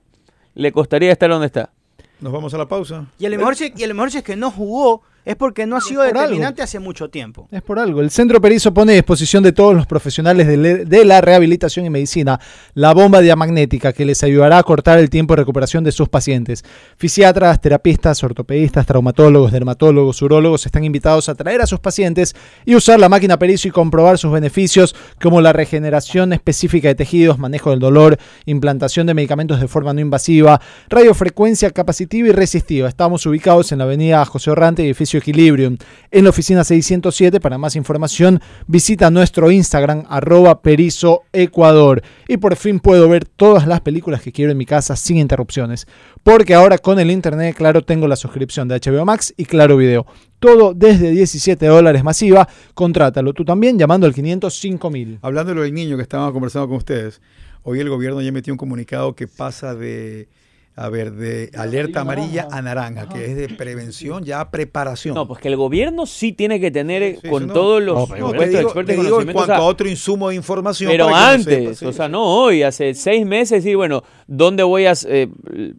le 0.55 0.71
costaría 0.71 1.11
estar 1.11 1.29
donde 1.29 1.47
está. 1.47 1.71
Nos 2.21 2.31
vamos 2.31 2.53
a 2.53 2.57
la 2.57 2.69
pausa. 2.69 3.05
Y 3.19 3.25
a 3.25 3.29
lo 3.29 3.37
mejor 3.37 3.57
si, 3.57 3.73
y 3.75 3.83
a 3.83 3.87
lo 3.87 3.93
mejor 3.93 4.11
si 4.11 4.19
es 4.19 4.23
que 4.23 4.37
no 4.37 4.49
jugó, 4.49 5.01
es 5.27 5.35
porque 5.35 5.65
no 5.65 5.75
ha 5.75 5.81
sido 5.81 6.01
algo. 6.01 6.19
determinante 6.19 6.61
hace 6.61 6.79
mucho 6.79 7.09
tiempo. 7.09 7.47
Es 7.51 7.61
por 7.61 7.79
algo. 7.79 8.01
El 8.01 8.09
Centro 8.11 8.39
Perizo 8.41 8.73
pone 8.73 8.93
a 8.93 8.95
disposición 8.95 9.43
de 9.43 9.51
todos 9.51 9.75
los 9.75 9.85
profesionales 9.85 10.47
de, 10.47 10.57
le- 10.57 10.85
de 10.85 11.05
la 11.05 11.21
rehabilitación 11.21 11.85
y 11.85 11.89
medicina 11.89 12.39
la 12.73 12.93
bomba 12.93 13.19
diamagnética 13.21 13.91
que 13.93 14.05
les 14.05 14.23
ayudará 14.23 14.57
a 14.57 14.63
cortar 14.63 14.99
el 14.99 15.09
tiempo 15.09 15.33
de 15.35 15.41
recuperación 15.41 15.83
de 15.83 15.91
sus 15.91 16.09
pacientes. 16.09 16.63
Fisiatras, 16.97 17.59
terapistas, 17.61 18.23
ortopedistas, 18.23 18.85
traumatólogos, 18.85 19.51
dermatólogos, 19.51 20.21
urólogos 20.21 20.65
están 20.65 20.83
invitados 20.83 21.29
a 21.29 21.35
traer 21.35 21.61
a 21.61 21.67
sus 21.67 21.79
pacientes 21.79 22.35
y 22.65 22.75
usar 22.75 22.99
la 22.99 23.09
máquina 23.09 23.37
Perizo 23.37 23.67
y 23.67 23.71
comprobar 23.71 24.17
sus 24.17 24.31
beneficios 24.31 24.95
como 25.21 25.41
la 25.41 25.51
regeneración 25.53 26.33
específica 26.33 26.87
de 26.87 26.95
tejidos, 26.95 27.37
manejo 27.37 27.69
del 27.71 27.79
dolor, 27.79 28.17
implantación 28.45 29.05
de 29.07 29.13
medicamentos 29.13 29.59
de 29.59 29.67
forma 29.67 29.93
no 29.93 29.99
invasiva, 29.99 30.61
radiofrecuencia 30.89 31.69
capacitiva 31.71 32.29
y 32.29 32.31
resistiva. 32.31 32.87
Estamos 32.89 33.25
ubicados 33.25 33.71
en 33.71 33.77
la 33.79 33.83
avenida 33.83 34.23
José 34.25 34.51
Orrante, 34.51 34.83
edificio 34.83 35.16
Equilibrium, 35.17 35.77
en 36.11 36.23
la 36.23 36.29
oficina 36.29 36.63
607. 36.63 37.39
Para 37.39 37.57
más 37.57 37.75
información, 37.75 38.41
visita 38.67 39.09
nuestro 39.09 39.51
Instagram, 39.51 40.05
arroba 40.09 40.61
Perizo 40.61 41.23
Ecuador. 41.33 42.01
Y 42.27 42.37
por 42.37 42.55
fin 42.55 42.79
puedo 42.79 43.07
ver 43.09 43.25
todas 43.25 43.67
las 43.67 43.81
películas 43.81 44.21
que 44.21 44.31
quiero 44.31 44.51
en 44.51 44.57
mi 44.57 44.65
casa 44.65 44.95
sin 44.95 45.17
interrupciones. 45.17 45.87
Porque 46.23 46.53
ahora 46.53 46.77
con 46.77 46.99
el 46.99 47.11
internet, 47.11 47.55
claro, 47.55 47.81
tengo 47.83 48.07
la 48.07 48.15
suscripción 48.15 48.67
de 48.67 48.79
HBO 48.79 49.05
Max 49.05 49.33
y 49.37 49.45
Claro 49.45 49.77
Video. 49.77 50.05
Todo 50.39 50.73
desde 50.73 51.11
17 51.11 51.65
dólares 51.65 52.03
masiva. 52.03 52.47
Contrátalo 52.73 53.33
tú 53.33 53.43
también 53.43 53.79
llamando 53.79 54.05
al 54.07 54.13
505 54.13 54.89
mil. 54.89 55.19
Hablando 55.21 55.53
del 55.53 55.73
niño 55.73 55.97
que 55.97 56.03
estábamos 56.03 56.33
conversando 56.33 56.67
con 56.67 56.77
ustedes, 56.77 57.21
hoy 57.63 57.79
el 57.79 57.89
gobierno 57.89 58.21
ya 58.21 58.31
metió 58.31 58.53
un 58.53 58.57
comunicado 58.57 59.15
que 59.15 59.27
pasa 59.27 59.73
de, 59.73 60.27
a 60.79 60.89
ver, 60.89 61.11
de 61.13 61.49
alerta 61.57 62.01
amarilla 62.01 62.47
a 62.51 62.61
naranja, 62.61 63.09
que 63.09 63.25
es 63.25 63.35
de 63.35 63.49
prevención 63.49 64.23
ya 64.23 64.41
a 64.41 64.51
preparación. 64.51 65.15
No, 65.15 65.27
pues 65.27 65.39
que 65.39 65.47
el 65.47 65.55
gobierno 65.55 66.05
sí 66.05 66.33
tiene 66.33 66.59
que 66.59 66.69
tener 66.69 67.01
eh, 67.01 67.17
Sí, 67.19 67.27
con 67.27 67.47
no. 67.47 67.53
todos 67.53 67.81
los 67.81 67.95
No, 67.95 68.01
supuestos 68.05 68.39
te 68.39 68.47
digo, 68.49 68.61
expertos 68.61 68.85
te 68.85 68.93
y 68.93 68.95
digo 69.03 69.07
en 69.07 69.09
conocimientos, 69.09 69.33
cuanto 69.33 69.53
o 69.53 69.55
sea, 69.55 69.65
a 69.65 69.67
otro 69.67 69.89
insumo 69.89 70.29
de 70.29 70.35
información. 70.35 70.91
Pero 70.91 71.09
no 71.09 71.15
antes, 71.15 71.45
sepa, 71.45 71.73
sí, 71.73 71.85
o 71.87 71.93
sea, 71.93 72.07
no 72.07 72.23
hoy, 72.23 72.61
hace 72.61 72.93
seis 72.93 73.25
meses, 73.25 73.63
decir, 73.63 73.75
bueno, 73.75 74.03
¿dónde 74.27 74.61
voy 74.61 74.85
a... 74.85 74.93
eh, 75.07 75.27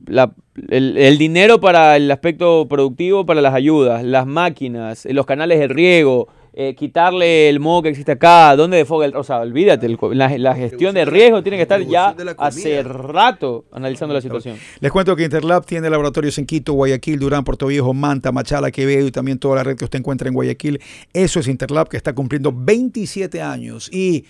la- 0.07 0.33
el, 0.69 0.97
el 0.99 1.17
dinero 1.19 1.61
para 1.61 1.95
el 1.97 2.11
aspecto 2.11 2.67
productivo, 2.69 3.25
para 3.25 3.41
las 3.41 3.55
ayudas, 3.55 4.03
las 4.03 4.27
máquinas, 4.27 5.07
los 5.09 5.25
canales 5.25 5.61
de 5.61 5.69
riego, 5.69 6.27
eh, 6.53 6.75
quitarle 6.75 7.49
el 7.49 7.61
modo 7.61 7.83
que 7.83 7.89
existe 7.91 8.13
acá, 8.13 8.57
dónde 8.57 8.77
defoga 8.79 9.07
el... 9.07 9.17
O 9.17 9.23
sea, 9.23 9.39
olvídate, 9.41 9.87
el 9.87 9.99
la, 10.13 10.37
la 10.39 10.55
gestión 10.55 10.95
de 10.95 11.05
riesgo 11.05 11.43
tiene 11.43 11.57
que 11.57 11.63
estar 11.63 11.81
ya 11.83 12.13
de 12.13 12.35
hace 12.39 12.83
rato 12.83 13.67
analizando 13.73 14.15
la 14.15 14.21
situación. 14.21 14.57
Les 14.81 14.91
cuento 14.91 15.15
que 15.17 15.25
Interlab 15.25 15.65
tiene 15.65 15.91
laboratorios 15.91 16.39
en 16.39 16.47
Quito, 16.47 16.73
Guayaquil, 16.73 17.19
Durán, 17.19 17.45
Puerto 17.45 17.67
Viejo, 17.67 17.95
Manta, 17.95 18.33
Machala, 18.33 18.71
Quevedo 18.71 19.07
y 19.07 19.13
también 19.13 19.39
toda 19.39 19.57
la 19.57 19.65
red 19.65 19.77
que 19.77 19.85
usted 19.85 19.99
encuentra 19.99 20.29
en 20.29 20.35
Guayaquil. 20.35 20.81
Eso 21.13 21.41
es 21.41 21.49
Interlab 21.49 21.89
que 21.89 21.97
está 21.97 22.15
cumpliendo 22.15 22.53
27 22.53 23.41
años. 23.43 23.91
Y 23.93 24.25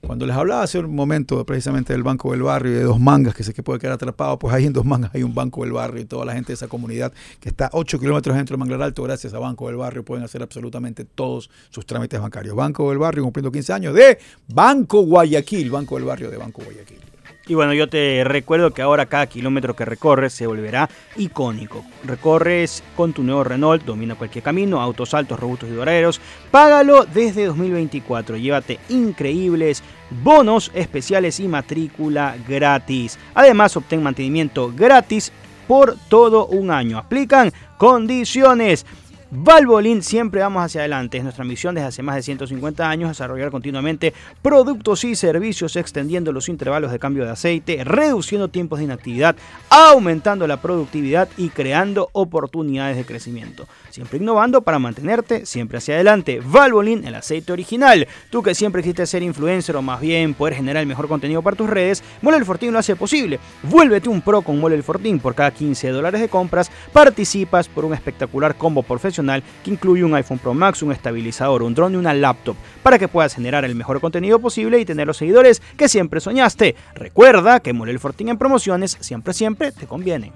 cuando 0.00 0.26
les 0.26 0.34
hablaba 0.34 0.62
hace 0.62 0.78
un 0.78 0.94
momento 0.94 1.44
precisamente 1.44 1.92
del 1.92 2.02
Banco 2.02 2.30
del 2.32 2.42
Barrio 2.42 2.72
y 2.72 2.74
de 2.76 2.82
dos 2.82 2.98
mangas 2.98 3.34
que 3.34 3.44
sé 3.44 3.52
que 3.52 3.62
puede 3.62 3.78
quedar 3.78 3.94
atrapado, 3.94 4.38
pues 4.38 4.54
ahí 4.54 4.64
en 4.66 4.72
dos 4.72 4.84
mangas 4.84 5.14
hay 5.14 5.22
un 5.22 5.34
Banco 5.34 5.62
del 5.62 5.72
Barrio 5.72 6.02
y 6.02 6.04
toda 6.06 6.24
la 6.24 6.32
gente 6.32 6.48
de 6.48 6.54
esa 6.54 6.68
comunidad 6.68 7.12
que 7.38 7.50
está 7.50 7.66
a 7.66 7.70
8 7.74 8.00
kilómetros 8.00 8.36
dentro 8.36 8.54
de 8.54 8.58
Manglar 8.58 8.82
Alto, 8.82 9.02
gracias 9.02 9.34
a 9.34 9.38
Banco 9.38 9.66
del 9.66 9.76
Barrio 9.76 10.04
pueden 10.04 10.24
hacer 10.24 10.42
absolutamente 10.42 11.04
todos 11.04 11.50
sus 11.70 11.84
trámites 11.84 12.20
bancarios. 12.20 12.56
Banco 12.56 12.88
del 12.88 12.98
Barrio 12.98 13.24
cumpliendo 13.24 13.52
15 13.52 13.72
años 13.72 13.94
de 13.94 14.18
Banco 14.48 15.02
Guayaquil, 15.02 15.70
Banco 15.70 15.96
del 15.96 16.04
Barrio 16.04 16.30
de 16.30 16.36
Banco 16.38 16.62
Guayaquil. 16.64 17.09
Y 17.46 17.54
bueno, 17.54 17.72
yo 17.74 17.88
te 17.88 18.22
recuerdo 18.24 18.72
que 18.72 18.82
ahora 18.82 19.06
cada 19.06 19.26
kilómetro 19.26 19.74
que 19.74 19.84
recorres 19.84 20.32
se 20.32 20.46
volverá 20.46 20.88
icónico. 21.16 21.84
Recorres 22.04 22.82
con 22.96 23.12
tu 23.12 23.22
nuevo 23.22 23.42
Renault, 23.42 23.84
domina 23.84 24.14
cualquier 24.14 24.44
camino, 24.44 24.80
autos 24.80 25.14
altos, 25.14 25.40
robustos 25.40 25.68
y 25.68 25.72
duraderos. 25.72 26.20
Págalo 26.50 27.04
desde 27.06 27.46
2024. 27.46 28.36
Llévate 28.36 28.78
increíbles 28.88 29.82
bonos 30.22 30.70
especiales 30.74 31.40
y 31.40 31.48
matrícula 31.48 32.36
gratis. 32.46 33.18
Además, 33.34 33.76
obtén 33.76 34.02
mantenimiento 34.02 34.72
gratis 34.74 35.32
por 35.66 35.96
todo 36.08 36.46
un 36.46 36.70
año. 36.70 36.98
Aplican 36.98 37.52
condiciones. 37.78 38.84
Valvoline 39.32 40.02
siempre 40.02 40.40
vamos 40.40 40.64
hacia 40.64 40.80
adelante. 40.80 41.18
Es 41.18 41.22
nuestra 41.22 41.44
misión 41.44 41.76
desde 41.76 41.86
hace 41.86 42.02
más 42.02 42.16
de 42.16 42.22
150 42.22 42.90
años 42.90 43.10
desarrollar 43.10 43.52
continuamente 43.52 44.12
productos 44.42 45.04
y 45.04 45.14
servicios 45.14 45.76
extendiendo 45.76 46.32
los 46.32 46.48
intervalos 46.48 46.90
de 46.90 46.98
cambio 46.98 47.24
de 47.24 47.30
aceite, 47.30 47.84
reduciendo 47.84 48.48
tiempos 48.48 48.80
de 48.80 48.86
inactividad, 48.86 49.36
aumentando 49.68 50.48
la 50.48 50.60
productividad 50.60 51.28
y 51.36 51.50
creando 51.50 52.08
oportunidades 52.12 52.96
de 52.96 53.04
crecimiento. 53.04 53.68
Siempre 53.90 54.18
innovando 54.18 54.62
para 54.62 54.80
mantenerte 54.80 55.46
siempre 55.46 55.78
hacia 55.78 55.94
adelante. 55.94 56.40
Valvoline, 56.44 57.06
el 57.06 57.14
aceite 57.14 57.52
original. 57.52 58.08
Tú 58.30 58.42
que 58.42 58.56
siempre 58.56 58.82
quisiste 58.82 59.06
ser 59.06 59.22
influencer 59.22 59.76
o 59.76 59.82
más 59.82 60.00
bien 60.00 60.34
poder 60.34 60.54
generar 60.54 60.80
el 60.80 60.88
mejor 60.88 61.06
contenido 61.06 61.40
para 61.40 61.56
tus 61.56 61.70
redes, 61.70 62.02
Mole 62.20 62.36
el 62.36 62.44
Fortín 62.44 62.72
lo 62.72 62.80
hace 62.80 62.96
posible. 62.96 63.38
Vuélvete 63.62 64.08
un 64.08 64.22
pro 64.22 64.42
con 64.42 64.58
Mole 64.58 64.74
el 64.74 64.82
Fortín. 64.82 65.20
Por 65.20 65.36
cada 65.36 65.52
15 65.52 65.90
dólares 65.90 66.20
de 66.20 66.28
compras 66.28 66.68
participas 66.92 67.68
por 67.68 67.84
un 67.84 67.94
espectacular 67.94 68.56
combo 68.56 68.82
profesional 68.82 69.19
que 69.64 69.70
incluye 69.70 70.04
un 70.04 70.14
iPhone 70.14 70.38
Pro 70.38 70.54
Max, 70.54 70.82
un 70.82 70.92
estabilizador, 70.92 71.62
un 71.62 71.74
drone 71.74 71.96
y 71.96 71.98
una 71.98 72.14
laptop 72.14 72.56
para 72.82 72.98
que 72.98 73.08
puedas 73.08 73.34
generar 73.34 73.64
el 73.64 73.74
mejor 73.74 74.00
contenido 74.00 74.38
posible 74.38 74.80
y 74.80 74.84
tener 74.84 75.06
los 75.06 75.16
seguidores 75.16 75.62
que 75.76 75.88
siempre 75.88 76.20
soñaste. 76.20 76.74
Recuerda 76.94 77.60
que 77.60 77.72
Mole 77.72 77.92
el 77.92 77.98
Fortín 77.98 78.28
en 78.28 78.38
promociones 78.38 78.96
siempre 79.00 79.34
siempre 79.34 79.72
te 79.72 79.86
conviene. 79.86 80.32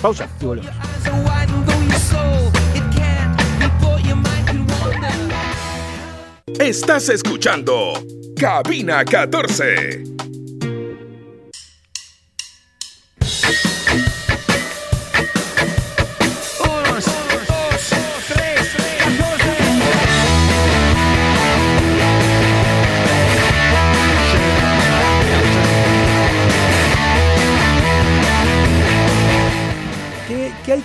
Pausa 0.00 0.28
y 0.40 0.44
volvemos. 0.44 0.72
Estás 6.58 7.08
escuchando 7.08 7.92
Cabina 8.36 9.04
14. 9.04 10.27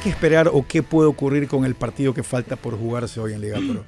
Que 0.04 0.10
esperar 0.10 0.49
o 0.51 0.66
qué 0.68 0.84
puede 0.84 1.08
ocurrir 1.08 1.47
con 1.47 1.66
el 1.66 1.76
partido 1.76 2.14
que 2.14 2.24
falta 2.24 2.56
por 2.56 2.78
jugarse 2.78 3.20
hoy 3.20 3.34
en 3.34 3.41
Liga 3.41 3.58
Pro? 3.58 3.84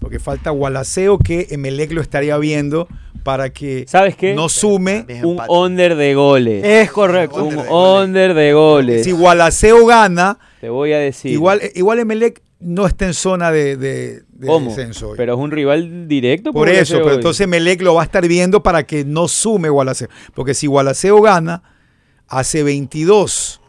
Porque 0.00 0.18
falta 0.18 0.50
Gualaceo 0.50 1.18
que 1.18 1.46
Emelec 1.50 1.92
lo 1.92 2.00
estaría 2.00 2.36
viendo 2.38 2.88
para 3.22 3.50
que 3.50 3.84
¿Sabes 3.88 4.16
qué? 4.16 4.34
no 4.34 4.48
sume. 4.48 5.06
Un 5.22 5.40
under 5.48 5.94
de 5.96 6.14
goles. 6.14 6.64
Es 6.64 6.90
correcto. 6.90 7.44
un 7.44 7.54
Under 7.56 7.64
de 7.64 7.70
under 8.04 8.34
de 8.34 8.52
goles. 8.52 9.04
Si 9.04 9.12
Gualaceo 9.12 9.86
gana, 9.86 10.38
Te 10.60 10.68
voy 10.68 10.92
a 10.92 10.98
decir. 10.98 11.30
igual, 11.32 11.60
igual 11.74 12.00
Emelec 12.00 12.42
no 12.58 12.86
está 12.86 13.06
en 13.06 13.14
zona 13.14 13.52
de, 13.52 13.76
de- 13.76 14.22
de 14.30 14.46
¿Cómo? 14.46 14.68
descenso 14.70 15.10
hoy. 15.10 15.16
Pero 15.16 15.34
es 15.34 15.38
un 15.38 15.50
rival 15.50 16.08
directo. 16.08 16.52
Por 16.52 16.68
eso, 16.68 16.94
pero 16.98 17.08
hoy. 17.10 17.14
entonces 17.16 17.42
Emelec 17.42 17.80
lo 17.82 17.94
va 17.94 18.02
a 18.02 18.04
estar 18.04 18.26
viendo 18.26 18.62
para 18.62 18.84
que 18.86 19.04
no 19.04 19.28
sume 19.28 19.68
Gualaceo. 19.68 20.08
Porque 20.34 20.52
si 20.54 20.66
Gualaceo 20.66 21.20
gana, 21.22 21.62
hace 22.28 22.62
22. 22.62 23.60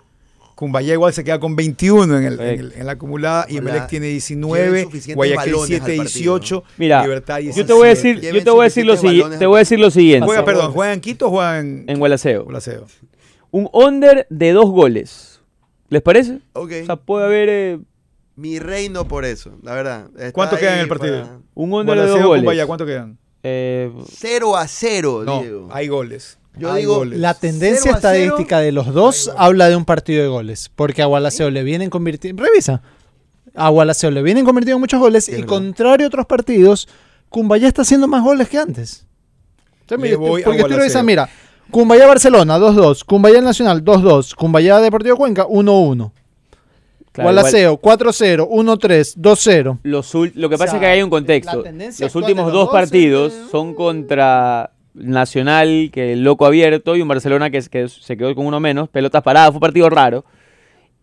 Cumbayá 0.58 0.94
igual 0.94 1.14
se 1.14 1.24
queda 1.24 1.40
con 1.40 1.56
21 1.56 2.18
en, 2.18 2.24
el- 2.26 2.40
en 2.40 2.60
el- 2.60 2.74
en 2.74 2.86
la 2.88 2.94
acumulada 2.94 3.46
y 3.48 3.58
Emelec 3.58 3.86
tiene 3.90 4.08
lleven 4.08 4.14
19, 4.14 4.82
suficientes 4.86 5.16
Guayaquil 5.16 5.54
balones 5.54 5.68
7, 5.68 5.76
al 5.76 5.98
partido, 5.98 6.04
18, 6.40 6.64
Mira, 6.78 7.02
Libertad 7.04 7.38
yo 7.40 7.66
te 7.66 7.74
voy 7.74 7.88
a 7.90 7.92
17. 7.94 8.16
decir, 8.22 8.34
yo 8.36 8.44
te 8.44 8.50
voy 8.50 8.62
a 8.62 8.64
decir 8.64 8.86
lo 8.88 8.94
balones 8.98 9.40
Te 9.40 9.46
voy 9.46 9.56
a 9.56 9.60
decir 9.60 9.80
lo 9.80 9.92
siguiente. 9.92 10.26
Juega, 10.26 10.44
perdón, 10.44 10.72
¿juegan 10.74 10.94
en 10.96 11.02
Quito 11.02 11.28
o 11.28 11.30
juegan 11.30 11.84
En 11.88 12.00
Gualaceo. 12.00 12.44
Gualaceo? 12.46 12.88
Un 13.52 13.70
under 13.72 14.26
de 14.32 14.52
dos 14.52 14.72
goles. 14.72 15.42
¿Les 15.90 16.02
parece? 16.02 16.40
Ok. 16.54 16.72
O 16.82 16.86
sea, 16.88 16.96
puede 16.96 17.26
haber 17.26 17.50
eh, 17.50 17.80
Mi 18.36 18.58
reino 18.58 19.08
por 19.08 19.26
eso, 19.26 19.52
la 19.62 19.76
verdad. 19.76 20.08
Está 20.18 20.32
¿Cuánto 20.32 20.58
queda 20.58 20.74
en 20.74 20.80
el 20.80 20.88
partido? 20.88 21.22
para- 21.22 21.40
un 21.54 21.72
under 21.72 21.96
de 21.96 22.02
dos 22.02 22.08
Gualaceo, 22.10 22.28
goles. 22.30 22.42
Cumbaya, 22.42 22.66
¿cuánto 22.66 22.86
quedan? 22.88 23.18
Eh, 23.44 23.92
0 24.12 24.58
a 24.58 24.68
0, 24.68 25.22
No, 25.24 25.40
Diego. 25.42 25.70
hay 25.72 25.88
goles. 25.88 26.37
Yo 26.60 26.72
Hay 26.72 26.82
digo, 26.82 26.96
goles. 26.98 27.20
La 27.20 27.34
tendencia 27.34 27.94
0 27.94 27.96
a 27.98 28.00
0. 28.02 28.14
estadística 28.26 28.60
de 28.60 28.72
los 28.72 28.94
dos 28.94 29.32
habla 29.38 29.70
de 29.70 29.76
un 29.76 29.86
partido 29.86 30.22
de 30.24 30.28
goles. 30.30 30.70
Porque 30.76 31.02
a 31.02 31.06
Gualaceo 31.06 31.50
le 31.52 31.64
vienen 31.64 31.90
convirtiendo. 31.90 32.44
Revisa. 32.44 32.82
A 33.56 33.70
Gualaceo 33.70 34.12
le 34.12 34.22
vienen 34.24 34.46
convirtiendo 34.46 34.80
muchos 34.80 35.00
goles. 35.00 35.28
y 35.30 35.32
verdad. 35.34 35.48
contrario 35.48 36.06
a 36.06 36.10
otros 36.10 36.26
partidos, 36.26 36.88
Cumbayá 37.30 37.68
está 37.68 37.82
haciendo 37.82 38.08
más 38.08 38.24
goles 38.24 38.48
que 38.50 38.58
antes. 38.58 39.06
O 39.86 39.88
sea, 39.90 39.98
Le 39.98 40.04
mira, 40.04 40.18
voy 40.18 40.42
a 40.42 40.46
porque 40.46 40.58
estoy 40.60 40.62
Gualaceo. 40.62 40.78
revisando, 40.80 41.06
mira. 41.06 41.30
Cumbayá 41.72 42.08
Barcelona 42.08 42.58
2-2. 42.58 43.04
Cumbayá 43.04 43.42
Nacional 43.42 43.84
2-2. 43.84 44.34
Cumbayá 44.36 44.80
Deportivo 44.80 45.18
Cuenca 45.18 45.46
1-1. 45.46 46.12
claro, 47.12 47.26
Gualaceo 47.32 47.78
4-0, 47.82 48.48
1-3, 48.48 49.16
2-0. 49.18 49.80
Los 49.84 50.14
ul- 50.16 50.32
lo 50.36 50.50
que 50.50 50.56
O 50.56 50.58
pasa 50.58 50.72
sea, 50.72 50.80
es 50.80 50.82
que 50.82 50.86
hay 50.88 51.02
un 51.02 51.10
la 51.10 51.10
contexto. 51.10 51.64
tendencia 51.64 52.06
Los 52.06 52.12
actual 52.12 52.24
últimos 52.24 52.46
los 52.46 52.54
dos 52.54 52.66
dos 52.68 52.72
partidos 52.74 53.34
son 53.52 53.74
contra 53.74 54.72
Nacional, 54.98 55.90
que 55.92 56.14
el 56.14 56.24
loco 56.24 56.46
abierto, 56.46 56.96
y 56.96 57.02
un 57.02 57.08
Barcelona 57.08 57.50
que, 57.50 57.62
que 57.62 57.88
se 57.88 58.18
quedó 58.18 58.34
con 58.36 58.46
uno 58.46 58.60
menos, 58.60 58.90
pelotas 58.90 59.24
paradas, 59.24 59.50
fue 59.50 59.58
un 59.58 59.62
partido 59.62 59.90
raro. 59.90 60.26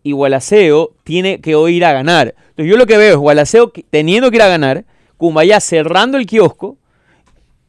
Y 0.03 0.11
Gualaceo 0.11 0.93
tiene 1.03 1.41
que 1.41 1.55
hoy 1.55 1.77
ir 1.77 1.85
a 1.85 1.91
ganar. 1.93 2.35
Entonces 2.49 2.69
yo 2.71 2.77
lo 2.77 2.85
que 2.85 2.97
veo 2.97 3.11
es 3.13 3.17
Gualaceo 3.17 3.71
teniendo 3.89 4.29
que 4.29 4.37
ir 4.37 4.41
a 4.43 4.47
ganar, 4.47 4.85
Cumbayá 5.17 5.59
cerrando 5.61 6.17
el 6.17 6.25
kiosco 6.25 6.77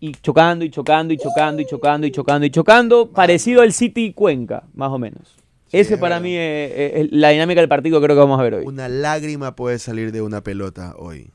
y 0.00 0.12
chocando 0.12 0.64
y 0.64 0.70
chocando 0.70 1.14
y 1.14 1.16
chocando 1.16 1.62
y 1.62 1.64
chocando 1.66 2.06
y 2.06 2.10
chocando 2.10 2.46
y 2.46 2.50
chocando, 2.50 3.10
parecido 3.12 3.62
al 3.62 3.72
City 3.72 4.12
Cuenca, 4.12 4.64
más 4.74 4.90
o 4.90 4.98
menos. 4.98 5.36
Ese 5.72 5.94
es 5.94 6.00
para 6.00 6.20
mí 6.20 6.34
es, 6.34 6.72
es- 6.72 6.92
es 7.06 7.12
la 7.12 7.30
dinámica 7.30 7.60
del 7.60 7.68
partido 7.68 8.00
que 8.00 8.06
creo 8.06 8.16
que 8.16 8.20
vamos 8.20 8.38
a 8.38 8.42
ver 8.42 8.54
hoy. 8.54 8.64
Una 8.66 8.88
lágrima 8.88 9.54
puede 9.56 9.78
salir 9.78 10.10
de 10.12 10.22
una 10.22 10.42
pelota 10.42 10.94
hoy. 10.98 11.30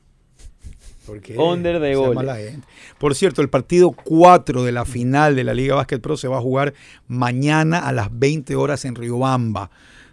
¿Por 1.06 1.20
qué? 1.20 1.36
Under 1.36 1.80
de 1.80 1.94
goles. 1.94 2.36
gente. 2.50 2.66
Por 2.98 3.14
cierto, 3.14 3.42
el 3.42 3.48
partido 3.48 3.90
4 3.90 4.62
de 4.62 4.72
la 4.72 4.84
final 4.84 5.34
de 5.36 5.44
la 5.44 5.54
Liga 5.54 5.74
Básquet 5.74 6.00
Pro 6.00 6.16
se 6.16 6.28
va 6.28 6.38
a 6.38 6.40
jugar 6.40 6.74
mañana 7.08 7.78
a 7.80 7.92
las 7.92 8.08
20 8.16 8.54
horas 8.56 8.84
en 8.84 8.94
Riobamba. 8.94 9.70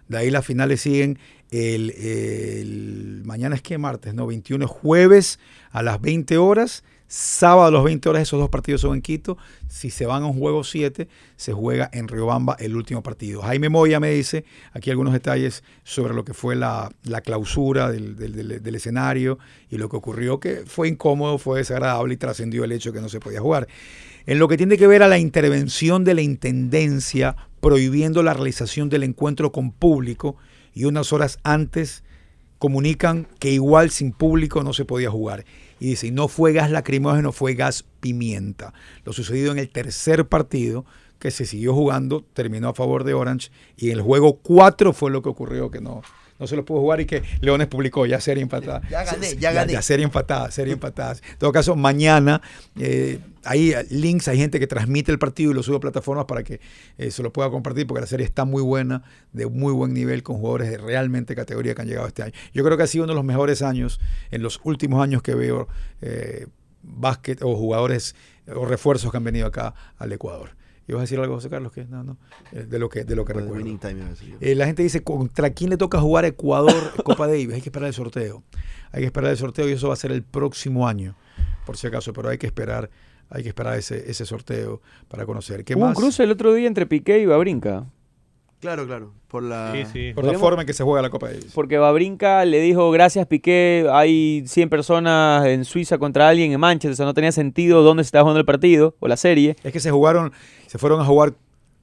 De 0.08 0.18
ahí 0.18 0.30
las 0.30 0.44
finales 0.44 0.80
siguen 0.80 1.18
el, 1.52 1.90
el- 1.90 3.22
mañana 3.24 3.54
es 3.54 3.62
que 3.62 3.78
martes, 3.78 4.14
no, 4.14 4.26
21 4.26 4.64
es 4.64 4.70
jueves 4.70 5.38
a 5.70 5.82
las 5.82 6.00
20 6.00 6.36
horas, 6.38 6.82
sábado 7.12 7.66
a 7.66 7.70
las 7.72 7.82
20 7.84 8.08
horas 8.08 8.22
esos 8.22 8.38
dos 8.38 8.48
partidos 8.50 8.82
son 8.82 8.94
en 8.94 9.02
Quito. 9.02 9.36
Si 9.68 9.90
se 9.90 10.06
van 10.06 10.22
a 10.22 10.26
un 10.26 10.38
juego 10.38 10.62
7, 10.62 11.08
se 11.36 11.52
juega 11.52 11.90
en 11.92 12.06
Riobamba 12.06 12.56
el 12.60 12.76
último 12.76 13.02
partido. 13.02 13.42
Jaime 13.42 13.68
Moya 13.68 13.98
me 13.98 14.10
dice 14.12 14.44
aquí 14.72 14.90
algunos 14.90 15.12
detalles 15.12 15.64
sobre 15.82 16.14
lo 16.14 16.24
que 16.24 16.34
fue 16.34 16.54
la, 16.54 16.90
la 17.02 17.20
clausura 17.20 17.90
del, 17.90 18.14
del- 18.16 18.62
del- 18.62 18.74
escenario 18.76 19.38
y 19.68 19.76
lo 19.76 19.88
que 19.88 19.96
ocurrió, 19.96 20.38
que 20.38 20.62
fue 20.66 20.86
incómodo, 20.88 21.38
fue 21.38 21.58
desagradable 21.58 22.14
y 22.14 22.16
trascendió 22.16 22.62
el 22.62 22.70
hecho 22.70 22.90
de 22.90 22.98
que 22.98 23.02
no 23.02 23.08
se 23.08 23.18
podía 23.18 23.40
jugar. 23.40 23.66
En 24.26 24.38
lo 24.38 24.46
que 24.46 24.56
tiene 24.56 24.78
que 24.78 24.86
ver 24.86 25.02
a 25.02 25.08
la 25.08 25.18
intervención 25.18 26.04
de 26.04 26.14
la 26.14 26.22
Intendencia 26.22 27.34
prohibiendo 27.60 28.22
la 28.22 28.34
realización 28.34 28.88
del 28.88 29.02
encuentro 29.02 29.50
con 29.50 29.72
público 29.72 30.36
y 30.72 30.84
unas 30.84 31.12
horas 31.12 31.38
antes 31.42 32.04
comunican 32.60 33.26
que 33.38 33.50
igual 33.50 33.90
sin 33.90 34.12
público 34.12 34.62
no 34.62 34.74
se 34.74 34.84
podía 34.84 35.10
jugar. 35.10 35.46
Y 35.80 35.88
dice, 35.88 36.12
no 36.12 36.28
fue 36.28 36.52
gas 36.52 36.70
lacrimógeno, 36.70 37.32
fue 37.32 37.54
gas 37.54 37.86
pimienta. 38.00 38.74
Lo 39.04 39.14
sucedido 39.14 39.50
en 39.50 39.58
el 39.58 39.70
tercer 39.70 40.26
partido, 40.26 40.84
que 41.18 41.30
se 41.30 41.46
siguió 41.46 41.74
jugando, 41.74 42.22
terminó 42.34 42.68
a 42.68 42.74
favor 42.74 43.04
de 43.04 43.14
Orange 43.14 43.50
y 43.78 43.90
en 43.90 43.96
el 43.96 44.02
juego 44.02 44.36
4 44.42 44.92
fue 44.92 45.10
lo 45.10 45.22
que 45.22 45.30
ocurrió 45.30 45.70
que 45.70 45.80
no, 45.80 46.02
no 46.38 46.46
se 46.46 46.54
lo 46.54 46.66
pudo 46.66 46.80
jugar 46.80 47.00
y 47.00 47.06
que 47.06 47.22
Leones 47.40 47.66
publicó 47.66 48.04
ya 48.04 48.20
serie 48.20 48.42
empatada. 48.42 48.82
Ya 48.90 49.04
gané, 49.04 49.36
ya 49.36 49.52
gané. 49.52 49.72
Ya, 49.72 49.80
serie 49.80 50.04
empatada, 50.04 50.50
serie 50.50 50.74
empatada. 50.74 51.12
En 51.12 51.38
todo 51.38 51.52
caso, 51.52 51.76
mañana 51.76 52.42
eh, 52.78 53.20
hay 53.44 53.72
links, 53.90 54.28
hay 54.28 54.38
gente 54.38 54.58
que 54.60 54.66
transmite 54.66 55.10
el 55.12 55.18
partido 55.18 55.50
y 55.52 55.54
lo 55.54 55.62
sube 55.62 55.76
a 55.76 55.80
plataformas 55.80 56.26
para 56.26 56.42
que 56.42 56.60
eh, 56.98 57.10
se 57.10 57.22
lo 57.22 57.32
pueda 57.32 57.50
compartir 57.50 57.86
porque 57.86 58.00
la 58.02 58.06
serie 58.06 58.26
está 58.26 58.44
muy 58.44 58.62
buena, 58.62 59.02
de 59.32 59.46
muy 59.46 59.72
buen 59.72 59.94
nivel, 59.94 60.22
con 60.22 60.36
jugadores 60.36 60.70
de 60.70 60.78
realmente 60.78 61.34
categoría 61.34 61.74
que 61.74 61.82
han 61.82 61.88
llegado 61.88 62.06
este 62.06 62.22
año. 62.22 62.32
Yo 62.52 62.64
creo 62.64 62.76
que 62.76 62.82
ha 62.82 62.86
sido 62.86 63.04
uno 63.04 63.12
de 63.12 63.16
los 63.16 63.24
mejores 63.24 63.62
años 63.62 64.00
en 64.30 64.42
los 64.42 64.60
últimos 64.64 65.02
años 65.02 65.22
que 65.22 65.34
veo 65.34 65.68
eh, 66.02 66.46
básquet 66.82 67.42
o 67.42 67.56
jugadores 67.56 68.14
o 68.54 68.64
refuerzos 68.66 69.10
que 69.10 69.16
han 69.16 69.24
venido 69.24 69.46
acá 69.46 69.74
al 69.98 70.12
Ecuador. 70.12 70.50
¿Ibas 70.88 71.00
a 71.00 71.02
decir 71.02 71.20
algo, 71.20 71.36
José 71.36 71.48
Carlos? 71.48 71.70
que 71.72 71.84
No, 71.84 72.02
no. 72.02 72.16
eh, 72.52 72.64
De 72.68 72.78
lo 72.80 72.88
que, 72.88 73.04
de 73.04 73.14
lo 73.14 73.24
que 73.24 73.32
el 73.32 73.40
recuerdo. 73.42 73.64
time. 73.78 74.02
Eh, 74.40 74.56
la 74.56 74.66
gente 74.66 74.82
dice, 74.82 75.04
¿contra 75.04 75.50
quién 75.50 75.70
le 75.70 75.76
toca 75.76 76.00
jugar 76.00 76.24
Ecuador 76.24 76.74
Copa 77.04 77.28
Davis? 77.28 77.52
Hay 77.52 77.60
que 77.60 77.68
esperar 77.68 77.86
el 77.86 77.94
sorteo. 77.94 78.42
Hay 78.90 79.02
que 79.02 79.06
esperar 79.06 79.30
el 79.30 79.36
sorteo 79.36 79.68
y 79.68 79.72
eso 79.72 79.86
va 79.88 79.94
a 79.94 79.96
ser 79.96 80.10
el 80.10 80.24
próximo 80.24 80.88
año, 80.88 81.14
por 81.64 81.76
si 81.76 81.86
acaso, 81.86 82.12
pero 82.12 82.28
hay 82.28 82.38
que 82.38 82.46
esperar, 82.48 82.90
hay 83.30 83.42
que 83.42 83.48
esperar 83.48 83.78
ese, 83.78 84.10
ese 84.10 84.26
sorteo 84.26 84.80
para 85.08 85.24
conocer. 85.24 85.64
¿Qué 85.64 85.74
Hubo 85.74 85.82
un 85.82 85.88
más? 85.90 85.98
cruce 85.98 86.24
el 86.24 86.30
otro 86.30 86.52
día 86.52 86.66
entre 86.66 86.86
Piqué 86.86 87.20
y 87.20 87.26
Babrinca. 87.26 87.86
Claro, 88.60 88.86
claro. 88.86 89.14
Por 89.28 89.42
la. 89.42 89.72
Sí, 89.72 89.84
sí. 89.90 90.12
Por 90.14 90.24
la 90.24 90.38
forma 90.38 90.62
en 90.62 90.66
que 90.66 90.74
se 90.74 90.84
juega 90.84 91.00
la 91.00 91.08
Copa 91.08 91.28
Davis. 91.28 91.52
Porque 91.54 91.78
Babrinca 91.78 92.44
le 92.44 92.60
dijo, 92.60 92.90
gracias 92.90 93.26
Piqué, 93.26 93.86
hay 93.90 94.42
100 94.46 94.68
personas 94.68 95.46
en 95.46 95.64
Suiza 95.64 95.96
contra 95.96 96.28
alguien 96.28 96.52
en 96.52 96.60
Manchester, 96.60 96.92
o 96.92 96.96
sea, 96.96 97.06
no 97.06 97.14
tenía 97.14 97.32
sentido 97.32 97.82
dónde 97.82 98.02
se 98.04 98.08
estaba 98.08 98.24
jugando 98.24 98.40
el 98.40 98.44
partido 98.44 98.96
o 99.00 99.08
la 99.08 99.16
serie. 99.16 99.56
Es 99.62 99.72
que 99.72 99.80
se 99.80 99.90
jugaron, 99.90 100.32
se 100.66 100.76
fueron 100.76 101.00
a 101.00 101.04
jugar 101.06 101.32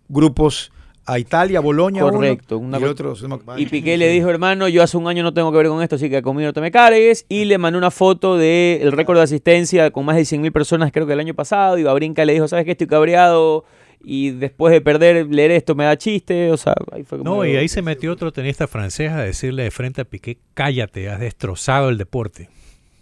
grupos 0.08 0.72
a 1.08 1.20
Italia, 1.20 1.62
Boloña, 1.62 2.04
uno, 2.04 2.14
Correcto, 2.14 2.58
una 2.58 2.78
y 2.80 2.84
otro, 2.84 3.16
Y 3.56 3.66
Piqué 3.68 3.96
le 3.96 4.10
dijo, 4.10 4.30
hermano, 4.30 4.68
yo 4.68 4.84
hace 4.84 4.98
un 4.98 5.08
año 5.08 5.24
no 5.24 5.34
tengo 5.34 5.52
que 5.52 5.58
ver 5.58 5.68
con 5.68 5.82
esto, 5.82 5.96
así 5.96 6.10
que 6.10 6.22
conmigo 6.22 6.48
no 6.48 6.54
te 6.54 6.60
me 6.60 6.70
cargues. 6.70 7.26
Y 7.30 7.46
le 7.46 7.58
mandó 7.58 7.80
una 7.80 7.92
foto 7.92 8.38
del 8.38 8.92
récord 8.92 9.16
de 9.16 9.24
asistencia 9.24 9.90
con 9.92 10.04
más 10.04 10.18
de 10.18 10.24
100.000 10.24 10.52
personas, 10.52 10.92
creo 10.92 11.08
que 11.08 11.14
el 11.14 11.22
año 11.22 11.34
pasado. 11.34 11.78
Y 11.78 11.84
Babrinca 11.84 12.26
le 12.26 12.34
dijo, 12.34 12.50
¿sabes 12.50 12.66
qué? 12.66 12.72
Estoy 12.72 12.88
cabreado. 12.88 13.64
Y 14.04 14.32
después 14.32 14.74
de 14.74 14.82
perder, 14.82 15.28
leer 15.28 15.52
esto 15.52 15.76
me 15.76 15.86
da 15.86 15.98
chiste. 15.98 16.52
O 16.52 16.58
sea, 16.58 16.74
ahí 16.92 17.04
fue 17.04 17.20
como... 17.20 17.36
No, 17.36 17.46
y 17.46 17.56
ahí 17.56 17.70
se 17.70 17.82
metió 17.82 18.12
otro 18.12 18.34
tenista 18.34 18.68
francés 18.68 19.12
a 19.12 19.22
decirle 19.22 19.64
de 19.64 19.72
frente 19.72 20.02
a 20.02 20.06
Piqué, 20.06 20.38
cállate, 20.54 21.10
has 21.10 21.22
destrozado 21.22 21.88
el 21.88 21.98
deporte. 21.98 22.50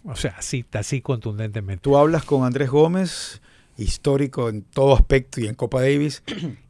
O 0.04 0.14
sea, 0.14 0.36
así, 0.38 0.64
así 0.74 1.00
contundentemente. 1.00 1.82
Tú 1.82 1.96
hablas 1.96 2.24
con 2.24 2.44
Andrés 2.44 2.70
Gómez, 2.70 3.42
histórico 3.76 4.48
en 4.48 4.62
todo 4.62 4.94
aspecto 4.94 5.40
y 5.40 5.48
en 5.48 5.56
Copa 5.56 5.80
Davis, 5.80 6.22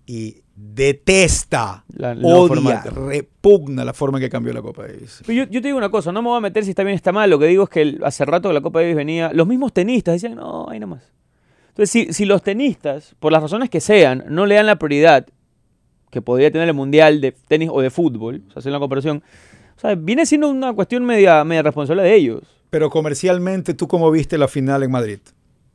y 0.06 0.36
detesta, 0.56 1.84
La- 1.96 2.14
nuevo 2.14 2.44
odia, 2.44 2.82
repugna 2.82 3.84
la 3.84 3.92
forma 3.92 4.18
en 4.18 4.24
que 4.24 4.30
cambió 4.30 4.52
la 4.52 4.62
Copa 4.62 4.86
Davis. 4.86 5.22
Pero 5.26 5.44
yo, 5.44 5.50
yo 5.50 5.60
te 5.62 5.68
digo 5.68 5.78
una 5.78 5.90
cosa, 5.90 6.12
no 6.12 6.22
me 6.22 6.28
voy 6.28 6.38
a 6.38 6.40
meter 6.40 6.64
si 6.64 6.70
está 6.70 6.82
bien 6.82 6.94
o 6.94 6.96
está 6.96 7.12
mal. 7.12 7.28
Lo 7.30 7.38
que 7.38 7.46
digo 7.46 7.64
es 7.64 7.70
que 7.70 7.82
el- 7.82 8.00
hace 8.04 8.24
rato 8.24 8.48
que 8.48 8.54
la 8.54 8.60
Copa 8.60 8.80
Davis 8.80 8.96
venía, 8.96 9.30
los 9.32 9.46
mismos 9.46 9.72
tenistas 9.72 10.14
decían, 10.14 10.34
no, 10.36 10.66
ahí 10.68 10.80
nomás. 10.80 11.12
Entonces, 11.68 11.90
si, 11.90 12.12
si 12.12 12.24
los 12.24 12.42
tenistas, 12.42 13.14
por 13.20 13.32
las 13.32 13.42
razones 13.42 13.68
que 13.68 13.80
sean, 13.80 14.24
no 14.28 14.46
le 14.46 14.54
dan 14.54 14.66
la 14.66 14.76
prioridad 14.76 15.26
que 16.10 16.22
podría 16.22 16.50
tener 16.50 16.68
el 16.68 16.74
Mundial 16.74 17.20
de 17.20 17.32
tenis 17.32 17.68
o 17.70 17.80
de 17.82 17.90
fútbol, 17.90 18.42
o 18.48 18.52
sea, 18.52 18.60
hacer 18.60 18.70
una 18.72 18.78
comparación, 18.80 19.22
o 19.76 19.80
sea, 19.80 19.94
viene 19.94 20.24
siendo 20.24 20.48
una 20.48 20.72
cuestión 20.72 21.04
media, 21.04 21.44
media 21.44 21.62
responsable 21.62 22.02
de 22.02 22.14
ellos. 22.14 22.42
Pero 22.70 22.88
comercialmente, 22.88 23.74
¿tú 23.74 23.86
cómo 23.88 24.10
viste 24.10 24.38
la 24.38 24.48
final 24.48 24.82
en 24.82 24.90
Madrid? 24.90 25.18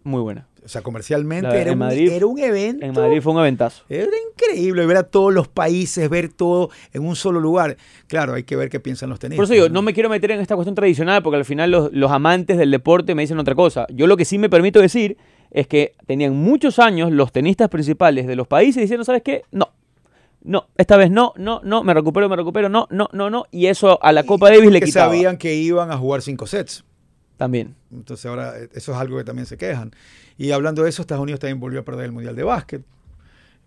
Muy 0.03 0.21
buena. 0.21 0.47
O 0.63 0.67
sea, 0.67 0.81
comercialmente 0.83 1.59
era, 1.59 1.71
un, 1.71 1.79
Madrid- 1.79 2.11
era 2.11 2.25
un 2.27 2.37
evento. 2.37 2.85
En 2.85 2.93
Madrid 2.93 3.19
fue 3.21 3.33
un 3.33 3.39
aventazo. 3.39 3.83
Era 3.89 4.11
increíble 4.31 4.85
ver 4.85 4.97
a 4.97 5.03
todos 5.03 5.33
los 5.33 5.47
países, 5.47 6.07
ver 6.09 6.29
todo 6.29 6.69
en 6.93 7.03
un 7.05 7.15
solo 7.15 7.39
lugar. 7.39 7.77
Claro, 8.07 8.35
hay 8.35 8.43
que 8.43 8.55
ver 8.55 8.69
qué 8.69 8.79
piensan 8.79 9.09
los 9.09 9.17
tenistas. 9.17 9.37
Por 9.37 9.45
eso 9.45 9.53
digo, 9.53 9.69
no 9.73 9.81
me 9.81 9.93
quiero 9.93 10.07
meter 10.09 10.31
en 10.31 10.39
esta 10.39 10.53
cuestión 10.55 10.75
tradicional 10.75 11.23
porque 11.23 11.37
al 11.37 11.45
final 11.45 11.71
los, 11.71 11.91
los 11.93 12.11
amantes 12.11 12.57
del 12.59 12.69
deporte 12.69 13.15
me 13.15 13.23
dicen 13.23 13.39
otra 13.39 13.55
cosa. 13.55 13.87
Yo 13.89 14.05
lo 14.05 14.17
que 14.17 14.25
sí 14.25 14.37
me 14.37 14.49
permito 14.49 14.79
decir 14.79 15.17
es 15.49 15.67
que 15.67 15.93
tenían 16.05 16.35
muchos 16.35 16.77
años 16.79 17.11
los 17.11 17.31
tenistas 17.31 17.67
principales 17.69 18.27
de 18.27 18.35
los 18.35 18.47
países 18.47 18.81
diciendo, 18.81 19.03
¿sabes 19.03 19.23
qué? 19.23 19.43
No. 19.51 19.69
No, 20.43 20.67
esta 20.77 20.97
vez 20.97 21.11
no, 21.11 21.33
no, 21.37 21.61
no, 21.63 21.83
me 21.83 21.93
recupero, 21.93 22.27
me 22.27 22.35
recupero, 22.35 22.67
no, 22.67 22.87
no, 22.89 23.09
no, 23.13 23.29
no. 23.29 23.45
Y 23.51 23.67
eso 23.67 23.99
a 24.03 24.11
la 24.11 24.23
Copa 24.23 24.49
Davis 24.49 24.71
le 24.71 24.81
quitaba. 24.81 25.07
sabían 25.07 25.37
que 25.37 25.53
iban 25.53 25.91
a 25.91 25.97
jugar 25.97 26.21
cinco 26.23 26.47
sets. 26.47 26.83
También. 27.41 27.73
Entonces 27.91 28.27
ahora 28.27 28.55
eh, 28.59 28.69
eso 28.75 28.91
es 28.91 28.97
algo 28.99 29.17
que 29.17 29.23
también 29.23 29.47
se 29.47 29.57
quejan. 29.57 29.91
Y 30.37 30.51
hablando 30.51 30.83
de 30.83 30.89
eso, 30.89 31.01
Estados 31.01 31.23
Unidos 31.23 31.39
también 31.39 31.59
volvió 31.59 31.79
a 31.79 31.83
perder 31.83 32.05
el 32.05 32.11
Mundial 32.11 32.35
de 32.35 32.43
Básquet. 32.43 32.83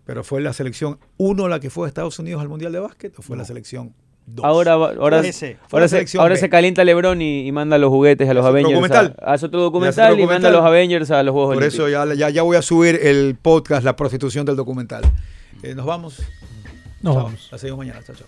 Pero 0.05 0.23
fue 0.23 0.39
la 0.39 0.53
selección 0.53 0.97
uno 1.17 1.49
la 1.49 1.59
que 1.59 1.69
fue 1.69 1.85
a 1.85 1.89
Estados 1.89 2.17
Unidos 2.19 2.41
al 2.41 2.47
Mundial 2.47 2.71
de 2.71 2.79
Básquet 2.79 3.13
o 3.19 3.21
fue 3.21 3.35
la 3.35 3.43
selección 3.43 3.93
dos. 4.27 4.45
Ahora, 4.45 4.71
ahora, 4.73 5.19
ese. 5.19 5.57
Ahora, 5.71 5.89
se, 5.89 5.95
selección 5.97 6.21
ahora 6.21 6.37
se 6.37 6.47
calienta 6.49 6.85
LeBron 6.85 7.21
y, 7.21 7.45
y 7.47 7.51
manda 7.51 7.77
los 7.77 7.89
juguetes 7.89 8.29
a 8.29 8.33
los 8.33 8.45
Hace 8.45 8.49
otro 8.49 8.59
Avengers. 8.59 8.73
documental. 8.81 9.15
a- 9.21 9.33
hace 9.33 9.45
otro 9.47 9.59
otro 9.59 9.63
documental 9.71 10.13
y, 10.13 10.25
manda 10.25 10.47
a 10.47 10.51
documental. 10.51 10.53
los 10.53 10.61
Avengers 10.65 11.11
a 11.11 11.21
los 11.23 11.33
Juegos 11.33 11.53
Por 11.55 11.63
Olímpicos. 11.63 11.89
eso 11.89 12.05
ya, 12.05 12.13
ya, 12.15 12.29
ya 12.29 12.43
voy 12.43 12.55
a 12.55 12.61
subir 12.61 12.97
el 13.03 13.35
podcast, 13.35 13.83
la 13.83 13.97
prostitución 13.97 14.45
del 14.45 14.55
documental. 14.55 15.03
Eh, 15.63 15.75
Nos 15.75 15.85
vamos. 15.85 16.19
Nos 17.01 17.13
Chao. 17.15 17.23
vamos. 17.25 17.49
La 17.51 17.57
seguimos 17.57 17.79
mañana. 17.79 17.99
Chao, 18.05 18.15
chao. 18.15 18.27